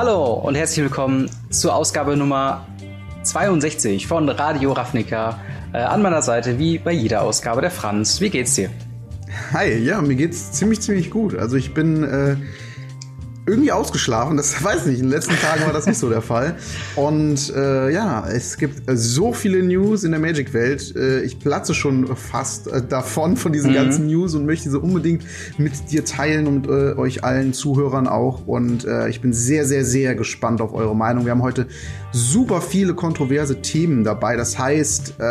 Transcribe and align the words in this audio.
Hallo 0.00 0.34
und 0.34 0.54
herzlich 0.54 0.84
willkommen 0.84 1.28
zur 1.50 1.74
Ausgabe 1.74 2.16
Nummer 2.16 2.64
62 3.24 4.06
von 4.06 4.28
Radio 4.28 4.72
Ravnica. 4.72 5.40
Äh, 5.72 5.78
an 5.78 6.02
meiner 6.02 6.22
Seite, 6.22 6.56
wie 6.56 6.78
bei 6.78 6.92
jeder 6.92 7.22
Ausgabe, 7.22 7.62
der 7.62 7.72
Franz. 7.72 8.20
Wie 8.20 8.30
geht's 8.30 8.54
dir? 8.54 8.70
Hi, 9.52 9.76
ja, 9.76 10.00
mir 10.00 10.14
geht's 10.14 10.52
ziemlich, 10.52 10.82
ziemlich 10.82 11.10
gut. 11.10 11.34
Also 11.34 11.56
ich 11.56 11.74
bin 11.74 12.04
äh, 12.04 12.36
irgendwie 13.48 13.72
ausgeschlafen. 13.72 14.36
Das 14.36 14.62
weiß 14.64 14.86
nicht. 14.86 14.98
In 14.98 15.06
den 15.06 15.10
letzten 15.10 15.36
Tagen 15.36 15.64
war 15.64 15.72
das 15.72 15.86
nicht 15.86 15.98
so 15.98 16.08
der 16.08 16.22
Fall. 16.22 16.56
Und 16.96 17.52
äh, 17.54 17.90
ja, 17.90 18.26
es 18.28 18.56
gibt 18.58 18.82
so 18.86 19.32
viele 19.32 19.62
News 19.62 20.04
in 20.04 20.12
der 20.12 20.20
Magic-Welt. 20.20 20.94
Äh, 20.96 21.20
ich 21.22 21.38
platze 21.38 21.74
schon 21.74 22.14
fast 22.16 22.68
äh, 22.68 22.82
davon, 22.82 23.36
von 23.36 23.52
diesen 23.52 23.70
mhm. 23.70 23.74
ganzen 23.74 24.06
News 24.06 24.34
und 24.34 24.46
möchte 24.46 24.70
sie 24.70 24.78
unbedingt 24.78 25.24
mit 25.56 25.90
dir 25.90 26.04
teilen 26.04 26.46
und 26.46 26.66
äh, 26.66 26.94
euch 26.96 27.24
allen 27.24 27.52
Zuhörern 27.52 28.06
auch. 28.06 28.46
Und 28.46 28.84
äh, 28.84 29.08
ich 29.08 29.20
bin 29.20 29.32
sehr, 29.32 29.64
sehr, 29.64 29.84
sehr 29.84 30.14
gespannt 30.14 30.60
auf 30.60 30.72
eure 30.74 30.94
Meinung. 30.94 31.24
Wir 31.24 31.32
haben 31.32 31.42
heute 31.42 31.66
super 32.12 32.60
viele 32.60 32.94
kontroverse 32.94 33.60
Themen 33.60 34.04
dabei. 34.04 34.36
Das 34.36 34.58
heißt, 34.58 35.14
äh, 35.18 35.22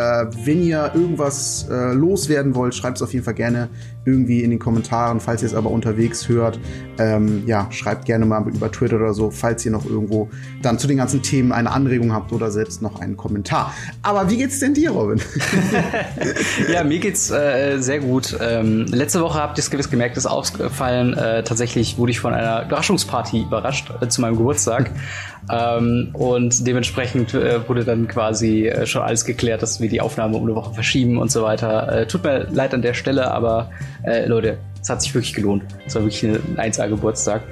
wenn 0.44 0.62
ihr 0.62 0.92
irgendwas 0.94 1.66
äh, 1.70 1.92
loswerden 1.92 2.54
wollt, 2.54 2.74
schreibt 2.74 2.98
es 2.98 3.02
auf 3.02 3.12
jeden 3.12 3.24
Fall 3.24 3.34
gerne 3.34 3.68
irgendwie 4.08 4.42
in 4.42 4.50
den 4.50 4.58
Kommentaren. 4.58 5.20
Falls 5.20 5.42
ihr 5.42 5.46
es 5.46 5.54
aber 5.54 5.70
unterwegs 5.70 6.28
hört, 6.28 6.58
ähm, 6.98 7.42
ja, 7.46 7.70
schreibt 7.70 8.06
gerne 8.06 8.24
mal 8.24 8.46
über 8.48 8.70
Twitter 8.72 8.96
oder 8.96 9.12
so, 9.12 9.30
falls 9.30 9.64
ihr 9.64 9.72
noch 9.72 9.84
irgendwo 9.84 10.30
dann 10.62 10.78
zu 10.78 10.86
den 10.86 10.96
ganzen 10.96 11.22
Themen 11.22 11.52
eine 11.52 11.70
Anregung 11.70 12.12
habt 12.12 12.32
oder 12.32 12.50
selbst 12.50 12.82
noch 12.82 13.00
einen 13.00 13.16
Kommentar. 13.16 13.74
Aber 14.02 14.30
wie 14.30 14.38
geht's 14.38 14.60
denn 14.60 14.74
dir, 14.74 14.90
Robin? 14.90 15.20
ja, 16.72 16.84
mir 16.84 16.98
geht's 16.98 17.30
äh, 17.30 17.78
sehr 17.78 18.00
gut. 18.00 18.36
Ähm, 18.40 18.86
letzte 18.86 19.20
Woche 19.20 19.38
habt 19.38 19.58
ihr 19.58 19.62
es 19.62 19.70
gewiss 19.70 19.90
gemerkt, 19.90 20.16
ist 20.16 20.26
aufgefallen. 20.26 21.14
Äh, 21.14 21.44
tatsächlich 21.44 21.98
wurde 21.98 22.12
ich 22.12 22.20
von 22.20 22.32
einer 22.32 22.64
Überraschungsparty 22.66 23.42
überrascht 23.42 23.92
äh, 24.00 24.08
zu 24.08 24.20
meinem 24.20 24.36
Geburtstag. 24.36 24.90
Ähm, 25.50 26.10
und 26.12 26.66
dementsprechend 26.66 27.34
äh, 27.34 27.66
wurde 27.68 27.84
dann 27.84 28.06
quasi 28.08 28.68
äh, 28.68 28.86
schon 28.86 29.02
alles 29.02 29.24
geklärt, 29.24 29.62
dass 29.62 29.80
wir 29.80 29.88
die 29.88 30.00
Aufnahme 30.00 30.36
um 30.36 30.44
eine 30.44 30.54
Woche 30.54 30.74
verschieben 30.74 31.18
und 31.18 31.30
so 31.30 31.42
weiter. 31.42 32.00
Äh, 32.00 32.06
tut 32.06 32.24
mir 32.24 32.46
leid 32.50 32.74
an 32.74 32.82
der 32.82 32.94
Stelle, 32.94 33.30
aber 33.30 33.70
äh, 34.02 34.26
Leute, 34.26 34.58
es 34.80 34.90
hat 34.90 35.02
sich 35.02 35.14
wirklich 35.14 35.34
gelohnt. 35.34 35.64
Es 35.86 35.94
war 35.94 36.02
wirklich 36.02 36.22
ein 36.24 36.72
1A-Geburtstag. 36.72 37.42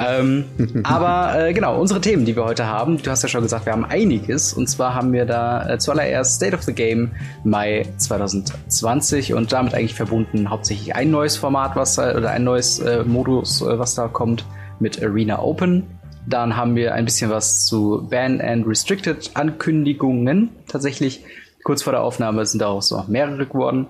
Ähm, 0.00 0.44
aber 0.84 1.48
äh, 1.48 1.52
genau, 1.52 1.78
unsere 1.78 2.00
Themen, 2.00 2.24
die 2.24 2.34
wir 2.34 2.44
heute 2.44 2.66
haben, 2.66 3.00
du 3.00 3.10
hast 3.10 3.22
ja 3.22 3.28
schon 3.28 3.42
gesagt, 3.42 3.66
wir 3.66 3.72
haben 3.72 3.84
einiges. 3.84 4.54
Und 4.54 4.68
zwar 4.68 4.94
haben 4.94 5.12
wir 5.12 5.26
da 5.26 5.68
äh, 5.68 5.78
zuallererst 5.78 6.36
State 6.36 6.56
of 6.56 6.62
the 6.62 6.72
Game 6.72 7.10
Mai 7.44 7.86
2020 7.98 9.34
und 9.34 9.52
damit 9.52 9.74
eigentlich 9.74 9.94
verbunden 9.94 10.48
hauptsächlich 10.48 10.94
ein 10.94 11.10
neues 11.10 11.36
Format, 11.36 11.76
was 11.76 11.96
da, 11.96 12.16
oder 12.16 12.30
ein 12.30 12.44
neues 12.44 12.82
Modus, 13.04 13.62
was 13.62 13.94
da 13.94 14.08
kommt 14.08 14.44
mit 14.80 15.02
Arena 15.02 15.38
Open. 15.38 15.84
Dann 16.26 16.56
haben 16.56 16.76
wir 16.76 16.94
ein 16.94 17.04
bisschen 17.04 17.30
was 17.30 17.66
zu 17.66 18.06
Ban 18.08 18.40
and 18.40 18.66
Restricted 18.66 19.30
Ankündigungen. 19.34 20.50
Tatsächlich 20.68 21.24
kurz 21.64 21.82
vor 21.82 21.92
der 21.92 22.02
Aufnahme 22.02 22.46
sind 22.46 22.60
daraus 22.60 22.90
noch 22.90 23.08
mehrere 23.08 23.46
geworden. 23.46 23.88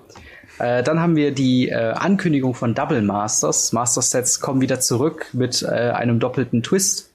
Äh, 0.59 0.83
dann 0.83 0.99
haben 0.99 1.15
wir 1.15 1.31
die 1.31 1.69
äh, 1.69 1.91
Ankündigung 1.91 2.53
von 2.53 2.73
Double 2.73 3.01
Masters. 3.01 3.71
Master 3.71 4.01
Sets 4.01 4.39
kommen 4.39 4.61
wieder 4.61 4.79
zurück 4.79 5.27
mit 5.33 5.63
äh, 5.63 5.67
einem 5.67 6.19
doppelten 6.19 6.63
Twist. 6.63 7.11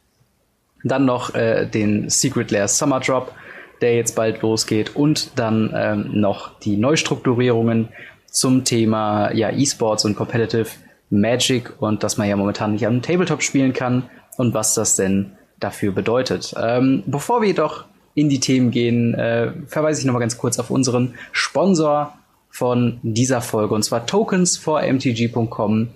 Dann 0.84 1.04
noch 1.04 1.34
äh, 1.34 1.66
den 1.66 2.08
Secret 2.08 2.50
Lair 2.50 2.68
Summer 2.68 3.00
Drop, 3.00 3.32
der 3.80 3.96
jetzt 3.96 4.14
bald 4.14 4.42
losgeht. 4.42 4.94
Und 4.94 5.38
dann 5.38 5.72
ähm, 5.74 6.20
noch 6.20 6.58
die 6.60 6.76
Neustrukturierungen 6.76 7.88
zum 8.30 8.64
Thema 8.64 9.32
ja, 9.32 9.50
E-Sports 9.50 10.04
und 10.04 10.14
Competitive 10.14 10.68
Magic 11.10 11.72
und 11.80 12.02
dass 12.02 12.18
man 12.18 12.28
ja 12.28 12.36
momentan 12.36 12.72
nicht 12.72 12.86
am 12.86 13.00
Tabletop 13.00 13.42
spielen 13.42 13.72
kann 13.72 14.10
und 14.38 14.54
was 14.54 14.74
das 14.74 14.96
denn 14.96 15.32
dafür 15.60 15.92
bedeutet. 15.92 16.54
Ähm, 16.60 17.02
bevor 17.06 17.42
wir 17.42 17.48
jedoch 17.48 17.84
in 18.14 18.28
die 18.28 18.40
Themen 18.40 18.70
gehen, 18.70 19.14
äh, 19.14 19.52
verweise 19.66 20.00
ich 20.00 20.06
nochmal 20.06 20.20
ganz 20.20 20.38
kurz 20.38 20.58
auf 20.58 20.70
unseren 20.70 21.14
Sponsor 21.32 22.14
von 22.48 22.98
dieser 23.02 23.40
Folge, 23.40 23.74
und 23.74 23.82
zwar 23.82 24.06
tokens 24.06 24.58
4mtg.com, 24.58 25.88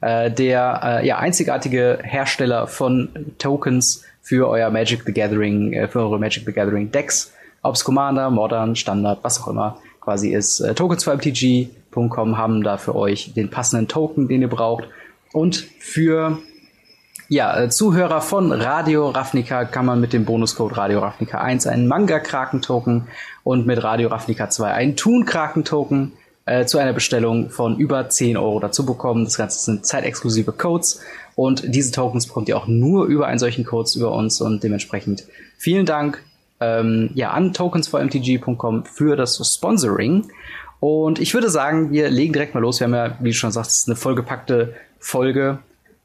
äh, 0.00 0.30
der 0.30 0.80
äh, 0.82 1.06
ja, 1.06 1.18
einzigartige 1.18 1.98
Hersteller 2.02 2.66
von 2.66 3.10
Tokens 3.38 4.04
für 4.22 4.48
euer 4.48 4.70
Magic 4.70 5.02
the 5.06 5.12
Gathering, 5.12 5.72
äh, 5.72 5.88
für 5.88 6.00
eure 6.00 6.18
Magic 6.18 6.44
the 6.46 6.52
Gathering 6.52 6.90
Decks, 6.90 7.32
ob 7.62 7.74
es 7.74 7.84
Commander, 7.84 8.30
Modern, 8.30 8.74
Standard, 8.76 9.20
was 9.22 9.40
auch 9.40 9.48
immer 9.48 9.78
quasi 10.00 10.34
ist. 10.34 10.60
Äh, 10.60 10.74
tokens 10.74 11.06
4mtg.com 11.06 12.38
haben 12.38 12.62
da 12.62 12.78
für 12.78 12.96
euch 12.96 13.34
den 13.34 13.50
passenden 13.50 13.88
Token, 13.88 14.28
den 14.28 14.42
ihr 14.42 14.48
braucht. 14.48 14.84
Und 15.32 15.56
für 15.78 16.38
ja, 17.30 17.56
äh, 17.56 17.68
Zuhörer 17.68 18.22
von 18.22 18.50
Radio 18.50 19.08
Ravnica 19.08 19.64
kann 19.64 19.86
man 19.86 20.00
mit 20.00 20.12
dem 20.12 20.24
Bonuscode 20.24 20.76
Radio 20.76 20.98
Ravnica 20.98 21.38
1 21.40 21.68
einen 21.68 21.86
Manga-Kraken-Token 21.86 23.06
und 23.44 23.68
mit 23.68 23.80
Radio 23.84 24.08
Ravnica 24.08 24.50
2 24.50 24.72
einen 24.72 24.96
Toon-Kraken-Token 24.96 26.10
äh, 26.46 26.64
zu 26.64 26.78
einer 26.78 26.92
Bestellung 26.92 27.50
von 27.50 27.78
über 27.78 28.08
10 28.08 28.36
Euro 28.36 28.58
dazu 28.58 28.84
bekommen. 28.84 29.26
Das 29.26 29.36
Ganze 29.36 29.60
sind 29.60 29.86
zeitexklusive 29.86 30.50
Codes 30.50 31.02
und 31.36 31.72
diese 31.72 31.92
Tokens 31.92 32.26
bekommt 32.26 32.48
ihr 32.48 32.56
auch 32.56 32.66
nur 32.66 33.04
über 33.06 33.28
einen 33.28 33.38
solchen 33.38 33.64
Codes 33.64 33.94
über 33.94 34.10
uns 34.10 34.40
und 34.40 34.64
dementsprechend 34.64 35.24
vielen 35.56 35.86
Dank 35.86 36.24
ähm, 36.58 37.10
ja, 37.14 37.30
an 37.30 37.52
tokens4mtg.com 37.52 38.86
für 38.86 39.14
das 39.14 39.40
Sponsoring. 39.54 40.26
Und 40.80 41.20
ich 41.20 41.32
würde 41.32 41.48
sagen, 41.48 41.92
wir 41.92 42.10
legen 42.10 42.32
direkt 42.32 42.56
mal 42.56 42.60
los. 42.60 42.80
Wir 42.80 42.86
haben 42.86 42.94
ja, 42.94 43.16
wie 43.20 43.30
du 43.30 43.36
schon 43.36 43.52
sagst, 43.52 43.86
eine 43.86 43.94
vollgepackte 43.94 44.74
Folge 44.98 45.60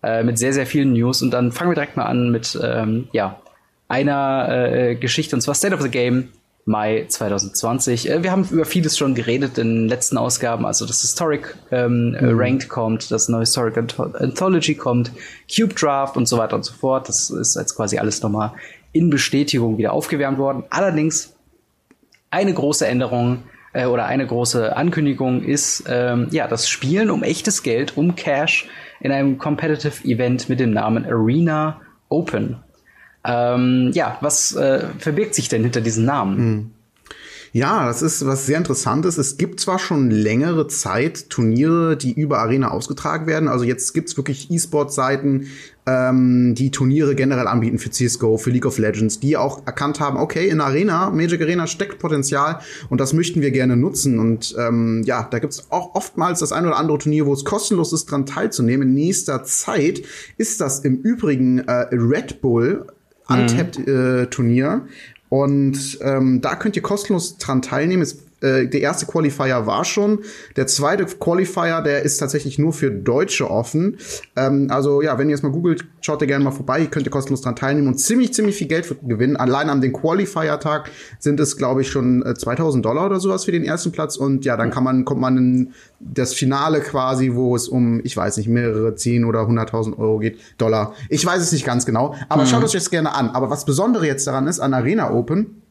äh, 0.05 0.23
mit 0.23 0.37
sehr, 0.37 0.53
sehr 0.53 0.67
vielen 0.67 0.93
News. 0.93 1.21
Und 1.21 1.31
dann 1.31 1.51
fangen 1.51 1.71
wir 1.71 1.75
direkt 1.75 1.97
mal 1.97 2.05
an 2.05 2.31
mit 2.31 2.57
ähm, 2.61 3.07
ja, 3.11 3.39
einer 3.87 4.47
äh, 4.49 4.95
Geschichte, 4.95 5.35
und 5.35 5.41
zwar 5.41 5.55
State 5.55 5.73
of 5.73 5.81
the 5.81 5.89
Game 5.89 6.29
Mai 6.65 7.05
2020. 7.07 8.09
Äh, 8.09 8.23
wir 8.23 8.31
haben 8.31 8.47
über 8.49 8.65
vieles 8.65 8.97
schon 8.97 9.15
geredet 9.15 9.57
in 9.57 9.67
den 9.67 9.87
letzten 9.87 10.17
Ausgaben, 10.17 10.65
also 10.65 10.85
das 10.85 11.01
Historic 11.01 11.55
ähm, 11.71 12.11
mhm. 12.11 12.39
Ranked 12.39 12.69
kommt, 12.69 13.11
das 13.11 13.29
neue 13.29 13.41
Historic 13.41 13.77
Anthology 13.77 14.75
kommt, 14.75 15.11
Cube 15.53 15.73
Draft 15.73 16.17
und 16.17 16.27
so 16.27 16.37
weiter 16.37 16.55
und 16.55 16.65
so 16.65 16.73
fort. 16.73 17.07
Das 17.09 17.29
ist 17.29 17.55
jetzt 17.55 17.75
quasi 17.75 17.97
alles 17.97 18.21
nochmal 18.21 18.53
in 18.93 19.09
Bestätigung 19.09 19.77
wieder 19.77 19.93
aufgewärmt 19.93 20.37
worden. 20.37 20.63
Allerdings 20.69 21.35
eine 22.31 22.53
große 22.53 22.87
Änderung 22.87 23.43
äh, 23.73 23.85
oder 23.85 24.05
eine 24.05 24.25
große 24.25 24.75
Ankündigung 24.75 25.43
ist 25.43 25.83
ähm, 25.87 26.27
ja 26.31 26.47
das 26.47 26.67
Spielen 26.69 27.11
um 27.11 27.23
echtes 27.23 27.61
Geld, 27.61 27.97
um 27.97 28.15
Cash 28.15 28.67
in 28.99 29.11
einem 29.11 29.37
Competitive 29.37 30.07
Event 30.07 30.49
mit 30.49 30.59
dem 30.59 30.71
Namen 30.71 31.05
Arena 31.05 31.81
Open. 32.09 32.57
Ähm, 33.23 33.91
ja, 33.93 34.17
was 34.21 34.55
äh, 34.55 34.87
verbirgt 34.99 35.35
sich 35.35 35.49
denn 35.49 35.63
hinter 35.63 35.81
diesem 35.81 36.05
Namen? 36.05 36.37
Mhm. 36.37 36.71
Ja, 37.55 37.85
das 37.85 38.01
ist 38.01 38.25
was 38.25 38.45
sehr 38.45 38.57
Interessantes. 38.57 39.17
Es 39.17 39.37
gibt 39.37 39.61
zwar 39.61 39.79
schon 39.79 40.11
längere 40.11 40.67
Zeit 40.67 41.29
Turniere, 41.29 41.95
die 41.95 42.11
über 42.11 42.39
Arena 42.39 42.69
ausgetragen 42.69 43.27
werden. 43.27 43.47
Also 43.47 43.63
jetzt 43.63 43.93
gibt's 43.93 44.17
wirklich 44.17 44.51
E-Sport-Seiten, 44.51 45.47
ähm, 45.85 46.55
die 46.55 46.71
Turniere 46.71 47.15
generell 47.15 47.47
anbieten 47.47 47.77
für 47.77 47.89
CSGO, 47.89 48.37
für 48.37 48.49
League 48.49 48.65
of 48.65 48.77
Legends, 48.77 49.19
die 49.19 49.37
auch 49.37 49.65
erkannt 49.65 49.99
haben, 49.99 50.17
okay, 50.17 50.47
in 50.47 50.61
Arena, 50.61 51.11
Magic 51.11 51.41
Arena 51.41 51.67
steckt 51.67 51.99
Potenzial 51.99 52.59
und 52.89 52.99
das 52.99 53.13
möchten 53.13 53.41
wir 53.41 53.51
gerne 53.51 53.77
nutzen. 53.77 54.19
Und 54.19 54.55
ähm, 54.57 55.03
ja, 55.05 55.27
da 55.29 55.39
gibt's 55.39 55.67
auch 55.69 55.95
oftmals 55.95 56.39
das 56.39 56.51
ein 56.51 56.65
oder 56.65 56.77
andere 56.77 56.97
Turnier, 56.97 57.25
wo 57.25 57.33
es 57.33 57.45
kostenlos 57.45 57.93
ist, 57.93 58.05
dran 58.05 58.25
teilzunehmen. 58.25 58.89
In 58.89 58.93
nächster 58.95 59.43
Zeit 59.43 60.01
ist 60.37 60.61
das 60.61 60.79
im 60.79 60.97
Übrigen 60.97 61.59
äh, 61.59 61.87
Red 61.91 62.41
Bull 62.41 62.87
Untapped-Turnier. 63.27 64.75
Mhm. 64.75 64.87
Äh, 64.87 65.35
und 65.35 65.97
ähm, 66.01 66.41
da 66.41 66.55
könnt 66.55 66.75
ihr 66.75 66.81
kostenlos 66.81 67.37
dran 67.37 67.61
teilnehmen. 67.61 68.03
Es 68.03 68.24
äh, 68.45 68.67
der 68.67 68.81
erste 68.81 69.05
Qualifier 69.05 69.65
war 69.65 69.83
schon. 69.83 70.19
Der 70.55 70.67
zweite 70.67 71.05
Qualifier, 71.05 71.81
der 71.81 72.03
ist 72.03 72.17
tatsächlich 72.17 72.59
nur 72.59 72.73
für 72.73 72.91
Deutsche 72.91 73.49
offen. 73.49 73.97
Ähm, 74.35 74.67
also 74.69 75.01
ja, 75.01 75.17
wenn 75.17 75.29
ihr 75.29 75.35
jetzt 75.35 75.43
mal 75.43 75.51
googelt, 75.51 75.85
schaut 76.01 76.21
ihr 76.21 76.27
gerne 76.27 76.43
mal 76.43 76.51
vorbei. 76.51 76.81
Ihr 76.81 76.87
könnt 76.87 77.05
ihr 77.07 77.11
kostenlos 77.11 77.41
dran 77.41 77.55
teilnehmen 77.55 77.87
und 77.87 77.97
ziemlich, 77.97 78.33
ziemlich 78.33 78.55
viel 78.55 78.67
Geld 78.67 78.95
gewinnen. 79.07 79.35
Allein 79.35 79.69
an 79.69 79.81
den 79.81 79.93
Qualifier-Tag 79.93 80.91
sind 81.19 81.39
es, 81.39 81.57
glaube 81.57 81.81
ich, 81.81 81.89
schon 81.89 82.23
äh, 82.23 82.35
2000 82.35 82.85
Dollar 82.85 83.07
oder 83.07 83.19
sowas 83.19 83.45
für 83.45 83.51
den 83.51 83.63
ersten 83.63 83.91
Platz. 83.91 84.15
Und 84.15 84.45
ja, 84.45 84.57
dann 84.57 84.69
kann 84.69 84.83
man, 84.83 85.05
kommt 85.05 85.21
man 85.21 85.37
in 85.37 85.73
das 85.99 86.33
Finale 86.33 86.81
quasi, 86.81 87.33
wo 87.33 87.55
es 87.55 87.67
um, 87.67 88.01
ich 88.03 88.15
weiß 88.15 88.37
nicht, 88.37 88.47
mehrere 88.47 88.95
10 88.95 89.25
oder 89.25 89.41
100.000 89.41 89.97
Euro 89.97 90.19
geht, 90.19 90.39
Dollar. 90.57 90.93
Ich 91.09 91.25
weiß 91.25 91.41
es 91.41 91.51
nicht 91.51 91.65
ganz 91.65 91.85
genau, 91.85 92.15
aber 92.29 92.43
mhm. 92.43 92.47
schaut 92.47 92.63
euch 92.63 92.73
das 92.73 92.89
gerne 92.89 93.15
an. 93.15 93.29
Aber 93.29 93.49
was 93.49 93.65
Besondere 93.65 94.05
jetzt 94.05 94.27
daran 94.27 94.47
ist, 94.47 94.59
an 94.59 94.73
Arena 94.73 95.11
Open, 95.11 95.61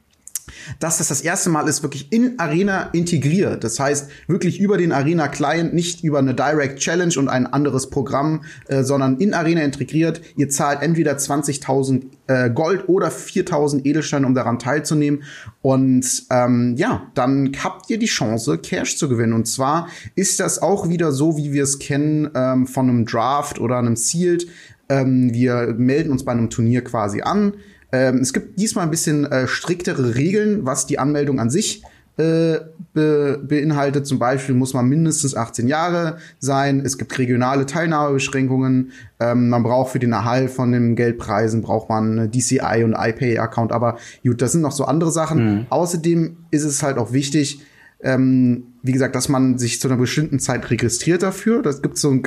dass 0.78 0.98
das 0.98 1.08
das 1.08 1.20
erste 1.20 1.50
Mal 1.50 1.68
ist, 1.68 1.82
wirklich 1.82 2.12
in 2.12 2.38
Arena 2.38 2.90
integriert. 2.92 3.64
Das 3.64 3.78
heißt, 3.78 4.10
wirklich 4.26 4.60
über 4.60 4.76
den 4.76 4.92
Arena 4.92 5.28
Client, 5.28 5.74
nicht 5.74 6.04
über 6.04 6.18
eine 6.18 6.34
Direct 6.34 6.78
Challenge 6.78 7.14
und 7.16 7.28
ein 7.28 7.46
anderes 7.46 7.90
Programm, 7.90 8.44
äh, 8.68 8.82
sondern 8.82 9.18
in 9.18 9.34
Arena 9.34 9.62
integriert. 9.62 10.20
Ihr 10.36 10.48
zahlt 10.48 10.82
entweder 10.82 11.16
20.000 11.16 12.02
äh, 12.26 12.50
Gold 12.50 12.88
oder 12.88 13.08
4.000 13.08 13.84
Edelsteine, 13.84 14.26
um 14.26 14.34
daran 14.34 14.58
teilzunehmen. 14.58 15.22
Und 15.62 16.24
ähm, 16.30 16.74
ja, 16.76 17.10
dann 17.14 17.52
habt 17.62 17.90
ihr 17.90 17.98
die 17.98 18.06
Chance, 18.06 18.58
Cash 18.58 18.96
zu 18.96 19.08
gewinnen. 19.08 19.32
Und 19.32 19.46
zwar 19.46 19.88
ist 20.14 20.40
das 20.40 20.60
auch 20.60 20.88
wieder 20.88 21.12
so, 21.12 21.36
wie 21.36 21.52
wir 21.52 21.62
es 21.62 21.78
kennen 21.78 22.30
ähm, 22.34 22.66
von 22.66 22.88
einem 22.88 23.06
Draft 23.06 23.58
oder 23.58 23.78
einem 23.78 23.96
Sealed 23.96 24.46
Ähm, 24.90 25.32
wir 25.32 25.74
melden 25.78 26.12
uns 26.12 26.26
bei 26.26 26.32
einem 26.32 26.50
Turnier 26.50 26.84
quasi 26.84 27.22
an. 27.22 27.54
Ähm, 27.94 28.18
es 28.18 28.32
gibt 28.32 28.58
diesmal 28.58 28.84
ein 28.84 28.90
bisschen 28.90 29.24
äh, 29.26 29.46
striktere 29.46 30.16
Regeln, 30.16 30.66
was 30.66 30.86
die 30.86 30.98
Anmeldung 30.98 31.38
an 31.38 31.48
sich 31.48 31.82
äh, 32.16 32.58
be 32.92 33.40
beinhaltet. 33.42 34.06
Zum 34.06 34.18
Beispiel 34.18 34.54
muss 34.56 34.74
man 34.74 34.88
mindestens 34.88 35.36
18 35.36 35.68
Jahre 35.68 36.18
sein. 36.40 36.82
Es 36.84 36.98
gibt 36.98 37.16
regionale 37.18 37.66
Teilnahmebeschränkungen. 37.66 38.90
Ähm, 39.20 39.48
man 39.48 39.62
braucht 39.62 39.92
für 39.92 40.00
den 40.00 40.10
Erhalt 40.10 40.50
von 40.50 40.72
den 40.72 40.96
Geldpreisen 40.96 41.62
braucht 41.62 41.88
man 41.88 42.32
DCI 42.32 42.82
und 42.84 42.94
iPay-Account. 42.98 43.70
Aber 43.70 43.98
gut, 44.24 44.42
das 44.42 44.52
sind 44.52 44.62
noch 44.62 44.72
so 44.72 44.86
andere 44.86 45.12
Sachen. 45.12 45.44
Mhm. 45.44 45.66
Außerdem 45.70 46.36
ist 46.50 46.64
es 46.64 46.82
halt 46.82 46.98
auch 46.98 47.12
wichtig, 47.12 47.60
ähm, 48.02 48.64
wie 48.82 48.92
gesagt, 48.92 49.14
dass 49.14 49.28
man 49.28 49.56
sich 49.58 49.80
zu 49.80 49.86
einer 49.86 49.96
bestimmten 49.96 50.40
Zeit 50.40 50.68
registriert 50.68 51.22
dafür. 51.22 51.62
Das 51.62 51.80
gibt 51.80 51.96
so 51.96 52.10
ein, 52.10 52.22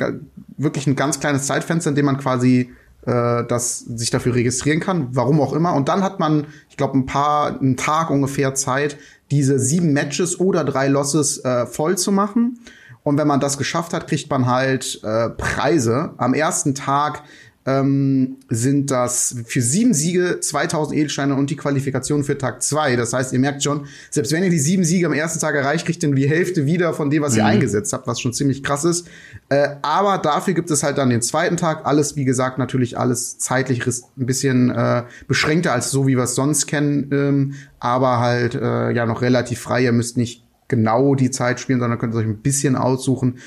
wirklich 0.56 0.86
ein 0.86 0.96
ganz 0.96 1.20
kleines 1.20 1.46
Zeitfenster, 1.46 1.90
in 1.90 1.96
dem 1.96 2.06
man 2.06 2.16
quasi 2.16 2.70
äh, 3.08 3.44
das 3.46 3.78
sich 3.78 4.10
dafür 4.10 4.34
registrieren 4.34 4.80
kann, 4.80 5.08
warum 5.12 5.40
auch 5.40 5.54
immer. 5.54 5.74
Und 5.74 5.88
dann 5.88 6.02
hat 6.02 6.20
man, 6.20 6.46
ich 6.68 6.76
glaube, 6.76 6.98
ein 6.98 7.06
paar, 7.06 7.58
einen 7.58 7.78
Tag 7.78 8.10
ungefähr 8.10 8.54
Zeit, 8.54 8.98
diese 9.30 9.58
sieben 9.58 9.94
Matches 9.94 10.38
oder 10.38 10.62
drei 10.62 10.88
Losses 10.88 11.42
äh, 11.42 11.64
voll 11.66 11.96
zu 11.96 12.12
machen. 12.12 12.60
Und 13.02 13.16
wenn 13.16 13.26
man 13.26 13.40
das 13.40 13.56
geschafft 13.56 13.94
hat, 13.94 14.08
kriegt 14.08 14.28
man 14.28 14.46
halt 14.46 15.00
äh, 15.02 15.30
Preise. 15.30 16.12
Am 16.18 16.34
ersten 16.34 16.74
Tag 16.74 17.22
ähm, 17.68 18.36
sind 18.48 18.90
das 18.90 19.36
für 19.44 19.60
sieben 19.60 19.92
Siege 19.92 20.40
2000 20.40 20.96
Edelsteine 20.96 21.34
und 21.34 21.50
die 21.50 21.56
Qualifikation 21.56 22.24
für 22.24 22.38
Tag 22.38 22.62
zwei. 22.62 22.96
Das 22.96 23.12
heißt, 23.12 23.34
ihr 23.34 23.38
merkt 23.38 23.62
schon, 23.62 23.86
selbst 24.10 24.32
wenn 24.32 24.42
ihr 24.42 24.48
die 24.48 24.58
sieben 24.58 24.84
Siege 24.84 25.06
am 25.06 25.12
ersten 25.12 25.38
Tag 25.38 25.54
erreicht, 25.54 25.84
kriegt 25.84 26.02
ihr 26.02 26.14
die 26.14 26.28
Hälfte 26.28 26.64
wieder 26.64 26.94
von 26.94 27.10
dem, 27.10 27.22
was 27.22 27.36
ihr 27.36 27.42
mhm. 27.42 27.50
eingesetzt 27.50 27.92
habt, 27.92 28.06
was 28.06 28.20
schon 28.20 28.32
ziemlich 28.32 28.62
krass 28.62 28.84
ist. 28.84 29.06
Äh, 29.50 29.68
aber 29.82 30.16
dafür 30.16 30.54
gibt 30.54 30.70
es 30.70 30.82
halt 30.82 30.96
dann 30.96 31.10
den 31.10 31.20
zweiten 31.20 31.58
Tag. 31.58 31.84
Alles, 31.84 32.16
wie 32.16 32.24
gesagt, 32.24 32.56
natürlich 32.56 32.98
alles 32.98 33.36
zeitlich 33.36 33.86
ein 33.86 34.26
bisschen 34.26 34.70
äh, 34.70 35.02
beschränkter 35.26 35.72
als 35.72 35.90
so, 35.90 36.06
wie 36.06 36.16
wir 36.16 36.24
es 36.24 36.34
sonst 36.34 36.66
kennen. 36.66 37.10
Ähm, 37.12 37.54
aber 37.80 38.18
halt 38.18 38.54
äh, 38.54 38.92
ja 38.92 39.04
noch 39.04 39.20
relativ 39.20 39.60
frei. 39.60 39.82
Ihr 39.84 39.92
müsst 39.92 40.16
nicht 40.16 40.42
genau 40.68 41.14
die 41.14 41.30
Zeit 41.30 41.60
spielen, 41.60 41.80
sondern 41.80 41.98
könnt 41.98 42.14
euch 42.14 42.26
ein 42.26 42.38
bisschen 42.38 42.76
aussuchen. 42.76 43.38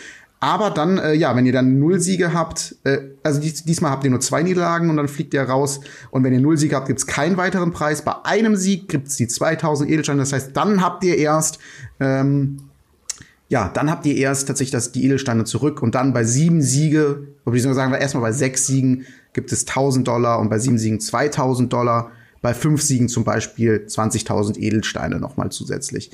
Aber 0.43 0.71
dann, 0.71 0.97
äh, 0.97 1.13
ja, 1.13 1.35
wenn 1.35 1.45
ihr 1.45 1.53
dann 1.53 1.77
null 1.77 1.99
Siege 1.99 2.33
habt, 2.33 2.75
äh, 2.83 2.97
also 3.21 3.39
dies, 3.39 3.63
diesmal 3.63 3.91
habt 3.91 4.03
ihr 4.03 4.09
nur 4.09 4.21
zwei 4.21 4.41
Niederlagen 4.41 4.89
und 4.89 4.97
dann 4.97 5.07
fliegt 5.07 5.35
ihr 5.35 5.43
raus. 5.43 5.81
Und 6.09 6.23
wenn 6.23 6.33
ihr 6.33 6.41
null 6.41 6.57
Siege 6.57 6.75
habt, 6.75 6.87
gibt's 6.87 7.05
keinen 7.05 7.37
weiteren 7.37 7.71
Preis. 7.71 8.01
Bei 8.01 8.25
einem 8.25 8.55
Sieg 8.55 8.89
gibt's 8.89 9.17
die 9.17 9.27
2000 9.27 9.87
Edelsteine. 9.91 10.17
Das 10.19 10.33
heißt, 10.33 10.57
dann 10.57 10.81
habt 10.81 11.03
ihr 11.03 11.15
erst, 11.15 11.59
ähm, 11.99 12.57
ja, 13.49 13.69
dann 13.69 13.91
habt 13.91 14.03
ihr 14.07 14.15
erst 14.15 14.47
tatsächlich 14.47 14.71
das, 14.71 14.91
die 14.91 15.05
Edelsteine 15.05 15.43
zurück. 15.43 15.83
Und 15.83 15.93
dann 15.93 16.11
bei 16.11 16.23
sieben 16.23 16.63
Siege, 16.63 17.27
oder 17.45 17.59
sagen 17.75 17.91
wir 17.91 17.99
erstmal 17.99 18.23
bei 18.23 18.31
sechs 18.31 18.65
Siegen 18.65 19.05
gibt 19.33 19.51
es 19.51 19.67
1000 19.67 20.07
Dollar 20.07 20.39
und 20.39 20.49
bei 20.49 20.57
sieben 20.57 20.79
Siegen 20.79 20.99
2000 20.99 21.71
Dollar 21.71 22.09
bei 22.41 22.55
fünf 22.55 22.81
Siegen 22.81 23.07
zum 23.07 23.23
Beispiel 23.23 23.85
20.000 23.87 24.57
Edelsteine 24.57 25.19
nochmal 25.19 25.51
zusätzlich. 25.51 26.09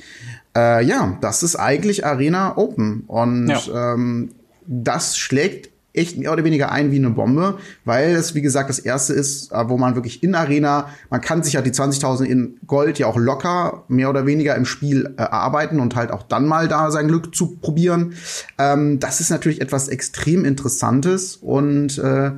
Äh, 0.58 0.84
ja, 0.84 1.16
das 1.20 1.42
ist 1.42 1.56
eigentlich 1.56 2.04
Arena 2.04 2.56
Open 2.56 3.04
und 3.06 3.48
ja. 3.48 3.94
ähm, 3.94 4.30
das 4.66 5.16
schlägt 5.16 5.70
echt 5.92 6.18
mehr 6.18 6.32
oder 6.32 6.44
weniger 6.44 6.70
ein 6.70 6.92
wie 6.92 6.96
eine 6.96 7.10
Bombe, 7.10 7.58
weil 7.84 8.10
es, 8.10 8.34
wie 8.34 8.42
gesagt, 8.42 8.68
das 8.68 8.78
erste 8.78 9.12
ist, 9.12 9.52
äh, 9.52 9.68
wo 9.68 9.78
man 9.78 9.94
wirklich 9.94 10.22
in 10.22 10.34
Arena, 10.34 10.88
man 11.10 11.20
kann 11.20 11.42
sich 11.42 11.54
ja 11.54 11.62
die 11.62 11.70
20.000 11.70 12.24
in 12.24 12.58
Gold 12.66 12.98
ja 12.98 13.06
auch 13.06 13.16
locker 13.16 13.84
mehr 13.88 14.10
oder 14.10 14.26
weniger 14.26 14.54
im 14.56 14.64
Spiel 14.64 15.06
äh, 15.16 15.22
erarbeiten 15.22 15.80
und 15.80 15.96
halt 15.96 16.10
auch 16.10 16.22
dann 16.22 16.46
mal 16.46 16.68
da 16.68 16.90
sein 16.90 17.08
Glück 17.08 17.34
zu 17.34 17.56
probieren. 17.56 18.14
Ähm, 18.58 18.98
das 19.00 19.20
ist 19.20 19.30
natürlich 19.30 19.60
etwas 19.60 19.88
extrem 19.88 20.44
Interessantes 20.44 21.36
und 21.36 21.98
äh, 21.98 22.32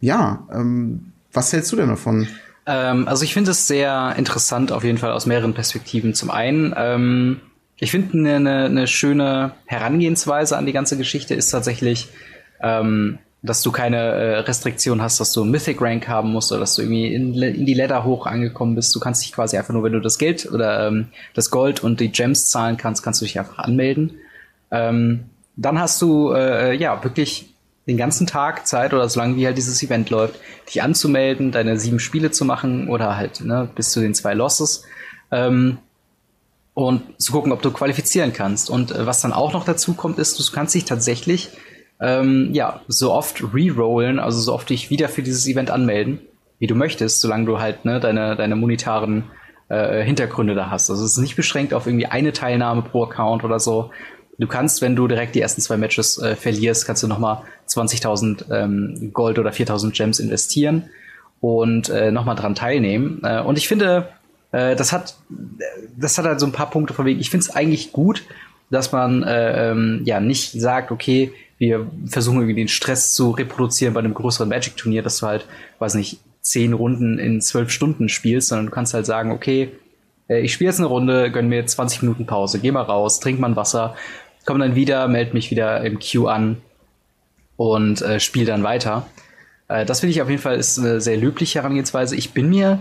ja, 0.00 0.46
ähm, 0.52 1.12
was 1.32 1.52
hältst 1.52 1.72
du 1.72 1.76
denn 1.76 1.88
davon? 1.88 2.28
Ähm, 2.66 3.08
also 3.08 3.24
ich 3.24 3.34
finde 3.34 3.50
es 3.50 3.66
sehr 3.66 4.14
interessant, 4.16 4.72
auf 4.72 4.84
jeden 4.84 4.98
Fall 4.98 5.12
aus 5.12 5.26
mehreren 5.26 5.54
Perspektiven. 5.54 6.14
Zum 6.14 6.30
einen, 6.30 6.74
ähm, 6.76 7.40
ich 7.78 7.90
finde 7.90 8.18
eine 8.18 8.40
ne, 8.40 8.70
ne 8.70 8.86
schöne 8.86 9.52
Herangehensweise 9.66 10.56
an 10.56 10.66
die 10.66 10.72
ganze 10.72 10.96
Geschichte 10.96 11.34
ist 11.34 11.50
tatsächlich, 11.50 12.08
ähm, 12.60 13.18
dass 13.42 13.62
du 13.62 13.72
keine 13.72 13.98
äh, 13.98 14.38
Restriktion 14.38 15.02
hast, 15.02 15.20
dass 15.20 15.32
du 15.32 15.42
einen 15.42 15.50
Mythic 15.50 15.80
Rank 15.80 16.08
haben 16.08 16.32
musst 16.32 16.50
oder 16.50 16.60
dass 16.60 16.76
du 16.76 16.82
irgendwie 16.82 17.12
in, 17.12 17.34
in, 17.34 17.66
die 17.66 17.74
Ladder 17.74 18.04
hoch 18.04 18.26
angekommen 18.26 18.74
bist. 18.74 18.94
Du 18.94 19.00
kannst 19.00 19.22
dich 19.22 19.32
quasi 19.32 19.58
einfach 19.58 19.74
nur, 19.74 19.82
wenn 19.82 19.92
du 19.92 20.00
das 20.00 20.18
Geld 20.18 20.50
oder 20.50 20.86
ähm, 20.86 21.08
das 21.34 21.50
Gold 21.50 21.82
und 21.82 22.00
die 22.00 22.10
Gems 22.10 22.48
zahlen 22.48 22.76
kannst, 22.76 23.02
kannst 23.02 23.20
du 23.20 23.26
dich 23.26 23.38
einfach 23.38 23.58
anmelden. 23.58 24.14
Ähm, 24.70 25.24
dann 25.56 25.78
hast 25.78 26.00
du 26.00 26.32
äh, 26.32 26.74
ja 26.74 27.02
wirklich 27.04 27.50
den 27.86 27.98
ganzen 27.98 28.26
Tag 28.26 28.66
Zeit 28.66 28.94
oder 28.94 29.08
solange 29.08 29.36
wie 29.36 29.46
halt 29.46 29.58
dieses 29.58 29.82
Event 29.82 30.08
läuft, 30.08 30.40
dich 30.66 30.82
anzumelden, 30.82 31.52
deine 31.52 31.78
sieben 31.78 32.00
Spiele 32.00 32.30
zu 32.30 32.46
machen 32.46 32.88
oder 32.88 33.16
halt 33.16 33.42
ne, 33.42 33.68
bis 33.74 33.90
zu 33.90 34.00
den 34.00 34.14
zwei 34.14 34.32
Losses 34.32 34.84
ähm, 35.30 35.78
und 36.74 37.02
zu 37.20 37.32
gucken, 37.32 37.52
ob 37.52 37.62
du 37.62 37.70
qualifizieren 37.70 38.32
kannst. 38.32 38.68
Und 38.68 38.90
äh, 38.90 39.06
was 39.06 39.20
dann 39.20 39.32
auch 39.32 39.52
noch 39.52 39.64
dazu 39.64 39.94
kommt, 39.94 40.18
ist, 40.18 40.38
du 40.38 40.52
kannst 40.52 40.74
dich 40.74 40.84
tatsächlich 40.84 41.50
ähm, 42.00 42.50
ja 42.52 42.80
so 42.88 43.12
oft 43.12 43.42
rerollen, 43.54 44.18
also 44.18 44.40
so 44.40 44.52
oft 44.52 44.68
dich 44.68 44.90
wieder 44.90 45.08
für 45.08 45.22
dieses 45.22 45.46
Event 45.46 45.70
anmelden, 45.70 46.20
wie 46.58 46.66
du 46.66 46.74
möchtest, 46.74 47.20
solange 47.20 47.46
du 47.46 47.60
halt 47.60 47.84
ne, 47.84 48.00
deine 48.00 48.36
deine 48.36 48.56
monetaren 48.56 49.24
äh, 49.68 50.02
Hintergründe 50.02 50.54
da 50.54 50.70
hast. 50.70 50.90
Also 50.90 51.04
es 51.04 51.12
ist 51.12 51.18
nicht 51.18 51.36
beschränkt 51.36 51.72
auf 51.72 51.86
irgendwie 51.86 52.06
eine 52.06 52.32
Teilnahme 52.32 52.82
pro 52.82 53.04
Account 53.04 53.44
oder 53.44 53.60
so, 53.60 53.90
Du 54.38 54.48
kannst, 54.48 54.82
wenn 54.82 54.96
du 54.96 55.06
direkt 55.06 55.34
die 55.34 55.40
ersten 55.40 55.60
zwei 55.60 55.76
Matches 55.76 56.18
äh, 56.18 56.34
verlierst, 56.34 56.86
kannst 56.86 57.02
du 57.02 57.08
nochmal 57.08 57.42
20.000 57.68 58.52
ähm, 58.52 59.10
Gold 59.12 59.38
oder 59.38 59.50
4.000 59.50 59.92
Gems 59.92 60.18
investieren 60.18 60.90
und 61.40 61.88
äh, 61.88 62.10
nochmal 62.10 62.34
dran 62.34 62.54
teilnehmen. 62.54 63.20
Äh, 63.22 63.40
und 63.40 63.58
ich 63.58 63.68
finde, 63.68 64.08
äh, 64.54 64.76
das 64.76 64.92
hat, 64.92 65.16
das 65.96 66.16
hat 66.16 66.26
halt 66.26 66.38
so 66.38 66.46
ein 66.46 66.52
paar 66.52 66.70
Punkte 66.70 66.94
von. 66.94 67.06
Ich 67.08 67.28
finde 67.28 67.44
es 67.44 67.50
eigentlich 67.50 67.90
gut, 67.90 68.22
dass 68.70 68.92
man 68.92 69.24
äh, 69.24 69.70
ähm, 69.70 70.02
ja 70.04 70.20
nicht 70.20 70.52
sagt, 70.52 70.92
okay, 70.92 71.32
wir 71.58 71.90
versuchen 72.06 72.38
irgendwie 72.38 72.54
den 72.54 72.68
Stress 72.68 73.14
zu 73.14 73.32
reproduzieren 73.32 73.94
bei 73.94 74.00
einem 74.00 74.14
größeren 74.14 74.48
Magic-Turnier, 74.48 75.02
dass 75.02 75.18
du 75.18 75.26
halt, 75.26 75.46
weiß 75.80 75.94
nicht, 75.94 76.20
zehn 76.40 76.72
Runden 76.72 77.18
in 77.18 77.40
zwölf 77.40 77.70
Stunden 77.70 78.08
spielst, 78.08 78.48
sondern 78.48 78.66
du 78.66 78.72
kannst 78.72 78.94
halt 78.94 79.06
sagen, 79.06 79.32
okay, 79.32 79.72
äh, 80.28 80.40
ich 80.40 80.52
spiele 80.52 80.70
jetzt 80.70 80.78
eine 80.78 80.88
Runde, 80.88 81.32
gönn 81.32 81.48
mir 81.48 81.66
20 81.66 82.02
Minuten 82.02 82.26
Pause, 82.26 82.60
geh 82.60 82.70
mal 82.70 82.82
raus, 82.82 83.18
trink 83.18 83.40
mal 83.40 83.48
ein 83.48 83.56
Wasser, 83.56 83.96
komme 84.46 84.64
dann 84.64 84.76
wieder, 84.76 85.08
melde 85.08 85.32
mich 85.32 85.50
wieder 85.50 85.80
im 85.84 85.98
Queue 85.98 86.30
an 86.30 86.58
und 87.56 88.02
äh, 88.02 88.20
spiele 88.20 88.46
dann 88.46 88.62
weiter. 88.62 89.06
Äh, 89.66 89.84
das 89.84 90.00
finde 90.00 90.12
ich 90.12 90.22
auf 90.22 90.30
jeden 90.30 90.42
Fall 90.42 90.56
ist 90.56 90.78
eine 90.78 91.00
sehr 91.00 91.16
löbliche 91.16 91.58
Herangehensweise. 91.58 92.14
Ich 92.14 92.32
bin 92.32 92.50
mir 92.50 92.78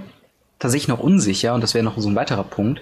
tatsächlich 0.63 0.87
noch 0.87 0.99
unsicher, 0.99 1.53
und 1.53 1.61
das 1.61 1.73
wäre 1.73 1.83
noch 1.83 1.97
so 1.99 2.07
ein 2.07 2.15
weiterer 2.15 2.45
Punkt, 2.45 2.81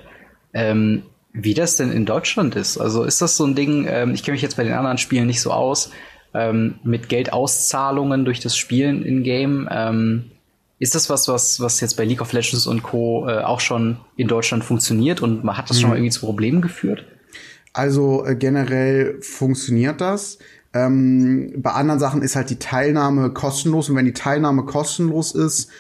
ähm, 0.54 1.02
wie 1.34 1.56
das 1.56 1.78
denn 1.78 1.92
in 1.92 2.06
Deutschland 2.06 2.56
ist. 2.56 2.78
Also 2.78 3.04
ist 3.04 3.22
das 3.22 3.38
so 3.38 3.46
ein 3.46 3.56
Ding, 3.56 3.88
ähm, 3.90 4.14
ich 4.14 4.24
kenne 4.24 4.34
mich 4.34 4.44
jetzt 4.44 4.56
bei 4.56 4.64
den 4.64 4.74
anderen 4.74 5.00
Spielen 5.00 5.26
nicht 5.26 5.42
so 5.42 5.52
aus, 5.52 5.90
ähm, 6.36 6.76
mit 6.84 7.10
Geldauszahlungen 7.10 8.24
durch 8.24 8.40
das 8.40 8.56
Spielen 8.56 9.04
in-game. 9.04 9.68
Ähm, 9.72 10.32
ist 10.78 10.94
das 10.94 11.10
was, 11.10 11.28
was, 11.28 11.60
was 11.60 11.82
jetzt 11.82 11.98
bei 11.98 12.06
League 12.06 12.22
of 12.22 12.34
Legends 12.34 12.68
und 12.68 12.84
Co. 12.84 13.28
Äh, 13.28 13.40
auch 13.40 13.60
schon 13.60 13.98
in 14.16 14.28
Deutschland 14.28 14.64
funktioniert 14.64 15.22
und 15.22 15.44
hat 15.58 15.70
das 15.70 15.78
mhm. 15.78 15.82
schon 15.82 15.90
mal 15.90 15.96
irgendwie 15.96 16.12
zu 16.12 16.22
Problemen 16.22 16.62
geführt? 16.62 17.04
Also 17.74 18.26
äh, 18.26 18.36
generell 18.36 19.20
funktioniert 19.22 20.02
das. 20.02 20.38
Ähm, 20.74 21.54
bei 21.58 21.72
anderen 21.72 22.00
Sachen 22.00 22.22
ist 22.22 22.36
halt 22.36 22.52
die 22.52 22.60
Teilnahme 22.60 23.32
kostenlos 23.32 23.90
und 23.90 23.96
wenn 23.96 24.06
die 24.06 24.14
Teilnahme 24.14 24.66
kostenlos 24.66 25.34
ist, 25.34 25.72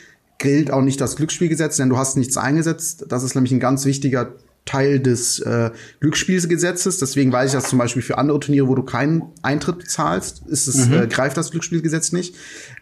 gilt 0.42 0.72
auch 0.72 0.82
nicht 0.82 1.00
das 1.00 1.16
Glücksspielgesetz, 1.16 1.78
denn 1.78 1.90
du 1.90 1.98
hast 1.98 2.18
nichts 2.18 2.38
eingesetzt. 2.38 3.06
Das 3.10 3.24
ist 3.24 3.36
nämlich 3.36 3.52
ein 3.52 3.60
ganz 3.60 3.86
wichtiger 3.86 4.34
Teil 4.66 5.00
des 5.00 5.40
äh, 5.40 5.72
Glücksspielgesetzes. 6.00 7.00
Deswegen 7.00 7.32
weiß 7.32 7.52
ich 7.52 7.60
das 7.60 7.70
zum 7.70 7.80
Beispiel 7.80 8.02
für 8.02 8.18
andere 8.18 8.40
Turniere, 8.40 8.68
wo 8.68 8.76
du 8.76 8.84
keinen 8.84 9.24
Eintritt 9.42 9.80
bezahlst, 9.80 10.44
ist 10.48 10.68
es, 10.68 10.88
mhm. 10.88 10.94
äh, 10.94 11.08
greift 11.08 11.38
das 11.38 11.52
Glücksspielgesetz 11.52 12.12
nicht. 12.12 12.36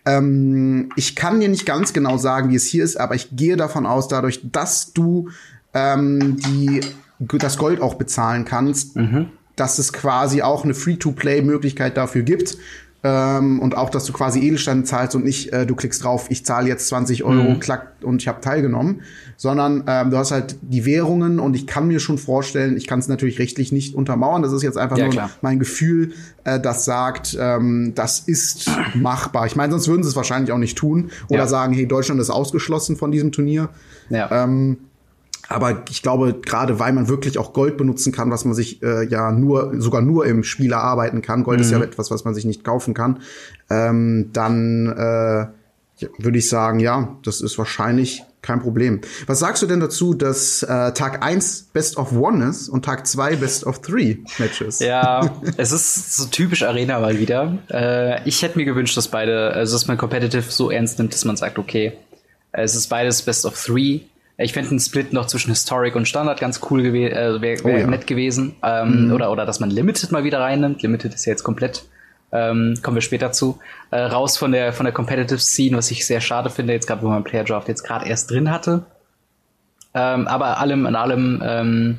Ähm, 0.06 0.90
ich 0.96 1.16
kann 1.16 1.40
dir 1.40 1.50
nicht 1.50 1.66
ganz 1.66 1.94
genau 1.94 2.18
sagen, 2.18 2.50
wie 2.50 2.56
es 2.56 2.66
hier 2.66 2.84
ist, 2.84 2.98
aber 3.00 3.16
ich 3.16 3.30
gehe 3.32 3.56
davon 3.56 3.86
aus, 3.86 4.08
dadurch, 4.08 4.42
dass 4.52 4.94
du 4.94 5.30
ähm, 5.74 6.38
die 6.38 6.82
das 7.20 7.58
Gold 7.58 7.82
auch 7.82 7.96
bezahlen 7.96 8.46
kannst, 8.46 8.96
mhm. 8.96 9.28
dass 9.56 9.78
es 9.78 9.94
quasi 9.94 10.42
auch 10.42 10.64
eine 10.64 10.74
Free-to-Play-Möglichkeit 10.74 11.98
dafür 11.98 12.24
gibt. 12.24 12.58
Ähm, 13.02 13.62
und 13.62 13.78
auch, 13.78 13.90
dass 13.90 14.04
du 14.04 14.12
quasi 14.12 14.40
Edelsteine 14.42 14.84
zahlst 14.84 15.16
und 15.16 15.24
nicht, 15.24 15.54
äh, 15.54 15.66
du 15.66 15.74
klickst 15.74 16.04
drauf, 16.04 16.26
ich 16.30 16.46
zahle 16.46 16.68
jetzt 16.68 16.90
20 16.90 17.24
Euro, 17.24 17.52
mhm. 17.52 17.60
klack, 17.62 17.94
und 18.02 18.22
ich 18.22 18.28
habe 18.28 18.42
teilgenommen, 18.42 19.02
sondern 19.38 19.86
ähm, 19.88 20.12
du 20.12 20.18
hast 20.18 20.32
halt 20.32 20.58
die 20.62 20.86
Währungen 20.86 21.40
und 21.40 21.56
ich 21.56 21.66
kann 21.66 21.88
mir 21.88 22.02
schon 22.02 22.18
vorstellen, 22.18 22.76
ich 22.76 22.88
kann 22.88 23.00
es 23.00 23.08
natürlich 23.08 23.40
rechtlich 23.40 23.72
nicht 23.72 23.96
untermauern, 23.96 24.42
das 24.42 24.52
ist 24.52 24.64
jetzt 24.64 24.78
einfach 24.78 24.98
ja, 24.98 25.06
nur 25.06 25.14
klar. 25.14 25.30
mein 25.42 25.60
Gefühl, 25.60 26.12
äh, 26.44 26.60
das 26.60 26.84
sagt, 26.84 27.38
ähm, 27.40 27.94
das 27.96 28.20
ist 28.20 28.70
machbar. 28.96 29.46
Ich 29.46 29.56
meine, 29.56 29.72
sonst 29.72 29.88
würden 29.88 30.04
sie 30.04 30.10
es 30.10 30.18
wahrscheinlich 30.18 30.52
auch 30.52 30.58
nicht 30.58 30.78
tun 30.78 31.10
oder 31.30 31.40
ja. 31.40 31.48
sagen, 31.48 31.74
hey, 31.74 31.88
Deutschland 31.88 32.20
ist 32.20 32.30
ausgeschlossen 32.30 32.98
von 32.98 33.12
diesem 33.12 33.32
Turnier. 33.32 33.70
Ja. 34.10 34.44
Ähm, 34.44 34.78
aber 35.50 35.84
ich 35.90 36.04
glaube, 36.04 36.36
gerade 36.46 36.80
weil 36.80 36.94
man 36.94 37.10
wirklich 37.10 37.40
auch 37.40 37.54
Gold 37.54 37.76
benutzen 37.76 38.14
kann, 38.14 38.30
was 38.30 38.46
man 38.46 38.54
sich 38.54 38.84
äh, 38.84 39.06
ja 39.08 39.32
nur, 39.32 39.74
sogar 39.82 40.02
nur 40.02 40.28
im 40.28 40.44
Spiel 40.44 40.72
erarbeiten 40.72 41.24
kann, 41.24 41.44
Gold 41.44 41.58
mhm. 41.58 41.66
ist 41.66 41.72
ja 41.72 41.80
mhm. 41.80 41.86
etwas, 41.86 42.12
was 42.12 42.24
man 42.24 42.36
sich 42.36 42.46
nicht 42.46 42.64
kaufen 42.64 42.94
kann, 42.94 43.20
ähm, 43.70 44.30
dann 44.32 44.88
äh, 44.88 45.48
würde 46.18 46.38
ich 46.38 46.48
sagen, 46.48 46.80
ja, 46.80 47.18
das 47.24 47.42
ist 47.42 47.58
wahrscheinlich 47.58 48.24
kein 48.42 48.62
Problem. 48.62 49.02
Was 49.26 49.40
sagst 49.40 49.64
du 49.64 49.68
denn 49.68 49.80
dazu, 49.80 50.14
dass 50.14 50.64
äh, 50.64 50.94
Tag 50.94 51.26
1 51.26 51.70
Best 51.74 51.98
of 51.98 52.14
One 52.14 52.46
ist 52.46 52.70
und 52.70 52.86
Tag 52.86 53.06
2 53.06 53.36
Best 53.38 53.66
of 53.66 53.82
Three 53.82 54.20
Matches? 54.38 54.80
Ja, 54.80 55.30
es 55.58 55.72
ist 55.72 56.16
so 56.16 56.26
typisch 56.26 56.64
Arena 56.64 57.00
mal 57.00 57.20
wieder. 57.20 57.58
Äh, 57.70 58.28
ich 58.28 58.42
hätte 58.44 58.58
mir 58.58 58.66
gewünscht, 58.66 58.96
dass 58.96 59.08
beide, 59.08 59.52
also 59.52 59.76
dass 59.76 59.88
man 59.88 59.98
Competitive 59.98 60.44
so 60.44 60.70
ernst 60.70 61.00
nimmt, 61.00 61.14
dass 61.14 61.26
man 61.26 61.36
sagt, 61.36 61.58
okay, 61.58 61.94
es 62.52 62.76
ist 62.76 62.88
beides 62.88 63.24
Best 63.24 63.46
of 63.46 63.62
Three. 63.62 64.02
Ich 64.42 64.54
fände 64.54 64.70
einen 64.70 64.80
Split 64.80 65.12
noch 65.12 65.28
zwischen 65.28 65.50
Historic 65.50 65.96
und 65.96 66.08
Standard 66.08 66.40
ganz 66.40 66.62
cool 66.70 66.82
gewesen, 66.82 67.16
äh, 67.16 67.42
wäre 67.42 67.64
wär 67.64 67.76
oh, 67.76 67.78
ja. 67.78 67.88
nett 67.88 68.08
gewesen. 68.08 68.56
Ähm, 68.64 69.08
mhm. 69.08 69.12
oder, 69.12 69.32
oder 69.32 69.46
dass 69.46 69.60
man 69.60 69.70
Limited 69.70 70.12
mal 70.12 70.24
wieder 70.24 70.40
reinnimmt. 70.40 70.82
Limited 70.82 71.14
ist 71.14 71.26
ja 71.26 71.32
jetzt 71.32 71.44
komplett 71.44 71.84
ähm, 72.32 72.76
kommen 72.82 72.96
wir 72.96 73.02
später 73.02 73.32
zu, 73.32 73.60
äh, 73.92 73.98
raus 73.98 74.38
von 74.38 74.52
der 74.52 74.72
von 74.72 74.86
der 74.86 74.94
Competitive 74.94 75.40
Scene, 75.40 75.76
was 75.76 75.90
ich 75.92 76.06
sehr 76.06 76.22
schade 76.22 76.50
finde, 76.50 76.74
jetzt 76.74 76.86
gerade 76.86 77.02
wo 77.02 77.08
man 77.08 77.24
Player 77.24 77.44
Draft 77.44 77.68
jetzt 77.68 77.84
gerade 77.84 78.08
erst 78.08 78.30
drin 78.30 78.52
hatte. 78.52 78.86
Ähm, 79.94 80.28
aber 80.28 80.60
allem 80.60 80.86
in 80.86 80.96
allem 80.96 81.42
ähm, 81.44 81.98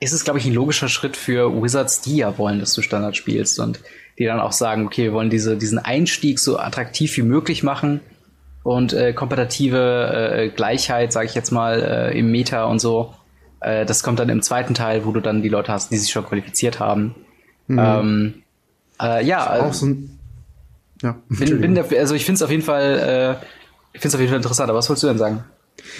ist 0.00 0.12
es, 0.12 0.24
glaube 0.24 0.38
ich, 0.38 0.46
ein 0.46 0.54
logischer 0.54 0.88
Schritt 0.88 1.16
für 1.16 1.62
Wizards, 1.62 2.00
die 2.00 2.16
ja 2.16 2.38
wollen, 2.38 2.58
dass 2.60 2.74
du 2.74 2.82
Standard 2.82 3.16
spielst 3.16 3.60
und 3.60 3.80
die 4.18 4.24
dann 4.24 4.40
auch 4.40 4.52
sagen, 4.52 4.86
okay, 4.86 5.04
wir 5.04 5.12
wollen 5.12 5.30
diese, 5.30 5.56
diesen 5.56 5.78
Einstieg 5.78 6.38
so 6.38 6.58
attraktiv 6.58 7.16
wie 7.18 7.22
möglich 7.22 7.62
machen 7.62 8.00
und 8.66 8.92
äh, 8.92 9.12
kompetitive 9.12 10.10
äh, 10.12 10.48
Gleichheit, 10.48 11.12
sage 11.12 11.26
ich 11.26 11.36
jetzt 11.36 11.52
mal, 11.52 11.80
äh, 11.80 12.18
im 12.18 12.32
Meta 12.32 12.64
und 12.64 12.80
so. 12.80 13.14
Äh, 13.60 13.86
das 13.86 14.02
kommt 14.02 14.18
dann 14.18 14.28
im 14.28 14.42
zweiten 14.42 14.74
Teil, 14.74 15.04
wo 15.04 15.12
du 15.12 15.20
dann 15.20 15.40
die 15.40 15.48
Leute 15.48 15.72
hast, 15.72 15.92
die 15.92 15.96
sich 15.96 16.10
schon 16.10 16.26
qualifiziert 16.26 16.80
haben. 16.80 17.14
Mhm. 17.68 17.78
Ähm, 17.78 18.34
äh, 19.00 19.24
ja. 19.24 19.60
Auch 19.60 19.72
so 19.72 19.86
ein, 19.86 20.18
ja. 21.00 21.16
Bin, 21.28 21.60
bin 21.60 21.74
der, 21.76 21.86
also 21.96 22.16
ich 22.16 22.24
finde 22.24 22.36
es 22.36 22.42
auf 22.42 22.50
jeden 22.50 22.64
Fall, 22.64 23.38
äh, 23.40 23.46
ich 23.92 24.00
finde 24.00 24.08
es 24.08 24.14
auf 24.14 24.20
jeden 24.20 24.30
Fall 24.30 24.38
interessant. 24.38 24.68
Aber 24.68 24.78
was 24.78 24.88
wolltest 24.88 25.04
du 25.04 25.08
denn 25.08 25.18
sagen? 25.18 25.44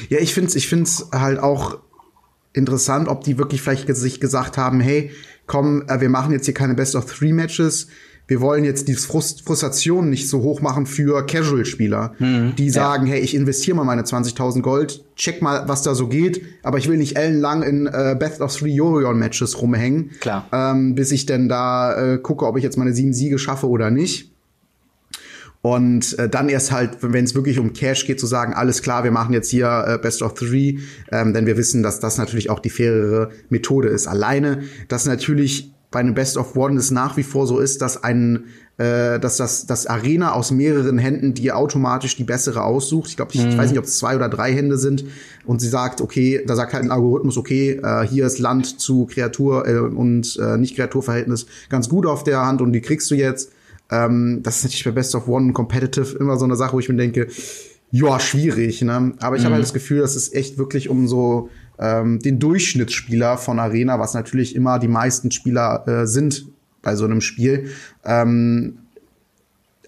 Ja, 0.08 0.18
ich 0.18 0.34
finde 0.34 0.48
es, 0.48 0.56
ich 0.56 0.66
find's 0.66 1.08
halt 1.12 1.38
auch 1.38 1.78
interessant, 2.52 3.06
ob 3.06 3.22
die 3.22 3.38
wirklich 3.38 3.62
vielleicht 3.62 3.94
sich 3.94 4.20
gesagt 4.20 4.58
haben, 4.58 4.80
hey, 4.80 5.12
komm, 5.46 5.84
äh, 5.86 6.00
wir 6.00 6.08
machen 6.08 6.32
jetzt 6.32 6.46
hier 6.46 6.54
keine 6.54 6.74
Best 6.74 6.96
of 6.96 7.06
Three 7.06 7.32
Matches, 7.32 7.86
wir 8.28 8.40
wollen 8.40 8.64
jetzt 8.64 8.88
die 8.88 8.94
Frust 8.94 9.42
Frustration 9.42 10.10
nicht 10.10 10.28
so 10.28 10.42
hoch 10.42 10.60
machen 10.60 10.86
für 10.86 11.24
Casual-Spieler, 11.24 12.14
mhm, 12.18 12.54
die 12.56 12.70
sagen, 12.70 13.06
ja. 13.06 13.14
hey, 13.14 13.20
ich 13.20 13.34
investiere 13.34 13.76
mal 13.76 13.84
meine 13.84 14.02
20.000 14.02 14.62
Gold, 14.62 15.04
check 15.16 15.42
mal, 15.42 15.68
was 15.68 15.82
da 15.82 15.94
so 15.94 16.08
geht, 16.08 16.42
aber 16.62 16.78
ich 16.78 16.88
will 16.88 16.96
nicht 16.96 17.16
ellenlang 17.16 17.62
in 17.62 17.86
äh, 17.86 18.16
Best 18.18 18.40
of 18.40 18.54
Three 18.54 18.72
Yorion-Matches 18.72 19.60
rumhängen, 19.60 20.10
Klar. 20.20 20.46
Ähm, 20.52 20.94
bis 20.94 21.12
ich 21.12 21.26
denn 21.26 21.48
da 21.48 22.14
äh, 22.14 22.18
gucke, 22.18 22.46
ob 22.46 22.56
ich 22.56 22.64
jetzt 22.64 22.76
meine 22.76 22.92
sieben 22.92 23.12
Siege 23.12 23.38
schaffe 23.38 23.68
oder 23.68 23.90
nicht. 23.90 24.32
Und 25.62 26.16
äh, 26.20 26.28
dann 26.28 26.48
erst 26.48 26.70
halt, 26.70 26.98
wenn 27.00 27.24
es 27.24 27.34
wirklich 27.34 27.58
um 27.58 27.72
Cash 27.72 28.06
geht, 28.06 28.20
zu 28.20 28.26
sagen, 28.26 28.54
alles 28.54 28.82
klar, 28.82 29.02
wir 29.02 29.10
machen 29.10 29.32
jetzt 29.32 29.50
hier 29.50 29.84
äh, 29.88 29.98
Best 29.98 30.22
of 30.22 30.34
Three, 30.34 30.78
ähm, 31.10 31.34
denn 31.34 31.46
wir 31.46 31.56
wissen, 31.56 31.82
dass 31.82 31.98
das 31.98 32.18
natürlich 32.18 32.50
auch 32.50 32.60
die 32.60 32.70
fairere 32.70 33.30
Methode 33.48 33.88
ist. 33.88 34.06
Alleine, 34.06 34.62
dass 34.86 35.06
natürlich 35.06 35.72
bei 35.90 36.00
einem 36.00 36.14
Best 36.14 36.36
of 36.36 36.56
One 36.56 36.78
es 36.78 36.90
nach 36.90 37.16
wie 37.16 37.22
vor 37.22 37.46
so 37.46 37.58
ist, 37.58 37.82
dass 37.82 38.02
ein 38.02 38.44
äh, 38.78 39.18
dass 39.18 39.38
das, 39.38 39.66
das 39.66 39.86
Arena 39.86 40.32
aus 40.32 40.50
mehreren 40.50 40.98
Händen 40.98 41.32
dir 41.32 41.56
automatisch 41.56 42.16
die 42.16 42.24
bessere 42.24 42.62
aussucht. 42.62 43.08
Ich 43.08 43.16
glaube, 43.16 43.30
ich, 43.32 43.42
mhm. 43.42 43.50
ich, 43.50 43.56
weiß 43.56 43.70
nicht, 43.70 43.78
ob 43.78 43.86
es 43.86 43.96
zwei 43.96 44.16
oder 44.16 44.28
drei 44.28 44.52
Hände 44.52 44.76
sind. 44.76 45.04
Und 45.46 45.60
sie 45.60 45.68
sagt, 45.68 46.02
okay, 46.02 46.42
da 46.46 46.54
sagt 46.56 46.74
halt 46.74 46.84
ein 46.84 46.90
Algorithmus, 46.90 47.38
okay, 47.38 47.80
äh, 47.82 48.06
hier 48.06 48.26
ist 48.26 48.38
Land 48.38 48.78
zu 48.78 49.06
Kreatur 49.06 49.66
äh, 49.66 49.78
und 49.78 50.38
äh, 50.38 50.58
Nicht-Kreaturverhältnis 50.58 51.46
ganz 51.70 51.88
gut 51.88 52.04
auf 52.04 52.22
der 52.22 52.44
Hand 52.44 52.60
und 52.60 52.72
die 52.72 52.82
kriegst 52.82 53.10
du 53.10 53.14
jetzt. 53.14 53.50
Ähm, 53.90 54.40
das 54.42 54.58
ist 54.58 54.64
natürlich 54.64 54.84
bei 54.84 54.90
Best 54.90 55.14
of 55.14 55.26
One 55.26 55.54
Competitive 55.54 56.18
immer 56.18 56.36
so 56.36 56.44
eine 56.44 56.56
Sache, 56.56 56.74
wo 56.74 56.80
ich 56.80 56.90
mir 56.90 56.96
denke, 56.96 57.28
ja, 57.90 58.20
schwierig, 58.20 58.82
ne? 58.82 59.14
Aber 59.20 59.36
ich 59.36 59.42
mhm. 59.42 59.46
habe 59.46 59.54
halt 59.54 59.64
das 59.64 59.72
Gefühl, 59.72 60.00
dass 60.00 60.16
es 60.16 60.34
echt 60.34 60.58
wirklich 60.58 60.90
um 60.90 61.08
so 61.08 61.48
ähm, 61.78 62.20
den 62.20 62.38
Durchschnittsspieler 62.38 63.38
von 63.38 63.58
Arena, 63.58 63.98
was 63.98 64.14
natürlich 64.14 64.54
immer 64.54 64.78
die 64.78 64.88
meisten 64.88 65.30
Spieler 65.30 65.86
äh, 65.86 66.06
sind 66.06 66.46
bei 66.82 66.96
so 66.96 67.04
einem 67.04 67.20
Spiel, 67.20 67.70
ähm, 68.04 68.78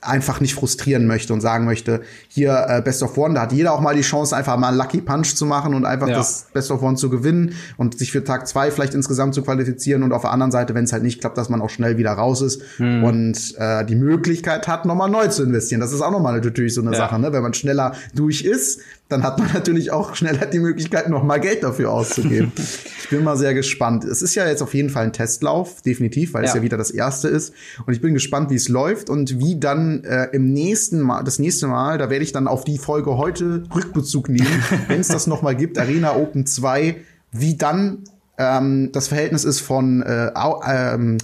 einfach 0.00 0.40
nicht 0.40 0.54
frustrieren 0.54 1.06
möchte 1.06 1.32
und 1.32 1.40
sagen 1.40 1.64
möchte, 1.64 2.02
hier 2.28 2.66
äh, 2.68 2.82
Best 2.82 3.02
of 3.02 3.16
One, 3.16 3.34
da 3.34 3.42
hat 3.42 3.52
jeder 3.52 3.72
auch 3.72 3.80
mal 3.80 3.94
die 3.94 4.02
Chance, 4.02 4.36
einfach 4.36 4.56
mal 4.56 4.68
einen 4.68 4.78
Lucky 4.78 5.00
Punch 5.00 5.34
zu 5.34 5.46
machen 5.46 5.74
und 5.74 5.84
einfach 5.84 6.08
ja. 6.08 6.14
das 6.14 6.46
Best 6.52 6.70
of 6.70 6.82
One 6.82 6.96
zu 6.96 7.10
gewinnen 7.10 7.54
und 7.76 7.98
sich 7.98 8.12
für 8.12 8.24
Tag 8.24 8.46
zwei 8.46 8.70
vielleicht 8.70 8.94
insgesamt 8.94 9.34
zu 9.34 9.42
qualifizieren 9.42 10.02
und 10.02 10.12
auf 10.12 10.22
der 10.22 10.30
anderen 10.30 10.52
Seite, 10.52 10.74
wenn 10.74 10.84
es 10.84 10.92
halt 10.92 11.02
nicht 11.02 11.20
klappt, 11.20 11.38
dass 11.38 11.48
man 11.48 11.60
auch 11.60 11.70
schnell 11.70 11.98
wieder 11.98 12.12
raus 12.12 12.42
ist 12.42 12.62
hm. 12.76 13.04
und 13.04 13.54
äh, 13.58 13.84
die 13.84 13.96
Möglichkeit 13.96 14.68
hat, 14.68 14.84
nochmal 14.84 15.10
neu 15.10 15.28
zu 15.28 15.42
investieren. 15.42 15.80
Das 15.80 15.92
ist 15.92 16.00
auch 16.00 16.10
nochmal 16.10 16.40
natürlich 16.40 16.74
so 16.74 16.80
eine 16.80 16.92
ja. 16.92 16.98
Sache, 16.98 17.18
ne? 17.18 17.32
Wenn 17.32 17.42
man 17.42 17.54
schneller 17.54 17.94
durch 18.14 18.42
ist, 18.42 18.80
dann 19.08 19.22
hat 19.22 19.38
man 19.38 19.50
natürlich 19.54 19.90
auch 19.90 20.14
schneller 20.14 20.44
die 20.46 20.58
Möglichkeit, 20.58 21.08
noch 21.08 21.22
mal 21.22 21.38
Geld 21.38 21.62
dafür 21.62 21.92
auszugeben. 21.92 22.52
ich 23.02 23.08
bin 23.08 23.24
mal 23.24 23.38
sehr 23.38 23.54
gespannt. 23.54 24.04
Es 24.04 24.20
ist 24.20 24.34
ja 24.34 24.46
jetzt 24.46 24.62
auf 24.62 24.74
jeden 24.74 24.90
Fall 24.90 25.04
ein 25.04 25.12
Testlauf, 25.14 25.80
definitiv, 25.80 26.34
weil 26.34 26.42
ja. 26.42 26.50
es 26.50 26.54
ja 26.54 26.62
wieder 26.62 26.76
das 26.76 26.90
erste 26.90 27.28
ist. 27.28 27.54
Und 27.86 27.94
ich 27.94 28.02
bin 28.02 28.12
gespannt, 28.12 28.50
wie 28.50 28.56
es 28.56 28.68
läuft 28.68 29.08
und 29.08 29.38
wie 29.38 29.58
dann 29.58 30.04
äh, 30.04 30.26
im 30.32 30.52
nächsten 30.52 31.00
Mal, 31.00 31.22
das 31.24 31.38
nächste 31.38 31.68
Mal, 31.68 31.96
da 31.96 32.10
werde 32.10 32.22
ich 32.22 32.32
dann 32.32 32.46
auf 32.46 32.64
die 32.64 32.76
Folge 32.76 33.16
heute 33.16 33.64
Rückbezug 33.74 34.28
nehmen, 34.28 34.62
wenn 34.88 35.00
es 35.00 35.08
das 35.08 35.26
noch 35.26 35.40
mal 35.40 35.56
gibt, 35.56 35.78
Arena 35.78 36.14
Open 36.14 36.44
2, 36.44 36.96
wie 37.32 37.56
dann 37.56 38.04
ähm, 38.36 38.90
das 38.92 39.08
Verhältnis 39.08 39.44
ist 39.44 39.60
von 39.60 40.02
äh, 40.02 40.30
ähm, 40.66 41.16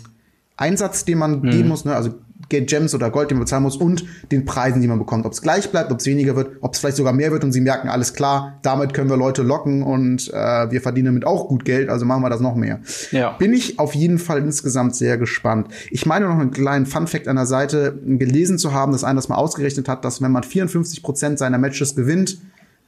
Einsatz, 0.57 1.05
den 1.05 1.19
man 1.19 1.43
hm. 1.43 1.51
geben 1.51 1.69
muss, 1.69 1.85
ne? 1.85 1.95
also 1.95 2.15
Gems 2.49 2.95
oder 2.95 3.11
Gold, 3.11 3.31
den 3.31 3.39
man 3.39 3.45
bezahlen 3.45 3.63
muss 3.63 3.77
und 3.77 4.05
den 4.31 4.45
Preisen, 4.45 4.81
die 4.81 4.89
man 4.89 4.99
bekommt. 4.99 5.27
Ob 5.27 5.33
es 5.33 5.43
gleich 5.43 5.71
bleibt, 5.71 5.91
ob 5.91 6.01
es 6.01 6.07
weniger 6.07 6.37
wird, 6.37 6.57
ob 6.61 6.75
es 6.75 6.81
vielleicht 6.81 6.97
sogar 6.97 7.13
mehr 7.13 7.31
wird 7.33 7.45
und 7.45 7.53
sie 7.53 7.61
merken, 7.61 7.89
alles 7.89 8.15
klar, 8.15 8.59
damit 8.63 8.95
können 8.95 9.11
wir 9.11 9.17
Leute 9.17 9.43
locken 9.43 9.83
und 9.83 10.33
äh, 10.33 10.71
wir 10.71 10.81
verdienen 10.81 11.07
damit 11.07 11.27
auch 11.27 11.49
gut 11.49 11.65
Geld, 11.65 11.89
also 11.89 12.05
machen 12.05 12.23
wir 12.23 12.31
das 12.31 12.41
noch 12.41 12.55
mehr. 12.55 12.81
Ja. 13.11 13.31
Bin 13.31 13.53
ich 13.53 13.79
auf 13.79 13.95
jeden 13.95 14.19
Fall 14.19 14.39
insgesamt 14.39 14.97
sehr 14.97 15.19
gespannt. 15.19 15.69
Ich 15.91 16.07
meine 16.07 16.27
noch 16.27 16.39
einen 16.39 16.51
kleinen 16.51 16.87
Fun-Fact 16.87 17.29
an 17.29 17.37
der 17.37 17.47
Seite 17.47 17.99
gelesen 18.05 18.59
zu 18.59 18.73
haben, 18.73 18.93
dass 18.93 19.05
einer 19.05 19.17
das 19.17 19.29
mal 19.29 19.37
ausgerechnet 19.37 19.89
hat, 19.89 20.05
dass 20.05 20.23
wenn 20.23 20.33
man 20.33 20.43
54 20.43 21.03
Prozent 21.03 21.39
seiner 21.39 21.59
Matches 21.59 21.95
gewinnt, 21.97 22.39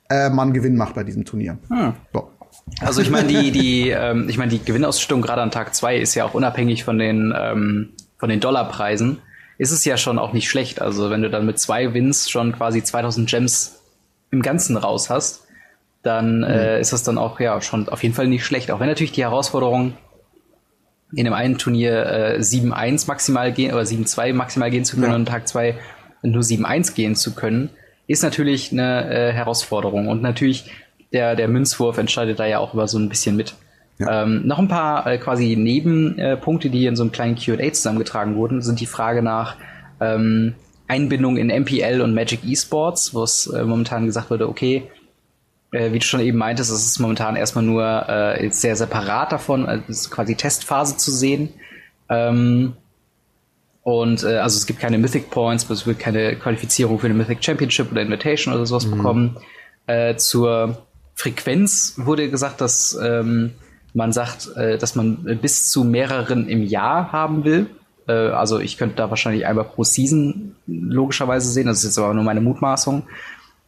äh, 0.09 0.31
man 0.31 0.53
Gewinn 0.53 0.77
macht 0.77 0.95
bei 0.95 1.05
diesem 1.05 1.25
Turnier. 1.25 1.59
Hm. 1.69 1.95
So. 2.13 2.31
Also 2.81 3.01
ich 3.01 3.11
meine, 3.11 3.29
die, 3.29 3.51
die, 3.53 3.91
ähm, 3.91 4.29
ich 4.29 4.39
meine, 4.39 4.51
die 4.51 4.63
Gewinnausschüttung 4.65 5.23
gerade 5.23 5.43
an 5.43 5.51
Tag 5.51 5.75
zwei 5.75 5.97
ist 5.97 6.15
ja 6.15 6.25
auch 6.25 6.35
unabhängig 6.35 6.85
von 6.85 6.99
den, 6.99 7.33
ähm, 7.37 7.91
von 8.19 8.29
den 8.29 8.41
Dollarpreisen 8.41 9.19
ist 9.59 9.73
es 9.73 9.85
ja 9.85 9.97
schon 9.97 10.19
auch 10.19 10.33
nicht 10.33 10.49
schlecht. 10.49 10.81
Also 10.81 11.11
wenn 11.11 11.23
du 11.23 11.31
dann 11.31 11.47
mit 11.47 11.59
zwei 11.59 11.95
Wins 11.95 12.29
schon 12.31 12.53
quasi 12.53 12.83
2000 12.83 13.29
Gems 13.29 13.81
im 14.31 14.43
Ganzen 14.43 14.77
raus 14.77 15.11
hast, 15.11 15.47
dann 16.03 16.39
mhm. 16.39 16.45
äh, 16.45 16.81
ist 16.81 16.93
das 16.93 17.03
dann 17.03 17.19
auch 17.19 17.41
ja 17.41 17.61
schon 17.61 17.89
auf 17.89 18.03
jeden 18.03 18.15
Fall 18.15 18.29
nicht 18.29 18.45
schlecht. 18.45 18.71
Auch 18.71 18.81
wenn 18.81 18.89
natürlich 18.89 19.13
die 19.13 19.23
Herausforderung 19.23 19.95
in 21.13 21.25
dem 21.25 21.35
einen 21.35 21.59
Turnier 21.59 22.07
äh, 22.07 22.39
7-1 22.39 23.07
maximal 23.07 23.53
gehen 23.53 23.73
oder 23.73 23.83
7-2 23.83 24.33
maximal 24.33 24.71
gehen 24.71 24.85
zu 24.85 24.97
können 24.97 25.11
ja. 25.11 25.17
und 25.17 25.27
Tag 25.27 25.49
2 25.49 25.77
nur 26.23 26.43
7-1 26.43 26.95
gehen 26.95 27.15
zu 27.15 27.35
können, 27.35 27.71
ist 28.07 28.23
natürlich 28.23 28.73
eine 28.73 29.11
äh, 29.11 29.33
Herausforderung. 29.33 30.09
Und 30.09 30.23
natürlich 30.23 30.71
der, 31.13 31.37
der 31.37 31.49
Münzwurf 31.49 31.99
entscheidet 31.99 32.39
da 32.39 32.47
ja 32.47 32.59
auch 32.59 32.75
über 32.75 32.89
so 32.89 32.99
ein 32.99 33.09
bisschen 33.09 33.37
mit. 33.37 33.55
Ja. 33.99 34.25
Ähm, 34.25 34.47
noch 34.47 34.59
ein 34.59 34.69
paar 34.69 35.07
äh, 35.07 35.19
quasi 35.19 35.57
Nebenpunkte, 35.57 36.69
äh, 36.69 36.71
die 36.71 36.87
in 36.87 36.97
so 36.97 37.03
einem 37.03 37.13
kleinen 37.13 37.37
QA 37.37 37.73
zusammengetragen 37.73 38.37
wurden, 38.37 38.61
sind 38.61 38.81
die 38.81 38.87
Frage 38.87 39.23
nach 39.23 39.57
ähm, 40.01 40.55
Einbindung 40.87 41.37
in 41.37 41.49
MPL 41.49 42.01
und 42.03 42.15
Magic 42.15 42.41
Esports, 42.45 43.15
wo 43.15 43.23
es 43.23 43.47
äh, 43.47 43.65
momentan 43.65 44.07
gesagt 44.07 44.31
wurde, 44.31 44.49
okay, 44.49 44.91
äh, 45.73 45.93
wie 45.93 45.99
du 45.99 46.05
schon 46.05 46.21
eben 46.21 46.39
meintest, 46.39 46.71
es 46.71 46.85
ist 46.85 46.99
momentan 47.01 47.37
erstmal 47.37 47.65
nur 47.65 48.09
äh, 48.09 48.51
sehr 48.51 48.77
separat 48.77 49.33
davon, 49.33 49.67
also 49.67 50.11
quasi 50.11 50.35
Testphase 50.35 50.97
zu 50.97 51.11
sehen. 51.11 51.49
Ähm, 52.09 52.75
und 53.83 54.25
äh, 54.25 54.39
also 54.39 54.59
es 54.59 54.67
gibt 54.67 54.81
keine 54.81 54.99
Mythic 54.99 55.31
Points, 55.31 55.69
es 55.71 55.87
wird 55.87 55.99
keine 55.99 56.37
Qualifizierung 56.37 56.99
für 56.99 57.07
eine 57.07 57.15
Mythic 57.15 57.43
Championship 57.43 57.91
oder 57.91 58.03
Invitation 58.03 58.53
oder 58.53 58.67
sowas 58.67 58.87
mhm. 58.87 58.97
bekommen. 58.97 59.37
Äh, 59.87 60.17
zur 60.17 60.87
Frequenz 61.15 61.95
wurde 61.97 62.29
gesagt, 62.29 62.61
dass 62.61 62.99
ähm, 63.01 63.53
man 63.97 64.13
sagt, 64.13 64.55
äh, 64.57 64.77
dass 64.77 64.95
man 64.95 65.39
bis 65.41 65.71
zu 65.71 65.83
mehreren 65.83 66.49
im 66.49 66.63
Jahr 66.63 67.13
haben 67.13 67.45
will. 67.45 67.67
Äh, 68.07 68.13
also 68.13 68.61
ich 68.61 68.77
könnte 68.77 68.97
da 68.97 69.09
wahrscheinlich 69.09 69.47
einmal 69.47 69.65
pro 69.65 69.85
Season 69.85 70.55
logischerweise 70.67 71.51
sehen. 71.51 71.67
Das 71.67 71.79
ist 71.79 71.85
jetzt 71.85 71.99
aber 71.99 72.13
nur 72.13 72.23
meine 72.23 72.43
Mutmaßung. 72.43 73.05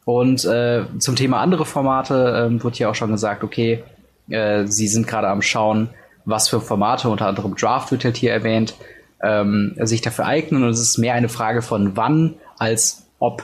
Und 0.04 0.44
äh, 0.44 0.84
zum 0.98 1.16
Thema 1.16 1.40
andere 1.40 1.64
Formate 1.64 2.50
äh, 2.50 2.62
wird 2.62 2.78
ja 2.78 2.90
auch 2.90 2.94
schon 2.94 3.10
gesagt, 3.10 3.42
okay, 3.42 3.82
sie 4.30 4.88
sind 4.88 5.06
gerade 5.06 5.28
am 5.28 5.40
Schauen, 5.40 5.88
was 6.26 6.50
für 6.50 6.60
Formate, 6.60 7.08
unter 7.08 7.28
anderem 7.28 7.56
Draft 7.56 7.90
wird 7.92 8.04
halt 8.04 8.18
hier 8.18 8.30
erwähnt, 8.30 8.74
ähm, 9.22 9.74
sich 9.78 10.02
dafür 10.02 10.26
eignen. 10.26 10.64
Und 10.64 10.68
es 10.68 10.80
ist 10.80 10.98
mehr 10.98 11.14
eine 11.14 11.30
Frage 11.30 11.62
von 11.62 11.96
wann 11.96 12.34
als 12.58 13.06
ob 13.18 13.42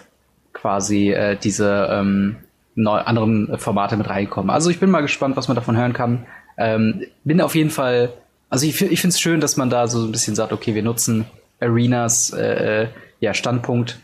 quasi 0.52 1.10
äh, 1.10 1.38
diese 1.42 1.88
ähm, 1.90 2.36
anderen 2.76 3.56
Formate 3.56 3.96
mit 3.96 4.10
reinkommen. 4.10 4.50
Also 4.50 4.68
ich 4.68 4.78
bin 4.78 4.90
mal 4.90 5.00
gespannt, 5.00 5.38
was 5.38 5.48
man 5.48 5.54
davon 5.54 5.78
hören 5.78 5.94
kann. 5.94 6.26
Ähm, 6.56 7.04
bin 7.24 7.40
auf 7.40 7.54
jeden 7.54 7.70
Fall, 7.70 8.12
also 8.48 8.66
ich, 8.66 8.80
ich 8.80 9.00
finde 9.00 9.14
es 9.14 9.20
schön, 9.20 9.40
dass 9.40 9.56
man 9.56 9.70
da 9.70 9.86
so 9.86 10.04
ein 10.04 10.12
bisschen 10.12 10.34
sagt, 10.34 10.52
okay, 10.52 10.74
wir 10.74 10.82
nutzen 10.82 11.26
Arenas 11.60 12.30
äh, 12.30 12.88
ja, 13.20 13.34
Standpunkt 13.34 13.98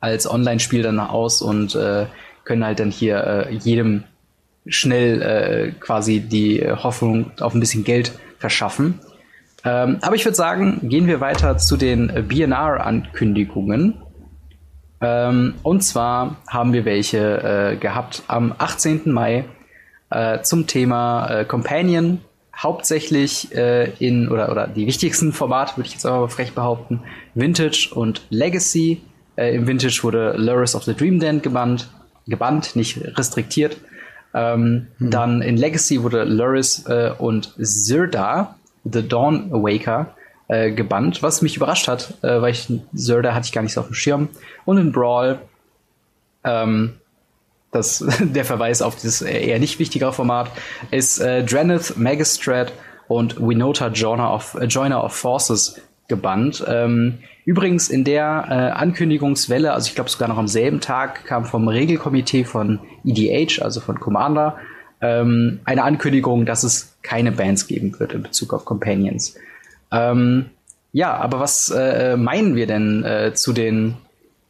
als 0.00 0.28
Online-Spiel 0.28 0.82
danach 0.82 1.10
aus 1.10 1.42
und 1.42 1.74
äh, 1.74 2.06
können 2.44 2.64
halt 2.64 2.80
dann 2.80 2.90
hier 2.90 3.46
äh, 3.48 3.54
jedem 3.54 4.04
schnell 4.66 5.22
äh, 5.22 5.72
quasi 5.80 6.20
die 6.20 6.64
Hoffnung 6.64 7.32
auf 7.40 7.54
ein 7.54 7.60
bisschen 7.60 7.84
Geld 7.84 8.12
verschaffen. 8.38 9.00
Ähm, 9.64 9.98
aber 10.02 10.16
ich 10.16 10.24
würde 10.24 10.36
sagen, 10.36 10.88
gehen 10.88 11.06
wir 11.06 11.20
weiter 11.20 11.56
zu 11.58 11.76
den 11.76 12.08
BNR-Ankündigungen. 12.28 14.02
Ähm, 15.00 15.54
und 15.62 15.82
zwar 15.82 16.36
haben 16.48 16.72
wir 16.72 16.84
welche 16.84 17.72
äh, 17.72 17.76
gehabt 17.76 18.22
am 18.28 18.54
18. 18.56 19.02
Mai 19.06 19.44
äh, 20.12 20.42
zum 20.42 20.66
Thema 20.66 21.28
äh, 21.28 21.44
Companion. 21.44 22.20
Hauptsächlich 22.56 23.54
äh, 23.54 23.90
in, 23.98 24.28
oder, 24.28 24.50
oder 24.50 24.66
die 24.66 24.86
wichtigsten 24.86 25.32
Formate, 25.32 25.76
würde 25.76 25.86
ich 25.88 25.94
jetzt 25.94 26.06
aber 26.06 26.28
frech 26.28 26.52
behaupten, 26.52 27.00
Vintage 27.34 27.90
und 27.94 28.22
Legacy. 28.28 29.00
Äh, 29.36 29.54
Im 29.54 29.66
Vintage 29.66 30.00
wurde 30.02 30.34
Luris 30.36 30.74
of 30.74 30.84
the 30.84 30.94
Dream 30.94 31.18
Den 31.18 31.40
gebannt, 31.40 31.88
gebannt, 32.26 32.76
nicht 32.76 33.00
restriktiert. 33.16 33.78
Ähm, 34.34 34.88
hm. 34.98 35.10
Dann 35.10 35.42
in 35.42 35.56
Legacy 35.56 36.02
wurde 36.02 36.24
Luris 36.24 36.84
äh, 36.86 37.12
und 37.18 37.54
Zirda, 37.58 38.56
The 38.84 39.06
Dawn 39.06 39.50
Awaker, 39.52 40.14
äh, 40.48 40.72
gebannt, 40.72 41.22
was 41.22 41.40
mich 41.40 41.56
überrascht 41.56 41.88
hat, 41.88 42.14
äh, 42.22 42.40
weil 42.40 42.52
ich 42.52 42.70
Zirda 42.94 43.34
hatte 43.34 43.46
ich 43.46 43.52
gar 43.52 43.62
nicht 43.62 43.72
so 43.72 43.80
auf 43.80 43.86
dem 43.86 43.94
Schirm. 43.94 44.28
Und 44.64 44.76
in 44.76 44.92
Brawl, 44.92 45.40
ähm, 46.44 46.94
das, 47.72 48.04
der 48.20 48.44
Verweis 48.44 48.80
auf 48.80 48.94
dieses 48.94 49.22
eher 49.22 49.58
nicht 49.58 49.80
wichtigere 49.80 50.12
Format, 50.12 50.50
ist 50.92 51.18
äh, 51.18 51.44
Draneth 51.44 51.96
Magistrate 51.96 52.72
und 53.08 53.40
Winota 53.40 53.88
Joiner 53.88 54.32
of, 54.32 54.54
äh, 54.54 54.66
Joiner 54.66 55.02
of 55.02 55.12
Forces 55.12 55.80
gebannt. 56.06 56.64
Ähm, 56.68 57.18
übrigens 57.44 57.88
in 57.88 58.04
der 58.04 58.46
äh, 58.48 58.78
Ankündigungswelle, 58.78 59.72
also 59.72 59.88
ich 59.88 59.94
glaube 59.94 60.10
sogar 60.10 60.28
noch 60.28 60.38
am 60.38 60.48
selben 60.48 60.80
Tag, 60.80 61.24
kam 61.24 61.44
vom 61.44 61.66
Regelkomitee 61.66 62.44
von 62.44 62.80
EDH, 63.04 63.62
also 63.62 63.80
von 63.80 63.98
Commander, 63.98 64.58
ähm, 65.00 65.60
eine 65.64 65.82
Ankündigung, 65.82 66.46
dass 66.46 66.62
es 66.62 66.96
keine 67.02 67.32
Bands 67.32 67.66
geben 67.66 67.98
wird 67.98 68.12
in 68.12 68.22
Bezug 68.22 68.52
auf 68.52 68.64
Companions. 68.64 69.34
Ähm, 69.90 70.50
ja, 70.92 71.16
aber 71.16 71.40
was 71.40 71.70
äh, 71.70 72.16
meinen 72.16 72.54
wir 72.54 72.66
denn 72.66 73.02
äh, 73.04 73.32
zu 73.34 73.52
den 73.52 73.96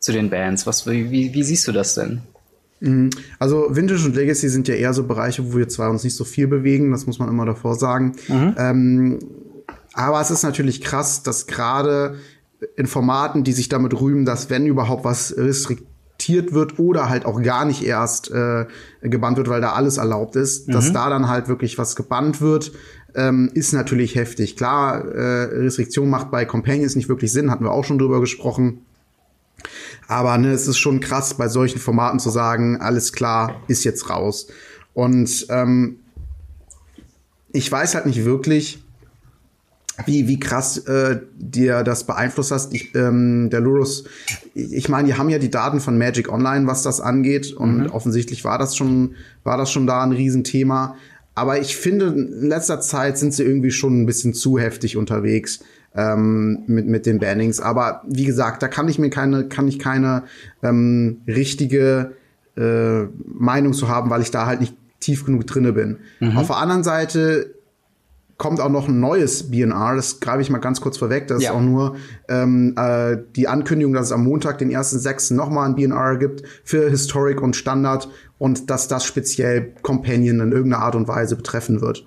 zu 0.01 0.11
den 0.11 0.31
Bands? 0.31 0.67
Was, 0.67 0.89
wie, 0.91 1.33
wie 1.33 1.43
siehst 1.45 1.69
du 1.69 1.73
das 1.73 1.95
denn? 1.95 2.23
Mhm. 2.83 3.11
Also 3.39 3.69
Vintage 3.71 4.05
und 4.07 4.17
Legacy 4.17 4.49
sind 4.49 4.69
ja 4.69 4.75
eher 4.75 4.93
so 4.93 5.05
Bereiche, 5.05 5.53
wo 5.53 5.57
wir 5.57 5.69
zwei 5.69 5.89
uns 5.89 6.05
nicht 6.05 6.17
so 6.17 6.25
viel 6.25 6.49
bewegen, 6.49 6.91
das 6.91 7.07
muss 7.07 7.19
man 7.19 7.29
immer 7.29 7.47
davor 7.47 7.77
sagen. 7.77 8.13
Mhm. 8.29 8.55
Ähm, 8.59 9.19
aber 9.95 10.21
es 10.21 10.31
ist 10.31 10.43
natürlich 10.43 10.81
krass, 10.81 11.23
dass 11.23 11.47
gerade 11.47 12.17
in 12.77 12.87
Formaten, 12.87 13.45
die 13.45 13.53
sich 13.53 13.69
damit 13.69 13.99
rühmen, 14.01 14.25
dass 14.25 14.51
wenn 14.51 14.67
überhaupt 14.67 15.05
was 15.05 15.37
restriktiert 15.37 16.53
wird 16.53 16.79
oder 16.79 17.09
halt 17.09 17.25
auch 17.25 17.43
gar 17.43 17.65
nicht 17.65 17.85
erst 17.85 18.31
äh, 18.31 18.67
gebannt 19.03 19.37
wird, 19.37 19.49
weil 19.49 19.61
da 19.61 19.73
alles 19.73 19.97
erlaubt 19.97 20.37
ist, 20.37 20.69
mhm. 20.69 20.73
dass 20.73 20.93
da 20.93 21.09
dann 21.09 21.29
halt 21.29 21.49
wirklich 21.49 21.79
was 21.79 21.95
gebannt 21.95 22.41
wird, 22.41 22.73
ähm, 23.15 23.51
ist 23.55 23.73
natürlich 23.73 24.15
heftig. 24.17 24.57
Klar, 24.57 25.05
äh, 25.05 25.45
Restriktion 25.45 26.11
macht 26.11 26.31
bei 26.31 26.45
Companions 26.45 26.97
nicht 26.97 27.09
wirklich 27.09 27.33
Sinn, 27.33 27.51
hatten 27.51 27.65
wir 27.65 27.73
auch 27.73 27.85
schon 27.85 27.99
drüber 27.99 28.21
gesprochen. 28.21 28.81
Aber 30.09 30.37
ne, 30.39 30.53
es 30.53 30.67
ist 30.67 30.79
schon 30.79 31.01
krass, 31.01 31.35
bei 31.35 31.49
solchen 31.49 31.79
Formaten 31.79 32.19
zu 32.19 32.31
sagen, 32.31 32.81
alles 32.81 33.13
klar, 33.13 33.61
ist 33.69 33.85
jetzt 33.85 34.11
raus. 34.11 34.49
Und 34.95 35.47
ähm, 35.49 35.99
ich 37.53 37.71
weiß 37.71 37.95
halt 37.95 38.07
nicht 38.07 38.25
wirklich, 38.25 38.83
wie, 40.07 40.27
wie 40.27 40.41
krass 40.41 40.79
äh, 40.79 41.21
dir 41.37 41.83
das 41.83 42.05
beeinflusst 42.05 42.51
hast. 42.51 42.75
Ich, 42.75 42.95
ähm, 42.95 43.51
der 43.51 43.61
Lurus, 43.61 44.05
ich 44.55 44.89
meine, 44.89 45.09
die 45.09 45.15
haben 45.15 45.29
ja 45.29 45.39
die 45.39 45.51
Daten 45.51 45.81
von 45.81 45.99
Magic 45.99 46.31
Online, 46.31 46.67
was 46.67 46.83
das 46.83 47.01
angeht. 47.01 47.53
Und 47.53 47.79
mhm. 47.79 47.87
offensichtlich 47.91 48.45
war 48.45 48.59
das 48.59 48.77
schon, 48.77 49.15
war 49.45 49.57
das 49.57 49.71
schon 49.71 49.87
da 49.87 50.03
ein 50.03 50.13
Riesenthema. 50.13 50.97
Aber 51.35 51.61
ich 51.61 51.77
finde, 51.77 52.07
in 52.07 52.49
letzter 52.49 52.81
Zeit 52.81 53.19
sind 53.19 53.33
sie 53.33 53.45
irgendwie 53.45 53.71
schon 53.71 54.03
ein 54.03 54.07
bisschen 54.07 54.35
zu 54.35 54.59
heftig 54.59 54.97
unterwegs 54.97 55.61
ähm, 55.97 56.63
mit, 56.67 56.87
mit 56.87 57.07
den 57.07 57.19
Bannings. 57.19 57.61
Aber 57.61 58.03
wie 58.07 58.25
gesagt, 58.25 58.63
da 58.63 58.69
kann 58.69 58.89
ich 58.89 58.99
mir 58.99 59.11
keine, 59.11 59.49
kann 59.49 59.69
ich 59.69 59.79
keine 59.79 60.25
ähm, 60.63 61.23
richtige 61.27 62.13
äh, 62.57 63.05
Meinung 63.27 63.73
zu 63.73 63.89
haben, 63.89 64.11
weil 64.11 64.23
ich 64.23 64.31
da 64.31 64.47
halt 64.47 64.61
nicht 64.61 64.75
tief 65.01 65.25
genug 65.25 65.47
drinne 65.47 65.73
bin. 65.73 65.99
Mhm. 66.21 66.37
Auf 66.37 66.47
der 66.47 66.57
anderen 66.57 66.85
Seite 66.85 67.55
kommt 68.39 68.61
auch 68.61 68.71
noch 68.71 68.89
ein 68.89 68.99
neues 68.99 69.51
BNR, 69.51 69.95
das 69.95 70.19
greife 70.19 70.41
ich 70.41 70.51
mal 70.51 70.59
ganz 70.59 70.81
kurz 70.81 70.99
vorweg. 70.99 71.29
Das 71.29 71.43
ja. 71.43 71.51
ist 71.51 71.57
auch 71.57 71.61
nur 71.61 71.97
ähm, 72.29 72.75
äh, 72.77 73.19
die 73.37 73.47
Ankündigung, 73.47 73.93
dass 73.93 74.07
es 74.07 74.13
am 74.13 74.25
Montag, 74.25 74.59
den 74.59 74.71
1.6. 74.71 75.35
nochmal 75.35 75.69
ein 75.69 75.77
BNR 75.77 76.17
gibt 76.17 76.43
für 76.65 76.91
Historic 76.91 77.41
und 77.41 77.55
Standard 77.55 78.09
und 78.39 78.69
dass 78.69 78.89
das 78.89 79.05
speziell 79.05 79.73
Companion 79.83 80.41
in 80.41 80.51
irgendeiner 80.51 80.83
Art 80.83 80.97
und 80.97 81.07
Weise 81.07 81.37
betreffen 81.37 81.81
wird. 81.81 82.05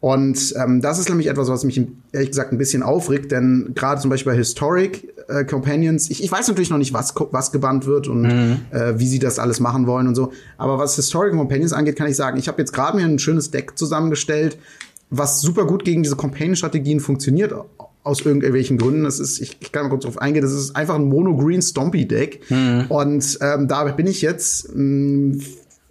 Und 0.00 0.54
ähm, 0.56 0.80
das 0.80 0.98
ist 0.98 1.10
nämlich 1.10 1.26
etwas, 1.26 1.48
was 1.48 1.62
mich 1.64 1.78
ehrlich 2.12 2.30
gesagt 2.30 2.52
ein 2.52 2.58
bisschen 2.58 2.82
aufregt, 2.82 3.32
denn 3.32 3.72
gerade 3.74 4.00
zum 4.00 4.08
Beispiel 4.08 4.32
bei 4.32 4.38
Historic 4.38 5.12
äh, 5.28 5.44
Companions, 5.44 6.08
ich, 6.10 6.24
ich 6.24 6.32
weiß 6.32 6.48
natürlich 6.48 6.70
noch 6.70 6.78
nicht, 6.78 6.94
was, 6.94 7.14
was 7.32 7.52
gebannt 7.52 7.84
wird 7.84 8.08
und 8.08 8.22
mhm. 8.22 8.56
äh, 8.70 8.98
wie 8.98 9.06
sie 9.06 9.18
das 9.18 9.38
alles 9.38 9.60
machen 9.60 9.86
wollen 9.86 10.08
und 10.08 10.14
so. 10.14 10.32
Aber 10.56 10.78
was 10.78 10.96
Historic 10.96 11.34
Companions 11.34 11.74
angeht, 11.74 11.96
kann 11.96 12.08
ich 12.08 12.16
sagen, 12.16 12.38
ich 12.38 12.48
habe 12.48 12.58
jetzt 12.62 12.72
gerade 12.72 12.96
mir 12.96 13.04
ein 13.04 13.18
schönes 13.18 13.50
Deck 13.50 13.76
zusammengestellt, 13.76 14.56
was 15.10 15.42
super 15.42 15.66
gut 15.66 15.84
gegen 15.84 16.02
diese 16.02 16.16
Companion-Strategien 16.16 17.00
funktioniert, 17.00 17.52
aus 18.02 18.22
irgendwelchen 18.22 18.78
Gründen. 18.78 19.04
Das 19.04 19.20
ist, 19.20 19.40
ich, 19.40 19.58
ich 19.60 19.72
kann 19.72 19.82
mal 19.82 19.90
kurz 19.90 20.04
drauf 20.04 20.18
eingehen, 20.18 20.42
das 20.42 20.52
ist 20.52 20.74
einfach 20.74 20.94
ein 20.94 21.04
Mono-Green 21.04 21.60
Stompy-Deck. 21.60 22.50
Mhm. 22.50 22.86
Und 22.88 23.38
ähm, 23.42 23.68
da 23.68 23.84
bin 23.84 24.06
ich 24.06 24.22
jetzt 24.22 24.74
mh, 24.74 25.44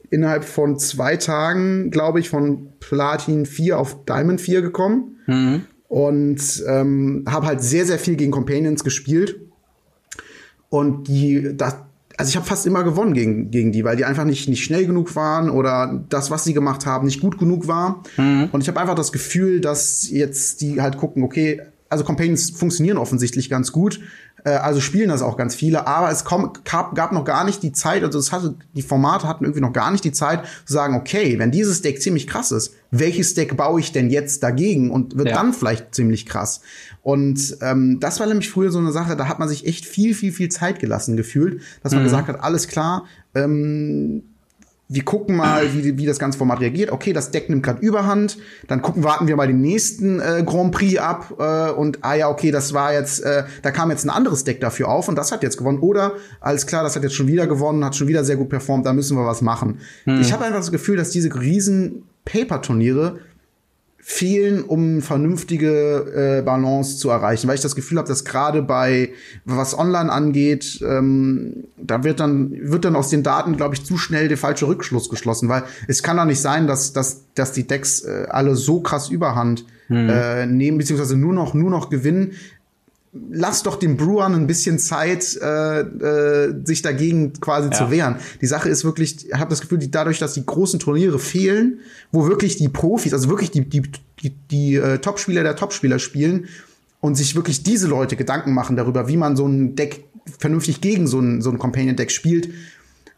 innerhalb 0.09 0.43
von 0.43 0.79
zwei 0.79 1.17
Tagen, 1.17 1.91
glaube 1.91 2.19
ich, 2.19 2.29
von 2.29 2.69
Platin 2.79 3.45
4 3.45 3.77
auf 3.77 4.05
Diamond 4.05 4.41
4 4.41 4.61
gekommen. 4.61 5.17
Mhm. 5.27 5.61
Und 5.87 6.63
ähm, 6.67 7.25
habe 7.27 7.47
halt 7.47 7.61
sehr, 7.61 7.85
sehr 7.85 7.97
viel 7.97 8.15
gegen 8.15 8.31
Companions 8.31 8.83
gespielt. 8.83 9.39
Und 10.69 11.07
die, 11.07 11.55
das, 11.55 11.77
also 12.17 12.29
ich 12.29 12.35
habe 12.35 12.45
fast 12.45 12.67
immer 12.67 12.83
gewonnen 12.83 13.13
gegen, 13.13 13.49
gegen 13.49 13.71
die, 13.71 13.83
weil 13.83 13.95
die 13.95 14.05
einfach 14.05 14.25
nicht, 14.25 14.47
nicht 14.49 14.63
schnell 14.63 14.85
genug 14.85 15.15
waren 15.15 15.49
oder 15.49 16.03
das, 16.09 16.29
was 16.29 16.43
sie 16.43 16.53
gemacht 16.53 16.85
haben, 16.85 17.05
nicht 17.05 17.21
gut 17.21 17.39
genug 17.39 17.67
war. 17.67 18.03
Mhm. 18.17 18.49
Und 18.51 18.61
ich 18.61 18.67
habe 18.67 18.79
einfach 18.79 18.95
das 18.95 19.11
Gefühl, 19.11 19.61
dass 19.61 20.09
jetzt 20.09 20.61
die 20.61 20.81
halt 20.81 20.97
gucken, 20.97 21.23
okay, 21.23 21.61
also 21.89 22.03
Companions 22.03 22.51
funktionieren 22.51 22.97
offensichtlich 22.97 23.49
ganz 23.49 23.71
gut, 23.71 23.99
äh, 24.43 24.51
also 24.51 24.79
spielen 24.79 25.09
das 25.09 25.21
auch 25.21 25.37
ganz 25.37 25.55
viele, 25.55 25.87
aber 25.87 26.11
es 26.11 26.23
kommt, 26.23 26.65
gab, 26.65 26.95
gab 26.95 27.11
noch 27.11 27.25
gar 27.25 27.43
nicht 27.43 27.63
die 27.63 27.71
Zeit, 27.71 28.03
also 28.03 28.19
es 28.19 28.31
hatte, 28.31 28.55
die 28.75 28.81
Formate 28.81 29.27
hatten 29.27 29.43
irgendwie 29.43 29.61
noch 29.61 29.73
gar 29.73 29.91
nicht 29.91 30.03
die 30.03 30.11
Zeit 30.11 30.45
zu 30.65 30.73
sagen, 30.73 30.95
okay, 30.95 31.39
wenn 31.39 31.51
dieses 31.51 31.81
Deck 31.81 32.01
ziemlich 32.01 32.27
krass 32.27 32.51
ist, 32.51 32.75
welches 32.91 33.33
Deck 33.33 33.57
baue 33.57 33.79
ich 33.79 33.91
denn 33.91 34.09
jetzt 34.09 34.43
dagegen 34.43 34.91
und 34.91 35.17
wird 35.17 35.29
ja. 35.29 35.35
dann 35.35 35.53
vielleicht 35.53 35.93
ziemlich 35.93 36.25
krass. 36.25 36.61
Und 37.01 37.57
ähm, 37.61 37.99
das 37.99 38.19
war 38.19 38.27
nämlich 38.27 38.49
früher 38.49 38.71
so 38.71 38.79
eine 38.79 38.91
Sache, 38.91 39.15
da 39.15 39.27
hat 39.27 39.39
man 39.39 39.49
sich 39.49 39.65
echt 39.65 39.85
viel, 39.85 40.13
viel, 40.13 40.31
viel 40.31 40.49
Zeit 40.49 40.79
gelassen 40.79 41.17
gefühlt, 41.17 41.61
dass 41.83 41.93
man 41.93 42.01
mhm. 42.01 42.05
gesagt 42.05 42.27
hat, 42.27 42.43
alles 42.43 42.67
klar, 42.67 43.05
ähm, 43.35 44.23
wir 44.91 45.05
gucken 45.05 45.35
mal, 45.35 45.71
wie, 45.71 45.97
wie 45.99 46.05
das 46.07 46.17
ganze 46.17 46.39
Format 46.39 46.61
reagiert. 46.61 46.91
Okay, 46.91 47.13
das 47.13 47.29
Deck 47.29 47.47
nimmt 47.47 47.61
gerade 47.61 47.79
Überhand. 47.79 48.39
Dann 48.67 48.81
gucken, 48.81 49.03
warten 49.03 49.27
wir 49.27 49.35
mal 49.35 49.45
den 49.45 49.61
nächsten 49.61 50.19
äh, 50.19 50.43
Grand 50.43 50.71
Prix 50.71 50.97
ab 50.97 51.35
äh, 51.37 51.69
und 51.69 51.99
ah 52.01 52.15
ja, 52.15 52.27
okay, 52.27 52.49
das 52.49 52.73
war 52.73 52.91
jetzt, 52.91 53.23
äh, 53.23 53.43
da 53.61 53.69
kam 53.69 53.91
jetzt 53.91 54.03
ein 54.03 54.09
anderes 54.09 54.45
Deck 54.45 54.59
dafür 54.59 54.89
auf 54.89 55.07
und 55.07 55.15
das 55.15 55.31
hat 55.31 55.43
jetzt 55.43 55.57
gewonnen. 55.57 55.77
Oder 55.79 56.13
alles 56.41 56.65
klar, 56.65 56.81
das 56.81 56.95
hat 56.95 57.03
jetzt 57.03 57.13
schon 57.13 57.27
wieder 57.27 57.45
gewonnen, 57.45 57.85
hat 57.85 57.95
schon 57.95 58.07
wieder 58.07 58.23
sehr 58.23 58.35
gut 58.35 58.49
performt, 58.49 58.83
da 58.87 58.93
müssen 58.93 59.15
wir 59.15 59.27
was 59.27 59.43
machen. 59.43 59.77
Hm. 60.05 60.21
Ich 60.21 60.33
habe 60.33 60.43
einfach 60.43 60.59
das 60.59 60.71
Gefühl, 60.71 60.97
dass 60.97 61.11
diese 61.11 61.39
riesen 61.39 62.03
Paper-Turniere 62.25 63.19
fehlen, 64.01 64.63
um 64.63 65.01
vernünftige 65.01 66.39
äh, 66.39 66.41
Balance 66.41 66.97
zu 66.97 67.09
erreichen, 67.09 67.47
weil 67.47 67.55
ich 67.55 67.61
das 67.61 67.75
Gefühl 67.75 67.97
habe, 67.97 68.07
dass 68.07 68.25
gerade 68.25 68.61
bei 68.61 69.09
was 69.45 69.77
online 69.77 70.11
angeht, 70.11 70.79
ähm, 70.81 71.65
da 71.77 72.03
wird 72.03 72.19
dann 72.19 72.51
wird 72.59 72.85
dann 72.85 72.95
aus 72.95 73.09
den 73.09 73.23
Daten, 73.23 73.57
glaube 73.57 73.75
ich, 73.75 73.85
zu 73.85 73.97
schnell 73.97 74.27
der 74.27 74.37
falsche 74.37 74.67
Rückschluss 74.67 75.09
geschlossen, 75.09 75.49
weil 75.49 75.63
es 75.87 76.01
kann 76.01 76.17
doch 76.17 76.25
nicht 76.25 76.41
sein, 76.41 76.65
dass 76.65 76.93
dass 76.93 77.25
dass 77.35 77.51
die 77.51 77.67
Decks 77.67 78.01
äh, 78.01 78.25
alle 78.29 78.55
so 78.55 78.81
krass 78.81 79.09
Überhand 79.09 79.65
hm. 79.87 80.09
äh, 80.09 80.45
nehmen 80.45 80.77
beziehungsweise 80.77 81.17
nur 81.17 81.33
noch 81.33 81.53
nur 81.53 81.69
noch 81.69 81.89
gewinnen 81.89 82.33
lass 83.11 83.63
doch 83.63 83.77
den 83.77 83.97
Brewern 83.97 84.35
ein 84.35 84.47
bisschen 84.47 84.77
Zeit, 84.77 85.37
äh, 85.41 85.79
äh, 85.81 86.55
sich 86.63 86.81
dagegen 86.81 87.33
quasi 87.33 87.69
ja. 87.69 87.73
zu 87.73 87.91
wehren. 87.91 88.17
Die 88.41 88.45
Sache 88.45 88.69
ist 88.69 88.83
wirklich, 88.83 89.27
ich 89.27 89.33
habe 89.33 89.49
das 89.49 89.61
Gefühl, 89.61 89.79
die, 89.79 89.89
dadurch, 89.89 90.19
dass 90.19 90.33
die 90.33 90.45
großen 90.45 90.79
Turniere 90.79 91.17
fehlen, 91.17 91.79
wo 92.11 92.27
wirklich 92.27 92.57
die 92.57 92.69
Profis, 92.69 93.13
also 93.13 93.29
wirklich 93.29 93.51
die, 93.51 93.67
die, 93.67 93.81
die, 94.21 94.29
die 94.51 94.75
äh, 94.75 94.99
Topspieler 94.99 95.43
der 95.43 95.55
Topspieler 95.55 95.97
spielen 95.97 96.47
und 97.01 97.15
sich 97.15 97.35
wirklich 97.35 97.63
diese 97.63 97.87
Leute 97.87 98.15
Gedanken 98.15 98.53
machen 98.53 98.75
darüber, 98.75 99.07
wie 99.07 99.17
man 99.17 99.35
so 99.35 99.47
ein 99.47 99.75
Deck 99.75 100.03
vernünftig 100.37 100.81
gegen 100.81 101.07
so 101.07 101.19
ein, 101.19 101.41
so 101.41 101.49
ein 101.49 101.57
Companion-Deck 101.57 102.11
spielt, 102.11 102.49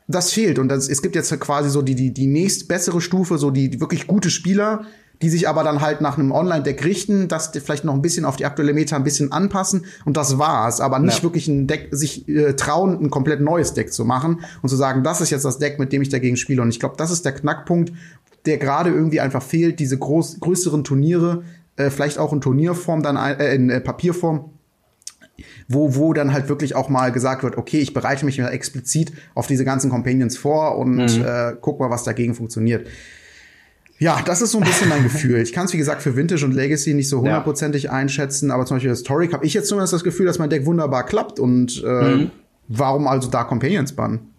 das 0.08 0.32
fehlt. 0.32 0.60
Und 0.60 0.70
das, 0.70 0.88
es 0.88 1.02
gibt 1.02 1.16
jetzt 1.16 1.38
quasi 1.40 1.70
so 1.70 1.82
die, 1.82 1.96
die, 1.96 2.14
die 2.14 2.28
nächst 2.28 2.68
bessere 2.68 3.02
Stufe, 3.02 3.38
so 3.38 3.52
die, 3.52 3.70
die 3.70 3.82
wirklich 3.82 4.08
gute 4.08 4.30
Spieler, 4.30 4.86
die 5.22 5.30
sich 5.30 5.48
aber 5.48 5.64
dann 5.64 5.82
halt 5.82 6.02
nach 6.02 6.18
einem 6.18 6.32
Online-Deck 6.32 6.84
richten, 6.84 7.28
das 7.28 7.52
vielleicht 7.54 7.86
noch 7.86 7.94
ein 7.94 8.02
bisschen 8.02 8.26
auf 8.26 8.38
die 8.38 8.46
aktuelle 8.46 8.74
Meta 8.74 8.96
ein 8.96 9.04
bisschen 9.04 9.32
anpassen 9.32 9.86
und 10.06 10.18
das 10.18 10.38
war's. 10.38 10.82
Aber 10.82 11.00
nicht 11.00 11.18
ja. 11.18 11.24
wirklich 11.24 11.48
ein 11.48 11.68
Deck, 11.68 11.90
sich 11.92 12.28
äh, 12.28 12.54
trauen, 12.54 13.00
ein 13.00 13.10
komplett 13.10 13.42
neues 13.42 13.74
Deck 13.74 13.94
zu 13.94 14.04
machen 14.06 14.42
und 14.62 14.70
zu 14.70 14.76
sagen, 14.76 15.04
das 15.04 15.22
ist 15.22 15.30
jetzt 15.30 15.46
das 15.46 15.60
Deck, 15.60 15.80
mit 15.80 15.94
dem 15.94 16.02
ich 16.02 16.10
dagegen 16.10 16.38
spiele. 16.38 16.62
Und 16.62 16.70
ich 16.70 16.80
glaube, 16.80 16.96
das 16.98 17.12
ist 17.12 17.24
der 17.26 17.34
Knackpunkt, 17.34 17.94
der 18.46 18.58
gerade 18.58 18.90
irgendwie 18.90 19.20
einfach 19.20 19.44
fehlt, 19.44 19.80
diese 19.80 19.98
groß, 19.98 20.40
größeren 20.40 20.84
Turniere, 20.84 21.44
äh, 21.76 21.90
vielleicht 21.90 22.18
auch 22.18 22.34
in 22.34 22.42
Turnierform, 22.42 23.04
dann 23.04 23.16
äh, 23.16 23.54
in 23.54 23.70
äh, 23.70 23.80
Papierform, 23.80 24.50
wo, 25.68 25.96
wo 25.96 26.14
dann 26.14 26.34
halt 26.34 26.50
wirklich 26.50 26.76
auch 26.76 26.90
mal 26.90 27.12
gesagt 27.12 27.44
wird, 27.44 27.58
okay, 27.58 27.80
ich 27.80 27.94
bereite 27.94 28.26
mich 28.26 28.40
explizit 28.40 29.12
auf 29.36 29.48
diese 29.48 29.66
ganzen 29.66 29.90
Companions 29.92 30.38
vor 30.38 30.78
und 30.78 30.96
mhm. 30.96 31.26
äh, 31.26 31.54
guck 31.62 31.80
mal, 31.80 31.90
was 31.90 32.04
dagegen 32.04 32.34
funktioniert. 32.34 32.88
Ja, 34.02 34.20
das 34.26 34.42
ist 34.42 34.52
so 34.52 34.58
ein 34.58 34.64
bisschen 34.64 34.90
mein 34.90 35.04
Gefühl. 35.10 35.40
Ich 35.42 35.54
kann 35.54 35.66
es, 35.66 35.74
wie 35.74 35.78
gesagt, 35.78 36.02
für 36.02 36.16
Vintage 36.16 36.44
und 36.44 36.54
Legacy 36.54 36.96
nicht 36.96 37.08
so 37.08 37.20
hundertprozentig 37.20 37.84
ja. 37.84 37.92
einschätzen, 37.92 38.50
aber 38.50 38.66
zum 38.66 38.78
Beispiel 38.78 38.90
Historic 38.90 39.32
habe 39.32 39.46
ich 39.46 39.54
jetzt 39.54 39.68
zumindest 39.68 39.94
das 39.94 40.04
Gefühl, 40.04 40.26
dass 40.26 40.40
mein 40.40 40.50
Deck 40.50 40.66
wunderbar 40.66 41.06
klappt 41.06 41.40
und 41.40 41.84
äh, 41.86 42.16
mhm. 42.16 42.32
warum 42.68 43.08
also 43.08 43.30
da 43.30 43.44
Companions 43.44 43.94
bannen? 43.94 44.34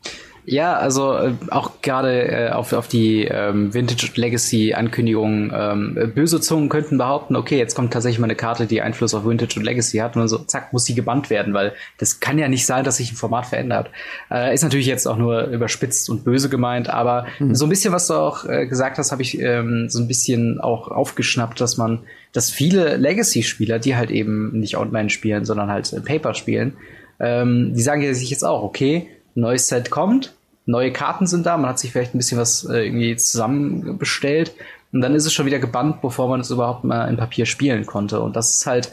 Ja, 0.44 0.74
also 0.76 1.14
äh, 1.16 1.34
auch 1.50 1.82
gerade 1.82 2.28
äh, 2.28 2.50
auf, 2.50 2.72
auf 2.72 2.88
die 2.88 3.24
ähm, 3.24 3.72
Vintage 3.72 4.10
Legacy 4.16 4.74
Ankündigung 4.74 5.52
ähm, 5.54 6.12
böse 6.14 6.40
Zungen 6.40 6.68
könnten 6.68 6.98
behaupten, 6.98 7.36
okay, 7.36 7.58
jetzt 7.58 7.76
kommt 7.76 7.92
tatsächlich 7.92 8.18
mal 8.18 8.26
eine 8.26 8.34
Karte, 8.34 8.66
die 8.66 8.82
Einfluss 8.82 9.14
auf 9.14 9.24
Vintage 9.24 9.54
und 9.58 9.64
Legacy 9.64 9.98
hat 9.98 10.16
und 10.16 10.22
dann 10.22 10.28
so, 10.28 10.38
zack, 10.38 10.72
muss 10.72 10.84
sie 10.84 10.96
gebannt 10.96 11.30
werden, 11.30 11.54
weil 11.54 11.74
das 11.98 12.18
kann 12.18 12.38
ja 12.38 12.48
nicht 12.48 12.66
sein, 12.66 12.82
dass 12.82 12.96
sich 12.96 13.12
ein 13.12 13.16
Format 13.16 13.46
verändert. 13.46 13.90
Äh, 14.32 14.52
ist 14.52 14.62
natürlich 14.62 14.86
jetzt 14.86 15.06
auch 15.06 15.16
nur 15.16 15.44
überspitzt 15.44 16.10
und 16.10 16.24
böse 16.24 16.48
gemeint, 16.48 16.90
aber 16.90 17.26
mhm. 17.38 17.54
so 17.54 17.66
ein 17.66 17.68
bisschen, 17.68 17.92
was 17.92 18.08
du 18.08 18.14
auch 18.14 18.44
äh, 18.44 18.66
gesagt 18.66 18.98
hast, 18.98 19.12
habe 19.12 19.22
ich 19.22 19.38
ähm, 19.38 19.88
so 19.88 20.00
ein 20.00 20.08
bisschen 20.08 20.60
auch 20.60 20.88
aufgeschnappt, 20.88 21.60
dass 21.60 21.76
man, 21.76 22.00
dass 22.32 22.50
viele 22.50 22.96
Legacy-Spieler, 22.96 23.78
die 23.78 23.94
halt 23.94 24.10
eben 24.10 24.58
nicht 24.58 24.76
online 24.76 25.10
spielen, 25.10 25.44
sondern 25.44 25.70
halt 25.70 25.94
Paper 26.04 26.34
spielen, 26.34 26.76
ähm, 27.20 27.74
die 27.74 27.82
sagen 27.82 28.02
ja 28.02 28.12
sich 28.12 28.30
jetzt 28.30 28.44
auch, 28.44 28.64
okay, 28.64 29.08
neues 29.34 29.68
Set 29.68 29.90
kommt, 29.90 30.34
neue 30.66 30.92
Karten 30.92 31.26
sind 31.26 31.46
da, 31.46 31.56
man 31.56 31.70
hat 31.70 31.78
sich 31.78 31.92
vielleicht 31.92 32.14
ein 32.14 32.18
bisschen 32.18 32.38
was 32.38 32.64
äh, 32.64 32.84
irgendwie 32.84 33.16
zusammenbestellt 33.16 34.52
und 34.92 35.00
dann 35.00 35.14
ist 35.14 35.26
es 35.26 35.32
schon 35.32 35.46
wieder 35.46 35.58
gebannt, 35.58 36.02
bevor 36.02 36.28
man 36.28 36.40
es 36.40 36.50
überhaupt 36.50 36.84
mal 36.84 37.08
in 37.08 37.16
Papier 37.16 37.46
spielen 37.46 37.86
konnte. 37.86 38.20
Und 38.20 38.36
das 38.36 38.52
ist 38.52 38.66
halt, 38.66 38.92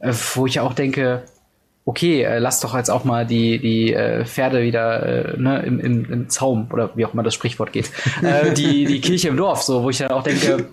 äh, 0.00 0.12
wo 0.34 0.46
ich 0.46 0.60
auch 0.60 0.74
denke, 0.74 1.22
okay, 1.86 2.22
äh, 2.22 2.38
lass 2.38 2.60
doch 2.60 2.76
jetzt 2.76 2.90
auch 2.90 3.04
mal 3.04 3.26
die, 3.26 3.58
die 3.58 3.94
äh, 3.94 4.26
Pferde 4.26 4.62
wieder 4.62 5.34
äh, 5.34 5.38
ne, 5.38 5.62
im, 5.62 5.80
im, 5.80 6.12
im 6.12 6.28
Zaum 6.28 6.68
oder 6.70 6.90
wie 6.96 7.06
auch 7.06 7.14
immer 7.14 7.22
das 7.22 7.32
Sprichwort 7.32 7.72
geht. 7.72 7.90
äh, 8.22 8.52
die, 8.52 8.84
die 8.84 9.00
Kirche 9.00 9.28
im 9.28 9.38
Dorf, 9.38 9.62
so, 9.62 9.82
wo 9.82 9.88
ich 9.88 9.96
dann 9.96 10.10
auch 10.10 10.22
denke, 10.22 10.66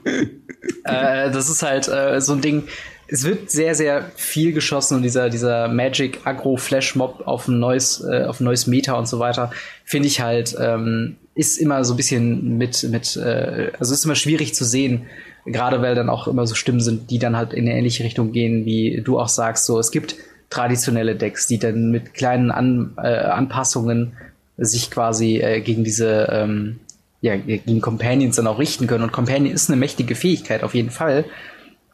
äh, 0.84 1.32
das 1.32 1.49
ist 1.49 1.63
halt 1.63 1.88
äh, 1.88 2.19
so 2.19 2.34
ein 2.34 2.41
Ding, 2.41 2.63
es 3.07 3.23
wird 3.23 3.51
sehr, 3.51 3.75
sehr 3.75 4.11
viel 4.15 4.53
geschossen 4.53 4.97
und 4.97 5.03
dieser, 5.03 5.29
dieser 5.29 5.67
Magic 5.67 6.21
Agro 6.23 6.57
Flash 6.57 6.95
Mob 6.95 7.23
auf 7.25 7.47
ein 7.47 7.59
neues, 7.59 8.03
äh, 8.03 8.23
auf 8.23 8.39
ein 8.39 8.45
neues 8.45 8.67
Meta 8.67 8.93
und 8.93 9.07
so 9.07 9.19
weiter, 9.19 9.51
finde 9.83 10.07
ich 10.07 10.21
halt, 10.21 10.55
ähm, 10.59 11.17
ist 11.35 11.57
immer 11.57 11.83
so 11.83 11.93
ein 11.93 11.97
bisschen 11.97 12.57
mit, 12.57 12.83
mit, 12.83 13.15
äh, 13.17 13.71
also 13.79 13.93
ist 13.93 14.05
immer 14.05 14.15
schwierig 14.15 14.55
zu 14.55 14.65
sehen, 14.65 15.03
gerade 15.45 15.81
weil 15.81 15.93
dann 15.93 16.09
auch 16.09 16.27
immer 16.27 16.47
so 16.47 16.55
Stimmen 16.55 16.79
sind, 16.79 17.11
die 17.11 17.19
dann 17.19 17.37
halt 17.37 17.53
in 17.53 17.67
eine 17.67 17.77
ähnliche 17.77 18.03
Richtung 18.03 18.31
gehen, 18.31 18.65
wie 18.65 19.01
du 19.03 19.19
auch 19.19 19.29
sagst, 19.29 19.65
so, 19.65 19.77
es 19.79 19.91
gibt 19.91 20.15
traditionelle 20.49 21.15
Decks, 21.15 21.47
die 21.47 21.59
dann 21.59 21.91
mit 21.91 22.13
kleinen 22.13 22.49
An, 22.49 22.93
äh, 22.97 23.07
Anpassungen 23.07 24.13
sich 24.57 24.89
quasi 24.89 25.37
äh, 25.37 25.61
gegen 25.61 25.83
diese, 25.83 26.27
ähm, 26.31 26.79
ja, 27.21 27.35
gegen 27.35 27.81
Companions 27.81 28.37
dann 28.37 28.47
auch 28.47 28.59
richten 28.59 28.87
können. 28.87 29.03
Und 29.03 29.11
Companion 29.11 29.53
ist 29.53 29.69
eine 29.69 29.77
mächtige 29.77 30.15
Fähigkeit 30.15 30.63
auf 30.63 30.73
jeden 30.73 30.91
Fall 30.91 31.25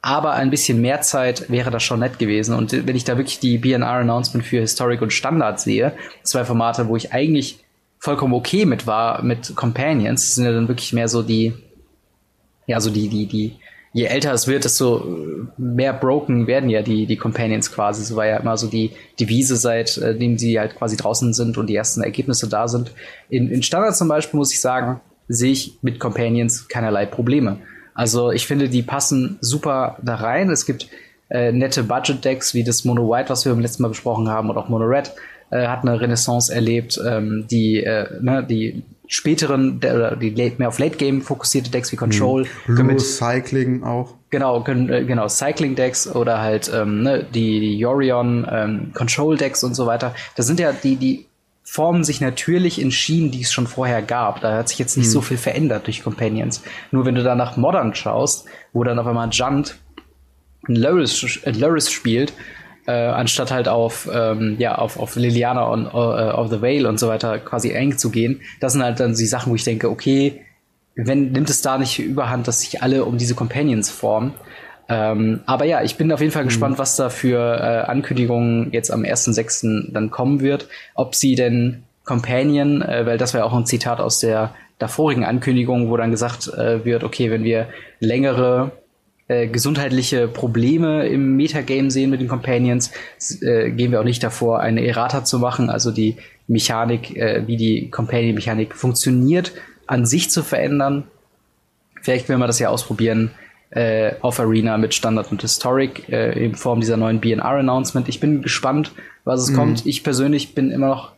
aber 0.02 0.34
ein 0.34 0.50
bisschen 0.50 0.82
mehr 0.82 1.02
Zeit 1.02 1.50
wäre 1.50 1.70
das 1.70 1.84
schon 1.84 2.00
nett 2.00 2.18
gewesen. 2.18 2.56
Und 2.56 2.88
wenn 2.88 2.96
ich 2.96 3.04
da 3.04 3.18
wirklich 3.18 3.40
die 3.40 3.60
BNR-Announcement 3.60 4.46
für 4.46 4.60
Historic 4.60 5.02
und 5.02 5.14
Standard 5.14 5.60
sehe, 5.60 5.94
zwei 6.24 6.44
Formate, 6.44 6.88
wo 6.88 6.96
ich 6.96 7.14
eigentlich 7.14 7.60
vollkommen 8.00 8.34
okay 8.34 8.66
mit 8.66 8.88
war, 8.88 9.22
mit 9.22 9.56
Companions, 9.56 10.34
sind 10.34 10.46
ja 10.46 10.52
dann 10.52 10.68
wirklich 10.68 10.92
mehr 10.92 11.08
so 11.08 11.22
die, 11.22 11.54
ja, 12.66 12.80
so 12.80 12.90
die, 12.90 13.10
die, 13.10 13.28
die, 13.28 13.58
je 13.94 14.06
älter 14.06 14.34
es 14.34 14.48
wird, 14.48 14.64
desto 14.64 15.06
mehr 15.58 15.94
broken 15.94 16.48
werden 16.48 16.72
ja 16.72 16.82
die, 16.82 17.06
die 17.06 17.18
Companions 17.18 17.72
quasi. 17.72 18.04
So 18.04 18.16
war 18.16 18.26
ja 18.26 18.38
immer 18.38 18.58
so 18.58 18.68
die 18.68 18.92
Devise, 19.20 19.56
seitdem 19.56 20.40
sie 20.40 20.60
halt 20.60 20.78
quasi 20.78 20.98
draußen 20.98 21.32
sind 21.34 21.60
und 21.60 21.68
die 21.68 21.76
ersten 21.76 22.02
Ergebnisse 22.02 22.50
da 22.50 22.68
sind. 22.68 22.92
In, 23.30 23.50
in 23.50 23.62
Standard 23.62 23.96
zum 23.96 24.08
Beispiel 24.08 24.40
muss 24.40 24.52
ich 24.52 24.62
sagen, 24.62 25.00
sehe 25.28 25.52
ich 25.52 25.78
mit 25.84 26.00
Companions 26.00 26.68
keinerlei 26.68 27.06
Probleme. 27.06 27.60
Also 27.94 28.32
ich 28.32 28.48
finde, 28.48 28.70
die 28.70 28.84
passen 28.84 29.38
super 29.42 29.98
da 30.02 30.16
rein. 30.16 30.50
Es 30.50 30.66
gibt 30.66 30.88
äh, 31.30 31.52
nette 31.52 31.84
Budget-Decks 31.84 32.54
wie 32.54 32.64
das 32.64 32.86
Mono 32.86 33.10
White, 33.10 33.30
was 33.30 33.46
wir 33.46 33.52
beim 33.54 33.62
letzten 33.62 33.84
Mal 33.84 33.90
besprochen 33.90 34.30
haben, 34.30 34.50
oder 34.50 34.62
auch 34.62 34.70
Mono 34.70 34.86
Red 34.86 35.14
äh, 35.50 35.68
hat 35.68 35.82
eine 35.82 36.00
Renaissance 36.00 36.54
erlebt. 36.54 37.00
Ähm, 37.06 37.46
die, 37.50 37.84
äh, 37.84 38.08
ne, 38.22 38.44
die 38.44 38.84
späteren, 39.08 39.78
oder 39.78 40.16
die 40.16 40.54
mehr 40.58 40.70
auf 40.70 40.80
Late 40.80 40.96
Game 40.96 41.22
fokussierte 41.22 41.70
Decks 41.70 41.92
wie 41.92 41.98
Control. 41.98 42.48
Mhm. 42.66 42.86
Mit, 42.86 43.02
Cycling 43.02 43.84
auch. 43.84 44.16
Genau, 44.30 44.64
können, 44.64 44.90
äh, 44.90 45.04
genau, 45.04 45.28
Cycling 45.28 45.76
Decks 45.76 46.08
oder 46.08 46.40
halt 46.40 46.72
ähm, 46.74 47.04
ne, 47.04 47.26
die, 47.34 47.60
die 47.60 47.78
Yorion 47.78 48.48
ähm, 48.50 48.92
Control 48.94 49.36
Decks 49.36 49.64
und 49.66 49.76
so 49.76 49.86
weiter. 49.86 50.16
Das 50.38 50.48
sind 50.48 50.60
ja 50.62 50.72
die, 50.72 50.96
die 50.96 51.26
formen 51.72 52.04
sich 52.04 52.20
natürlich 52.20 52.82
in 52.82 52.92
Schienen, 52.92 53.32
die 53.32 53.44
es 53.44 53.54
schon 53.54 53.66
vorher 53.66 54.02
gab. 54.02 54.42
Da 54.42 54.58
hat 54.58 54.68
sich 54.68 54.78
jetzt 54.78 54.98
nicht 54.98 55.08
mhm. 55.08 55.12
so 55.12 55.22
viel 55.22 55.38
verändert 55.38 55.88
durch 55.88 56.04
Companions. 56.04 56.64
Nur 56.92 57.06
wenn 57.06 57.16
du 57.16 57.24
da 57.24 57.34
nach 57.34 57.56
Modern 57.56 57.96
schaust, 57.96 58.46
wo 58.74 58.84
dann 58.84 59.00
auf 59.00 59.08
einmal 59.08 59.30
Junt 59.32 59.78
ein 60.68 60.76
Loris, 60.76 61.90
spielt, 61.90 62.34
äh, 62.88 62.92
anstatt 62.92 63.52
halt 63.52 63.70
auf, 63.70 64.10
ähm, 64.14 64.58
ja, 64.60 64.76
auf, 64.76 65.00
auf 65.00 65.16
Liliana 65.16 65.64
und 65.64 65.86
uh, 65.86 66.34
of 66.34 66.50
the 66.50 66.62
Vale 66.62 66.90
und 66.90 67.00
so 67.00 67.08
weiter 67.08 67.40
quasi 67.40 67.72
eng 67.72 67.98
zu 67.98 68.10
gehen, 68.10 68.42
das 68.60 68.74
sind 68.74 68.84
halt 68.84 69.00
dann 69.00 69.16
die 69.16 69.26
Sachen, 69.26 69.50
wo 69.50 69.56
ich 69.56 69.64
denke, 69.64 69.90
okay, 69.90 70.42
wenn 70.96 71.32
nimmt 71.32 71.50
es 71.50 71.62
da 71.62 71.78
nicht 71.78 72.00
überhand, 72.00 72.50
dass 72.50 72.60
sich 72.60 72.84
alle 72.84 73.06
um 73.06 73.18
diese 73.18 73.34
Companions 73.34 73.90
formen. 73.90 74.34
Ähm, 74.90 75.42
aber 75.46 75.66
ja, 75.66 75.84
ich 75.84 75.96
bin 75.96 76.12
auf 76.12 76.20
jeden 76.20 76.32
Fall 76.32 76.44
mhm. 76.44 76.50
gespannt, 76.50 76.78
was 76.78 76.96
da 76.96 77.10
für 77.10 77.38
äh, 77.38 77.90
Ankündigungen 77.90 78.72
jetzt 78.72 78.92
am 78.92 79.04
1.6. 79.04 79.92
dann 79.94 80.12
kommen 80.12 80.42
wird. 80.42 80.68
Ob 80.96 81.16
sie 81.16 81.36
denn 81.36 81.84
Companion, 82.04 82.82
äh, 82.82 83.06
weil 83.06 83.18
das 83.18 83.34
war 83.34 83.42
ja 83.42 83.46
auch 83.46 83.54
ein 83.54 83.66
Zitat 83.66 84.00
aus 84.00 84.20
der 84.20 84.54
davorigen 84.80 85.24
Ankündigung, 85.24 85.90
wo 85.90 85.98
dann 85.98 86.12
gesagt 86.12 86.48
äh, 86.48 86.84
wird, 86.84 87.04
okay, 87.04 87.30
wenn 87.30 87.44
wir 87.44 87.68
längere 88.00 88.72
äh, 89.28 89.48
gesundheitliche 89.48 90.28
Probleme 90.28 91.08
im 91.08 91.38
Metagame 91.38 91.92
sehen 91.92 92.10
mit 92.10 92.20
den 92.20 92.28
Companions, 92.28 92.92
äh, 93.42 93.70
gehen 93.72 93.92
wir 93.92 94.02
auch 94.02 94.06
nicht 94.06 94.24
davor, 94.24 94.60
eine 94.60 94.86
Errata 94.86 95.24
zu 95.24 95.40
machen, 95.40 95.70
also 95.70 95.92
die 95.92 96.18
Mechanik, 96.48 97.16
äh, 97.16 97.44
wie 97.46 97.56
die 97.56 97.90
Companion-Mechanik 97.90 98.76
funktioniert, 98.76 99.54
an 99.88 100.06
sich 100.06 100.32
zu 100.32 100.44
verändern. 100.44 101.06
Vielleicht 102.02 102.28
will 102.28 102.38
man 102.38 102.48
das 102.48 102.60
ja 102.60 102.70
ausprobieren, 102.70 103.32
äh, 103.72 104.14
auf 104.22 104.40
Arena 104.40 104.78
mit 104.78 104.94
Standard 104.94 105.32
und 105.32 105.42
Historic 105.42 106.10
äh, 106.10 106.44
in 106.44 106.56
Form 106.56 106.82
dieser 106.82 106.98
neuen 106.98 107.20
BNR-Announcement. 107.20 108.10
Ich 108.10 108.20
bin 108.20 108.42
gespannt, 108.42 108.92
was 109.24 109.42
es 109.42 109.52
mhm. 109.52 109.56
kommt. 109.56 109.86
Ich 109.86 110.04
persönlich 110.04 110.54
bin 110.54 110.72
immer 110.72 110.88
noch 110.88 111.12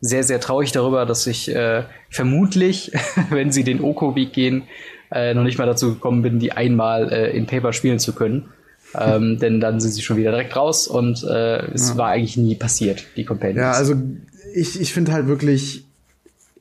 sehr, 0.00 0.24
sehr 0.24 0.40
traurig 0.40 0.72
darüber, 0.72 1.06
dass 1.06 1.26
ich 1.26 1.54
äh, 1.54 1.84
vermutlich, 2.08 2.92
wenn 3.30 3.52
sie 3.52 3.64
den 3.64 3.80
Oko-Weg 3.80 4.32
gehen, 4.32 4.64
äh, 5.12 5.34
noch 5.34 5.44
nicht 5.44 5.58
mal 5.58 5.66
dazu 5.66 5.94
gekommen 5.94 6.22
bin, 6.22 6.38
die 6.38 6.52
einmal 6.52 7.12
äh, 7.12 7.36
in 7.36 7.46
Paper 7.46 7.72
spielen 7.72 7.98
zu 7.98 8.12
können. 8.12 8.48
Ähm, 8.98 9.38
denn 9.40 9.60
dann 9.60 9.80
sind 9.80 9.92
sie 9.92 10.02
schon 10.02 10.16
wieder 10.16 10.30
direkt 10.30 10.56
raus 10.56 10.88
und 10.88 11.22
äh, 11.22 11.64
es 11.72 11.90
ja. 11.90 11.96
war 11.96 12.08
eigentlich 12.08 12.36
nie 12.36 12.56
passiert, 12.56 13.04
die 13.16 13.24
Companions. 13.24 13.60
Ja, 13.60 13.72
also 13.72 13.94
ich, 14.54 14.80
ich 14.80 14.92
finde 14.92 15.12
halt 15.12 15.28
wirklich, 15.28 15.84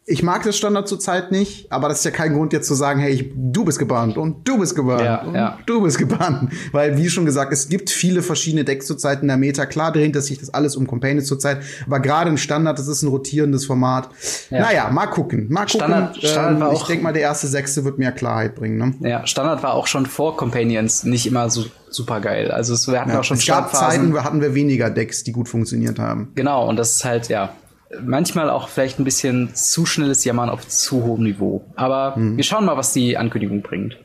ich 0.10 0.24
mag 0.24 0.44
das 0.44 0.58
Standard 0.58 0.88
zurzeit 0.88 1.32
nicht, 1.32 1.72
aber 1.72 1.88
das 1.88 2.00
ist 2.00 2.04
ja 2.04 2.12
kein 2.12 2.34
Grund 2.34 2.52
jetzt 2.52 2.68
zu 2.68 2.74
sagen, 2.74 3.00
hey, 3.00 3.12
ich, 3.12 3.32
du 3.36 3.64
bist 3.64 3.78
gebannt 3.78 4.18
und 4.18 4.48
du 4.48 4.58
bist 4.58 4.76
gebannt 4.76 5.04
ja, 5.04 5.22
und 5.22 5.36
ja. 5.36 5.60
du 5.68 5.82
bist 5.82 6.00
gebannt. 6.00 6.52
Weil, 6.72 6.98
wie 6.98 7.10
schon 7.10 7.26
gesagt, 7.26 7.54
es 7.54 7.70
gibt 7.70 7.92
viele 7.92 8.24
verschiedene 8.24 8.64
Decks 8.64 8.88
zurzeit 8.88 9.22
in 9.22 9.28
der 9.28 9.38
Meta. 9.38 9.68
Klar 9.68 9.92
dreht 9.92 10.16
das 10.16 10.26
sich 10.26 10.40
das 10.40 10.52
alles 10.52 10.76
um 10.76 10.88
Companions 10.88 11.28
zurzeit, 11.28 11.60
aber 11.86 12.00
gerade 12.00 12.30
im 12.32 12.38
Standard, 12.38 12.80
das 12.80 12.88
ist 12.88 13.04
ein 13.04 13.10
rotierendes 13.10 13.68
Format. 13.68 14.10
Ja. 14.50 14.62
Naja, 14.62 14.90
mal 14.90 15.06
gucken. 15.06 15.46
Mal 15.50 15.66
gucken. 15.66 15.80
Standard, 15.80 16.18
Standard 16.18 16.54
ähm, 16.54 16.60
war 16.60 16.70
auch, 16.70 16.82
ich 16.82 16.88
denke 16.88 17.04
mal, 17.04 17.14
der 17.14 17.22
erste 17.22 17.48
Sechste 17.48 17.86
wird 17.86 18.00
mehr 18.00 18.12
Klarheit 18.12 18.56
bringen. 18.56 18.78
Ne? 18.78 19.08
Ja, 19.08 19.28
Standard 19.28 19.62
war 19.62 19.76
auch 19.76 19.86
schon 19.86 20.08
vor 20.08 20.36
Companions 20.38 21.04
nicht 21.04 21.28
immer 21.28 21.52
so 21.52 21.66
super 21.92 22.20
geil. 22.20 22.50
Also 22.50 22.74
es, 22.74 22.88
wir 22.88 23.00
hatten 23.00 23.12
ja, 23.12 23.20
auch 23.20 23.24
schon 23.24 23.38
es 23.38 23.46
gab 23.46 23.76
Zeiten, 23.76 24.24
hatten 24.24 24.42
wir 24.42 24.56
weniger 24.56 24.90
Decks, 24.90 25.24
die 25.24 25.32
gut 25.32 25.48
funktioniert 25.48 26.00
haben. 26.00 26.32
Genau, 26.34 26.68
und 26.68 26.78
das 26.78 26.96
ist 26.96 27.06
halt, 27.06 27.30
ja, 27.30 27.54
manchmal 28.02 28.50
auch 28.50 28.70
vielleicht 28.70 29.00
ein 29.00 29.04
bisschen 29.04 29.54
zu 29.56 29.86
schnelles 29.86 30.26
Jammern 30.26 30.50
auf 30.50 30.68
zu 30.68 31.04
hohem 31.04 31.24
Niveau. 31.24 31.64
Aber 31.76 32.18
mhm. 32.18 32.38
wir 32.38 32.44
schauen 32.44 32.66
mal, 32.66 32.78
was 32.78 32.94
die 32.94 33.16
Ankündigung 33.18 33.62
bringt. 33.62 33.98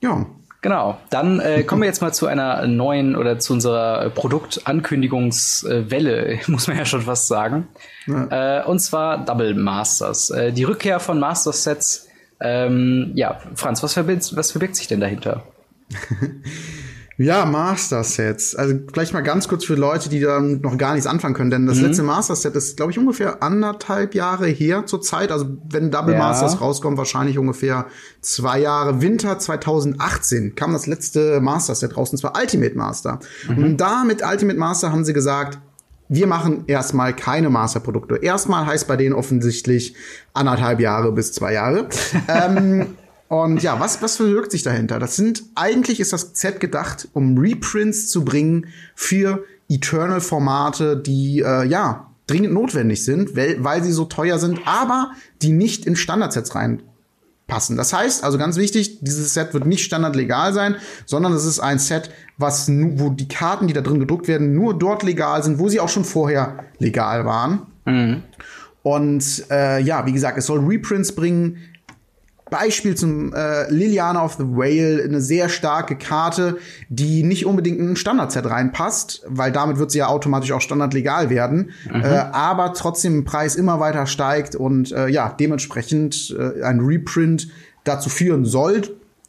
Ja. 0.00 0.26
Genau. 0.60 0.98
Dann 1.10 1.38
äh, 1.40 1.62
kommen 1.64 1.82
wir 1.82 1.88
jetzt 1.88 2.02
mal 2.02 2.14
zu 2.14 2.28
einer 2.28 2.64
neuen 2.68 3.16
oder 3.16 3.40
zu 3.40 3.52
unserer 3.52 4.10
Produktankündigungswelle, 4.10 6.38
muss 6.46 6.68
man 6.68 6.78
ja 6.78 6.84
schon 6.84 7.02
fast 7.02 7.26
sagen. 7.26 7.66
Ja. 8.06 8.60
Äh, 8.60 8.64
und 8.64 8.78
zwar 8.78 9.24
Double 9.24 9.54
Masters. 9.54 10.30
Äh, 10.30 10.52
die 10.52 10.62
Rückkehr 10.62 11.00
von 11.00 11.18
Master 11.18 11.52
Sets 11.52 12.06
Ähm, 12.40 13.10
ja, 13.14 13.40
Franz, 13.54 13.82
was 13.82 13.94
verbirgt, 13.94 14.36
was 14.36 14.52
verbirgt 14.52 14.76
sich 14.76 14.86
denn 14.86 15.00
dahinter? 15.00 15.42
Ja, 17.22 17.44
Master 17.44 18.02
Sets. 18.02 18.56
Also 18.56 18.74
vielleicht 18.92 19.12
mal 19.12 19.20
ganz 19.20 19.46
kurz 19.46 19.64
für 19.64 19.76
Leute, 19.76 20.08
die 20.08 20.18
da 20.18 20.40
noch 20.40 20.76
gar 20.76 20.94
nichts 20.94 21.06
anfangen 21.06 21.34
können, 21.34 21.50
denn 21.50 21.66
das 21.66 21.78
mhm. 21.78 21.84
letzte 21.84 22.02
Master 22.02 22.34
Set 22.34 22.56
ist, 22.56 22.76
glaube 22.76 22.90
ich, 22.90 22.98
ungefähr 22.98 23.42
anderthalb 23.42 24.14
Jahre 24.14 24.48
her 24.48 24.86
zur 24.86 25.00
Zeit. 25.00 25.30
Also 25.30 25.46
wenn 25.70 25.92
Double 25.92 26.14
ja. 26.14 26.18
Masters 26.18 26.60
rauskommt, 26.60 26.98
wahrscheinlich 26.98 27.38
ungefähr 27.38 27.86
zwei 28.20 28.58
Jahre. 28.58 29.00
Winter 29.00 29.38
2018 29.38 30.56
kam 30.56 30.72
das 30.72 30.88
letzte 30.88 31.40
Master 31.40 31.76
Set 31.76 31.96
raus, 31.96 32.10
und 32.10 32.18
zwar 32.18 32.36
Ultimate 32.36 32.76
Master. 32.76 33.20
Mhm. 33.48 33.64
Und 33.64 33.76
da 33.76 34.02
mit 34.04 34.22
Ultimate 34.24 34.58
Master 34.58 34.90
haben 34.90 35.04
sie 35.04 35.12
gesagt, 35.12 35.58
wir 36.08 36.26
machen 36.26 36.64
erstmal 36.66 37.14
keine 37.14 37.48
Masterprodukte. 37.48 38.16
Erstmal 38.16 38.66
heißt 38.66 38.88
bei 38.88 38.96
denen 38.96 39.14
offensichtlich 39.14 39.94
anderthalb 40.34 40.80
Jahre 40.80 41.12
bis 41.12 41.32
zwei 41.32 41.54
Jahre. 41.54 41.88
ähm, 42.28 42.96
und 43.32 43.62
ja, 43.62 43.80
was, 43.80 44.02
was 44.02 44.16
verbirgt 44.16 44.50
sich 44.50 44.62
dahinter? 44.62 44.98
Das 44.98 45.16
sind, 45.16 45.44
eigentlich 45.54 46.00
ist 46.00 46.12
das 46.12 46.32
Set 46.34 46.60
gedacht, 46.60 47.08
um 47.14 47.38
Reprints 47.38 48.08
zu 48.08 48.26
bringen 48.26 48.66
für 48.94 49.42
Eternal-Formate, 49.70 50.98
die, 50.98 51.40
äh, 51.40 51.64
ja, 51.64 52.10
dringend 52.26 52.52
notwendig 52.52 53.06
sind, 53.06 53.34
weil, 53.34 53.64
weil 53.64 53.82
sie 53.82 53.92
so 53.92 54.04
teuer 54.04 54.38
sind, 54.38 54.60
aber 54.66 55.12
die 55.40 55.52
nicht 55.52 55.86
in 55.86 55.96
Standardsets 55.96 56.54
reinpassen. 56.54 57.78
Das 57.78 57.94
heißt, 57.94 58.22
also 58.22 58.36
ganz 58.36 58.58
wichtig, 58.58 58.98
dieses 59.00 59.32
Set 59.32 59.54
wird 59.54 59.64
nicht 59.64 59.82
standardlegal 59.82 60.52
sein, 60.52 60.76
sondern 61.06 61.32
es 61.32 61.46
ist 61.46 61.58
ein 61.58 61.78
Set, 61.78 62.10
was 62.36 62.68
wo 62.68 63.08
die 63.08 63.28
Karten, 63.28 63.66
die 63.66 63.72
da 63.72 63.80
drin 63.80 63.98
gedruckt 63.98 64.28
werden, 64.28 64.52
nur 64.52 64.78
dort 64.78 65.04
legal 65.04 65.42
sind, 65.42 65.58
wo 65.58 65.70
sie 65.70 65.80
auch 65.80 65.88
schon 65.88 66.04
vorher 66.04 66.64
legal 66.80 67.24
waren. 67.24 67.62
Mhm. 67.86 68.24
Und 68.82 69.44
äh, 69.50 69.80
ja, 69.80 70.04
wie 70.04 70.12
gesagt, 70.12 70.36
es 70.36 70.44
soll 70.44 70.58
Reprints 70.58 71.12
bringen, 71.12 71.56
Beispiel 72.52 72.94
zum 72.94 73.34
äh, 73.34 73.68
Liliana 73.68 74.24
of 74.24 74.34
the 74.34 74.44
Whale, 74.44 75.02
eine 75.02 75.20
sehr 75.20 75.48
starke 75.48 75.96
Karte, 75.96 76.58
die 76.88 77.24
nicht 77.24 77.44
unbedingt 77.46 77.80
in 77.80 77.90
ein 77.90 77.96
Standardset 77.96 78.46
reinpasst, 78.46 79.24
weil 79.26 79.50
damit 79.50 79.78
wird 79.78 79.90
sie 79.90 79.98
ja 79.98 80.06
automatisch 80.06 80.52
auch 80.52 80.60
standardlegal 80.60 81.30
werden, 81.30 81.72
mhm. 81.92 82.02
äh, 82.02 82.06
aber 82.06 82.72
trotzdem 82.74 83.18
im 83.18 83.24
Preis 83.24 83.56
immer 83.56 83.80
weiter 83.80 84.06
steigt 84.06 84.54
und 84.54 84.92
äh, 84.92 85.08
ja, 85.08 85.34
dementsprechend 85.38 86.36
äh, 86.38 86.62
ein 86.62 86.78
Reprint 86.78 87.48
dazu 87.82 88.08
führen 88.08 88.44
soll, 88.44 88.82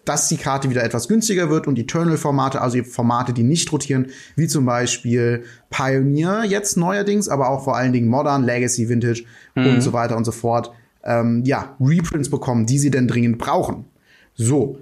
dass 0.05 0.27
die 0.27 0.37
Karte 0.37 0.69
wieder 0.69 0.83
etwas 0.83 1.07
günstiger 1.07 1.49
wird 1.49 1.65
und 1.65 1.79
Eternal-Formate, 1.79 2.61
also 2.61 2.83
Formate, 2.83 3.33
die 3.33 3.43
nicht 3.43 3.71
rotieren, 3.71 4.07
wie 4.35 4.47
zum 4.47 4.65
Beispiel 4.65 5.45
Pioneer 5.69 6.43
jetzt 6.43 6.77
neuerdings, 6.77 7.29
aber 7.29 7.49
auch 7.49 7.63
vor 7.63 7.75
allen 7.77 7.93
Dingen 7.93 8.09
Modern, 8.09 8.43
Legacy, 8.43 8.89
Vintage 8.89 9.23
mhm. 9.55 9.67
und 9.67 9.81
so 9.81 9.93
weiter 9.93 10.17
und 10.17 10.25
so 10.25 10.31
fort, 10.31 10.71
ähm, 11.03 11.43
ja, 11.45 11.75
Reprints 11.79 12.29
bekommen, 12.29 12.65
die 12.65 12.79
sie 12.79 12.91
denn 12.91 13.07
dringend 13.07 13.37
brauchen. 13.37 13.85
So. 14.35 14.79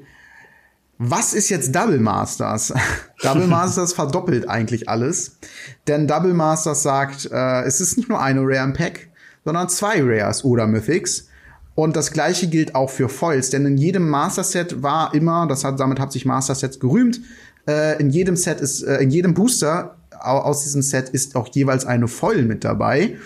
Was 0.97 1.33
ist 1.33 1.49
jetzt 1.49 1.75
Double 1.75 1.99
Masters? 1.99 2.73
Double 3.23 3.47
Masters 3.47 3.93
verdoppelt 3.93 4.47
eigentlich 4.47 4.87
alles. 4.87 5.37
Denn 5.87 6.07
Double 6.07 6.33
Masters 6.33 6.83
sagt, 6.83 7.29
äh, 7.31 7.63
es 7.63 7.81
ist 7.81 7.97
nicht 7.97 8.09
nur 8.09 8.21
eine 8.21 8.41
Rare 8.41 8.63
im 8.63 8.73
Pack, 8.73 9.09
sondern 9.43 9.67
zwei 9.69 10.01
Rares 10.01 10.43
oder 10.43 10.67
Mythics. 10.67 11.27
Und 11.73 11.95
das 11.95 12.11
gleiche 12.11 12.47
gilt 12.47 12.75
auch 12.75 12.89
für 12.89 13.09
Foils, 13.09 13.49
denn 13.49 13.65
in 13.65 13.77
jedem 13.77 14.09
Master 14.09 14.43
Set 14.43 14.83
war 14.83 15.13
immer, 15.13 15.47
das 15.47 15.63
hat, 15.63 15.79
damit 15.79 15.99
hat 15.99 16.11
sich 16.11 16.25
Master 16.25 16.53
Sets 16.53 16.79
gerühmt, 16.79 17.21
äh, 17.67 17.99
in 17.99 18.09
jedem 18.09 18.35
Set 18.35 18.59
ist, 18.59 18.83
äh, 18.83 18.97
in 18.97 19.09
jedem 19.09 19.33
Booster 19.33 19.95
aus 20.19 20.63
diesem 20.63 20.81
Set 20.81 21.09
ist 21.09 21.35
auch 21.35 21.47
jeweils 21.53 21.85
eine 21.85 22.07
Foil 22.07 22.43
mit 22.43 22.63
dabei. 22.63 23.17